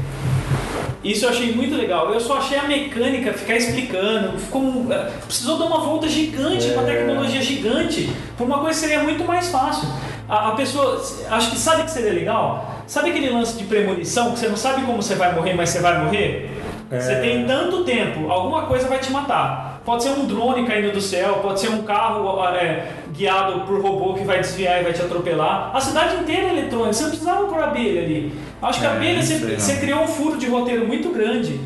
Isso 1.06 1.24
eu 1.24 1.30
achei 1.30 1.54
muito 1.54 1.76
legal. 1.76 2.12
Eu 2.12 2.20
só 2.20 2.38
achei 2.38 2.58
a 2.58 2.64
mecânica 2.64 3.32
ficar 3.32 3.56
explicando. 3.56 4.36
Ficou, 4.38 4.86
eh, 4.90 5.10
precisou 5.24 5.56
dar 5.56 5.66
uma 5.66 5.78
volta 5.78 6.08
gigante, 6.08 6.68
uma 6.70 6.82
tecnologia 6.82 7.40
gigante, 7.40 8.10
por 8.36 8.44
uma 8.44 8.58
coisa 8.58 8.80
que 8.80 8.86
seria 8.86 9.02
muito 9.04 9.24
mais 9.24 9.48
fácil. 9.48 9.88
A, 10.28 10.48
a 10.48 10.50
pessoa, 10.52 11.00
acho 11.30 11.50
que 11.50 11.56
sabe 11.56 11.84
que 11.84 11.90
seria 11.92 12.12
legal? 12.12 12.82
Sabe 12.88 13.10
aquele 13.10 13.30
lance 13.30 13.56
de 13.56 13.64
premonição 13.64 14.32
que 14.32 14.40
você 14.40 14.48
não 14.48 14.56
sabe 14.56 14.82
como 14.84 15.00
você 15.00 15.14
vai 15.14 15.32
morrer, 15.32 15.54
mas 15.54 15.70
você 15.70 15.78
vai 15.78 16.04
morrer? 16.04 16.50
Você 16.90 17.16
tem 17.16 17.44
tanto 17.46 17.82
tempo, 17.82 18.30
alguma 18.30 18.62
coisa 18.62 18.88
vai 18.88 18.98
te 19.00 19.10
matar. 19.10 19.80
Pode 19.84 20.04
ser 20.04 20.10
um 20.10 20.24
drone 20.24 20.66
caindo 20.66 20.92
do 20.92 21.00
céu, 21.00 21.40
pode 21.42 21.60
ser 21.60 21.68
um 21.68 21.82
carro 21.82 22.44
é, 22.54 22.86
guiado 23.16 23.60
por 23.62 23.80
robô 23.80 24.14
que 24.14 24.24
vai 24.24 24.40
desviar 24.40 24.80
e 24.80 24.84
vai 24.84 24.92
te 24.92 25.02
atropelar. 25.02 25.74
A 25.74 25.80
cidade 25.80 26.16
inteira 26.16 26.48
é 26.48 26.50
eletrônica, 26.50 26.92
você 26.92 27.02
não 27.02 27.10
precisava 27.10 27.46
pôr 27.46 27.62
abelha 27.62 28.02
ali. 28.02 28.38
Acho 28.60 28.80
que 28.80 28.86
a 28.86 28.90
É, 28.90 28.96
abelha 28.96 29.14
não 29.16 29.22
você, 29.22 29.38
você 29.38 29.76
criou 29.78 30.02
um 30.02 30.08
furo 30.08 30.36
de 30.36 30.46
roteiro 30.46 30.86
muito 30.86 31.08
grande. 31.10 31.60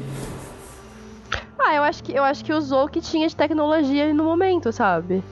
Ah, 1.59 1.75
eu 1.75 1.83
acho 1.83 2.03
que 2.03 2.13
eu 2.15 2.25
acho 2.25 2.45
que 2.45 2.53
usou 2.53 2.85
o 2.85 2.89
que 2.89 3.01
tinha 3.01 3.29
de 3.29 3.37
tecnologia 3.37 4.13
no 4.15 4.25
momento, 4.25 4.73
sabe? 4.73 5.23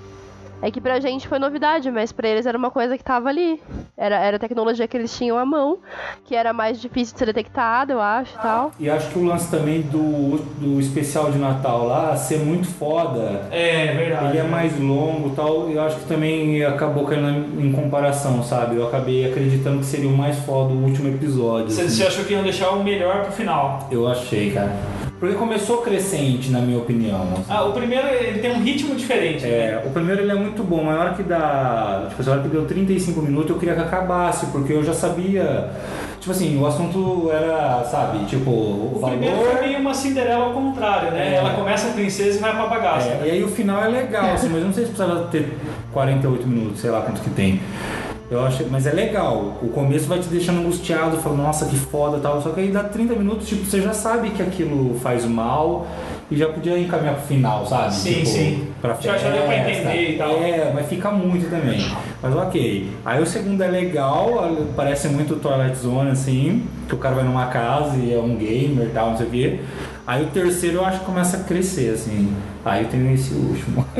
É 0.60 0.70
que 0.70 0.80
pra 0.80 0.98
gente 0.98 1.28
foi 1.28 1.38
novidade, 1.38 1.90
mas 1.90 2.10
pra 2.10 2.28
eles 2.28 2.44
era 2.44 2.58
uma 2.58 2.70
coisa 2.70 2.98
que 2.98 3.04
tava 3.04 3.28
ali. 3.28 3.60
Era, 3.96 4.16
era 4.16 4.36
a 4.36 4.40
tecnologia 4.40 4.88
que 4.88 4.96
eles 4.96 5.16
tinham 5.16 5.38
à 5.38 5.44
mão, 5.44 5.78
que 6.24 6.34
era 6.34 6.52
mais 6.52 6.80
difícil 6.80 7.14
de 7.14 7.18
ser 7.20 7.26
detectada, 7.26 7.92
eu 7.92 8.00
acho 8.00 8.34
e 8.34 8.42
tal. 8.42 8.72
E 8.78 8.90
acho 8.90 9.10
que 9.10 9.18
o 9.18 9.24
lance 9.24 9.50
também 9.50 9.82
do, 9.82 10.38
do 10.58 10.80
especial 10.80 11.30
de 11.30 11.38
Natal 11.38 11.86
lá 11.86 12.16
ser 12.16 12.38
muito 12.38 12.66
foda. 12.66 13.48
É, 13.52 13.94
verdade. 13.94 14.28
Ele 14.28 14.38
é 14.38 14.42
mais 14.42 14.78
longo 14.78 15.28
e 15.28 15.36
tal, 15.36 15.70
eu 15.70 15.80
acho 15.82 15.96
que 16.00 16.06
também 16.06 16.64
acabou 16.64 17.04
caindo 17.04 17.60
em 17.60 17.72
comparação, 17.72 18.42
sabe? 18.42 18.76
Eu 18.76 18.88
acabei 18.88 19.30
acreditando 19.30 19.78
que 19.80 19.86
seria 19.86 20.08
o 20.08 20.16
mais 20.16 20.38
foda 20.40 20.72
o 20.72 20.84
último 20.84 21.08
episódio. 21.08 21.70
Você, 21.70 21.82
assim. 21.82 21.90
você 21.90 22.06
achou 22.06 22.24
que 22.24 22.32
iam 22.32 22.42
deixar 22.42 22.70
o 22.70 22.82
melhor 22.82 23.22
pro 23.22 23.32
final? 23.32 23.86
Eu 23.90 24.08
achei, 24.08 24.50
cara. 24.50 24.72
Porque 25.18 25.34
começou 25.34 25.78
crescente, 25.78 26.50
na 26.50 26.60
minha 26.60 26.78
opinião. 26.78 27.20
assim. 27.32 27.44
Ah, 27.48 27.64
o 27.64 27.72
primeiro 27.72 28.06
ele 28.06 28.38
tem 28.38 28.52
um 28.52 28.62
ritmo 28.62 28.94
diferente. 28.94 29.44
né? 29.44 29.48
É, 29.50 29.82
o 29.84 29.90
primeiro 29.90 30.22
ele 30.22 30.30
é 30.30 30.34
muito 30.34 30.62
bom, 30.62 30.84
mas 30.84 30.94
na 30.96 31.00
hora 31.04 31.14
que 31.14 31.22
dá. 31.24 32.06
Tipo, 32.08 32.20
assim, 32.20 32.30
na 32.30 32.36
hora 32.36 32.44
que 32.44 32.48
deu 32.48 32.64
35 32.66 33.20
minutos 33.22 33.50
eu 33.50 33.56
queria 33.58 33.74
que 33.74 33.80
acabasse, 33.80 34.46
porque 34.46 34.72
eu 34.72 34.84
já 34.84 34.92
sabia. 34.94 35.70
Tipo 36.20 36.30
assim, 36.32 36.60
o 36.60 36.66
assunto 36.66 37.30
era, 37.32 37.82
sabe, 37.84 38.24
tipo, 38.26 38.50
o, 38.50 38.92
O 38.96 38.98
valor. 39.00 39.16
primeiro 39.18 39.40
foi 39.40 39.60
meio 39.66 39.78
uma 39.80 39.94
Cinderela 39.94 40.44
ao 40.46 40.52
contrário, 40.52 41.10
né? 41.10 41.34
É. 41.34 41.36
Ela 41.36 41.50
começa 41.54 41.88
a 41.88 41.92
princesa 41.92 42.38
e 42.38 42.40
vai 42.40 42.52
pra 42.52 42.66
bagaça. 42.66 43.08
É, 43.08 43.22
e 43.26 43.30
aí 43.30 43.44
o 43.44 43.48
final 43.48 43.82
é 43.84 43.88
legal, 43.88 44.32
assim, 44.32 44.48
mas 44.48 44.60
eu 44.60 44.66
não 44.66 44.72
sei 44.72 44.84
se 44.84 44.90
precisava 44.92 45.26
ter 45.28 45.48
48 45.92 46.46
minutos, 46.46 46.80
sei 46.80 46.90
lá 46.90 47.00
quanto 47.02 47.20
que 47.22 47.30
tem. 47.30 47.60
Eu 48.30 48.44
acho, 48.44 48.62
mas 48.70 48.86
é 48.86 48.92
legal. 48.92 49.58
O 49.62 49.68
começo 49.68 50.06
vai 50.06 50.18
te 50.18 50.28
deixando 50.28 50.60
angustiado, 50.60 51.16
falando, 51.16 51.42
nossa, 51.42 51.64
que 51.64 51.76
foda 51.76 52.18
e 52.18 52.20
tal. 52.20 52.42
Só 52.42 52.50
que 52.50 52.60
aí 52.60 52.70
dá 52.70 52.84
30 52.84 53.14
minutos, 53.14 53.48
tipo, 53.48 53.64
você 53.64 53.80
já 53.80 53.94
sabe 53.94 54.28
que 54.30 54.42
aquilo 54.42 54.98
faz 55.00 55.24
mal 55.24 55.86
e 56.30 56.36
já 56.36 56.46
podia 56.46 56.78
encaminhar 56.78 57.14
pro 57.14 57.24
final, 57.26 57.64
sabe? 57.66 57.94
Sim, 57.94 58.12
tipo, 58.12 58.26
sim. 58.26 58.68
Pra 58.82 58.94
Já- 59.00 59.16
já 59.16 59.30
deu 59.30 59.44
pra 59.44 59.52
festa. 59.52 59.70
entender 59.88 60.10
e 60.10 60.18
tal. 60.18 60.30
É, 60.42 60.70
mas 60.74 60.86
fica 60.86 61.10
muito 61.10 61.48
também. 61.48 61.82
Mas 62.22 62.36
ok. 62.36 62.90
Aí 63.02 63.22
o 63.22 63.26
segundo 63.26 63.62
é 63.62 63.68
legal, 63.68 64.50
parece 64.76 65.08
muito 65.08 65.36
Twilight 65.36 65.78
Zone, 65.78 66.10
assim, 66.10 66.66
que 66.86 66.94
o 66.94 66.98
cara 66.98 67.14
vai 67.14 67.24
numa 67.24 67.46
casa 67.46 67.96
e 67.96 68.12
é 68.12 68.18
um 68.18 68.36
gamer 68.36 68.88
e 68.88 68.90
tal, 68.92 69.10
não 69.10 69.16
sei 69.16 69.26
o 69.26 69.30
quê. 69.30 69.60
Aí 70.06 70.22
o 70.22 70.26
terceiro 70.26 70.76
eu 70.78 70.84
acho 70.84 71.00
que 71.00 71.06
começa 71.06 71.38
a 71.38 71.40
crescer, 71.40 71.94
assim. 71.94 72.30
Aí 72.64 72.82
eu 72.84 72.90
tenho 72.90 73.10
esse 73.14 73.32
último. 73.32 73.86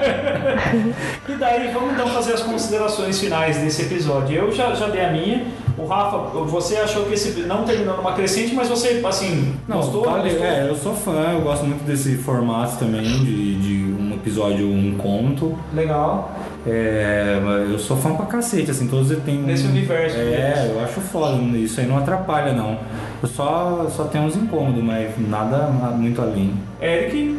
E 1.28 1.32
daí, 1.34 1.70
vamos 1.72 1.92
então 1.92 2.08
fazer 2.08 2.32
as 2.34 2.42
considerações 2.42 3.18
finais 3.20 3.56
desse 3.58 3.82
episódio. 3.82 4.36
Eu 4.36 4.52
já, 4.52 4.74
já 4.74 4.88
dei 4.88 5.04
a 5.04 5.10
minha. 5.12 5.44
O 5.78 5.86
Rafa, 5.86 6.18
você 6.44 6.76
achou 6.76 7.04
que 7.04 7.14
esse 7.14 7.40
não 7.42 7.64
terminou 7.64 7.96
numa 7.96 8.12
crescente, 8.12 8.54
mas 8.54 8.68
você, 8.68 9.00
assim, 9.06 9.54
gostou? 9.68 10.04
valeu. 10.04 10.24
gostou? 10.24 10.44
É, 10.46 10.68
eu 10.68 10.74
sou 10.74 10.94
fã, 10.94 11.30
eu 11.32 11.40
gosto 11.40 11.64
muito 11.64 11.84
desse 11.84 12.16
formato 12.16 12.76
também, 12.78 13.02
de, 13.02 13.54
de 13.56 13.92
um 14.02 14.12
episódio, 14.14 14.66
um 14.68 14.96
conto. 14.98 15.56
Legal. 15.74 16.32
É, 16.66 17.38
eu 17.70 17.78
sou 17.78 17.96
fã 17.96 18.14
pra 18.14 18.26
cacete, 18.26 18.70
assim, 18.70 18.88
todos 18.88 19.08
têm 19.24 19.38
um... 19.38 19.46
Nesse 19.46 19.66
universo 19.66 20.18
É, 20.18 20.24
deles. 20.54 20.70
eu 20.76 20.84
acho 20.84 21.00
foda, 21.00 21.36
isso 21.56 21.80
aí 21.80 21.86
não 21.86 21.96
atrapalha 21.96 22.52
não. 22.52 22.76
Eu 23.22 23.28
só, 23.28 23.86
só 23.88 24.04
tenho 24.04 24.24
uns 24.24 24.36
incômodos, 24.36 24.82
mas 24.82 25.12
nada 25.18 25.68
muito 25.96 26.20
além. 26.20 26.52
Eric, 26.82 27.38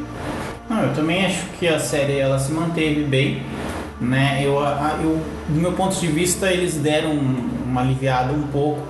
Não, 0.81 0.89
eu 0.89 0.93
também 0.95 1.25
acho 1.25 1.45
que 1.59 1.67
a 1.67 1.79
série 1.79 2.17
ela 2.17 2.39
se 2.39 2.51
manteve 2.51 3.03
bem, 3.03 3.43
né? 3.99 4.41
Eu, 4.43 4.55
eu, 5.03 5.21
do 5.49 5.59
meu 5.61 5.73
ponto 5.73 5.99
de 5.99 6.07
vista, 6.07 6.51
eles 6.51 6.75
deram 6.75 7.11
uma 7.11 7.81
aliviada 7.81 8.33
um 8.33 8.43
pouco, 8.47 8.81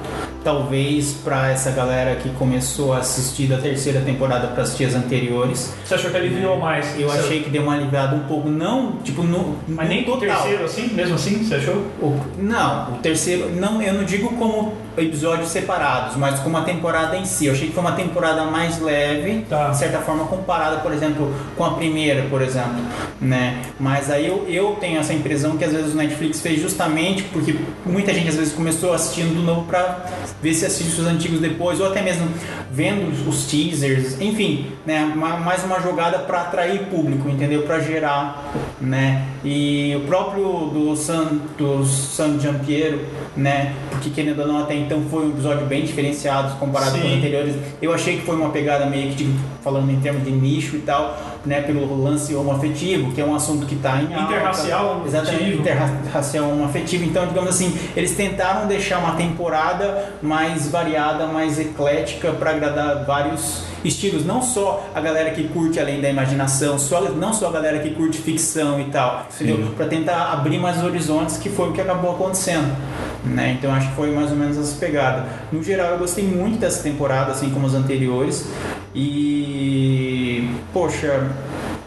talvez 0.44 1.14
para 1.24 1.52
essa 1.52 1.70
galera 1.72 2.16
que 2.16 2.30
começou 2.30 2.94
a 2.94 2.98
assistir 2.98 3.46
da 3.46 3.58
terceira 3.58 4.02
temporada 4.02 4.48
para 4.48 4.64
as 4.64 4.76
anteriores. 4.96 5.72
você 5.86 5.94
achou 5.96 6.10
que 6.10 6.18
ele 6.18 6.30
virou 6.30 6.58
mais? 6.58 7.00
Eu 7.00 7.12
achei 7.12 7.44
que 7.44 7.50
deu 7.52 7.62
uma 7.62 7.76
aliviada 7.76 8.16
um 8.16 8.22
pouco, 8.22 8.50
não, 8.50 8.94
tipo, 9.04 9.22
no, 9.22 9.58
Mas 9.68 9.88
no 9.88 9.94
nem 9.94 10.02
o 10.02 10.06
total. 10.06 10.42
terceiro, 10.42 10.64
assim, 10.66 10.88
mesmo 10.94 11.14
assim, 11.16 11.44
você 11.44 11.56
achou? 11.56 11.76
O- 12.02 12.20
não, 12.40 12.94
o 12.94 12.98
terceiro, 12.98 13.52
não, 13.56 13.80
eu 13.82 13.94
não 13.94 14.04
digo 14.04 14.30
como 14.36 14.74
episódios 14.98 15.50
separados, 15.50 16.16
mas 16.18 16.40
como 16.40 16.58
a 16.58 16.62
temporada 16.62 17.16
em 17.18 17.26
si. 17.26 17.46
Eu 17.46 17.54
achei 17.54 17.68
que 17.68 17.74
foi 17.74 17.82
uma 17.84 17.94
temporada 17.94 18.44
mais 18.46 18.80
leve, 18.80 19.46
Tá. 19.50 19.70
de 19.70 19.78
certa 19.78 20.00
forma 20.00 20.26
comparada, 20.26 20.78
por 20.78 20.92
exemplo, 20.94 21.34
com 21.58 21.64
a 21.66 21.72
primeira, 21.72 22.24
por 22.30 22.42
exemplo, 22.42 22.82
né? 23.20 23.62
Mas 23.80 24.10
aí 24.12 24.28
eu, 24.28 24.46
eu 24.50 24.78
tenho 24.80 25.00
essa 25.00 25.14
impressão 25.14 25.58
que 25.58 25.64
às 25.64 25.72
vezes 25.72 25.94
o 25.94 25.98
Netflix 25.98 26.42
fez 26.42 26.62
justamente 26.62 27.24
porque 27.24 27.56
muita 27.86 28.14
gente 28.14 28.30
às 28.30 28.36
vezes 28.36 28.54
começou 28.54 28.94
assistindo 28.94 29.36
do 29.36 29.42
novo 29.44 29.64
para 29.64 30.06
ver 30.42 30.54
se 30.54 30.66
assiste 30.66 31.00
os 31.00 31.08
antigos 31.08 31.40
depois, 31.40 31.80
ou 31.80 31.88
até 31.88 32.02
mesmo 32.02 32.28
vendo 32.72 33.12
os 33.30 33.46
teasers, 33.46 34.20
enfim, 34.20 34.72
né? 34.86 35.12
Ma- 35.16 35.38
Mais 35.38 35.64
uma 35.64 35.80
jogada 35.82 36.20
para 36.20 36.42
atrair 36.42 36.84
público, 36.86 37.28
entendeu? 37.30 37.64
Para 37.64 37.80
gerar, 37.80 38.52
né? 38.80 39.26
E 39.44 39.94
o 39.96 40.02
próprio 40.02 40.44
do 40.72 40.96
San, 40.96 41.40
do 41.58 41.84
San 41.86 42.40
Giampiero, 42.40 43.00
né? 43.36 43.74
Porque 43.90 44.10
querendo 44.10 44.40
ou 44.42 44.48
não, 44.48 44.60
até 44.60 44.76
então 44.82 45.02
foi 45.10 45.26
um 45.26 45.30
episódio 45.30 45.66
bem 45.66 45.84
diferenciado 45.84 46.56
comparado 46.58 46.92
com 46.92 46.98
os 46.98 47.04
Sim. 47.04 47.18
anteriores. 47.18 47.56
Eu 47.82 47.94
achei 47.94 48.18
que 48.18 48.24
foi 48.24 48.36
uma 48.36 48.50
pegada 48.50 48.86
meio 48.86 49.10
que, 49.10 49.18
tipo, 49.18 49.32
falando 49.64 49.90
em 49.92 50.00
termos 50.00 50.24
de 50.24 50.32
nicho 50.32 50.76
e 50.76 50.80
tal, 50.80 51.18
né? 51.46 51.62
Pelo 51.62 52.02
lance 52.02 52.34
homoafetivo, 52.36 53.12
que 53.12 53.22
é 53.22 53.26
um 53.26 53.36
assunto 53.36 53.66
que 53.66 53.76
está 53.76 54.02
em 54.02 54.14
alta. 54.14 54.34
Interracial, 54.34 55.04
Exatamente, 55.06 55.58
interracial 55.58 56.50
homoafetivo. 56.50 57.04
Então, 57.06 57.28
digamos 57.28 57.50
assim, 57.50 57.78
eles 57.96 58.16
tentaram 58.16 58.68
deixar 58.68 59.00
uma 59.00 59.16
temporada 59.16 60.14
mais 60.22 60.70
variada, 60.70 61.28
mais 61.28 61.60
eclética 61.60 62.32
para 62.32 62.52
agradar 62.52 63.06
vários 63.06 63.64
estilos, 63.84 64.26
não 64.26 64.42
só 64.42 64.88
a 64.94 65.02
galera 65.02 65.32
que 65.32 65.48
curte 65.48 65.80
além 65.80 66.02
da 66.02 66.10
imaginação, 66.10 66.78
só, 66.78 67.02
não 67.02 67.34
só 67.34 67.48
a 67.48 67.52
galera 67.52 67.80
que 67.80 67.92
curte 67.92 68.18
ficção 68.20 68.80
e 68.80 68.86
tal, 68.86 69.28
entendeu? 69.34 69.72
Para 69.76 69.88
tentar 69.88 70.32
abrir 70.32 70.60
mais 70.60 70.84
horizontes, 70.84 71.38
que 71.38 71.50
foi 71.50 71.70
o 71.70 71.74
que 71.74 71.82
acabou 71.82 72.12
acontecendo. 72.12 72.76
Né? 73.24 73.56
Então 73.58 73.72
acho 73.74 73.90
que 73.90 73.96
foi 73.96 74.12
mais 74.12 74.32
ou 74.32 74.38
menos 74.38 74.58
essa 74.58 74.76
pegada. 74.78 75.26
No 75.52 75.64
geral 75.64 75.92
eu 75.92 75.98
gostei 76.00 76.26
muito 76.26 76.60
dessa 76.60 76.82
temporada, 76.82 77.32
assim 77.32 77.50
como 77.50 77.68
as 77.68 77.74
anteriores. 77.74 78.48
E 78.94 80.50
poxa, 80.74 81.30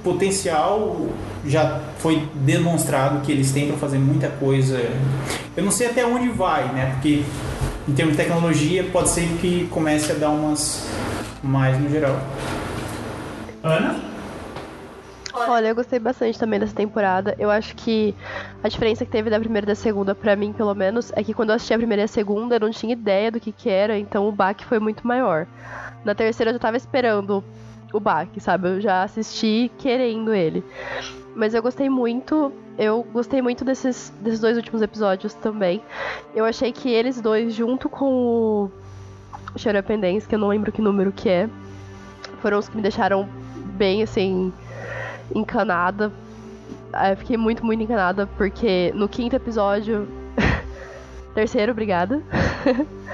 potencial 0.02 1.06
já 1.46 1.80
foi 1.98 2.26
demonstrado 2.34 3.20
que 3.20 3.30
eles 3.30 3.52
têm 3.52 3.68
para 3.68 3.76
fazer 3.76 3.98
muita 3.98 4.28
coisa. 4.28 4.78
Eu 5.56 5.62
não 5.62 5.70
sei 5.70 5.88
até 5.88 6.04
onde 6.06 6.28
vai, 6.28 6.72
né? 6.72 6.92
Porque 6.92 7.22
em 7.86 7.92
termos 7.92 8.16
de 8.16 8.22
tecnologia 8.22 8.84
pode 8.84 9.10
ser 9.10 9.28
que 9.40 9.66
comece 9.70 10.12
a 10.12 10.14
dar 10.14 10.30
umas 10.30 10.88
mais 11.42 11.78
no 11.78 11.88
geral. 11.90 12.18
Ana? 13.62 14.14
Olha, 15.36 15.66
eu 15.66 15.74
gostei 15.74 15.98
bastante 15.98 16.38
também 16.38 16.60
dessa 16.60 16.74
temporada. 16.74 17.34
Eu 17.38 17.50
acho 17.50 17.74
que 17.74 18.14
a 18.62 18.68
diferença 18.68 19.04
que 19.04 19.10
teve 19.10 19.28
da 19.28 19.38
primeira 19.38 19.64
e 19.64 19.68
da 19.68 19.74
segunda, 19.74 20.14
pra 20.14 20.36
mim, 20.36 20.52
pelo 20.52 20.74
menos, 20.74 21.12
é 21.16 21.24
que 21.24 21.34
quando 21.34 21.50
eu 21.50 21.56
assisti 21.56 21.74
a 21.74 21.76
primeira 21.76 22.02
e 22.02 22.04
a 22.04 22.08
segunda, 22.08 22.54
eu 22.54 22.60
não 22.60 22.70
tinha 22.70 22.92
ideia 22.92 23.32
do 23.32 23.40
que 23.40 23.50
que 23.50 23.68
era, 23.68 23.98
então 23.98 24.28
o 24.28 24.32
baque 24.32 24.64
foi 24.64 24.78
muito 24.78 25.06
maior. 25.06 25.46
Na 26.04 26.14
terceira 26.14 26.50
eu 26.50 26.54
já 26.54 26.58
tava 26.58 26.76
esperando 26.76 27.42
o 27.92 28.00
baque, 28.00 28.40
sabe? 28.40 28.68
Eu 28.68 28.80
já 28.80 29.02
assisti 29.02 29.70
querendo 29.78 30.34
ele. 30.34 30.64
Mas 31.34 31.54
eu 31.54 31.62
gostei 31.62 31.88
muito, 31.88 32.52
eu 32.78 33.04
gostei 33.12 33.40
muito 33.40 33.64
desses, 33.64 34.12
desses 34.20 34.40
dois 34.40 34.56
últimos 34.56 34.82
episódios 34.82 35.34
também. 35.34 35.82
Eu 36.34 36.44
achei 36.44 36.72
que 36.72 36.88
eles 36.88 37.20
dois, 37.20 37.54
junto 37.54 37.88
com 37.88 38.70
o 38.70 38.70
and 39.92 40.00
Dance, 40.00 40.28
que 40.28 40.34
eu 40.34 40.38
não 40.38 40.48
lembro 40.48 40.72
que 40.72 40.82
número 40.82 41.12
que 41.12 41.28
é, 41.28 41.48
foram 42.40 42.58
os 42.58 42.68
que 42.68 42.76
me 42.76 42.82
deixaram 42.82 43.28
bem, 43.76 44.02
assim, 44.02 44.52
encanada. 45.34 46.12
Ah, 46.92 47.10
Eu 47.10 47.16
fiquei 47.16 47.36
muito, 47.36 47.64
muito 47.64 47.82
encanada, 47.82 48.26
porque 48.36 48.92
no 48.94 49.08
quinto 49.08 49.36
episódio. 49.36 50.06
Terceiro, 51.34 51.72
obrigada. 51.72 52.22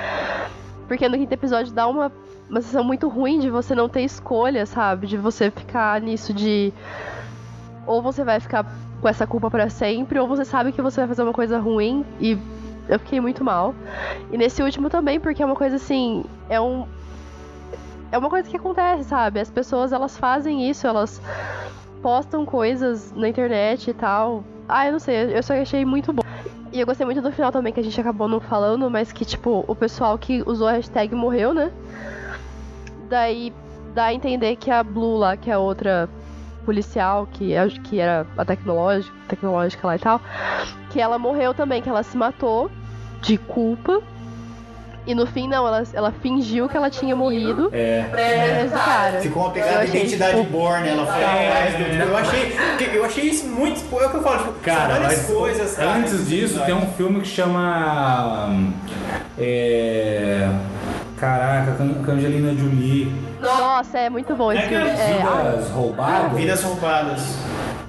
porque 0.87 1.09
no 1.09 1.17
quinto 1.17 1.33
episódio 1.33 1.73
dá 1.73 1.87
uma, 1.87 2.13
uma 2.51 2.61
sensação 2.61 2.83
muito 2.83 3.09
ruim 3.09 3.39
de 3.39 3.49
você 3.49 3.75
não 3.75 3.89
ter 3.89 4.03
escolha, 4.03 4.67
sabe? 4.67 5.07
De 5.07 5.17
você 5.17 5.51
ficar 5.51 6.01
nisso 6.01 6.35
de. 6.35 6.73
Ou 7.87 8.03
você 8.03 8.25
vai 8.25 8.41
ficar 8.41 8.67
com 9.01 9.09
essa 9.09 9.27
culpa 9.27 9.51
pra 9.51 9.71
sempre, 9.71 10.19
ou 10.19 10.27
você 10.27 10.45
sabe 10.45 10.73
que 10.73 10.83
você 10.83 11.01
vai 11.01 11.09
fazer 11.09 11.23
uma 11.23 11.33
coisa 11.33 11.59
ruim 11.59 12.05
e 12.21 12.37
eu 12.89 12.99
fiquei 12.99 13.21
muito 13.21 13.45
mal. 13.45 13.75
E 14.33 14.37
nesse 14.37 14.63
último 14.63 14.91
também, 14.91 15.21
porque 15.21 15.43
é 15.43 15.47
uma 15.47 15.55
coisa 15.55 15.77
assim. 15.77 16.25
É 16.49 16.61
um. 16.61 16.87
É 18.11 18.19
uma 18.19 18.29
coisa 18.29 18.51
que 18.51 18.57
acontece, 18.57 19.05
sabe? 19.05 19.39
As 19.39 19.51
pessoas 19.51 19.93
elas 19.93 20.19
fazem 20.19 20.69
isso, 20.69 20.87
elas 20.87 21.23
postam 22.03 22.45
coisas 22.45 23.13
na 23.15 23.29
internet 23.29 23.91
e 23.91 23.95
tal. 23.95 24.43
Ah, 24.69 24.87
eu 24.87 24.93
não 24.93 24.99
sei, 24.99 25.37
eu 25.37 25.43
só 25.43 25.55
achei 25.55 25.85
muito 25.85 26.13
bom. 26.13 26.23
E 26.73 26.81
eu 26.81 26.87
gostei 26.87 27.05
muito 27.05 27.21
do 27.21 27.31
final 27.31 27.53
também, 27.53 27.73
que 27.73 27.81
a 27.81 27.83
gente 27.83 28.01
acabou 28.01 28.29
não 28.29 28.41
falando, 28.41 28.89
mas 28.91 29.13
que, 29.13 29.25
tipo, 29.25 29.65
o 29.67 29.75
pessoal 29.75 30.17
que 30.17 30.43
usou 30.47 30.69
a 30.69 30.73
hashtag 30.73 31.15
morreu, 31.15 31.53
né? 31.53 31.71
Daí 33.11 33.53
dá 33.95 34.05
a 34.05 34.15
entender 34.15 34.55
que 34.57 34.71
a 34.71 34.83
Blue 34.85 35.19
lá, 35.19 35.37
que 35.37 35.51
é 35.51 35.55
a 35.55 35.59
outra 35.59 36.09
policial, 36.65 37.27
que, 37.33 37.53
é, 37.53 37.67
que 37.69 37.99
era 37.99 38.25
a 38.39 38.45
tecnológica, 38.45 39.13
tecnológica 39.27 39.85
lá 39.87 39.97
e 39.97 39.99
tal, 39.99 40.21
que 40.91 41.01
ela 41.01 41.19
morreu 41.19 41.53
também, 41.53 41.83
que 41.83 41.89
ela 41.89 42.05
se 42.05 42.17
matou 42.17 42.71
de 43.21 43.37
culpa. 43.37 44.01
E 45.07 45.15
no 45.15 45.27
fim, 45.27 45.49
não, 45.49 45.67
ela, 45.67 45.83
ela 45.95 46.13
fingiu 46.13 46.69
que 46.69 46.77
ela 46.77 46.89
tinha 46.91 47.17
morrido. 47.17 47.71
É. 47.73 48.05
É, 48.13 48.69
cara. 48.71 49.21
Ficou 49.21 49.45
uma 49.45 49.51
pegada 49.51 49.87
de 49.87 49.97
identidade 49.97 50.37
tipo, 50.37 50.51
born, 50.53 50.87
ela 50.89 51.07
foi 51.07 51.25
atrás 51.25 51.75
do. 51.75 51.85
tipo, 51.91 52.03
eu, 52.03 52.17
achei, 52.17 52.53
eu 52.95 53.05
achei 53.05 53.25
isso 53.25 53.47
muito. 53.49 53.81
É 53.81 54.07
o 54.07 54.11
que 54.11 54.17
eu 54.19 54.23
falo, 54.23 54.39
tipo, 54.39 54.53
Cara, 54.61 54.95
várias 55.01 55.27
mas 55.27 55.27
coisas. 55.27 55.75
cara, 55.75 55.95
antes 55.95 56.29
disso 56.29 56.61
tem 56.65 56.75
um 56.75 56.87
filme 56.93 57.23
que 57.23 57.29
chama. 57.29 58.47
hum, 58.51 58.73
É. 59.39 60.49
Caraca, 61.21 61.73
com 61.73 61.93
com 62.03 62.11
a 62.11 62.15
Angelina 62.15 62.55
Jolie. 62.55 63.13
Nossa, 63.43 63.99
é 63.99 64.09
muito 64.09 64.35
bom 64.35 64.51
esse 64.53 64.63
É 64.63 64.69
que 64.69 64.75
filme. 64.75 64.91
É, 64.91 65.19
Vidas 65.53 65.69
roubadas. 65.71 66.33
Vidas 66.33 66.63
roubadas. 66.63 67.39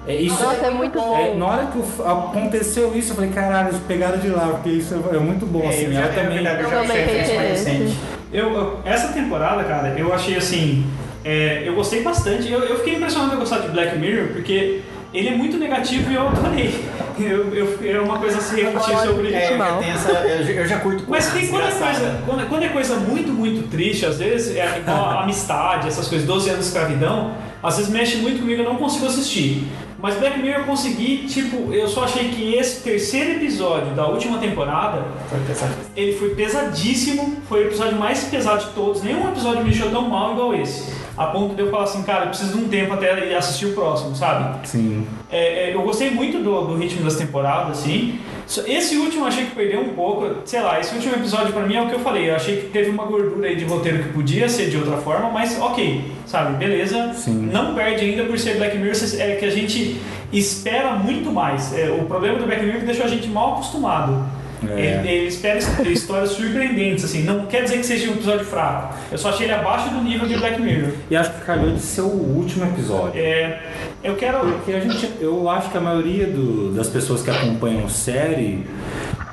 É, 0.06 0.14
isso 0.16 0.42
nossa, 0.42 0.66
é 0.66 0.70
muito 0.70 0.98
bom. 1.00 1.16
É, 1.16 1.34
na 1.34 1.46
hora 1.46 1.66
que 1.66 1.78
aconteceu 2.02 2.94
isso, 2.94 3.12
eu 3.12 3.14
falei, 3.16 3.30
caralho, 3.30 3.68
eles 3.68 3.80
pegaram 3.88 4.18
de 4.18 4.28
lá, 4.28 4.48
porque 4.48 4.68
isso 4.70 4.94
é 5.12 5.18
muito 5.18 5.46
bom, 5.46 5.62
É, 5.62 5.68
assim. 5.68 5.84
eu 5.84 5.92
já, 5.92 6.00
ela 6.00 6.08
é 6.08 6.12
também. 6.12 6.38
eu 6.38 6.44
já 6.70 7.40
recente. 7.40 7.96
Eu, 8.32 8.52
eu- 8.52 8.80
essa 8.84 9.08
temporada, 9.12 9.64
cara, 9.64 9.94
eu 9.96 10.12
achei 10.12 10.36
assim. 10.36 10.84
é, 11.24 11.62
eu 11.64 11.74
gostei 11.74 12.02
bastante. 12.02 12.50
Eu, 12.50 12.60
eu 12.64 12.76
fiquei 12.78 12.96
impressionado 12.96 13.30
de 13.30 13.36
gostar 13.36 13.58
de 13.60 13.68
Black 13.68 13.96
Mirror, 13.96 14.28
porque 14.32 14.82
ele 15.14 15.28
é 15.28 15.34
muito 15.36 15.56
negativo 15.56 16.10
e 16.10 16.14
eu 16.16 16.26
adorei. 16.28 16.84
Eu, 17.24 17.54
eu, 17.54 17.78
é 17.82 18.00
uma 18.00 18.18
coisa 18.18 18.38
a 18.38 18.40
se 18.40 18.60
refletir 18.60 18.98
sobre. 18.98 19.32
É, 19.32 19.58
essa, 19.88 20.10
eu, 20.10 20.54
eu 20.56 20.66
já 20.66 20.78
curto 20.80 21.04
Mas 21.08 21.32
tem 21.32 21.46
quando 21.48 21.66
é, 21.66 21.70
coisa, 21.70 22.22
quando, 22.26 22.48
quando 22.48 22.62
é 22.64 22.68
coisa 22.68 22.96
muito, 22.96 23.32
muito 23.32 23.68
triste, 23.68 24.06
às 24.06 24.18
vezes, 24.18 24.56
é 24.56 24.78
igual 24.78 25.04
a 25.04 25.22
amistade, 25.22 25.88
essas 25.88 26.08
coisas, 26.08 26.26
12 26.26 26.50
anos 26.50 26.60
de 26.62 26.66
escravidão, 26.66 27.34
às 27.62 27.76
vezes 27.76 27.90
mexe 27.90 28.16
muito 28.16 28.40
comigo, 28.40 28.62
eu 28.62 28.68
não 28.68 28.76
consigo 28.76 29.06
assistir. 29.06 29.68
Mas 30.02 30.16
Black 30.16 30.36
Mirror 30.40 30.62
eu 30.62 30.66
consegui, 30.66 31.28
tipo, 31.28 31.72
eu 31.72 31.86
só 31.86 32.02
achei 32.02 32.28
que 32.30 32.54
esse 32.54 32.82
terceiro 32.82 33.36
episódio 33.36 33.94
da 33.94 34.04
última 34.08 34.38
temporada, 34.38 35.04
Foi 35.30 35.38
pesado. 35.46 35.74
ele 35.94 36.12
foi 36.14 36.34
pesadíssimo, 36.34 37.36
foi 37.48 37.62
o 37.62 37.66
episódio 37.68 37.96
mais 37.96 38.24
pesado 38.24 38.64
de 38.64 38.70
todos, 38.72 39.00
nenhum 39.00 39.28
episódio 39.28 39.62
me 39.62 39.70
deixou 39.70 39.90
tão 39.90 40.08
mal 40.08 40.32
igual 40.32 40.54
esse. 40.56 40.92
A 41.16 41.26
ponto 41.26 41.54
de 41.54 41.62
eu 41.62 41.70
falar 41.70 41.84
assim, 41.84 42.02
cara, 42.02 42.24
eu 42.24 42.28
preciso 42.28 42.56
de 42.56 42.64
um 42.64 42.68
tempo 42.68 42.94
até 42.94 43.28
ir 43.28 43.34
assistir 43.34 43.66
o 43.66 43.72
próximo, 43.74 44.16
sabe? 44.16 44.66
Sim. 44.66 45.06
É, 45.30 45.70
é, 45.70 45.74
eu 45.74 45.82
gostei 45.82 46.10
muito 46.10 46.38
do, 46.42 46.66
do 46.66 46.76
ritmo 46.76 47.04
das 47.04 47.16
temporadas, 47.16 47.78
assim. 47.78 48.18
Esse 48.66 48.96
último 48.96 49.24
eu 49.24 49.28
achei 49.28 49.44
que 49.44 49.54
perdeu 49.54 49.80
um 49.80 49.90
pouco. 49.90 50.26
Sei 50.44 50.60
lá, 50.60 50.80
esse 50.80 50.94
último 50.94 51.14
episódio 51.14 51.52
pra 51.52 51.62
mim 51.62 51.76
é 51.76 51.82
o 51.82 51.88
que 51.88 51.94
eu 51.94 52.00
falei. 52.00 52.30
Eu 52.30 52.36
achei 52.36 52.56
que 52.56 52.68
teve 52.68 52.90
uma 52.90 53.04
gordura 53.04 53.46
aí 53.46 53.56
de 53.56 53.64
roteiro 53.64 54.02
que 54.02 54.08
podia 54.10 54.48
ser 54.48 54.68
de 54.68 54.76
outra 54.76 54.96
forma, 54.98 55.30
mas 55.30 55.58
ok, 55.60 56.04
sabe? 56.26 56.56
Beleza. 56.56 57.12
Sim. 57.14 57.50
Não 57.52 57.74
perde 57.74 58.04
ainda 58.04 58.24
por 58.24 58.38
ser 58.38 58.56
Black 58.56 58.76
Mirror, 58.76 58.96
é 59.18 59.36
que 59.36 59.44
a 59.44 59.50
gente 59.50 60.00
espera 60.32 60.94
muito 60.94 61.30
mais. 61.30 61.76
É, 61.76 61.90
o 61.90 62.04
problema 62.04 62.38
do 62.38 62.46
Black 62.46 62.62
Mirror 62.62 62.76
é 62.76 62.80
que 62.80 62.86
deixou 62.86 63.04
a 63.04 63.08
gente 63.08 63.28
mal 63.28 63.54
acostumado. 63.54 64.24
É. 64.70 65.02
Ele, 65.06 65.26
espera 65.28 65.58
his- 65.58 65.78
histórias 65.86 66.30
surpreendentes, 66.30 67.04
assim. 67.04 67.22
Não 67.24 67.46
quer 67.46 67.62
dizer 67.64 67.78
que 67.78 67.86
seja 67.86 68.10
um 68.10 68.14
episódio 68.14 68.44
fraco. 68.44 68.94
Eu 69.10 69.18
só 69.18 69.30
achei 69.30 69.46
ele 69.46 69.54
abaixo 69.54 69.90
do 69.90 70.02
nível 70.02 70.26
de 70.28 70.36
Black 70.36 70.60
Mirror. 70.60 70.90
E 71.10 71.16
acho 71.16 71.32
que 71.32 71.40
calhou 71.44 71.72
de 71.72 71.80
ser 71.80 72.02
o 72.02 72.06
último 72.06 72.64
episódio. 72.66 73.20
É, 73.20 73.60
eu 74.04 74.14
quero. 74.16 74.38
Porque 74.40 74.72
a 74.72 74.80
gente, 74.80 75.10
eu 75.20 75.48
acho 75.48 75.70
que 75.70 75.76
a 75.78 75.80
maioria 75.80 76.26
do- 76.26 76.72
das 76.74 76.88
pessoas 76.88 77.22
que 77.22 77.30
acompanham 77.30 77.88
série 77.88 78.66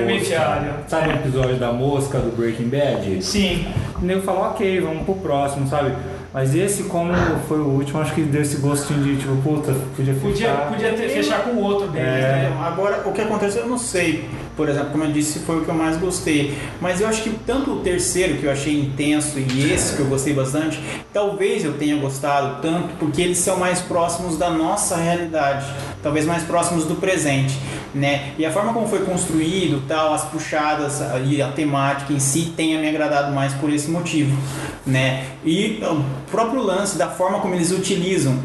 Sabe 0.87 1.09
o 1.09 1.13
episódio 1.15 1.55
da 1.57 1.71
mosca 1.73 2.17
do 2.19 2.35
Breaking 2.35 2.69
Bad? 2.69 3.21
Sim. 3.23 3.67
O 4.01 4.05
nego 4.05 4.21
fala, 4.21 4.49
ok, 4.49 4.79
vamos 4.79 5.03
pro 5.03 5.15
próximo, 5.15 5.67
sabe? 5.67 5.91
Mas 6.34 6.53
esse, 6.53 6.84
como 6.84 7.13
foi 7.47 7.57
o 7.59 7.65
último, 7.65 7.99
acho 7.99 8.13
que 8.13 8.21
deu 8.21 8.41
esse 8.41 8.57
gostinho 8.57 9.03
de 9.03 9.15
tipo, 9.17 9.36
puta, 9.38 9.73
podia 9.95 10.13
Podia, 10.13 10.49
fechar. 10.49 10.67
podia 10.69 10.93
ter, 10.93 11.09
fechar 11.09 11.43
com 11.43 11.55
outro 11.57 11.88
deles, 11.88 12.07
É. 12.07 12.49
né? 12.49 12.57
Agora, 12.61 13.01
o 13.07 13.11
que 13.13 13.21
aconteceu, 13.21 13.61
eu 13.63 13.67
não 13.69 13.78
sei. 13.78 14.28
Por 14.55 14.67
exemplo, 14.67 14.89
como 14.91 15.03
eu 15.03 15.11
disse, 15.11 15.39
foi 15.39 15.57
o 15.59 15.61
que 15.63 15.69
eu 15.69 15.73
mais 15.75 15.97
gostei. 15.97 16.57
Mas 16.82 16.99
eu 16.99 17.07
acho 17.07 17.21
que 17.23 17.30
tanto 17.45 17.71
o 17.73 17.80
terceiro, 17.82 18.36
que 18.38 18.45
eu 18.45 18.51
achei 18.51 18.78
intenso, 18.80 19.38
e 19.39 19.71
esse, 19.71 19.95
que 19.95 20.01
eu 20.01 20.07
gostei 20.07 20.34
bastante, 20.34 20.80
talvez 21.13 21.63
eu 21.63 21.73
tenha 21.73 21.95
gostado 21.97 22.61
tanto 22.61 22.89
porque 22.99 23.21
eles 23.21 23.38
são 23.38 23.57
mais 23.57 23.80
próximos 23.82 24.38
da 24.38 24.49
nossa 24.49 24.95
realidade. 24.97 25.65
Talvez 26.01 26.25
mais 26.25 26.43
próximos 26.43 26.85
do 26.85 26.95
presente. 26.95 27.57
Né? 27.93 28.33
E 28.37 28.45
a 28.45 28.51
forma 28.51 28.73
como 28.73 28.87
foi 28.87 29.03
construído, 29.03 29.81
tal, 29.87 30.13
as 30.13 30.25
puxadas 30.25 31.01
e 31.25 31.41
a 31.41 31.47
temática 31.47 32.13
em 32.13 32.19
si 32.19 32.53
tenha 32.55 32.79
me 32.79 32.87
agradado 32.87 33.33
mais 33.33 33.53
por 33.53 33.71
esse 33.73 33.89
motivo, 33.89 34.37
né? 34.85 35.25
E 35.43 35.81
o 35.81 36.03
próprio 36.29 36.61
lance 36.61 36.97
da 36.97 37.07
forma 37.07 37.39
como 37.39 37.55
eles 37.55 37.71
utilizam 37.71 38.37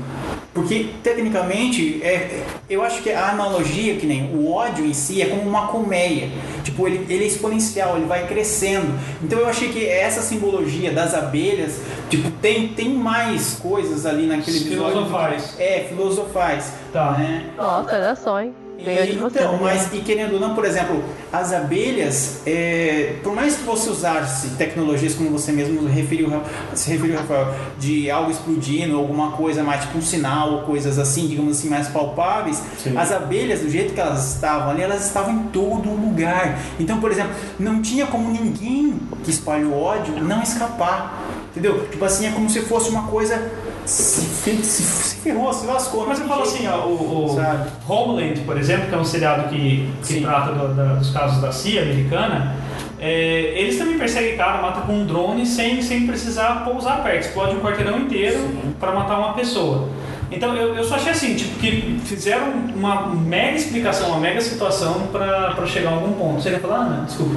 porque, 0.55 0.91
tecnicamente, 1.03 2.03
é, 2.03 2.45
eu 2.69 2.83
acho 2.83 3.03
que 3.03 3.11
a 3.11 3.31
analogia, 3.31 3.97
que 3.97 4.07
nem 4.07 4.35
o 4.35 4.53
ódio 4.53 4.85
em 4.85 4.93
si, 4.93 5.23
é 5.23 5.27
como 5.27 5.43
uma 5.43 5.69
colmeia. 5.69 6.29
Tipo, 6.63 6.87
ele, 6.87 7.07
ele 7.09 7.25
é 7.25 7.27
exponencial, 7.27 7.97
ele 7.97 8.05
vai 8.05 8.27
crescendo. 8.27 8.93
Então 9.23 9.39
eu 9.39 9.49
achei 9.49 9.71
que 9.71 9.87
essa 9.87 10.21
simbologia 10.21 10.93
das 10.93 11.15
abelhas, 11.15 11.81
tipo, 12.11 12.31
tem, 12.43 12.69
tem 12.69 12.91
mais 12.91 13.55
coisas 13.55 14.05
ali 14.05 14.27
naquele 14.27 14.59
episódio. 14.59 14.93
Filosofais. 14.93 15.57
É, 15.59 15.87
filosofais. 15.89 16.73
Tá. 16.93 17.13
Né? 17.13 17.51
Nossa, 17.57 17.95
olha 17.95 18.15
só, 18.15 18.41
hein? 18.41 18.55
Ganhou 18.85 19.05
de 19.07 19.13
E, 19.13 19.17
você. 19.17 19.39
então, 19.39 19.53
né? 19.53 19.59
mas 19.63 19.93
e 19.93 19.99
querendo 19.99 20.35
ou 20.35 20.41
não, 20.41 20.55
por 20.55 20.65
exemplo, 20.65 21.03
as 21.33 21.53
abelhas, 21.53 22.41
é, 22.47 23.17
por 23.23 23.35
mais 23.35 23.57
que 23.57 23.63
você 23.63 23.89
usasse 23.91 24.49
tecnologias 24.57 25.15
como 25.15 25.31
você 25.31 25.53
mesmo 25.53 25.87
referiu, 25.89 26.29
se 26.75 26.91
referiu, 26.91 27.17
Rafael, 27.17 27.55
de 27.79 28.11
algo 28.11 28.31
explodindo, 28.31 28.97
alguma 28.97 29.33
coisa 29.33 29.63
mais 29.63 29.83
tipo 29.83 29.99
um 29.99 30.03
sinal, 30.03 30.53
ou 30.53 30.63
coisas 30.63 30.99
assim, 30.99 31.29
digamos 31.29 31.59
assim, 31.59 31.69
mais 31.69 31.89
palpáveis, 31.89 32.61
Sim. 32.83 32.97
as 32.97 33.13
abelhas, 33.13 33.61
do 33.61 33.71
jeito 33.71 33.95
que 33.95 34.01
elas 34.01 34.35
estavam 34.35 34.71
ali, 34.71 34.83
elas 34.83 35.07
estavam 35.07 35.33
em 35.33 35.43
todo 35.45 35.89
lugar. 35.89 36.59
Então, 36.81 36.99
por 37.01 37.11
exemplo, 37.11 37.33
não 37.59 37.81
tinha 37.81 38.07
como 38.07 38.31
ninguém 38.31 38.99
que 39.23 39.31
espalhou 39.31 39.75
ódio 39.81 40.15
não 40.23 40.43
escapar. 40.43 41.23
Entendeu? 41.53 41.87
Tipo 41.91 42.05
assim, 42.05 42.27
é 42.27 42.31
como 42.31 42.49
se 42.49 42.61
fosse 42.63 42.89
uma 42.89 43.09
coisa. 43.09 43.37
Se, 43.85 44.25
fe- 44.27 44.63
se, 44.63 44.83
se 44.83 45.17
ferrou, 45.17 45.53
se 45.53 45.67
lascou. 45.67 46.07
Mas 46.07 46.21
eu 46.21 46.27
falo 46.27 46.43
assim, 46.43 46.67
ó, 46.69 46.87
o, 46.87 47.25
o 47.27 47.35
Sabe? 47.37 47.69
Homeland, 47.89 48.41
por 48.43 48.57
exemplo, 48.57 48.89
que 48.89 48.95
é 48.95 48.99
um 48.99 49.05
seriado 49.05 49.49
que, 49.49 49.93
que 50.01 50.07
Sim. 50.07 50.23
trata 50.23 50.53
do- 50.53 50.75
da- 50.75 50.95
dos 50.95 51.11
casos 51.11 51.41
da 51.41 51.51
CIA 51.53 51.83
americana, 51.83 52.55
é, 52.99 53.53
eles 53.57 53.77
também 53.79 53.99
perseguem 53.99 54.37
cara, 54.37 54.63
mata 54.63 54.83
com 54.83 54.93
um 54.93 55.05
drone 55.07 55.45
sem, 55.45 55.83
sem 55.83 56.07
precisar 56.07 56.65
pousar 56.65 57.03
perto, 57.03 57.23
explode 57.27 57.57
um 57.57 57.61
quarteirão 57.61 57.99
inteiro 57.99 58.39
para 58.79 58.93
matar 58.93 59.19
uma 59.19 59.33
pessoa. 59.35 59.89
Então 60.31 60.57
eu, 60.57 60.75
eu 60.77 60.85
só 60.85 60.95
achei 60.95 61.11
assim, 61.13 61.35
tipo, 61.35 61.59
que 61.59 62.01
fizeram 62.05 62.47
uma 62.75 63.07
mega 63.09 63.57
explicação, 63.57 64.09
uma 64.09 64.19
mega 64.19 64.41
situação 64.41 65.09
para 65.13 65.67
chegar 65.67 65.91
a 65.91 65.95
algum 65.95 66.13
ponto. 66.13 66.41
Você 66.41 66.51
quer 66.51 66.61
falar, 66.61 66.77
Ana? 66.87 67.05
Desculpa. 67.05 67.35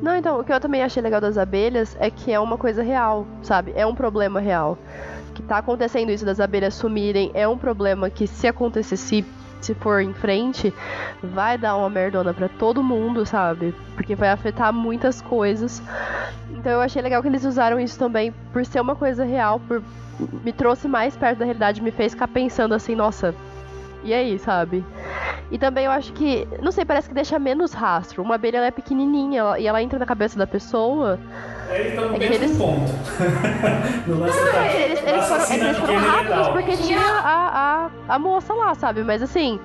Não, 0.00 0.14
então, 0.16 0.38
o 0.38 0.44
que 0.44 0.52
eu 0.52 0.60
também 0.60 0.82
achei 0.82 1.02
legal 1.02 1.20
das 1.20 1.38
abelhas 1.38 1.96
é 1.98 2.10
que 2.10 2.30
é 2.30 2.38
uma 2.38 2.58
coisa 2.58 2.82
real, 2.82 3.26
sabe? 3.42 3.72
É 3.74 3.86
um 3.86 3.94
problema 3.94 4.38
real. 4.38 4.76
Que 5.34 5.42
tá 5.42 5.58
acontecendo 5.58 6.10
isso 6.10 6.24
das 6.24 6.40
abelhas 6.40 6.74
sumirem, 6.74 7.30
é 7.34 7.46
um 7.48 7.56
problema 7.56 8.10
que 8.10 8.26
se 8.26 8.46
acontecer, 8.46 8.96
se, 8.96 9.24
se 9.60 9.74
for 9.74 10.00
em 10.00 10.12
frente, 10.12 10.72
vai 11.22 11.56
dar 11.56 11.76
uma 11.76 11.88
merdona 11.88 12.34
pra 12.34 12.48
todo 12.48 12.82
mundo, 12.82 13.24
sabe? 13.24 13.74
Porque 13.94 14.14
vai 14.14 14.30
afetar 14.30 14.72
muitas 14.72 15.20
coisas. 15.20 15.82
Então 16.50 16.72
eu 16.72 16.80
achei 16.80 17.00
legal 17.00 17.22
que 17.22 17.28
eles 17.28 17.44
usaram 17.44 17.80
isso 17.80 17.98
também 17.98 18.32
por 18.52 18.64
ser 18.64 18.80
uma 18.80 18.94
coisa 18.94 19.24
real, 19.24 19.58
por 19.60 19.82
me 20.44 20.52
trouxe 20.52 20.86
mais 20.86 21.16
perto 21.16 21.38
da 21.38 21.44
realidade, 21.44 21.82
me 21.82 21.90
fez 21.90 22.12
ficar 22.12 22.28
pensando 22.28 22.74
assim, 22.74 22.94
nossa, 22.94 23.34
e 24.04 24.12
aí, 24.12 24.38
sabe? 24.38 24.84
E 25.50 25.58
também 25.58 25.84
eu 25.84 25.90
acho 25.90 26.12
que, 26.14 26.46
não 26.62 26.72
sei, 26.72 26.84
parece 26.84 27.08
que 27.08 27.14
deixa 27.14 27.38
menos 27.38 27.72
rastro. 27.72 28.22
Uma 28.22 28.36
abelha 28.36 28.56
ela 28.58 28.66
é 28.66 28.70
pequenininha 28.70 29.40
ela- 29.40 29.58
e 29.60 29.66
ela 29.66 29.82
entra 29.82 29.98
na 29.98 30.06
cabeça 30.06 30.38
da 30.38 30.46
pessoa. 30.46 31.18
É 31.70 32.24
eles- 32.34 32.56
ponto. 32.56 32.80
no 34.06 34.18
lance 34.20 34.38
Não, 34.40 34.52
da, 34.52 34.66
eles, 34.72 35.00
eles 35.00 35.00
foram, 35.00 35.10
é 35.10 35.12
que 35.12 35.18
assassina 35.20 35.64
eles 35.64 35.78
foram 35.78 35.94
e 35.94 35.96
rápidos 35.96 36.48
porque 36.48 36.76
tinha 36.78 37.00
a, 37.00 37.88
a, 38.08 38.14
a 38.14 38.18
moça 38.18 38.52
lá, 38.54 38.74
sabe? 38.74 39.02
Mas 39.04 39.22
assim, 39.22 39.58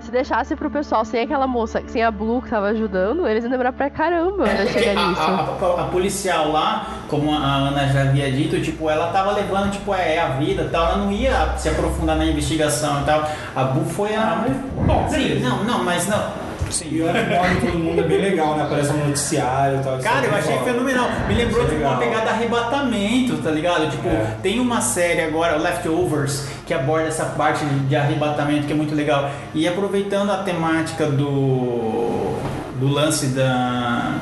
se 0.00 0.10
deixasse 0.10 0.56
pro 0.56 0.70
pessoal 0.70 1.04
sem 1.04 1.22
aquela 1.22 1.46
moça, 1.46 1.82
sem 1.86 2.02
a 2.02 2.10
Blue 2.10 2.40
que 2.42 2.48
tava 2.50 2.68
ajudando, 2.68 3.26
eles 3.26 3.42
iam 3.44 3.50
demorar 3.50 3.72
pra 3.72 3.90
caramba 3.90 4.44
pra 4.44 4.66
chegar 4.66 4.96
a, 5.00 5.08
nisso. 5.08 5.20
a- 5.22 5.24
a- 5.24 5.80
a 5.82 5.84
policial 5.88 6.50
lá, 6.50 6.86
como 7.08 7.32
a 7.32 7.36
Ana 7.38 7.86
já 7.88 8.02
havia 8.02 8.30
dito, 8.30 8.60
tipo, 8.60 8.88
ela 8.88 9.08
tava 9.12 9.32
levando, 9.32 9.70
tipo, 9.70 9.94
é, 9.94 10.18
a 10.18 10.28
vida 10.30 10.62
e 10.62 10.68
tal, 10.68 10.86
ela 10.86 10.96
não 10.98 11.12
ia 11.12 11.54
se 11.56 11.68
aprofundar 11.68 12.16
na 12.16 12.24
investigação 12.24 13.02
e 13.02 13.04
tal. 13.04 13.28
A 13.54 13.64
Bu 13.64 13.84
foi 13.90 14.14
a. 14.14 14.44
Bom, 14.86 15.06
Sim, 15.08 15.40
não, 15.40 15.64
não, 15.64 15.84
mas 15.84 16.06
não. 16.08 16.49
Sim. 16.70 16.88
E 16.92 17.02
olha 17.02 17.24
que 17.24 17.30
morre 17.34 17.54
todo 17.60 17.78
mundo 17.78 18.00
é 18.00 18.04
bem 18.04 18.20
legal, 18.20 18.56
né? 18.56 18.62
Aparece 18.64 18.92
um 18.92 19.06
noticiário 19.06 19.80
e 19.80 19.82
tal. 19.82 19.98
Cara, 19.98 20.26
é 20.26 20.28
eu 20.28 20.34
achei 20.34 20.58
fenomenal. 20.58 21.08
Me 21.28 21.34
lembrou 21.34 21.64
Isso 21.64 21.74
é 21.74 21.78
de 21.78 21.82
uma 21.84 21.96
pegada 21.96 22.30
arrebatamento, 22.30 23.36
tá 23.38 23.50
ligado? 23.50 23.90
Tipo, 23.90 24.08
É. 24.08 24.36
tem 24.42 24.60
uma 24.60 24.80
série 24.80 25.20
agora, 25.22 25.56
Leftovers, 25.56 26.46
que 26.66 26.72
aborda 26.74 27.08
essa 27.08 27.24
parte 27.26 27.64
de 27.64 27.96
arrebatamento 27.96 28.66
que 28.66 28.72
é 28.72 28.76
muito 28.76 28.94
legal. 28.94 29.30
E 29.54 29.66
aproveitando 29.66 30.30
a 30.30 30.38
temática 30.38 31.06
do, 31.06 32.36
do 32.78 32.88
lance 32.88 33.26
da. 33.28 34.14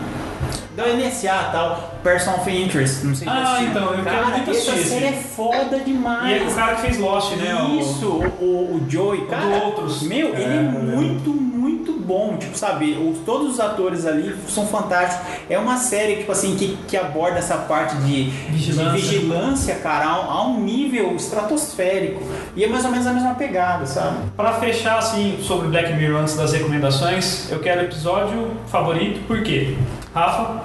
Da 0.79 0.87
NSA 0.95 1.49
tal, 1.51 1.95
Person 2.05 2.31
of 2.35 2.49
Interest, 2.49 3.05
não 3.05 3.13
sei 3.13 3.27
se 3.27 3.35
Ah, 3.35 3.37
você 3.37 3.43
assistiu. 3.49 3.69
então, 3.71 3.83
eu 3.95 4.05
quero 4.05 4.17
cara, 4.17 4.27
muito 4.37 4.51
essa 4.53 4.71
assistir 4.71 4.89
série 4.89 5.05
é 5.07 5.13
foda 5.13 5.77
E 5.77 5.81
é 5.81 5.85
demais. 5.85 6.53
o 6.53 6.55
cara 6.55 6.75
que 6.77 6.83
fez 6.83 6.99
Lost, 6.99 7.33
né? 7.37 7.55
o- 7.61 7.81
Isso, 7.81 8.07
o, 8.41 8.45
o 8.77 8.87
Joey, 8.89 9.27
cara, 9.27 9.45
do 9.59 9.65
Outros. 9.67 10.03
meu, 10.03 10.29
ele 10.37 10.45
é 10.45 10.61
muito, 10.61 11.31
muito 11.31 11.93
bom, 11.95 12.37
tipo, 12.39 12.57
sabe, 12.57 12.93
os, 12.93 13.19
todos 13.27 13.55
os 13.55 13.61
atores 13.61 14.07
ali 14.07 14.35
são 14.47 14.67
fantásticos. 14.69 15.27
É 15.51 15.59
uma 15.59 15.77
série, 15.79 16.17
tipo 16.19 16.31
assim, 16.31 16.55
que, 16.55 16.79
que 16.87 16.97
aborda 16.97 17.39
essa 17.39 17.57
parte 17.57 17.97
de 17.97 18.31
Vigilância. 18.51 18.93
de 18.93 19.01
vigilância, 19.01 19.75
cara, 19.77 20.05
a, 20.07 20.15
a 20.15 20.47
um 20.47 20.61
nível 20.61 21.17
estratosférico. 21.17 22.23
E 22.55 22.63
é 22.65 22.69
mais 22.69 22.85
ou 22.85 22.91
menos 22.93 23.07
a 23.07 23.13
mesma 23.13 23.35
pegada, 23.35 23.85
sabe? 23.85 24.17
Pra 24.37 24.53
fechar 24.55 24.99
assim 24.99 25.39
sobre 25.43 25.67
Black 25.69 25.93
Mirror 25.95 26.21
antes 26.21 26.37
das 26.37 26.53
recomendações, 26.53 27.51
eu 27.51 27.59
quero 27.59 27.83
episódio 27.83 28.53
favorito, 28.69 29.27
por 29.27 29.43
quê? 29.43 29.75
Rafa, 30.15 30.63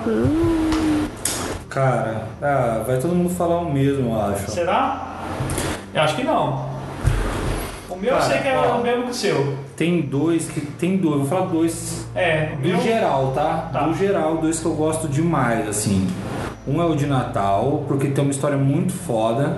Cara, 1.70 2.28
ah, 2.42 2.84
vai 2.86 3.00
todo 3.00 3.16
mundo 3.16 3.30
falar 3.30 3.60
o 3.60 3.72
mesmo, 3.74 4.12
eu 4.14 4.22
acho. 4.22 4.52
será? 4.52 5.20
Eu 5.94 6.02
acho 6.02 6.16
que 6.16 6.24
não. 6.24 6.72
O 7.90 7.96
meu 7.96 8.12
eu 8.12 8.18
Cara, 8.18 8.30
sei 8.30 8.40
que 8.42 8.48
é 8.48 8.58
ó. 8.58 8.78
o 8.78 8.84
mesmo 8.84 9.04
que 9.06 9.10
o 9.12 9.14
seu. 9.14 9.58
Tem 9.76 10.02
dois 10.02 10.48
que. 10.48 10.62
Tem 10.62 10.98
dois, 10.98 11.20
vou 11.20 11.26
falar 11.28 11.46
dois 11.48 12.06
É, 12.16 12.56
do 12.62 12.68
meu. 12.68 12.82
geral, 12.82 13.32
tá? 13.34 13.70
Tá. 13.72 13.82
Do 13.82 13.94
geral, 13.96 14.38
dois 14.38 14.60
que 14.60 14.66
eu 14.66 14.74
gosto 14.74 15.08
demais, 15.08 15.68
assim. 15.68 16.08
Um 16.68 16.82
é 16.82 16.86
o 16.86 16.96
de 16.96 17.06
Natal, 17.08 17.84
porque 17.88 18.08
tem 18.08 18.24
uma 18.24 18.32
história 18.32 18.58
muito 18.58 18.94
foda. 18.94 19.58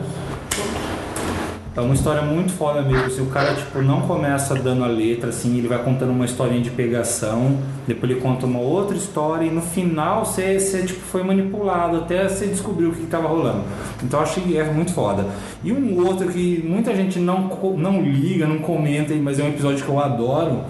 É 1.78 1.82
uma 1.82 1.94
história 1.94 2.22
muito 2.22 2.54
foda 2.54 2.82
mesmo. 2.82 3.10
Se 3.10 3.20
o 3.20 3.26
cara 3.26 3.54
tipo, 3.54 3.82
não 3.82 4.04
começa 4.04 4.56
dando 4.56 4.86
a 4.86 4.88
letra, 4.88 5.28
assim, 5.30 5.58
ele 5.58 5.68
vai 5.68 5.84
contando 5.84 6.12
uma 6.12 6.24
historinha 6.24 6.62
de 6.62 6.70
pegação, 6.70 7.58
depois 7.86 8.10
ele 8.10 8.22
conta 8.22 8.46
uma 8.46 8.60
outra 8.60 8.96
história 8.96 9.46
e 9.46 9.52
no 9.52 9.62
final 9.62 10.24
você, 10.24 10.58
você 10.58 10.84
tipo, 10.84 11.02
foi 11.02 11.22
manipulado 11.22 11.98
até 11.98 12.30
você 12.30 12.48
descobrir 12.48 12.86
o 12.86 12.94
que 12.94 13.04
estava 13.04 13.28
rolando. 13.28 13.64
Então 14.02 14.22
acho 14.22 14.40
que 14.40 14.58
é 14.58 14.64
muito 14.64 14.94
foda. 14.94 15.28
E 15.66 15.74
um 15.74 16.08
outro 16.08 16.30
que 16.30 16.64
muita 16.66 16.96
gente 16.96 17.20
não, 17.20 17.50
não 17.78 18.02
liga, 18.02 18.48
não 18.48 18.60
comenta, 18.60 19.14
mas 19.16 19.38
é 19.38 19.44
um 19.44 19.50
episódio 19.50 19.84
que 19.84 19.90
eu 19.90 20.00
adoro. 20.00 20.64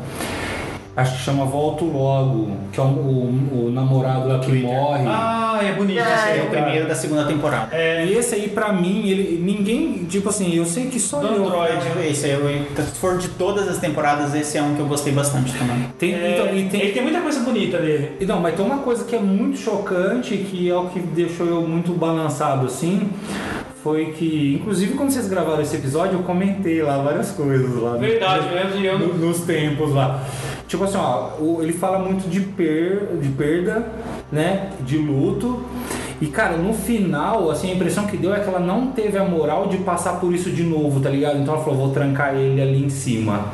Acho 0.97 1.17
que 1.17 1.23
chama 1.23 1.43
Volto 1.43 1.83
Logo, 1.83 2.51
que 2.71 2.79
é 2.79 2.83
o, 2.83 2.85
o- 2.85 3.65
o 3.67 3.69
namorado 3.69 4.29
lá 4.29 4.39
que 4.39 4.49
morre. 4.61 5.03
Ah, 5.05 5.59
é 5.61 5.73
bonito 5.73 5.99
esse 5.99 6.09
É 6.09 6.31
aí, 6.31 6.39
o 6.41 6.49
cara. 6.49 6.61
primeiro 6.63 6.87
da 6.87 6.95
segunda 6.95 7.25
temporada. 7.25 7.75
É, 7.75 8.05
E 8.05 8.13
esse 8.13 8.33
aí, 8.35 8.47
pra 8.47 8.71
mim, 8.71 9.05
ele, 9.09 9.41
ninguém, 9.43 10.05
tipo 10.05 10.29
assim, 10.29 10.55
eu 10.55 10.65
sei 10.65 10.85
que 10.85 10.97
só 10.97 11.19
Do 11.19 11.27
eu. 11.27 11.45
Android. 11.47 11.73
Esse 12.09 12.27
aí, 12.27 12.31
eu- 12.31 12.85
se 12.85 12.91
for 12.97 13.17
de 13.17 13.27
todas 13.27 13.67
as 13.67 13.77
temporadas, 13.77 14.33
esse 14.33 14.57
é 14.57 14.61
um 14.61 14.73
que 14.75 14.79
eu 14.79 14.85
gostei 14.85 15.11
bastante 15.11 15.51
também. 15.53 15.85
Tem, 15.99 16.13
é, 16.13 16.31
então, 16.39 16.55
e 16.55 16.69
tem, 16.69 16.81
Ele 16.81 16.91
tem 16.93 17.03
muita 17.03 17.19
coisa 17.19 17.41
bonita 17.41 17.77
dele. 17.77 18.13
E 18.21 18.25
Não, 18.25 18.39
mas 18.39 18.55
tem 18.55 18.65
uma 18.65 18.77
coisa 18.77 19.03
que 19.03 19.15
é 19.17 19.19
muito 19.19 19.57
chocante, 19.57 20.37
que 20.37 20.69
é 20.69 20.75
o 20.75 20.85
que 20.85 20.99
deixou 21.01 21.45
eu 21.45 21.61
muito 21.67 21.91
balançado 21.91 22.67
assim, 22.67 23.09
foi 23.85 24.05
que, 24.17 24.57
inclusive 24.59 24.95
quando 24.95 25.11
vocês 25.11 25.27
gravaram 25.27 25.61
esse 25.61 25.75
episódio, 25.75 26.13
eu 26.17 26.23
comentei 26.23 26.81
lá 26.81 26.97
várias 27.03 27.29
coisas 27.29 27.75
lá. 27.79 27.95
Verdade, 27.97 28.47
de 28.79 28.83
eu. 28.83 28.97
no- 28.97 29.13
nos 29.13 29.41
tempos 29.41 29.93
lá. 29.93 30.21
Tipo 30.67 30.85
assim, 30.85 30.97
ó, 30.97 31.29
ele 31.61 31.71
fala 31.71 31.99
muito 31.99 32.27
de, 32.27 32.39
per, 32.39 33.09
de 33.21 33.29
perda, 33.29 33.85
né? 34.31 34.71
De 34.81 34.97
luto. 34.97 35.61
E 36.19 36.25
cara, 36.25 36.57
no 36.57 36.73
final, 36.73 37.51
assim, 37.51 37.69
a 37.69 37.75
impressão 37.75 38.07
que 38.07 38.17
deu 38.17 38.33
é 38.33 38.39
que 38.39 38.49
ela 38.49 38.59
não 38.59 38.87
teve 38.87 39.19
a 39.19 39.23
moral 39.23 39.67
de 39.67 39.77
passar 39.77 40.13
por 40.19 40.33
isso 40.33 40.49
de 40.49 40.63
novo, 40.63 40.99
tá 40.99 41.09
ligado? 41.11 41.37
Então 41.37 41.53
ela 41.53 41.63
falou, 41.63 41.77
vou 41.79 41.89
trancar 41.91 42.33
ele 42.33 42.59
ali 42.59 42.83
em 42.83 42.89
cima. 42.89 43.45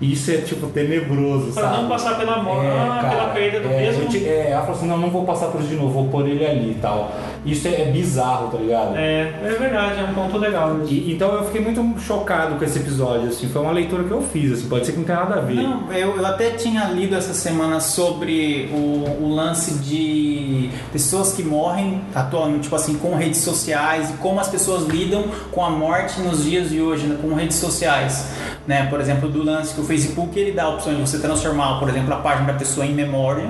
Isso 0.00 0.32
é 0.32 0.38
tipo 0.38 0.66
tenebroso, 0.66 1.52
Pra 1.52 1.62
sabe? 1.62 1.82
não 1.82 1.88
passar 1.88 2.18
pela 2.18 2.42
morte, 2.42 2.66
ah, 2.66 3.06
pela 3.08 3.28
perda 3.28 3.60
do 3.60 3.68
é, 3.72 3.80
mesmo. 3.82 4.02
eu 4.02 4.08
te- 4.08 4.26
é, 4.26 4.50
ela 4.50 4.62
falou 4.62 4.76
assim, 4.76 4.88
não, 4.88 4.98
não 4.98 5.08
vou 5.08 5.24
passar 5.24 5.46
por 5.46 5.60
isso 5.60 5.70
de 5.70 5.76
novo, 5.76 5.92
vou 5.92 6.08
pôr 6.08 6.26
ele 6.28 6.44
ali 6.44 6.72
e 6.72 6.78
tal. 6.82 7.12
Isso 7.44 7.68
é, 7.68 7.82
é 7.82 7.84
bizarro, 7.92 8.48
tá 8.50 8.58
ligado? 8.58 8.96
É, 8.96 9.32
é 9.44 9.56
verdade, 9.58 10.00
é 10.00 10.04
um 10.04 10.14
ponto 10.14 10.38
legal. 10.38 10.80
E- 10.88 11.12
então 11.12 11.32
eu 11.34 11.44
fiquei 11.44 11.60
muito 11.60 12.00
chocado 12.00 12.56
com 12.56 12.64
esse 12.64 12.78
episódio, 12.78 13.28
assim, 13.28 13.48
foi 13.48 13.60
uma 13.62 13.72
leitura 13.72 14.04
que 14.04 14.10
eu 14.10 14.22
fiz, 14.22 14.52
assim, 14.52 14.68
pode 14.68 14.86
ser 14.86 14.92
que 14.92 14.98
não 14.98 15.04
tenha 15.04 15.20
nada 15.20 15.34
a 15.36 15.40
ver. 15.40 15.54
Não, 15.56 15.92
eu, 15.92 16.16
eu 16.16 16.26
até 16.26 16.50
tinha 16.52 16.84
lido 16.86 17.14
essa 17.14 17.34
semana 17.34 17.80
sobre 17.80 18.70
o, 18.72 19.24
o 19.24 19.34
lance 19.34 19.74
de 19.74 20.70
pessoas 20.92 21.32
que 21.32 21.42
morrem 21.42 22.00
atualmente, 22.14 22.62
tipo 22.62 22.76
assim, 22.76 22.94
com 22.94 23.14
redes 23.14 23.40
sociais 23.40 24.10
e 24.10 24.14
como 24.14 24.40
as 24.40 24.48
pessoas 24.48 24.86
lidam 24.86 25.24
com 25.52 25.64
a 25.64 25.70
morte 25.70 26.20
nos 26.20 26.44
dias 26.44 26.70
de 26.70 26.80
hoje, 26.80 27.06
né, 27.06 27.18
com 27.20 27.34
redes 27.34 27.56
sociais. 27.56 28.30
Né? 28.66 28.86
Por 28.88 28.98
exemplo, 29.00 29.28
do 29.28 29.42
lance 29.44 29.74
que 29.74 29.80
o 29.80 29.84
Facebook 29.84 30.38
ele 30.38 30.52
dá 30.52 30.64
a 30.64 30.68
opção 30.70 30.94
de 30.94 31.00
você 31.00 31.18
transformar, 31.18 31.78
por 31.78 31.88
exemplo, 31.90 32.14
a 32.14 32.16
página 32.16 32.46
da 32.52 32.58
pessoa 32.58 32.86
em 32.86 32.94
memória, 32.94 33.46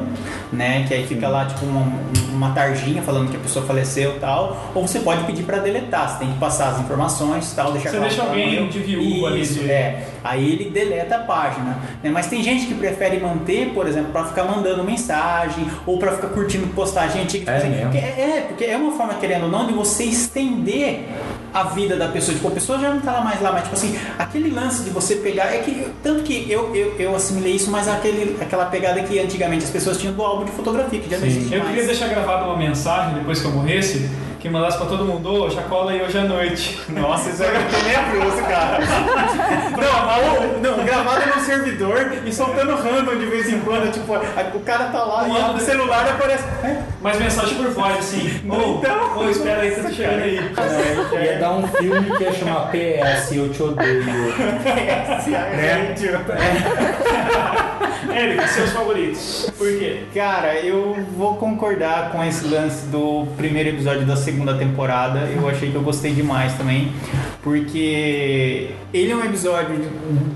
né? 0.53 0.85
Que 0.89 0.95
aí 0.95 1.07
fica 1.07 1.29
lá 1.29 1.45
tipo 1.47 1.65
uma, 1.65 1.87
uma 2.35 2.51
tarjinha 2.51 3.02
falando 3.02 3.31
que 3.31 3.36
a 3.36 3.40
pessoa 3.40 3.65
faleceu 3.65 4.16
e 4.16 4.20
tal. 4.20 4.70
Ou 4.74 4.86
você 4.86 5.01
pode 5.01 5.24
pedir 5.24 5.43
para 5.44 5.59
deletar, 5.59 6.09
você 6.11 6.19
tem 6.19 6.32
que 6.32 6.39
passar 6.39 6.69
as 6.70 6.81
informações 6.81 7.52
e 7.52 7.56
tal, 7.56 7.73
deixar 7.73 7.90
Você 7.90 8.01
deixa 8.01 8.23
alguém 8.23 8.69
de 8.69 8.78
viúva 8.81 9.28
ali, 9.28 9.40
Isso, 9.40 9.61
de- 9.61 9.70
é. 9.70 10.09
Aí 10.23 10.52
ele 10.52 10.70
deleta 10.70 11.16
a 11.16 11.20
página. 11.20 11.78
né? 12.02 12.11
Mas 12.11 12.27
tem 12.27 12.43
gente 12.43 12.66
que 12.66 12.74
prefere 12.74 13.19
manter, 13.20 13.70
por 13.74 13.86
exemplo, 13.86 14.11
para 14.12 14.24
ficar 14.24 14.44
mandando 14.44 14.82
mensagem 14.85 15.66
ou 15.86 15.98
para 15.98 16.12
ficar 16.12 16.28
curtindo 16.28 16.66
postagem 16.69 17.23
antiga. 17.23 17.51
É 17.51 17.55
tipo 17.56 17.66
assim, 17.66 17.77
mesmo? 17.77 17.90
porque 17.93 17.98
é, 18.05 18.20
é, 18.39 18.40
porque 18.48 18.65
é 18.65 18.77
uma 18.77 18.93
forma, 18.97 19.15
querendo 19.15 19.44
ou 19.44 19.51
não, 19.51 19.66
de 19.66 19.73
você 19.73 20.05
estender 20.05 21.09
a 21.55 21.63
vida 21.63 21.97
da 21.97 22.09
pessoa. 22.09 22.35
Tipo, 22.35 22.49
a 22.49 22.51
pessoa 22.51 22.79
já 22.81 22.93
não 22.93 23.01
tá 23.01 23.13
lá 23.13 23.21
mais 23.21 23.41
lá, 23.41 23.53
mas 23.53 23.63
tipo 23.63 23.75
assim, 23.77 23.97
aquele 24.19 24.51
lance 24.51 24.83
de 24.83 24.91
você 24.91 25.15
pegar. 25.17 25.55
É 25.55 25.59
que. 25.59 25.87
Tanto 26.03 26.25
que 26.25 26.51
eu, 26.51 26.75
eu, 26.75 26.97
eu 26.99 27.15
assimilei 27.15 27.55
isso, 27.55 27.71
mas 27.71 27.87
aquele, 27.87 28.37
aquela 28.43 28.67
pegada 28.67 29.01
que 29.05 29.19
antigamente 29.21 29.65
as 29.65 29.71
pessoas 29.71 29.97
tinham 29.99 30.13
do 30.13 30.23
álbum 30.23 30.45
de 30.45 30.51
fotografia, 30.51 30.99
que 31.01 31.09
já 31.09 31.17
não 31.19 31.27
existe 31.27 31.53
Eu 31.55 31.61
mais. 31.61 31.71
queria 31.71 31.87
deixar 31.87 32.09
gravada 32.09 32.45
uma 32.45 32.57
mensagem 32.57 33.15
depois 33.15 33.41
que 33.41 33.47
eu 33.47 33.53
morresse, 33.53 34.11
que 34.45 34.51
mandasse 34.51 34.77
pra 34.77 34.87
todo 34.87 35.07
mundo, 35.07 35.33
ô, 35.33 35.49
já 35.49 35.62
cola 35.62 35.93
aí 35.93 36.03
hoje 36.03 36.19
à 36.19 36.25
noite. 36.25 36.79
Nossa, 36.93 37.31
isso 37.31 37.43
é 37.43 37.47
tenebroso, 37.47 38.43
cara. 38.43 38.79
não, 40.61 40.77
não, 40.77 40.85
gravado 40.85 41.35
no 41.35 41.41
servidor 41.41 42.12
e 42.27 42.31
soltando 42.31 42.77
random 42.77 43.16
de 43.16 43.25
vez 43.25 43.49
em 43.51 43.61
quando, 43.61 43.91
tipo, 43.91 44.12
o 44.15 44.61
cara 44.61 44.85
tá 44.91 45.03
lá 45.03 45.27
e 45.27 45.33
Manda- 45.33 45.47
abre 45.47 45.62
o 45.62 45.65
celular 45.65 46.07
e 46.07 46.11
aparece. 46.11 46.45
É, 46.62 46.77
Mas 47.01 47.19
mensagem 47.19 47.55
por 47.55 47.71
voz, 47.71 47.97
assim, 47.97 48.43
ô, 48.47 48.79
Então. 48.81 49.16
ô, 49.19 49.31
espera 49.31 49.62
aí 49.62 49.71
tô 49.71 49.89
chegando 49.91 50.23
aí. 50.25 50.39
Ia 51.25 51.39
dar 51.39 51.53
um 51.53 51.66
filme 51.66 52.11
que 52.15 52.23
ia 52.25 52.33
chamar 52.35 52.71
PS, 52.71 53.33
eu 53.33 53.49
te 53.49 53.62
odeio. 53.62 54.05
né? 54.05 55.95
Érica, 58.13 58.47
seus 58.49 58.71
favoritos. 58.71 59.51
Por 59.57 59.69
quê? 59.79 60.03
Cara, 60.15 60.59
eu 60.61 60.97
vou 61.17 61.37
concordar 61.37 62.11
com 62.11 62.23
esse 62.25 62.47
lance 62.47 62.87
do 62.87 63.27
primeiro 63.37 63.71
episódio 63.71 64.07
da 64.07 64.17
segunda 64.17 64.55
temporada. 64.55 65.21
Eu 65.35 65.49
achei 65.49 65.71
que 65.71 65.77
eu 65.77 65.83
gostei 65.83 66.13
demais 66.13 66.55
também. 66.55 66.93
Porque 67.43 68.71
ele 68.93 69.13
é 69.13 69.17
um 69.17 69.25
episódio, 69.25 69.77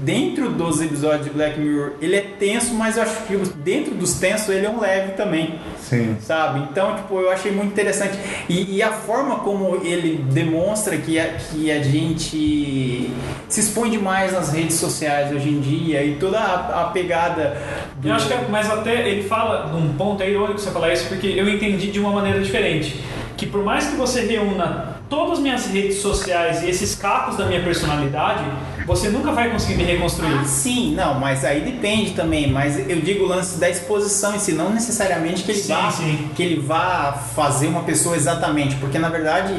dentro 0.03 0.51
dos 0.51 0.81
episódios 0.82 1.24
de 1.24 1.31
Black 1.31 1.59
Mirror, 1.59 1.93
ele 2.03 2.16
é 2.16 2.20
tenso, 2.20 2.74
mas 2.74 2.97
eu 2.97 3.03
acho 3.03 3.23
que 3.23 3.36
dentro 3.57 3.95
dos 3.95 4.15
tensos 4.15 4.49
ele 4.51 4.66
é 4.66 4.70
um 4.70 4.78
leve 4.78 5.12
também. 5.12 5.59
Sim. 5.89 6.16
sabe? 6.20 6.60
Então, 6.70 6.97
tipo, 6.97 7.19
eu 7.20 7.31
achei 7.31 7.51
muito 7.51 7.73
interessante. 7.73 8.19
E, 8.48 8.77
e 8.77 8.82
a 8.82 8.93
forma 8.93 9.36
como 9.40 9.77
ele 9.85 10.23
demonstra 10.31 10.97
que 10.97 11.19
a, 11.19 11.28
que 11.35 11.70
a 11.70 11.82
gente 11.82 13.10
se 13.48 13.60
expõe 13.60 13.90
demais 13.90 14.32
nas 14.32 14.52
redes 14.52 14.77
sociais 14.77 15.32
hoje 15.35 15.48
em 15.48 15.60
dia 15.60 16.05
e 16.05 16.16
toda 16.16 16.39
a, 16.39 16.82
a 16.82 16.85
pegada. 16.90 17.56
do- 17.97 18.09
Eu 18.09 18.15
acho 18.15 18.27
que, 18.27 18.35
é- 18.35 18.47
mas 18.51 18.70
até 18.70 19.09
ele 19.09 19.23
fala 19.28 19.66
num 19.73 19.94
ponto, 19.94 20.23
é 20.23 20.31
irônico 20.31 20.59
você 20.59 20.70
falar 20.70 20.93
isso, 20.93 21.06
porque 21.09 21.27
eu 21.27 21.48
entendi 21.48 21.90
de 21.90 21.98
uma 22.01 22.10
maneira 22.10 22.40
diferente. 22.40 23.02
Que 23.36 23.47
por 23.47 23.65
mais 23.65 23.86
que 23.86 23.97
você 23.97 24.23
reúna 24.23 24.97
todas 25.09 25.35
as 25.35 25.39
minhas 25.39 25.66
redes 25.66 25.98
sociais 25.98 26.62
e 26.62 26.69
esses 26.69 26.94
cacos 26.97 27.36
da 27.36 27.47
minha 27.47 27.62
personalidade, 27.62 28.44
você 28.89 29.10
nunca 29.10 29.31
vai 29.32 29.51
conseguir 29.51 29.77
me 29.77 29.85
reconstruir. 29.85 30.39
Ah, 30.40 30.44
sim, 30.44 30.94
não, 30.94 31.20
mas 31.20 31.44
aí 31.44 31.60
depende 31.60 32.12
também. 32.12 32.51
Mas 32.51 32.78
eu 32.89 33.01
digo 33.01 33.24
o 33.24 33.28
lance 33.28 33.60
da 33.60 33.69
exposição 33.69 34.35
em 34.35 34.39
si, 34.39 34.52
não 34.52 34.70
necessariamente 34.70 35.43
que 35.43 35.52
ele, 35.52 35.60
Sim, 35.60 35.73
vá, 35.74 35.90
sim. 35.90 36.31
Que 36.35 36.43
ele 36.43 36.60
vá 36.60 37.12
fazer 37.12 37.66
uma 37.66 37.82
pessoa 37.82 38.16
exatamente, 38.16 38.77
porque 38.77 38.98
na 38.98 39.10
verdade 39.10 39.52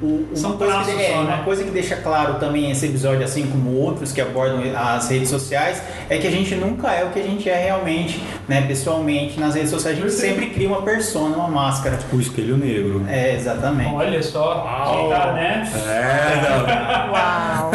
o, 0.00 0.26
uma, 0.28 0.36
São 0.36 0.56
coisa 0.56 0.84
que, 0.84 0.90
é, 0.92 1.12
só, 1.12 1.20
uma 1.20 1.36
né? 1.36 1.42
coisa 1.44 1.64
que 1.64 1.70
deixa 1.70 1.96
claro 1.96 2.34
também 2.34 2.70
esse 2.70 2.86
episódio, 2.86 3.24
assim 3.24 3.46
como 3.48 3.72
outros 3.72 4.12
que 4.12 4.20
abordam 4.20 4.62
as 4.76 5.08
redes 5.08 5.28
sociais, 5.28 5.82
é 6.08 6.18
que 6.18 6.26
a 6.26 6.30
gente 6.30 6.54
nunca 6.54 6.92
é 6.92 7.04
o 7.04 7.10
que 7.10 7.18
a 7.18 7.24
gente 7.24 7.48
é 7.50 7.64
realmente, 7.64 8.22
né, 8.46 8.62
pessoalmente, 8.62 9.40
nas 9.40 9.56
redes 9.56 9.70
sociais. 9.70 9.98
A 9.98 10.00
gente 10.00 10.12
sempre 10.12 10.46
cria 10.50 10.68
uma 10.68 10.82
persona, 10.82 11.36
uma 11.36 11.48
máscara. 11.48 11.98
O 12.12 12.20
espelho 12.20 12.56
negro. 12.56 13.04
É, 13.08 13.34
exatamente. 13.34 13.92
Olha 13.92 14.22
só, 14.22 14.86
quem 14.92 15.08
tá, 15.08 15.32
né? 15.32 15.68
É, 15.88 17.10
Uau. 17.10 17.72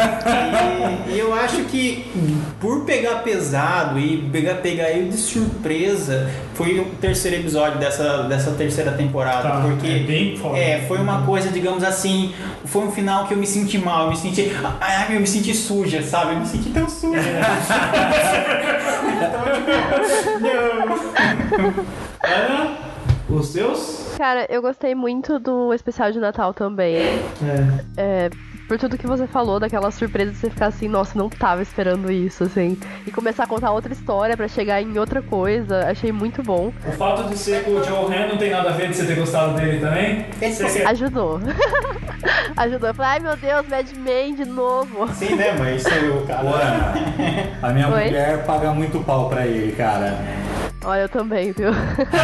E, 0.98 1.01
e 1.07 1.18
eu 1.19 1.34
acho 1.34 1.64
que 1.65 2.06
por 2.60 2.86
pegar 2.86 3.15
pesado 3.23 3.99
e 3.99 4.30
pegar, 4.32 4.56
pegar 4.56 4.90
ele 4.90 5.10
de 5.10 5.18
surpresa, 5.18 6.30
foi 6.53 6.80
o 6.80 6.86
terceiro 6.99 7.38
episódio 7.38 7.80
dessa, 7.80 8.23
dessa 8.23 8.52
terceira 8.52 8.91
temporada. 8.91 9.49
Tá, 9.49 9.61
porque 9.61 9.88
é 9.88 9.99
bem 9.99 10.38
foda. 10.38 10.57
é, 10.57 10.82
foi 10.88 10.98
uma 10.99 11.23
coisa, 11.26 11.49
digamos 11.49 11.84
assim, 11.84 12.34
foi 12.65 12.84
um 12.84 12.91
final 12.91 13.28
que 13.28 13.34
eu 13.34 13.38
me 13.38 13.48
senti 13.48 13.78
mal, 13.78 14.06
eu 14.06 14.10
me 14.11 14.18
senti. 14.18 14.52
Ah, 14.80 15.07
eu 15.11 15.19
me 15.19 15.28
senti 15.28 15.53
suja, 15.53 16.02
sabe? 16.03 16.34
Eu 16.34 16.40
me 16.40 16.45
senti 16.45 16.69
tão 16.69 16.88
suja. 16.90 17.22
então, 19.18 19.44
tipo, 19.56 19.72
não. 20.41 22.02
Ana, 22.23 22.78
Os 23.30 23.48
seus? 23.48 24.02
Cara, 24.18 24.45
eu 24.49 24.61
gostei 24.61 24.94
muito 24.94 25.40
do 25.40 25.73
especial 25.73 26.11
de 26.11 26.19
Natal 26.19 26.53
também. 26.53 26.95
É. 26.98 27.19
É, 27.98 28.30
por 28.72 28.77
tudo 28.77 28.98
que 28.98 29.06
você 29.06 29.27
falou, 29.27 29.60
daquela 29.60 29.91
surpresa 29.91 30.31
de 30.31 30.38
você 30.38 30.49
ficar 30.49 30.68
assim, 30.68 30.88
nossa, 30.88 31.19
não 31.19 31.27
tava 31.27 31.61
esperando 31.61 32.10
isso, 32.10 32.45
assim. 32.45 32.80
E 33.06 33.11
começar 33.11 33.43
a 33.43 33.48
contar 33.48 33.69
outra 33.72 33.91
história 33.91 34.38
pra 34.38 34.48
chegar 34.48 34.81
em 34.81 34.98
outra 34.98 35.22
coisa, 35.22 35.88
achei 35.89 36.10
muito 36.10 36.41
bom. 36.41 36.72
O 36.88 36.91
fato 36.93 37.27
de 37.27 37.38
ser 37.38 37.65
com 37.65 37.72
o 37.72 37.84
Joe 37.84 38.06
Han 38.06 38.27
não 38.30 38.38
tem 38.38 38.49
nada 38.49 38.69
a 38.69 38.72
ver 38.72 38.88
de 38.88 38.95
você 38.95 39.06
ter 39.06 39.15
gostado 39.15 39.56
dele 39.56 39.81
também? 39.81 40.26
Você 40.39 40.84
Ajudou. 40.84 41.41
Ajudou. 42.56 42.88
Eu 42.88 42.93
falei, 42.93 43.11
ai 43.11 43.19
meu 43.19 43.35
Deus, 43.35 43.68
Mad 43.68 43.91
Men 43.98 44.35
de 44.35 44.45
novo. 44.45 45.06
Sim, 45.15 45.35
né? 45.35 45.53
Mas 45.60 45.81
isso 45.81 45.89
é 45.93 46.10
o 46.10 46.26
cara. 46.26 46.93
A 47.61 47.69
minha 47.72 47.89
Oi? 47.89 48.06
mulher 48.06 48.45
paga 48.45 48.72
muito 48.72 49.02
pau 49.02 49.27
pra 49.27 49.45
ele, 49.45 49.73
cara. 49.73 50.18
Olha, 50.84 51.02
eu 51.02 51.10
também, 51.10 51.52
viu? 51.52 51.70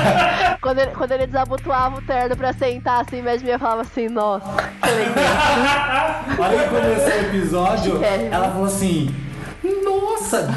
quando, 0.62 0.80
ele, 0.80 0.92
quando 0.92 1.12
ele 1.12 1.28
desabotoava 1.28 1.98
o 1.98 2.02
terno 2.02 2.36
pra 2.36 2.54
sentar 2.54 3.02
assim, 3.02 3.22
Men, 3.22 3.40
eu 3.46 3.60
falava 3.60 3.82
assim, 3.82 4.10
nossa, 4.10 4.46
que 4.82 4.90
legal. 4.90 5.26
A 6.38 6.42
hora 6.42 6.58
que 6.58 6.70
começou 6.70 7.08
o 7.08 7.26
episódio, 7.28 8.04
É. 8.04 8.30
ela 8.32 8.50
falou 8.50 8.66
assim: 8.66 9.14
Nossa, 9.84 10.50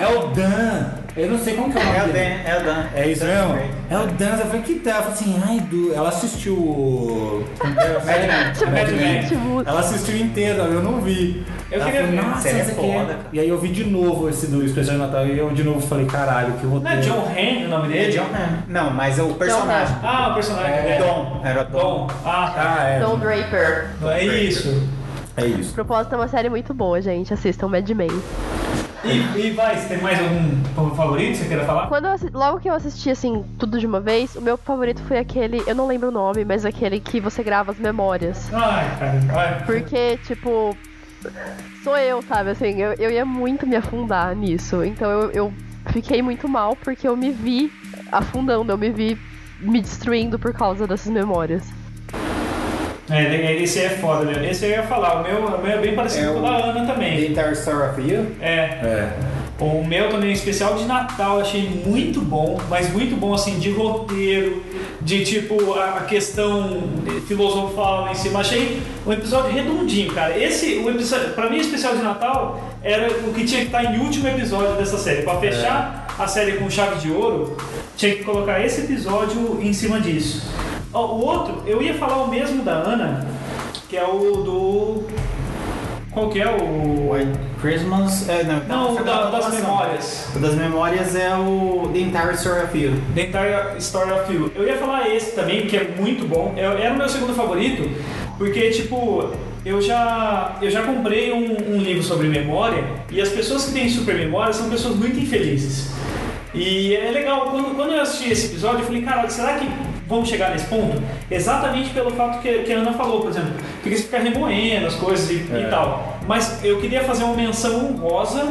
é 0.00 0.06
o 0.18 0.28
Dan. 0.28 0.98
Eu 1.16 1.32
não 1.32 1.38
sei 1.38 1.56
como 1.56 1.72
que 1.72 1.78
é 1.78 1.80
o 1.80 1.84
nome 1.84 1.98
É 1.98 2.02
o 2.04 2.12
dele. 2.12 2.18
Dan, 2.44 2.50
é 2.50 2.58
o 2.58 2.64
Dan. 2.64 2.86
É 2.94 3.08
isso 3.08 3.24
mesmo? 3.24 3.58
É 3.90 3.98
o 3.98 4.06
Dan. 4.06 4.36
Eu 4.38 4.46
falei, 4.46 4.62
que 4.62 4.74
Dan? 4.78 4.90
Ela 4.90 5.00
falou 5.02 5.14
assim, 5.14 5.42
ai, 5.48 5.60
Du. 5.60 5.92
Ela 5.94 6.08
assistiu 6.10 6.54
o. 6.54 7.44
Mad 7.64 8.20
Men. 8.20 8.70
Mad 8.72 8.90
Men. 8.92 9.64
Ela 9.66 9.80
assistiu 9.80 10.16
inteira, 10.16 10.62
eu 10.64 10.82
não 10.82 11.00
vi. 11.00 11.44
Eu 11.70 11.80
Ela 11.80 11.90
queria 11.90 12.06
falou, 12.06 12.22
ver. 12.22 12.28
Nossa, 12.28 12.48
essa 12.48 12.70
é 12.70 12.74
aqui 12.74 12.90
é-" 12.90 12.94
cara. 12.98 13.18
E 13.32 13.40
aí 13.40 13.48
eu 13.48 13.58
vi 13.58 13.68
de 13.68 13.84
novo 13.84 14.28
esse 14.28 14.46
do 14.46 14.64
especial 14.64 14.96
de 14.96 15.02
Natal 15.02 15.26
e 15.26 15.36
eu 15.38 15.50
de 15.50 15.64
novo 15.64 15.80
falei, 15.86 16.06
caralho, 16.06 16.52
que 16.54 16.66
Não 16.66 16.76
é 16.76 16.78
roteiro. 16.78 17.02
John 17.02 17.26
Han 17.36 17.64
o 17.64 17.68
nome 17.68 17.96
É 17.96 18.00
dele? 18.00 18.12
John 18.18 18.24
Han. 18.24 18.58
Não, 18.68 18.90
mas 18.90 19.18
é 19.18 19.22
o 19.22 19.34
personagem. 19.34 19.96
Ah, 20.02 20.28
o 20.30 20.34
personagem. 20.34 20.72
É. 20.72 20.98
Dom. 20.98 21.40
Era 21.44 21.64
Dom. 21.64 21.78
Dom. 21.78 22.06
Ah, 22.24 22.52
tá. 22.54 22.76
Ah, 22.80 22.84
é. 22.88 23.00
Tom 23.00 23.18
Draper. 23.18 23.86
É 24.06 24.24
isso. 24.24 24.88
É 25.38 25.46
isso. 25.46 25.72
Propósito 25.72 26.14
é 26.14 26.16
uma 26.16 26.28
série 26.28 26.48
muito 26.48 26.74
boa, 26.74 27.00
gente. 27.00 27.32
Assistam 27.32 27.68
Mad 27.68 27.88
Men. 27.90 28.10
E, 29.04 29.38
e 29.38 29.50
vai, 29.52 29.76
você 29.76 29.88
tem 29.88 30.02
mais 30.02 30.18
algum 30.76 30.94
favorito 30.94 31.30
que 31.30 31.36
você 31.36 31.48
queira 31.48 31.64
falar? 31.64 31.86
Quando 31.86 32.06
eu 32.06 32.16
logo 32.32 32.58
que 32.58 32.68
eu 32.68 32.74
assisti 32.74 33.10
assim 33.10 33.44
tudo 33.58 33.78
de 33.78 33.86
uma 33.86 34.00
vez, 34.00 34.34
o 34.34 34.40
meu 34.40 34.56
favorito 34.56 35.00
foi 35.02 35.18
aquele, 35.18 35.62
eu 35.66 35.74
não 35.74 35.86
lembro 35.86 36.08
o 36.08 36.10
nome, 36.10 36.44
mas 36.44 36.64
aquele 36.64 36.98
que 36.98 37.20
você 37.20 37.42
grava 37.42 37.70
as 37.70 37.78
memórias. 37.78 38.52
Ai, 38.52 38.98
cara, 38.98 39.20
vai. 39.20 39.64
Porque, 39.64 40.18
tipo, 40.26 40.76
sou 41.84 41.96
eu, 41.96 42.20
sabe? 42.22 42.50
Assim, 42.50 42.80
eu, 42.80 42.92
eu 42.94 43.10
ia 43.10 43.24
muito 43.24 43.66
me 43.66 43.76
afundar 43.76 44.34
nisso. 44.34 44.82
Então 44.82 45.08
eu, 45.08 45.30
eu 45.30 45.52
fiquei 45.86 46.20
muito 46.20 46.48
mal 46.48 46.74
porque 46.74 47.06
eu 47.06 47.16
me 47.16 47.30
vi 47.30 47.72
afundando, 48.10 48.72
eu 48.72 48.78
me 48.78 48.90
vi 48.90 49.18
me 49.60 49.80
destruindo 49.80 50.38
por 50.38 50.52
causa 50.52 50.86
dessas 50.86 51.12
memórias. 51.12 51.62
É, 53.10 53.54
esse 53.62 53.80
é 53.80 53.88
foda, 53.90 54.24
né? 54.24 54.50
Esse 54.50 54.66
eu 54.66 54.70
ia 54.70 54.82
falar. 54.82 55.20
O 55.20 55.22
meu, 55.22 55.46
o 55.46 55.62
meu 55.62 55.72
é 55.72 55.78
bem 55.78 55.94
parecido 55.94 56.30
É 56.30 56.32
com 56.32 56.40
o 56.40 56.42
da 56.42 56.56
Ana 56.56 56.86
The 56.86 56.92
também. 56.92 57.26
Entire 57.26 57.52
Story 57.52 57.88
of 57.88 58.00
You. 58.00 58.26
É. 58.40 58.54
É. 58.54 59.12
O 59.60 59.84
meu 59.84 60.08
também, 60.08 60.30
especial 60.30 60.74
de 60.74 60.84
Natal, 60.84 61.36
eu 61.36 61.42
achei 61.42 61.68
muito 61.84 62.20
bom, 62.20 62.60
mas 62.70 62.92
muito 62.92 63.16
bom 63.16 63.34
assim, 63.34 63.58
de 63.58 63.72
roteiro, 63.72 64.62
de 65.00 65.24
tipo 65.24 65.74
a 65.74 65.88
a 65.96 66.00
questão 66.04 66.84
filosofal 67.26 68.08
em 68.08 68.14
cima. 68.14 68.38
Achei 68.38 68.80
um 69.04 69.12
episódio 69.12 69.50
redondinho, 69.50 70.12
cara. 70.12 70.38
Esse, 70.38 70.76
o 70.76 70.88
episódio, 70.88 71.30
pra 71.30 71.50
mim, 71.50 71.56
o 71.56 71.60
especial 71.60 71.96
de 71.96 72.02
Natal 72.02 72.60
era 72.84 73.08
o 73.08 73.34
que 73.34 73.44
tinha 73.44 73.62
que 73.62 73.66
estar 73.66 73.82
em 73.82 73.98
último 73.98 74.28
episódio 74.28 74.76
dessa 74.76 74.96
série. 74.96 75.22
Pra 75.22 75.40
fechar 75.40 76.06
a 76.16 76.26
série 76.28 76.52
com 76.52 76.70
chave 76.70 77.00
de 77.00 77.10
ouro, 77.10 77.56
tinha 77.96 78.14
que 78.14 78.22
colocar 78.22 78.64
esse 78.64 78.82
episódio 78.82 79.58
em 79.60 79.72
cima 79.72 80.00
disso. 80.00 80.46
Ó, 80.92 81.06
o 81.06 81.24
outro, 81.26 81.62
eu 81.66 81.82
ia 81.82 81.94
falar 81.94 82.16
o 82.22 82.28
mesmo 82.28 82.62
da 82.62 82.72
Ana, 82.72 83.26
que 83.88 83.96
é 83.96 84.04
o 84.04 84.18
do. 84.42 85.02
Qual 86.10 86.30
que 86.30 86.40
é 86.40 86.48
o. 86.50 87.10
White 87.12 87.38
Christmas. 87.60 88.28
É, 88.28 88.42
não, 88.44 88.60
Não, 88.64 88.92
foi 88.94 89.02
o 89.02 89.04
da- 89.04 89.30
da 89.30 89.38
das 89.38 89.54
memórias. 89.54 90.28
O 90.34 90.38
das 90.38 90.54
memórias 90.54 91.14
é 91.16 91.34
o 91.34 91.90
The 91.92 91.98
Entire 92.00 92.34
Story 92.34 92.62
of 92.64 92.78
You. 92.78 92.92
The 93.14 93.20
Entire 93.22 93.78
Story 93.78 94.12
of 94.12 94.32
You. 94.32 94.52
Eu 94.54 94.66
ia 94.66 94.76
falar 94.76 95.08
esse 95.14 95.32
também, 95.34 95.66
que 95.66 95.76
é 95.76 95.84
muito 95.96 96.26
bom. 96.26 96.54
Eu- 96.56 96.78
Era 96.78 96.94
o 96.94 96.96
meu 96.98 97.08
segundo 97.08 97.34
favorito, 97.34 97.88
porque, 98.38 98.70
tipo, 98.70 99.30
eu 99.64 99.80
já, 99.82 100.56
eu 100.62 100.70
já 100.70 100.82
comprei 100.82 101.32
um, 101.32 101.74
um 101.74 101.78
livro 101.78 102.02
sobre 102.02 102.28
memória 102.28 102.84
e 103.10 103.20
as 103.20 103.28
pessoas 103.28 103.66
que 103.66 103.72
têm 103.72 103.88
super 103.88 104.14
memória 104.14 104.52
são 104.52 104.68
pessoas 104.70 104.96
muito 104.96 105.18
infelizes. 105.18 105.90
E 106.54 106.94
é 106.96 107.10
legal, 107.10 107.50
quando, 107.50 107.74
quando 107.76 107.92
eu 107.92 108.00
assisti 108.00 108.32
esse 108.32 108.46
episódio, 108.46 108.80
eu 108.80 108.86
falei, 108.86 109.02
caralho, 109.02 109.30
será 109.30 109.54
que 109.58 109.68
vamos 110.08 110.28
chegar 110.28 110.50
nesse 110.50 110.66
ponto? 110.66 111.00
Exatamente 111.30 111.90
pelo 111.90 112.10
fato 112.10 112.40
que, 112.40 112.60
que 112.60 112.72
a 112.72 112.78
Ana 112.78 112.92
falou, 112.94 113.20
por 113.20 113.30
exemplo, 113.30 113.52
porque 113.82 113.96
você 113.96 114.02
fica 114.04 114.18
remoendo 114.18 114.86
as 114.86 114.94
coisas 114.94 115.30
e, 115.30 115.34
e 115.52 115.64
É. 115.64 115.68
tal. 115.68 116.18
Mas 116.26 116.64
eu 116.64 116.80
queria 116.80 117.04
fazer 117.04 117.24
uma 117.24 117.34
menção 117.34 117.86
honrosa 117.92 118.44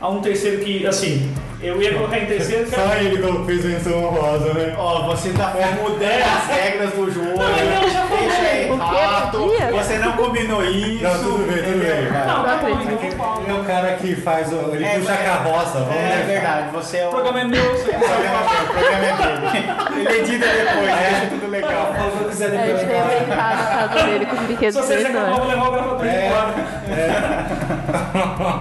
a 0.00 0.08
um 0.08 0.20
terceiro 0.20 0.64
que, 0.64 0.86
assim, 0.86 1.30
eu 1.62 1.80
ia 1.82 1.92
colocar 1.94 2.18
em 2.18 2.26
terceiro. 2.26 2.64
que 2.66 2.74
é- 2.74 3.04
ele 3.04 3.18
quando 3.18 3.44
fez 3.44 3.64
menção 3.64 4.02
honrosa, 4.04 4.54
né? 4.54 4.74
Ó, 4.78 5.06
você 5.08 5.28
tá 5.30 5.52
mudando 5.82 6.22
as 6.22 6.56
regras 6.56 6.90
do 6.92 7.10
jogo. 7.12 7.36
Não, 7.36 7.82
eu 7.84 7.90
já 7.90 8.06
errado. 8.34 9.38
Você 9.72 9.98
não 9.98 10.12
combinou 10.12 10.64
isso. 10.64 11.02
Não, 11.02 11.18
tudo 11.22 11.46
bem, 11.46 11.62
tudo 11.62 11.78
bem. 11.78 12.08
vai. 12.10 12.26
Não, 12.26 12.42
tá 12.44 12.56
bom. 12.56 13.40
Ele 13.42 13.50
é 13.50 13.54
o 13.60 13.64
cara 13.64 13.92
que 13.94 14.14
faz 14.16 14.52
o. 14.52 14.74
Ele 14.74 14.84
É, 14.84 14.98
puxa 14.98 15.12
a 15.12 15.14
é. 15.14 15.24
carroça, 15.24 15.78
vamos 15.80 15.94
É 15.96 16.16
ver. 16.18 16.26
verdade, 16.26 16.70
você 16.72 16.96
é 16.98 17.04
o. 17.06 17.08
O 17.08 17.10
programa 17.12 17.40
é 17.40 17.44
meu, 17.44 17.70
você 17.76 17.90
O 17.96 17.98
programa 17.98 18.36
é 18.36 18.62
o 18.62 18.66
programa 18.66 19.06
é 19.06 19.12
dele. 19.16 19.70
Ele 20.10 20.18
edita 20.20 20.46
depois, 20.46 20.96
deixa 20.98 21.26
tudo 21.30 21.46
legal. 21.50 21.94
Faz 21.96 22.14
o 22.14 22.18
que 22.18 22.24
quiser 22.30 22.54
É, 22.54 22.58
a 22.58 22.66
gente 22.66 22.84
depois. 22.86 23.02
tem 23.08 23.18
brincar 23.26 23.56
na 23.56 23.88
casa 23.88 24.04
dele 24.06 24.26
com 24.26 24.32
os 24.34 24.38
Se 24.40 24.46
brinquedos 24.46 24.74
você 24.76 24.96
dele, 24.96 25.06
quiser 25.08 25.20
não 25.20 25.26
acabar, 25.26 25.36
eu 25.36 25.36
é? 25.36 25.40
vou 25.40 25.48
levar 25.48 25.68
o 25.68 25.72
gravador 25.72 26.06
embora. 26.06 26.54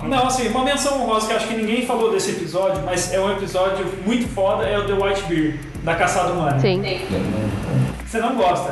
Não, 0.07 0.27
assim, 0.27 0.47
uma 0.49 0.63
menção 0.63 1.01
honrosa 1.01 1.27
que 1.27 1.33
acho 1.33 1.47
que 1.47 1.55
ninguém 1.55 1.85
falou 1.85 2.11
desse 2.11 2.31
episódio, 2.31 2.81
mas 2.85 3.13
é 3.13 3.19
um 3.19 3.31
episódio 3.31 3.85
muito 4.05 4.27
foda, 4.33 4.65
é 4.67 4.77
o 4.77 4.85
The 4.85 4.93
White 4.93 5.23
Bear, 5.23 5.53
da 5.89 5.95
caçada 5.95 6.31
humana. 6.33 6.59
Sim. 6.59 6.81
Você 8.05 8.19
não 8.19 8.35
gosta? 8.35 8.71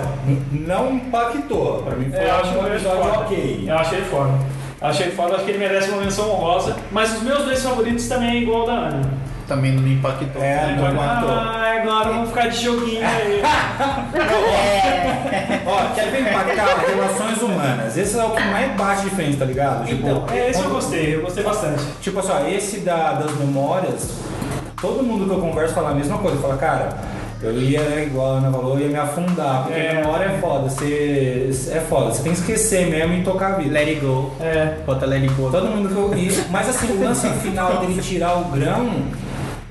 Não 0.51 0.93
impactou. 0.93 1.83
Pra 1.83 1.95
mim 1.95 2.09
foi 2.11 2.19
É, 2.19 2.29
eu 2.29 2.35
acho 2.35 2.49
um 2.57 2.65
ele 2.65 2.75
episódio 2.75 3.03
foda. 3.03 3.19
ok. 3.19 3.63
Eu 3.67 3.77
achei 3.77 3.97
ele 3.99 4.07
foda. 4.07 4.31
Eu 4.79 4.87
achei 4.87 5.05
ele 5.07 5.15
foda, 5.15 5.35
acho 5.35 5.45
que 5.45 5.51
ele 5.51 5.57
merece 5.59 5.89
uma 5.89 6.01
menção 6.01 6.29
honrosa, 6.29 6.75
mas 6.91 7.13
os 7.17 7.23
meus 7.23 7.43
dois 7.45 7.63
favoritos 7.63 8.07
também 8.07 8.29
é 8.29 8.35
igual 8.41 8.61
ao 8.61 8.67
da 8.67 8.73
Ana. 8.73 9.01
Também 9.47 9.71
não 9.71 9.81
me 9.81 9.93
impactou. 9.95 10.43
É, 10.43 10.75
não 10.75 10.91
impactou. 10.91 11.29
Ah, 11.31 11.77
agora 11.81 12.09
vamos 12.09 12.29
ficar 12.29 12.47
de 12.49 12.63
joguinho 12.63 13.01
aí. 13.05 13.41
Ó, 15.65 15.93
quer 15.95 16.11
ver 16.11 16.21
impactar 16.21 16.77
relações 16.85 17.41
humanas? 17.41 17.97
Esse 17.97 18.19
é 18.19 18.23
o 18.23 18.31
que 18.31 18.43
mais 18.43 18.71
bate 18.73 19.01
de 19.03 19.09
frente, 19.11 19.37
tá 19.37 19.45
ligado? 19.45 19.89
Então, 19.89 20.25
é, 20.31 20.49
esse 20.49 20.61
eu 20.61 20.69
gostei, 20.69 21.15
eu 21.15 21.21
gostei 21.21 21.43
bastante. 21.43 21.81
Tipo 22.01 22.19
assim, 22.19 22.31
ó, 22.31 22.47
esse 22.47 22.79
da, 22.81 23.13
das 23.13 23.31
memórias, 23.37 24.11
todo 24.81 25.03
mundo 25.03 25.25
que 25.25 25.31
eu 25.31 25.39
converso 25.39 25.73
fala 25.73 25.91
a 25.91 25.93
mesma 25.93 26.17
coisa. 26.17 26.37
Fala, 26.37 26.57
cara, 26.57 26.89
eu 27.41 27.53
ia, 27.61 27.81
né, 27.81 28.05
igual 28.05 28.35
a 28.35 28.37
Ana 28.37 28.51
falou, 28.51 28.73
eu 28.75 28.81
ia 28.81 28.87
me 28.89 28.95
afundar, 28.95 29.63
porque 29.63 29.79
É. 29.79 29.91
a 29.91 29.93
memória 30.01 30.25
é 30.25 30.37
foda. 30.39 30.69
Você, 30.69 31.49
é 31.71 31.79
foda, 31.81 32.13
você 32.13 32.23
tem 32.23 32.33
que 32.33 32.39
esquecer 32.39 32.87
mesmo 32.87 33.13
e 33.15 33.23
tocar 33.23 33.53
a 33.53 33.55
vida. 33.57 33.71
Let 33.73 33.87
it 33.87 33.99
go. 34.01 34.31
É. 34.41 34.75
Bota 34.85 35.05
let 35.05 35.21
it 35.23 35.33
go. 35.35 35.49
Todo 35.49 35.67
mundo 35.67 35.89
que 35.89 35.95
eu. 35.95 36.17
e- 36.17 36.45
Mas 36.49 36.69
assim, 36.69 36.91
o 36.91 37.03
lance 37.03 37.27
final 37.41 37.77
dele 37.77 38.01
tirar 38.01 38.37
o 38.39 38.45
grão 38.45 38.89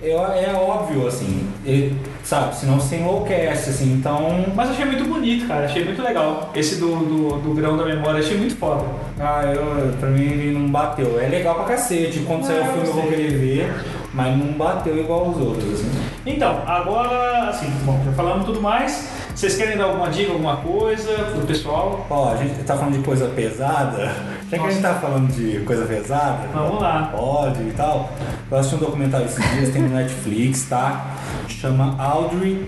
é, 0.02 0.10
é 0.10 0.52
óbvio, 0.54 1.08
assim. 1.08 1.48
Ele, 1.64 1.96
sabe, 2.22 2.54
senão 2.54 2.78
você 2.78 2.96
enlouquece, 2.96 3.70
assim, 3.70 3.92
então. 3.94 4.44
Mas 4.54 4.68
eu 4.68 4.74
achei 4.74 4.84
muito 4.84 5.04
bonito, 5.04 5.48
cara. 5.48 5.64
Achei 5.66 5.84
muito 5.84 6.00
legal. 6.02 6.50
Esse 6.54 6.76
do, 6.76 6.94
do, 6.96 7.38
do 7.38 7.54
grão 7.54 7.76
da 7.76 7.84
memória, 7.84 8.20
achei 8.20 8.36
muito 8.36 8.56
foda. 8.56 8.84
Ah, 9.18 9.42
eu, 9.52 9.92
pra 9.98 10.08
mim 10.10 10.22
ele 10.22 10.56
não 10.58 10.68
bateu. 10.68 11.18
É 11.20 11.26
legal 11.26 11.56
pra 11.56 11.64
cacete. 11.64 12.20
Quando 12.26 12.44
sair 12.44 12.60
o 12.60 12.62
Ah, 12.62 12.66
filme 12.68 12.86
eu 12.86 12.92
vou 12.92 13.02
querer 13.08 13.30
ver, 13.30 13.74
mas 14.16 14.34
não 14.38 14.46
bateu 14.54 14.98
igual 14.98 15.28
os 15.28 15.36
outros, 15.36 15.74
assim. 15.74 15.90
Então, 16.24 16.62
agora, 16.66 17.50
assim, 17.50 17.70
bom, 17.84 18.00
já 18.02 18.12
falamos 18.12 18.46
tudo 18.46 18.62
mais. 18.62 19.10
Vocês 19.34 19.56
querem 19.56 19.76
dar 19.76 19.84
alguma 19.84 20.08
dica, 20.08 20.32
alguma 20.32 20.56
coisa 20.56 21.12
pro 21.34 21.46
pessoal? 21.46 22.06
Ó, 22.08 22.32
a 22.32 22.36
gente 22.36 22.54
tá 22.64 22.74
falando 22.74 22.96
de 22.96 23.04
coisa 23.04 23.28
pesada. 23.28 24.10
Já 24.50 24.58
que 24.58 24.64
a 24.64 24.70
gente 24.70 24.80
tá 24.80 24.94
falando 24.94 25.30
de 25.30 25.58
coisa 25.66 25.84
pesada, 25.84 26.48
Vamos 26.54 26.80
lá. 26.80 27.12
pode 27.14 27.60
e 27.60 27.72
tal. 27.76 28.10
Eu 28.50 28.56
assisti 28.56 28.76
um 28.76 28.78
documentário 28.78 29.26
esses 29.26 29.50
dias, 29.50 29.68
tem 29.68 29.82
no 29.82 29.94
Netflix, 29.94 30.64
tá? 30.64 31.14
Chama 31.48 31.94
Audrey 32.02 32.66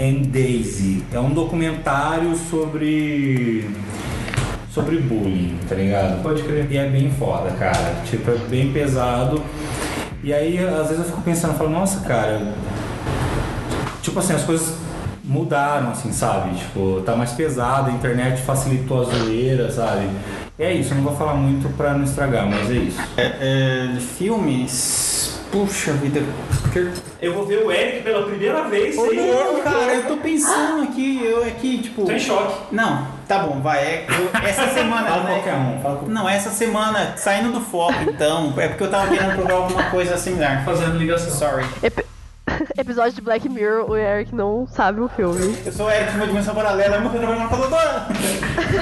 and 0.00 0.22
Daisy. 0.30 1.04
É 1.12 1.20
um 1.20 1.30
documentário 1.30 2.34
sobre. 2.34 3.70
sobre 4.72 4.96
bullying, 4.98 5.56
tá 5.68 5.76
ligado? 5.76 6.20
Pode 6.24 6.42
crer. 6.42 6.66
E 6.68 6.76
é 6.76 6.88
bem 6.88 7.08
foda, 7.12 7.50
cara. 7.52 7.94
Tipo, 8.04 8.32
é 8.32 8.36
bem 8.48 8.72
pesado. 8.72 9.40
E 10.22 10.32
aí, 10.32 10.58
às 10.58 10.88
vezes 10.88 10.98
eu 10.98 11.04
fico 11.04 11.22
pensando, 11.22 11.52
eu 11.52 11.58
falo, 11.58 11.70
nossa, 11.70 12.00
cara. 12.00 12.52
Tipo 14.02 14.18
assim, 14.18 14.32
as 14.32 14.42
coisas 14.42 14.76
mudaram, 15.22 15.90
assim, 15.90 16.10
sabe? 16.10 16.56
Tipo, 16.56 17.02
tá 17.04 17.14
mais 17.14 17.32
pesado, 17.32 17.90
a 17.90 17.92
internet 17.92 18.42
facilitou 18.42 19.02
a 19.02 19.04
zoeira, 19.04 19.70
sabe? 19.70 20.08
É 20.58 20.72
isso, 20.72 20.92
eu 20.92 20.96
não 20.96 21.04
vou 21.04 21.16
falar 21.16 21.34
muito 21.34 21.68
pra 21.76 21.94
não 21.94 22.02
estragar, 22.04 22.48
mas 22.48 22.70
é 22.70 22.74
isso. 22.74 22.98
É, 23.16 23.94
é, 23.96 24.00
filmes. 24.00 25.40
Puxa 25.52 25.92
vida, 25.92 26.20
Eu 27.20 27.34
vou 27.34 27.44
ver 27.46 27.64
o 27.64 27.70
Eric 27.72 28.02
pela 28.02 28.24
primeira 28.26 28.62
vez 28.64 28.94
sem. 28.94 29.14
Não, 29.16 29.60
cara, 29.62 29.94
eu 29.94 30.04
tô 30.06 30.16
pensando 30.16 30.82
aqui, 30.82 31.24
eu 31.24 31.42
aqui, 31.44 31.78
tipo. 31.78 32.04
Tô 32.04 32.12
em 32.12 32.18
choque. 32.18 32.74
Não, 32.74 33.06
tá 33.26 33.38
bom, 33.40 33.60
vai. 33.60 33.78
É, 33.84 34.06
eu- 34.08 34.48
essa 34.48 34.68
semana. 34.74 35.08
Fala 35.08 35.22
né, 35.24 35.34
qualquer 35.34 35.54
um, 35.54 35.80
fala 35.82 35.96
qualquer 35.96 36.12
Não, 36.12 36.28
essa 36.28 36.50
semana, 36.50 37.14
saindo 37.16 37.52
do 37.52 37.60
foco, 37.60 37.94
então. 38.08 38.52
É 38.56 38.68
porque 38.68 38.84
eu 38.84 38.90
tava 38.90 39.08
querendo 39.08 39.34
provar 39.36 39.54
alguma 39.54 39.84
coisa 39.90 40.16
similar. 40.16 40.64
Fazendo 40.64 40.96
ligação. 40.98 41.30
Sorry. 41.30 41.64
Ep- 42.60 42.70
Episódio 42.88 43.12
de 43.12 43.20
Black 43.20 43.48
Mirror, 43.48 43.90
o 43.90 43.96
Eric 43.96 44.34
não 44.34 44.66
sabe 44.66 45.00
o 45.00 45.08
filme. 45.08 45.54
Eu 45.64 45.72
sou 45.72 45.86
o 45.86 45.90
Eric 45.90 46.10
de 46.12 46.16
uma 46.16 46.26
dimensão 46.26 46.54
paralela, 46.54 46.96
eu 46.96 47.00
nunca 47.02 47.18
trabalhei 47.18 47.42
na 47.42 47.48
calculadora. 47.48 48.06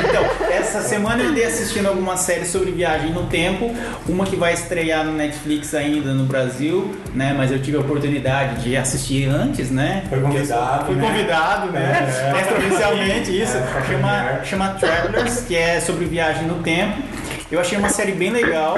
Então, 0.08 0.48
essa 0.50 0.80
semana 0.80 1.22
eu 1.22 1.30
andei 1.30 1.44
assistindo 1.44 1.86
algumas 1.86 2.20
séries 2.20 2.48
sobre 2.48 2.70
viagem 2.70 3.10
no 3.12 3.24
tempo. 3.26 3.74
Uma 4.08 4.24
que 4.24 4.36
vai 4.36 4.52
estrear 4.54 5.04
no 5.04 5.12
Netflix 5.12 5.74
ainda 5.74 6.12
no 6.12 6.24
Brasil, 6.24 6.96
né? 7.14 7.34
Mas 7.36 7.50
eu 7.50 7.60
tive 7.60 7.76
a 7.76 7.80
oportunidade 7.80 8.62
de 8.62 8.76
assistir 8.76 9.28
antes, 9.28 9.70
né? 9.70 10.04
Foi 10.08 10.20
convidado, 10.20 10.86
Fui 10.86 10.94
né? 10.94 11.06
convidado, 11.08 11.72
né? 11.72 12.08
É. 12.34 12.40
Extraoficialmente, 12.40 13.42
isso. 13.42 13.56
É, 13.56 13.82
chama, 13.88 14.44
chama 14.44 14.68
Travelers, 14.78 15.40
que 15.42 15.56
é 15.56 15.80
sobre 15.80 16.04
viagem 16.04 16.46
no 16.46 16.62
tempo. 16.62 17.02
Eu 17.50 17.60
achei 17.60 17.78
uma 17.78 17.88
série 17.88 18.12
bem 18.12 18.30
legal 18.30 18.74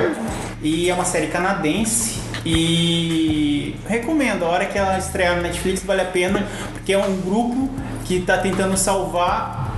e 0.63 0.91
é 0.91 0.95
uma 0.95 1.05
série 1.05 1.29
canadense. 1.29 2.21
E 2.45 3.75
recomendo, 3.87 4.45
a 4.45 4.49
hora 4.49 4.67
que 4.67 4.79
ela 4.79 4.99
estrear 4.99 5.37
no 5.37 5.43
Netflix 5.43 5.83
vale 5.83 6.03
a 6.03 6.07
pena, 6.07 6.47
porque 6.73 6.93
é 6.93 6.99
um 6.99 7.21
grupo 7.21 7.71
que 8.05 8.17
está 8.17 8.39
tentando 8.39 8.77
salvar 8.77 9.69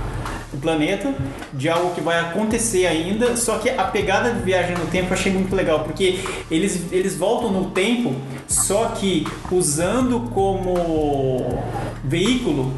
o 0.53 0.57
planeta 0.57 1.13
de 1.53 1.69
algo 1.69 1.93
que 1.93 2.01
vai 2.01 2.19
acontecer 2.19 2.85
ainda. 2.85 3.35
Só 3.37 3.57
que 3.57 3.69
a 3.69 3.83
pegada 3.85 4.31
de 4.31 4.41
viagem 4.41 4.75
no 4.77 4.85
tempo 4.87 5.09
eu 5.09 5.13
achei 5.13 5.31
muito 5.31 5.55
legal, 5.55 5.81
porque 5.83 6.19
eles, 6.49 6.91
eles 6.91 7.15
voltam 7.15 7.51
no 7.51 7.71
tempo, 7.71 8.13
só 8.47 8.89
que 8.89 9.25
usando 9.51 10.29
como 10.33 11.63
veículo 12.03 12.73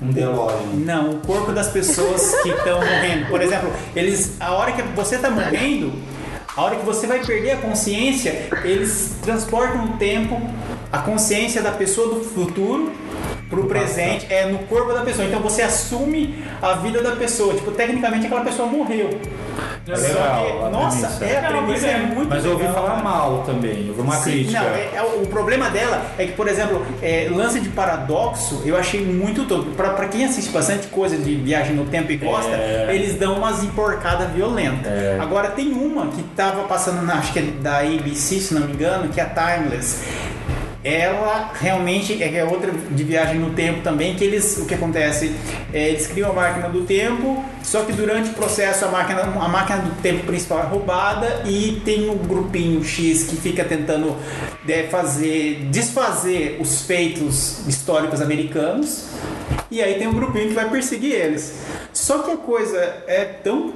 Um 0.00 0.10
DeLorean. 0.10 0.56
não, 0.74 1.10
o 1.10 1.16
corpo 1.20 1.52
das 1.52 1.68
pessoas 1.68 2.34
que 2.42 2.50
estão 2.50 2.78
morrendo. 2.78 3.26
Por 3.28 3.40
exemplo, 3.40 3.72
eles, 3.94 4.36
a 4.40 4.52
hora 4.52 4.72
que 4.72 4.82
você 4.94 5.16
está 5.16 5.30
morrendo, 5.30 5.92
a 6.56 6.62
hora 6.62 6.76
que 6.76 6.84
você 6.84 7.06
vai 7.06 7.24
perder 7.24 7.52
a 7.52 7.56
consciência, 7.56 8.48
eles 8.64 9.16
transportam 9.22 9.86
o 9.86 9.96
tempo, 9.96 10.40
a 10.92 10.98
consciência 10.98 11.60
da 11.60 11.72
pessoa 11.72 12.14
do 12.14 12.20
futuro 12.22 12.92
pro 13.50 13.66
presente, 13.66 14.26
é 14.32 14.46
no 14.46 14.58
corpo 14.60 14.92
da 14.92 15.02
pessoa. 15.02 15.26
Então 15.26 15.40
você 15.40 15.62
assume 15.62 16.44
a 16.62 16.74
vida 16.74 17.02
da 17.02 17.16
pessoa. 17.16 17.54
Tipo, 17.54 17.72
tecnicamente 17.72 18.26
aquela 18.26 18.42
pessoa 18.42 18.68
morreu. 18.68 19.10
É 19.86 19.96
Só 19.96 20.02
legal, 20.08 20.44
que, 20.64 20.70
nossa, 20.72 21.06
premissa. 21.08 21.24
é 21.26 21.38
a 21.38 21.42
premissa 21.50 21.86
é 21.86 21.90
é. 21.90 21.98
muito 21.98 22.28
Mas 22.30 22.42
eu 22.44 22.52
ouvi 22.52 22.62
legal, 22.62 22.74
falar 22.82 22.90
cara. 22.92 23.02
mal 23.02 23.42
também, 23.44 23.82
eu 23.82 23.88
ouvi 23.88 24.00
uma 24.00 24.16
Sim, 24.16 24.30
crítica. 24.30 24.60
Não, 24.62 24.68
é- 24.70 24.90
é 24.94 25.02
o 25.02 25.26
problema 25.26 25.68
dela 25.68 26.06
é 26.16 26.24
que, 26.24 26.32
por 26.32 26.48
exemplo, 26.48 26.86
é, 27.02 27.28
lance 27.30 27.60
de 27.60 27.68
paradoxo, 27.68 28.62
eu 28.64 28.78
achei 28.78 29.04
muito 29.04 29.44
todo. 29.44 29.76
Pra, 29.76 29.90
pra 29.90 30.08
quem 30.08 30.24
assiste 30.24 30.50
bastante 30.50 30.86
coisa 30.86 31.18
de 31.18 31.34
viagem 31.34 31.76
no 31.76 31.84
tempo 31.84 32.10
e 32.10 32.16
gosta, 32.16 32.50
É. 32.52 32.88
eles 32.94 33.16
dão 33.18 33.36
umas 33.36 33.62
emporcadas 33.62 34.30
violentas. 34.30 34.86
É. 34.90 35.18
Agora 35.20 35.50
tem 35.50 35.72
uma 35.72 36.06
que 36.06 36.22
tava 36.34 36.62
passando 36.62 37.02
na, 37.02 37.16
acho 37.16 37.34
que 37.34 37.40
é 37.40 37.42
da 37.42 37.80
ABC, 37.80 38.40
se 38.40 38.54
não 38.54 38.62
me 38.66 38.72
engano, 38.72 39.08
que 39.08 39.20
é 39.20 39.24
a 39.24 39.26
Timeless. 39.28 39.98
Ela 40.82 41.50
realmente 41.60 42.22
é 42.22 42.34
é 42.36 42.44
outra 42.44 42.70
de 42.90 43.04
viagem 43.04 43.38
no 43.38 43.50
tempo 43.50 43.80
também, 43.80 44.14
que 44.14 44.24
eles, 44.24 44.58
o 44.58 44.66
que 44.66 44.74
acontece, 44.74 45.34
é, 45.72 45.88
eles 45.88 46.06
criam 46.06 46.30
a 46.30 46.32
máquina 46.34 46.68
do 46.68 46.82
tempo, 46.82 47.42
só 47.64 47.82
que 47.82 47.92
durante 47.92 48.30
o 48.30 48.34
processo 48.34 48.84
a 48.84 48.88
máquina, 48.88 49.22
a 49.22 49.48
máquina 49.48 49.78
do 49.78 50.00
tempo 50.02 50.24
principal 50.24 50.60
é 50.60 50.62
roubada 50.64 51.42
e 51.46 51.80
tem 51.84 52.10
um 52.10 52.18
grupinho 52.18 52.84
X 52.84 53.24
que 53.24 53.36
fica 53.36 53.64
tentando 53.64 54.14
é, 54.68 54.84
fazer, 54.84 55.66
desfazer 55.70 56.58
os 56.60 56.82
feitos 56.82 57.66
históricos 57.66 58.20
americanos, 58.20 59.06
e 59.70 59.82
aí 59.82 59.94
tem 59.94 60.06
um 60.06 60.12
grupinho 60.12 60.48
que 60.48 60.54
vai 60.54 60.68
perseguir 60.68 61.12
eles. 61.12 61.54
Só 61.92 62.18
que 62.18 62.32
a 62.32 62.36
coisa 62.36 62.78
é 63.06 63.24
tão 63.42 63.72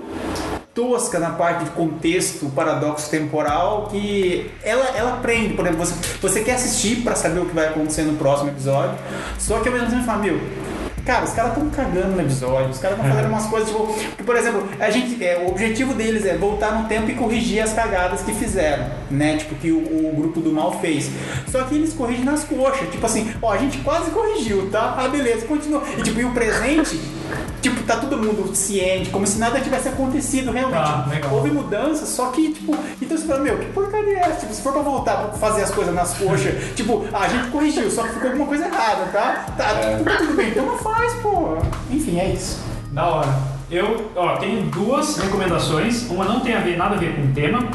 tosca 0.75 1.19
na 1.19 1.31
parte 1.31 1.65
de 1.65 1.71
contexto, 1.71 2.47
paradoxo 2.51 3.11
temporal, 3.11 3.89
que 3.91 4.51
ela, 4.63 4.85
ela 4.97 5.17
prende. 5.17 5.55
Por 5.55 5.67
exemplo, 5.67 5.85
você, 5.85 5.95
você 6.21 6.41
quer 6.43 6.55
assistir 6.55 7.03
pra 7.03 7.17
saber 7.17 7.41
o 7.41 7.47
que 7.47 7.55
vai 7.55 7.69
acontecer 7.69 8.03
no 8.03 8.17
próximo 8.17 8.51
episódio, 8.51 8.97
só 9.39 9.61
que 9.61 9.69
ao 9.69 9.75
mesmo 9.75 9.91
tempo 9.91 10.05
fala, 10.05 10.19
meu. 10.23 10.68
Cara, 11.09 11.25
os 11.25 11.33
caras 11.33 11.53
estão 11.53 11.71
cagando 11.71 12.17
no 12.17 12.21
episódio, 12.21 12.69
os 12.69 12.79
caras 12.79 12.99
estão 12.99 13.11
fazendo 13.11 13.31
umas 13.31 13.47
coisas, 13.47 13.71
tipo, 13.71 13.87
que, 14.15 14.23
por 14.23 14.37
exemplo, 14.37 14.69
a 14.79 14.91
gente, 14.91 15.25
é, 15.25 15.39
o 15.39 15.49
objetivo 15.49 15.95
deles 15.95 16.27
é 16.27 16.37
voltar 16.37 16.83
no 16.83 16.87
tempo 16.87 17.11
e 17.11 17.15
corrigir 17.15 17.63
as 17.63 17.73
cagadas 17.73 18.21
que 18.21 18.35
fizeram, 18.35 18.85
né? 19.11 19.39
Tipo, 19.39 19.55
que 19.55 19.73
o, 19.73 19.79
o 19.79 20.13
grupo 20.15 20.39
do 20.39 20.53
mal 20.53 20.79
fez. 20.81 21.11
Só 21.51 21.65
que 21.65 21.77
eles 21.77 21.95
corrigem 21.95 22.27
nas 22.27 22.45
coxas, 22.45 22.91
tipo 22.91 23.07
assim, 23.07 23.33
ó, 23.41 23.55
a 23.55 23.57
gente 23.57 23.79
quase 23.79 24.11
corrigiu, 24.11 24.69
tá? 24.71 24.97
Ah, 24.99 25.09
beleza, 25.09 25.47
continua. 25.47 25.83
E 25.97 26.03
tipo, 26.03 26.21
e 26.21 26.27
o 26.27 26.31
presente, 26.33 27.01
tipo, 27.61 27.83
tá 27.83 27.97
todo 27.97 28.17
mundo 28.17 28.55
ciente, 28.55 29.11
como 29.11 29.27
se 29.27 29.39
nada 29.39 29.61
tivesse 29.61 29.89
acontecido 29.89 30.51
realmente. 30.51 30.81
Tá, 30.81 31.07
legal. 31.09 31.35
Houve 31.35 31.51
mudanças, 31.51 32.09
só 32.09 32.31
que, 32.31 32.53
tipo, 32.53 32.77
então 33.01 33.17
você 33.17 33.27
fala, 33.27 33.41
meu, 33.41 33.59
que 33.59 33.67
porcaria 33.73 34.19
é 34.19 34.21
essa? 34.21 34.41
Tipo, 34.41 34.55
se 34.55 34.63
for 34.63 34.73
pra 34.73 34.83
voltar 34.83 35.17
pra 35.17 35.39
fazer 35.39 35.63
as 35.63 35.71
coisas 35.71 35.95
nas 35.95 36.15
coxas, 36.15 36.55
tipo, 36.77 37.07
ah, 37.13 37.25
a 37.25 37.29
gente 37.29 37.49
corrigiu, 37.49 37.91
só 37.91 38.03
que 38.03 38.15
ficou 38.15 38.31
alguma 38.31 38.47
coisa 38.47 38.67
errada, 38.67 39.07
tá? 39.13 39.47
Tá, 39.57 39.75
tudo, 39.97 40.17
tudo 40.19 40.37
bem, 40.37 40.51
então 40.51 40.67
não 40.67 40.79
faz, 40.79 41.15
pô. 41.15 41.59
Enfim, 41.91 42.19
é 42.19 42.31
isso. 42.31 42.61
Da 42.93 43.07
hora. 43.07 43.59
Eu, 43.71 44.11
ó, 44.17 44.37
tenho 44.37 44.63
duas 44.71 45.19
recomendações. 45.19 46.09
Uma 46.09 46.25
não 46.25 46.41
tem 46.41 46.55
a 46.55 46.61
ver, 46.61 46.79
nada 46.79 46.95
a 46.95 46.99
ver 46.99 47.15
com 47.15 47.23
o 47.23 47.33
tema. 47.35 47.71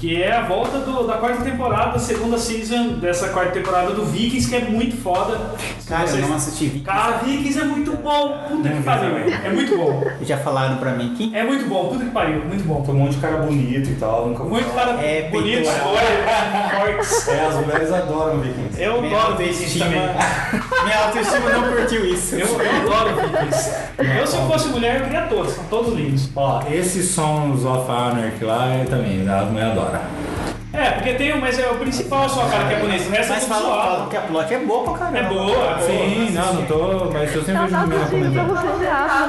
Que 0.00 0.22
é 0.22 0.32
a 0.34 0.40
volta 0.44 0.78
do- 0.78 1.06
da 1.06 1.18
quarta 1.18 1.44
temporada, 1.44 1.98
segunda 1.98 2.38
season 2.38 2.94
dessa 3.00 3.28
quarta 3.28 3.52
temporada 3.52 3.90
do 3.90 4.02
Vikings, 4.06 4.48
que 4.48 4.56
é 4.56 4.60
muito 4.60 4.96
foda. 4.96 5.38
Cara, 5.86 6.04
eu 6.04 6.08
vocês- 6.08 6.26
não 6.26 6.36
assisti 6.36 6.64
Vikings. 6.68 6.84
Cara, 6.86 7.18
Vikings 7.18 7.58
é 7.60 7.64
muito 7.64 7.92
bom. 7.98 8.38
Puta 8.48 8.68
que 8.70 8.82
pariu. 8.82 9.10
também. 9.10 9.34
É 9.44 9.50
muito 9.50 9.76
bom. 9.76 10.02
Já 10.24 10.38
falaram 10.38 10.78
pra 10.78 10.92
mim 10.92 11.12
aqui. 11.12 11.30
É 11.36 11.44
muito 11.44 11.68
bom. 11.68 11.88
Puta 11.88 12.04
que 12.04 12.10
pariu. 12.12 12.42
Muito 12.46 12.64
bom. 12.66 12.80
Tem 12.80 12.94
um 12.94 12.98
monte 12.98 13.16
de 13.16 13.18
cara 13.20 13.36
bonito 13.38 13.90
e 13.90 13.94
tal, 13.96 14.28
nunca 14.28 14.42
Muito 14.42 14.70
cara 14.74 14.92
É, 15.02 15.28
bonito, 15.30 15.68
fortes. 15.68 17.28
É, 17.28 17.46
as 17.46 17.54
mulheres 17.56 17.92
adoram 17.92 18.40
Vikings. 18.40 18.80
Eu 18.82 19.02
Minha 19.02 19.18
adoro 19.20 19.36
Vikings 19.36 19.78
também. 19.78 20.00
minha 20.84 20.98
autoestima 21.04 21.50
não 21.50 21.72
curtiu 21.74 22.06
isso. 22.06 22.36
Eu, 22.36 22.46
eu 22.46 22.76
adoro 22.94 23.16
Vikings. 23.28 23.70
Eu, 24.18 24.26
se 24.26 24.36
eu 24.36 24.46
fosse 24.46 24.68
mulher, 24.68 25.00
eu 25.00 25.04
queria 25.04 25.22
todos. 25.22 25.52
São 25.52 25.64
todos 25.64 25.92
lindos. 25.94 26.28
Ó, 26.34 26.62
esse 26.70 27.02
Sons 27.02 27.64
of 27.66 27.90
Anarchy 27.90 28.44
lá 28.44 28.66
é 28.68 28.84
também, 28.84 29.28
a 29.28 29.42
mulher 29.42 29.74
adora. 29.96 30.40
É, 30.72 30.90
porque 30.92 31.14
tem 31.14 31.34
um, 31.34 31.40
mas 31.40 31.58
é 31.58 31.68
o 31.68 31.74
principal 31.74 32.28
só, 32.28 32.44
cara, 32.46 32.68
que 32.68 32.74
é 32.74 32.78
bonito. 32.78 33.08
O 33.08 33.10
resto 33.10 33.32
é 33.32 33.34
Mas 33.34 33.44
tudo 33.44 33.54
fala, 33.54 33.82
fala 33.82 34.06
que 34.08 34.16
a 34.16 34.20
plot 34.20 34.54
é 34.54 34.58
boa 34.60 34.84
pra 34.84 34.98
caramba. 34.98 35.18
É 35.18 35.22
boa, 35.24 35.78
Sim, 35.80 36.30
não, 36.30 36.54
não 36.54 36.62
tô, 36.66 37.10
mas 37.12 37.34
eu 37.34 37.42
sempre 37.42 37.62
vejo 37.66 37.76
menina 38.16 38.44
comentando. 38.44 38.76
você 38.78 38.86
achar 38.86 39.28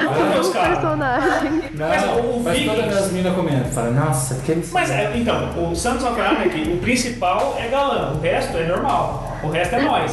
Meu 0.00 0.32
Deus, 0.32 0.46
o 0.48 0.52
cara. 0.52 0.68
personagem. 0.68 1.62
Mas 1.74 2.02
Não, 2.06 2.16
o 2.20 2.42
mas 2.42 2.58
Vikings- 2.58 2.80
todas 2.82 2.96
as 2.96 3.12
minas 3.12 3.34
comentam, 3.34 3.70
falam, 3.72 3.92
nossa, 3.92 4.34
aquele... 4.34 4.66
Mas 4.72 4.90
é, 4.90 5.12
então, 5.16 5.70
o 5.70 5.76
Santos 5.76 6.04
of 6.06 6.18
Anarchy, 6.18 6.72
o 6.72 6.78
principal 6.78 7.56
é 7.58 7.68
galã, 7.68 8.14
o 8.14 8.20
resto 8.20 8.56
é 8.56 8.66
normal. 8.66 9.38
O 9.42 9.48
resto 9.50 9.74
é 9.74 9.82
nós. 9.82 10.12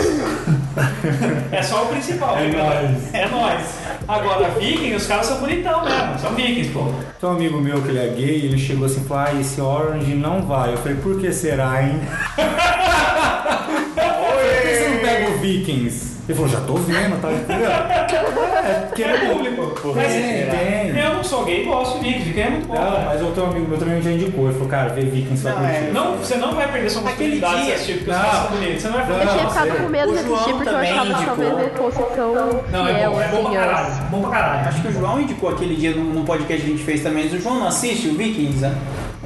É 1.51 1.61
só 1.61 1.83
o 1.83 1.87
principal. 1.87 2.37
É 2.37 2.47
nóis. 2.47 3.13
É 3.13 3.27
nós. 3.27 3.61
Agora, 4.07 4.49
Viking, 4.49 4.93
os 4.93 5.07
caras 5.07 5.25
são 5.25 5.39
bonitão 5.39 5.83
mesmo. 5.83 6.19
São 6.19 6.35
Vikings, 6.35 6.69
pô. 6.69 6.91
Tem 7.19 7.29
um 7.29 7.33
amigo 7.33 7.59
meu 7.59 7.81
que 7.81 7.89
ele 7.89 7.99
é 7.99 8.07
gay, 8.09 8.45
ele 8.45 8.57
chegou 8.57 8.85
assim 8.85 9.01
e 9.01 9.07
falou, 9.07 9.23
ah, 9.27 9.39
esse 9.39 9.61
Orange 9.61 10.13
não 10.13 10.41
vai. 10.41 10.73
Eu 10.73 10.77
falei, 10.77 10.97
por 10.97 11.19
que 11.19 11.31
será, 11.31 11.81
hein? 11.81 11.99
Por 13.95 14.61
que 14.61 14.75
você 14.75 14.89
não 14.89 14.99
pega 14.99 15.31
o 15.31 15.37
Vikings? 15.39 16.14
Ele 16.27 16.35
falou, 16.35 16.49
já 16.51 16.59
tô 16.61 16.73
vendo, 16.73 17.21
tá 17.21 17.31
entendendo? 17.31 17.65
É, 18.65 18.73
porque 18.87 19.03
É 19.03 19.13
ele 19.13 19.27
público. 19.55 19.93
Mas 19.95 20.11
Tem, 20.11 20.49
tem. 20.49 20.99
eu 20.99 21.13
não 21.13 21.23
sou 21.23 21.45
gay, 21.45 21.65
gosto 21.65 21.99
de 21.99 22.05
Vikings. 22.05 22.25
Viking 22.29 22.39
é 22.41 22.49
muito 22.49 22.67
bom. 22.67 22.73
Não, 22.73 23.05
mas 23.05 23.21
eu 23.21 23.31
tenho 23.31 23.45
um 23.45 23.49
amigo 23.51 23.67
meu 23.67 23.77
também 23.77 24.01
já 24.01 24.11
indicou. 24.11 24.45
Ele 24.45 24.53
falou, 24.53 24.67
cara, 24.69 24.89
vê 24.89 25.01
Vikings, 25.01 25.43
vai 25.43 25.53
Não, 25.53 25.65
é. 25.67 25.81
Não, 25.93 26.17
você 26.17 26.35
não 26.37 26.55
vai 26.55 26.71
perder 26.71 26.89
sua 26.89 27.01
Aquele 27.07 27.37
oportunidade 27.37 27.57
de 27.59 27.65
dia- 27.65 27.75
assistir, 27.75 27.93
porque 27.97 28.09
os 28.09 28.17
Não. 28.17 28.23
caras 28.23 28.39
são 28.41 28.49
bonitos. 28.57 28.81
Você 28.81 28.87
não 28.87 28.93
vai 28.95 29.05
Não, 29.05 29.11
Eu 29.13 29.19
perder. 29.19 29.37
tinha 29.37 29.49
ficado 29.49 29.77
com 29.83 29.89
medo 29.89 30.11
de 30.13 30.17
assistir 30.19 30.53
porque 30.53 30.69
eu 30.69 30.77
achava 30.77 31.13
que 31.13 31.25
talvez 31.25 31.59
ele 31.59 31.69
fosse 31.75 32.03
tão 32.15 32.33
Não, 32.71 32.87
é 32.87 33.07
bom, 33.07 33.21
é 33.21 33.27
bom 33.27 33.41
pra 33.43 33.49
assim 33.49 33.53
caralho. 33.53 33.85
aos- 33.87 33.97
Bom 34.09 34.21
pra 34.21 34.29
caralho. 34.31 34.67
Acho 34.69 34.81
que 34.81 34.87
o 34.87 34.91
João 34.91 35.21
indicou 35.21 35.49
aquele 35.49 35.75
dia 35.75 35.91
num, 35.91 36.03
num 36.05 36.25
podcast 36.25 36.63
que 36.65 36.71
a 36.71 36.75
gente 36.75 36.83
fez 36.83 37.03
também. 37.03 37.27
O 37.27 37.39
João 37.39 37.59
não 37.59 37.67
assiste 37.67 38.07
o 38.07 38.15
Vikings, 38.15 38.61
né? 38.61 38.73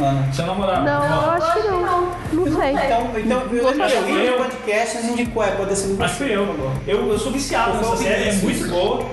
Ana? 0.05 0.34
Seu 0.34 0.45
namorado. 0.45 0.85
Não, 0.85 1.03
eu 1.23 1.31
acho 1.31 1.53
que 1.53 1.67
não. 1.67 2.09
Não 2.31 2.43
sei. 2.59 2.71
Então, 2.71 3.11
então 3.17 3.41
eu 3.51 3.69
lembro 3.69 3.88
que 3.88 3.97
alguém 3.97 4.31
no 4.31 4.38
podcast 4.38 4.97
indicou, 5.07 5.43
é, 5.43 5.51
pode 5.51 5.76
ser 5.76 5.95
Acho 6.03 6.15
que 6.17 6.23
eu. 6.31 6.73
eu. 6.88 7.07
Eu 7.09 7.19
sou 7.19 7.31
viciado 7.31 7.77
nessa 7.77 7.97
série, 7.97 8.30
é 8.30 8.34
muito 8.34 8.67
boa. 8.69 9.05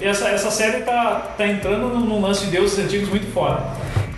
E 0.00 0.04
essa, 0.06 0.28
essa 0.28 0.50
série 0.50 0.82
tá, 0.82 1.34
tá 1.36 1.46
entrando 1.46 1.88
num, 1.88 2.00
num 2.00 2.20
lance 2.20 2.44
de 2.46 2.50
deuses 2.52 2.78
antigos 2.78 3.08
muito 3.08 3.32
fora. 3.32 3.62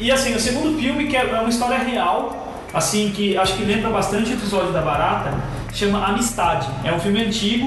E 0.01 0.11
assim, 0.13 0.35
o 0.35 0.41
segundo 0.41 0.79
filme, 0.79 1.07
que 1.09 1.17
é 1.17 1.21
é 1.29 1.41
uma 1.41 1.49
história 1.49 1.79
real, 1.79 2.49
assim, 2.73 3.11
que 3.15 3.37
acho 3.37 3.55
que 3.57 3.65
lembra 3.65 3.91
bastante 3.91 4.31
o 4.31 4.35
episódio 4.35 4.73
da 4.73 4.81
Barata, 4.81 5.35
chama 5.73 6.05
Amistade. 6.07 6.67
É 6.85 6.93
um 6.93 7.01
filme 7.01 7.23
antigo 7.25 7.67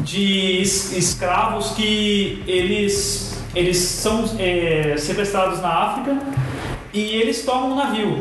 de 0.00 0.60
es- 0.60 0.92
escravos 0.96 1.70
que 1.70 2.42
eles, 2.46 3.38
eles 3.54 3.78
são 3.78 4.24
é, 4.38 4.94
sequestrados 4.98 5.60
na 5.60 5.68
África 5.68 6.16
e 6.92 7.00
eles 7.16 7.44
tomam 7.44 7.72
um 7.72 7.76
navio. 7.76 8.18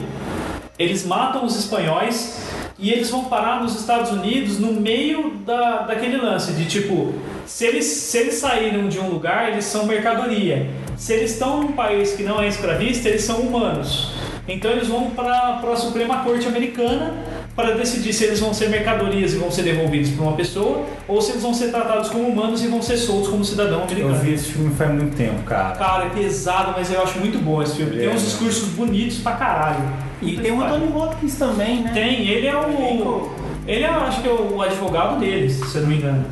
Eles 0.80 1.06
matam 1.06 1.46
os 1.46 1.58
espanhóis 1.58 2.50
e 2.80 2.90
eles 2.90 3.10
vão 3.10 3.26
parar 3.26 3.62
nos 3.62 3.80
Estados 3.80 4.12
Unidos 4.12 4.58
no 4.58 4.74
meio 4.74 5.32
da, 5.46 5.84
daquele 5.84 6.18
lance 6.18 6.54
de 6.54 6.66
tipo, 6.66 7.14
se 7.46 7.66
eles, 7.66 7.86
se 7.86 8.18
eles 8.18 8.36
saíram 8.36 8.88
de 8.88 9.00
um 9.00 9.10
lugar, 9.10 9.50
eles 9.50 9.66
são 9.66 9.86
mercadoria. 9.86 10.70
Se 10.98 11.14
eles 11.14 11.32
estão 11.32 11.62
num 11.62 11.74
país 11.74 12.14
que 12.14 12.24
não 12.24 12.42
é 12.42 12.48
escravista, 12.48 13.10
eles 13.10 13.24
são 13.24 13.42
humanos. 13.42 14.12
Então 14.48 14.72
eles 14.72 14.88
vão 14.88 15.12
para 15.12 15.60
a 15.62 15.76
Suprema 15.76 16.24
Corte 16.24 16.48
Americana 16.48 17.14
para 17.56 17.72
decidir 17.76 18.14
se 18.14 18.24
eles 18.24 18.40
vão 18.40 18.54
ser 18.54 18.70
mercadorias 18.70 19.34
e 19.34 19.38
vão 19.38 19.52
ser 19.52 19.64
devolvidos 19.64 20.10
para 20.12 20.24
uma 20.24 20.34
pessoa 20.34 20.86
ou 21.08 21.22
se 21.22 21.32
eles 21.32 21.44
vão 21.44 21.54
ser 21.54 21.70
tratados 21.70 22.10
como 22.10 22.28
humanos 22.28 22.64
e 22.64 22.68
vão 22.68 22.82
ser 22.82 22.98
soltos 22.98 23.28
como 23.30 23.44
cidadão 23.44 23.80
Eu 23.80 23.84
americano. 23.84 24.16
vi 24.16 24.34
esse 24.34 24.52
filme 24.54 24.74
faz 24.74 24.92
muito 24.92 25.16
tempo, 25.18 25.44
cara. 25.44 25.76
Cara, 25.76 26.06
é 26.06 26.10
pesado, 26.10 26.74
mas 26.78 26.92
eu 26.92 27.02
acho 27.04 27.20
muito 27.20 27.38
bom 27.40 27.62
esse 27.62 27.76
filme. 27.76 27.98
Tem 27.98 28.06
É, 28.06 28.10
uns 28.10 28.22
né? 28.22 28.28
discursos 28.30 28.70
bonitos 28.70 29.18
pra 29.20 29.34
caralho. 29.34 29.84
E 30.22 30.38
tem 30.38 30.52
o 30.52 30.62
Anthony 30.64 30.92
Hopkins 30.96 31.36
também, 31.36 31.82
né? 31.82 31.92
Tem, 31.94 32.28
ele 32.28 32.48
é 32.48 32.56
o. 32.56 33.30
Ele 33.68 33.84
é, 33.84 33.88
acho 33.90 34.22
que 34.22 34.28
é 34.28 34.32
o 34.32 34.62
advogado 34.62 35.20
deles, 35.20 35.54
se 35.54 35.76
eu 35.76 35.82
não 35.82 35.90
me 35.90 35.98
engano. 35.98 36.26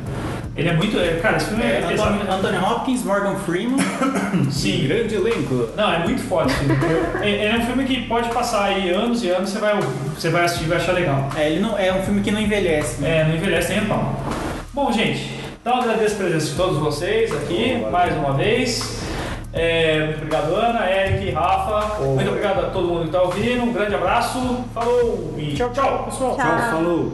Ele 0.56 0.68
é 0.68 0.72
muito. 0.72 0.98
é, 0.98 1.18
Cara, 1.22 1.36
esse 1.36 1.46
filme 1.46 1.62
é, 1.62 1.80
É. 1.80 1.92
Anthony, 1.92 2.20
Anthony 2.28 2.58
Hopkins, 2.58 3.04
Morgan 3.04 3.36
Freeman. 3.36 3.78
Sim. 4.50 4.86
Grande 4.88 5.14
elenco. 5.14 5.68
Não, 5.76 5.92
é 5.92 5.98
muito 6.00 6.22
forte. 6.22 6.52
esse 6.52 6.64
filme. 6.64 6.78
é, 7.22 7.46
é 7.46 7.56
um 7.56 7.62
filme 7.66 7.84
que 7.84 8.02
pode 8.08 8.28
passar 8.30 8.64
aí 8.64 8.90
anos 8.90 9.22
e 9.22 9.30
anos, 9.30 9.50
você 9.50 9.58
vai, 9.58 9.78
você 10.14 10.28
vai 10.28 10.44
assistir 10.44 10.64
e 10.64 10.68
vai 10.68 10.78
achar 10.78 10.92
legal. 10.92 11.28
É, 11.36 11.50
ele 11.50 11.60
não, 11.60 11.78
é 11.78 11.92
um 11.92 12.02
filme 12.02 12.20
que 12.20 12.30
não 12.30 12.40
envelhece, 12.40 13.00
né? 13.00 13.20
É, 13.20 13.24
não 13.24 13.36
envelhece 13.36 13.72
nem 13.72 13.78
a 13.82 13.84
pau. 13.86 14.20
Bom, 14.74 14.92
gente, 14.92 15.30
então 15.60 15.76
eu 15.76 15.82
agradeço 15.82 16.14
a 16.14 16.18
presença 16.18 16.46
de 16.50 16.54
todos 16.56 16.78
vocês 16.78 17.32
aqui, 17.32 17.74
Valeu. 17.74 17.90
mais 17.90 18.16
uma 18.16 18.32
vez. 18.34 19.00
É, 19.52 20.04
muito 20.06 20.16
obrigado, 20.18 20.54
Ana, 20.54 20.90
Eric, 20.90 21.30
Rafa. 21.32 22.02
Muito 22.04 22.28
obrigado 22.28 22.60
a 22.60 22.70
todo 22.70 22.86
mundo 22.86 23.00
que 23.00 23.06
está 23.06 23.22
ouvindo. 23.22 23.62
Um 23.64 23.72
grande 23.72 23.94
abraço. 23.96 24.64
Falou 24.72 25.34
e 25.36 25.54
tchau, 25.54 25.70
tchau, 25.70 26.04
pessoal. 26.04 26.36
Tchau. 26.36 26.70
Falou. 26.70 27.12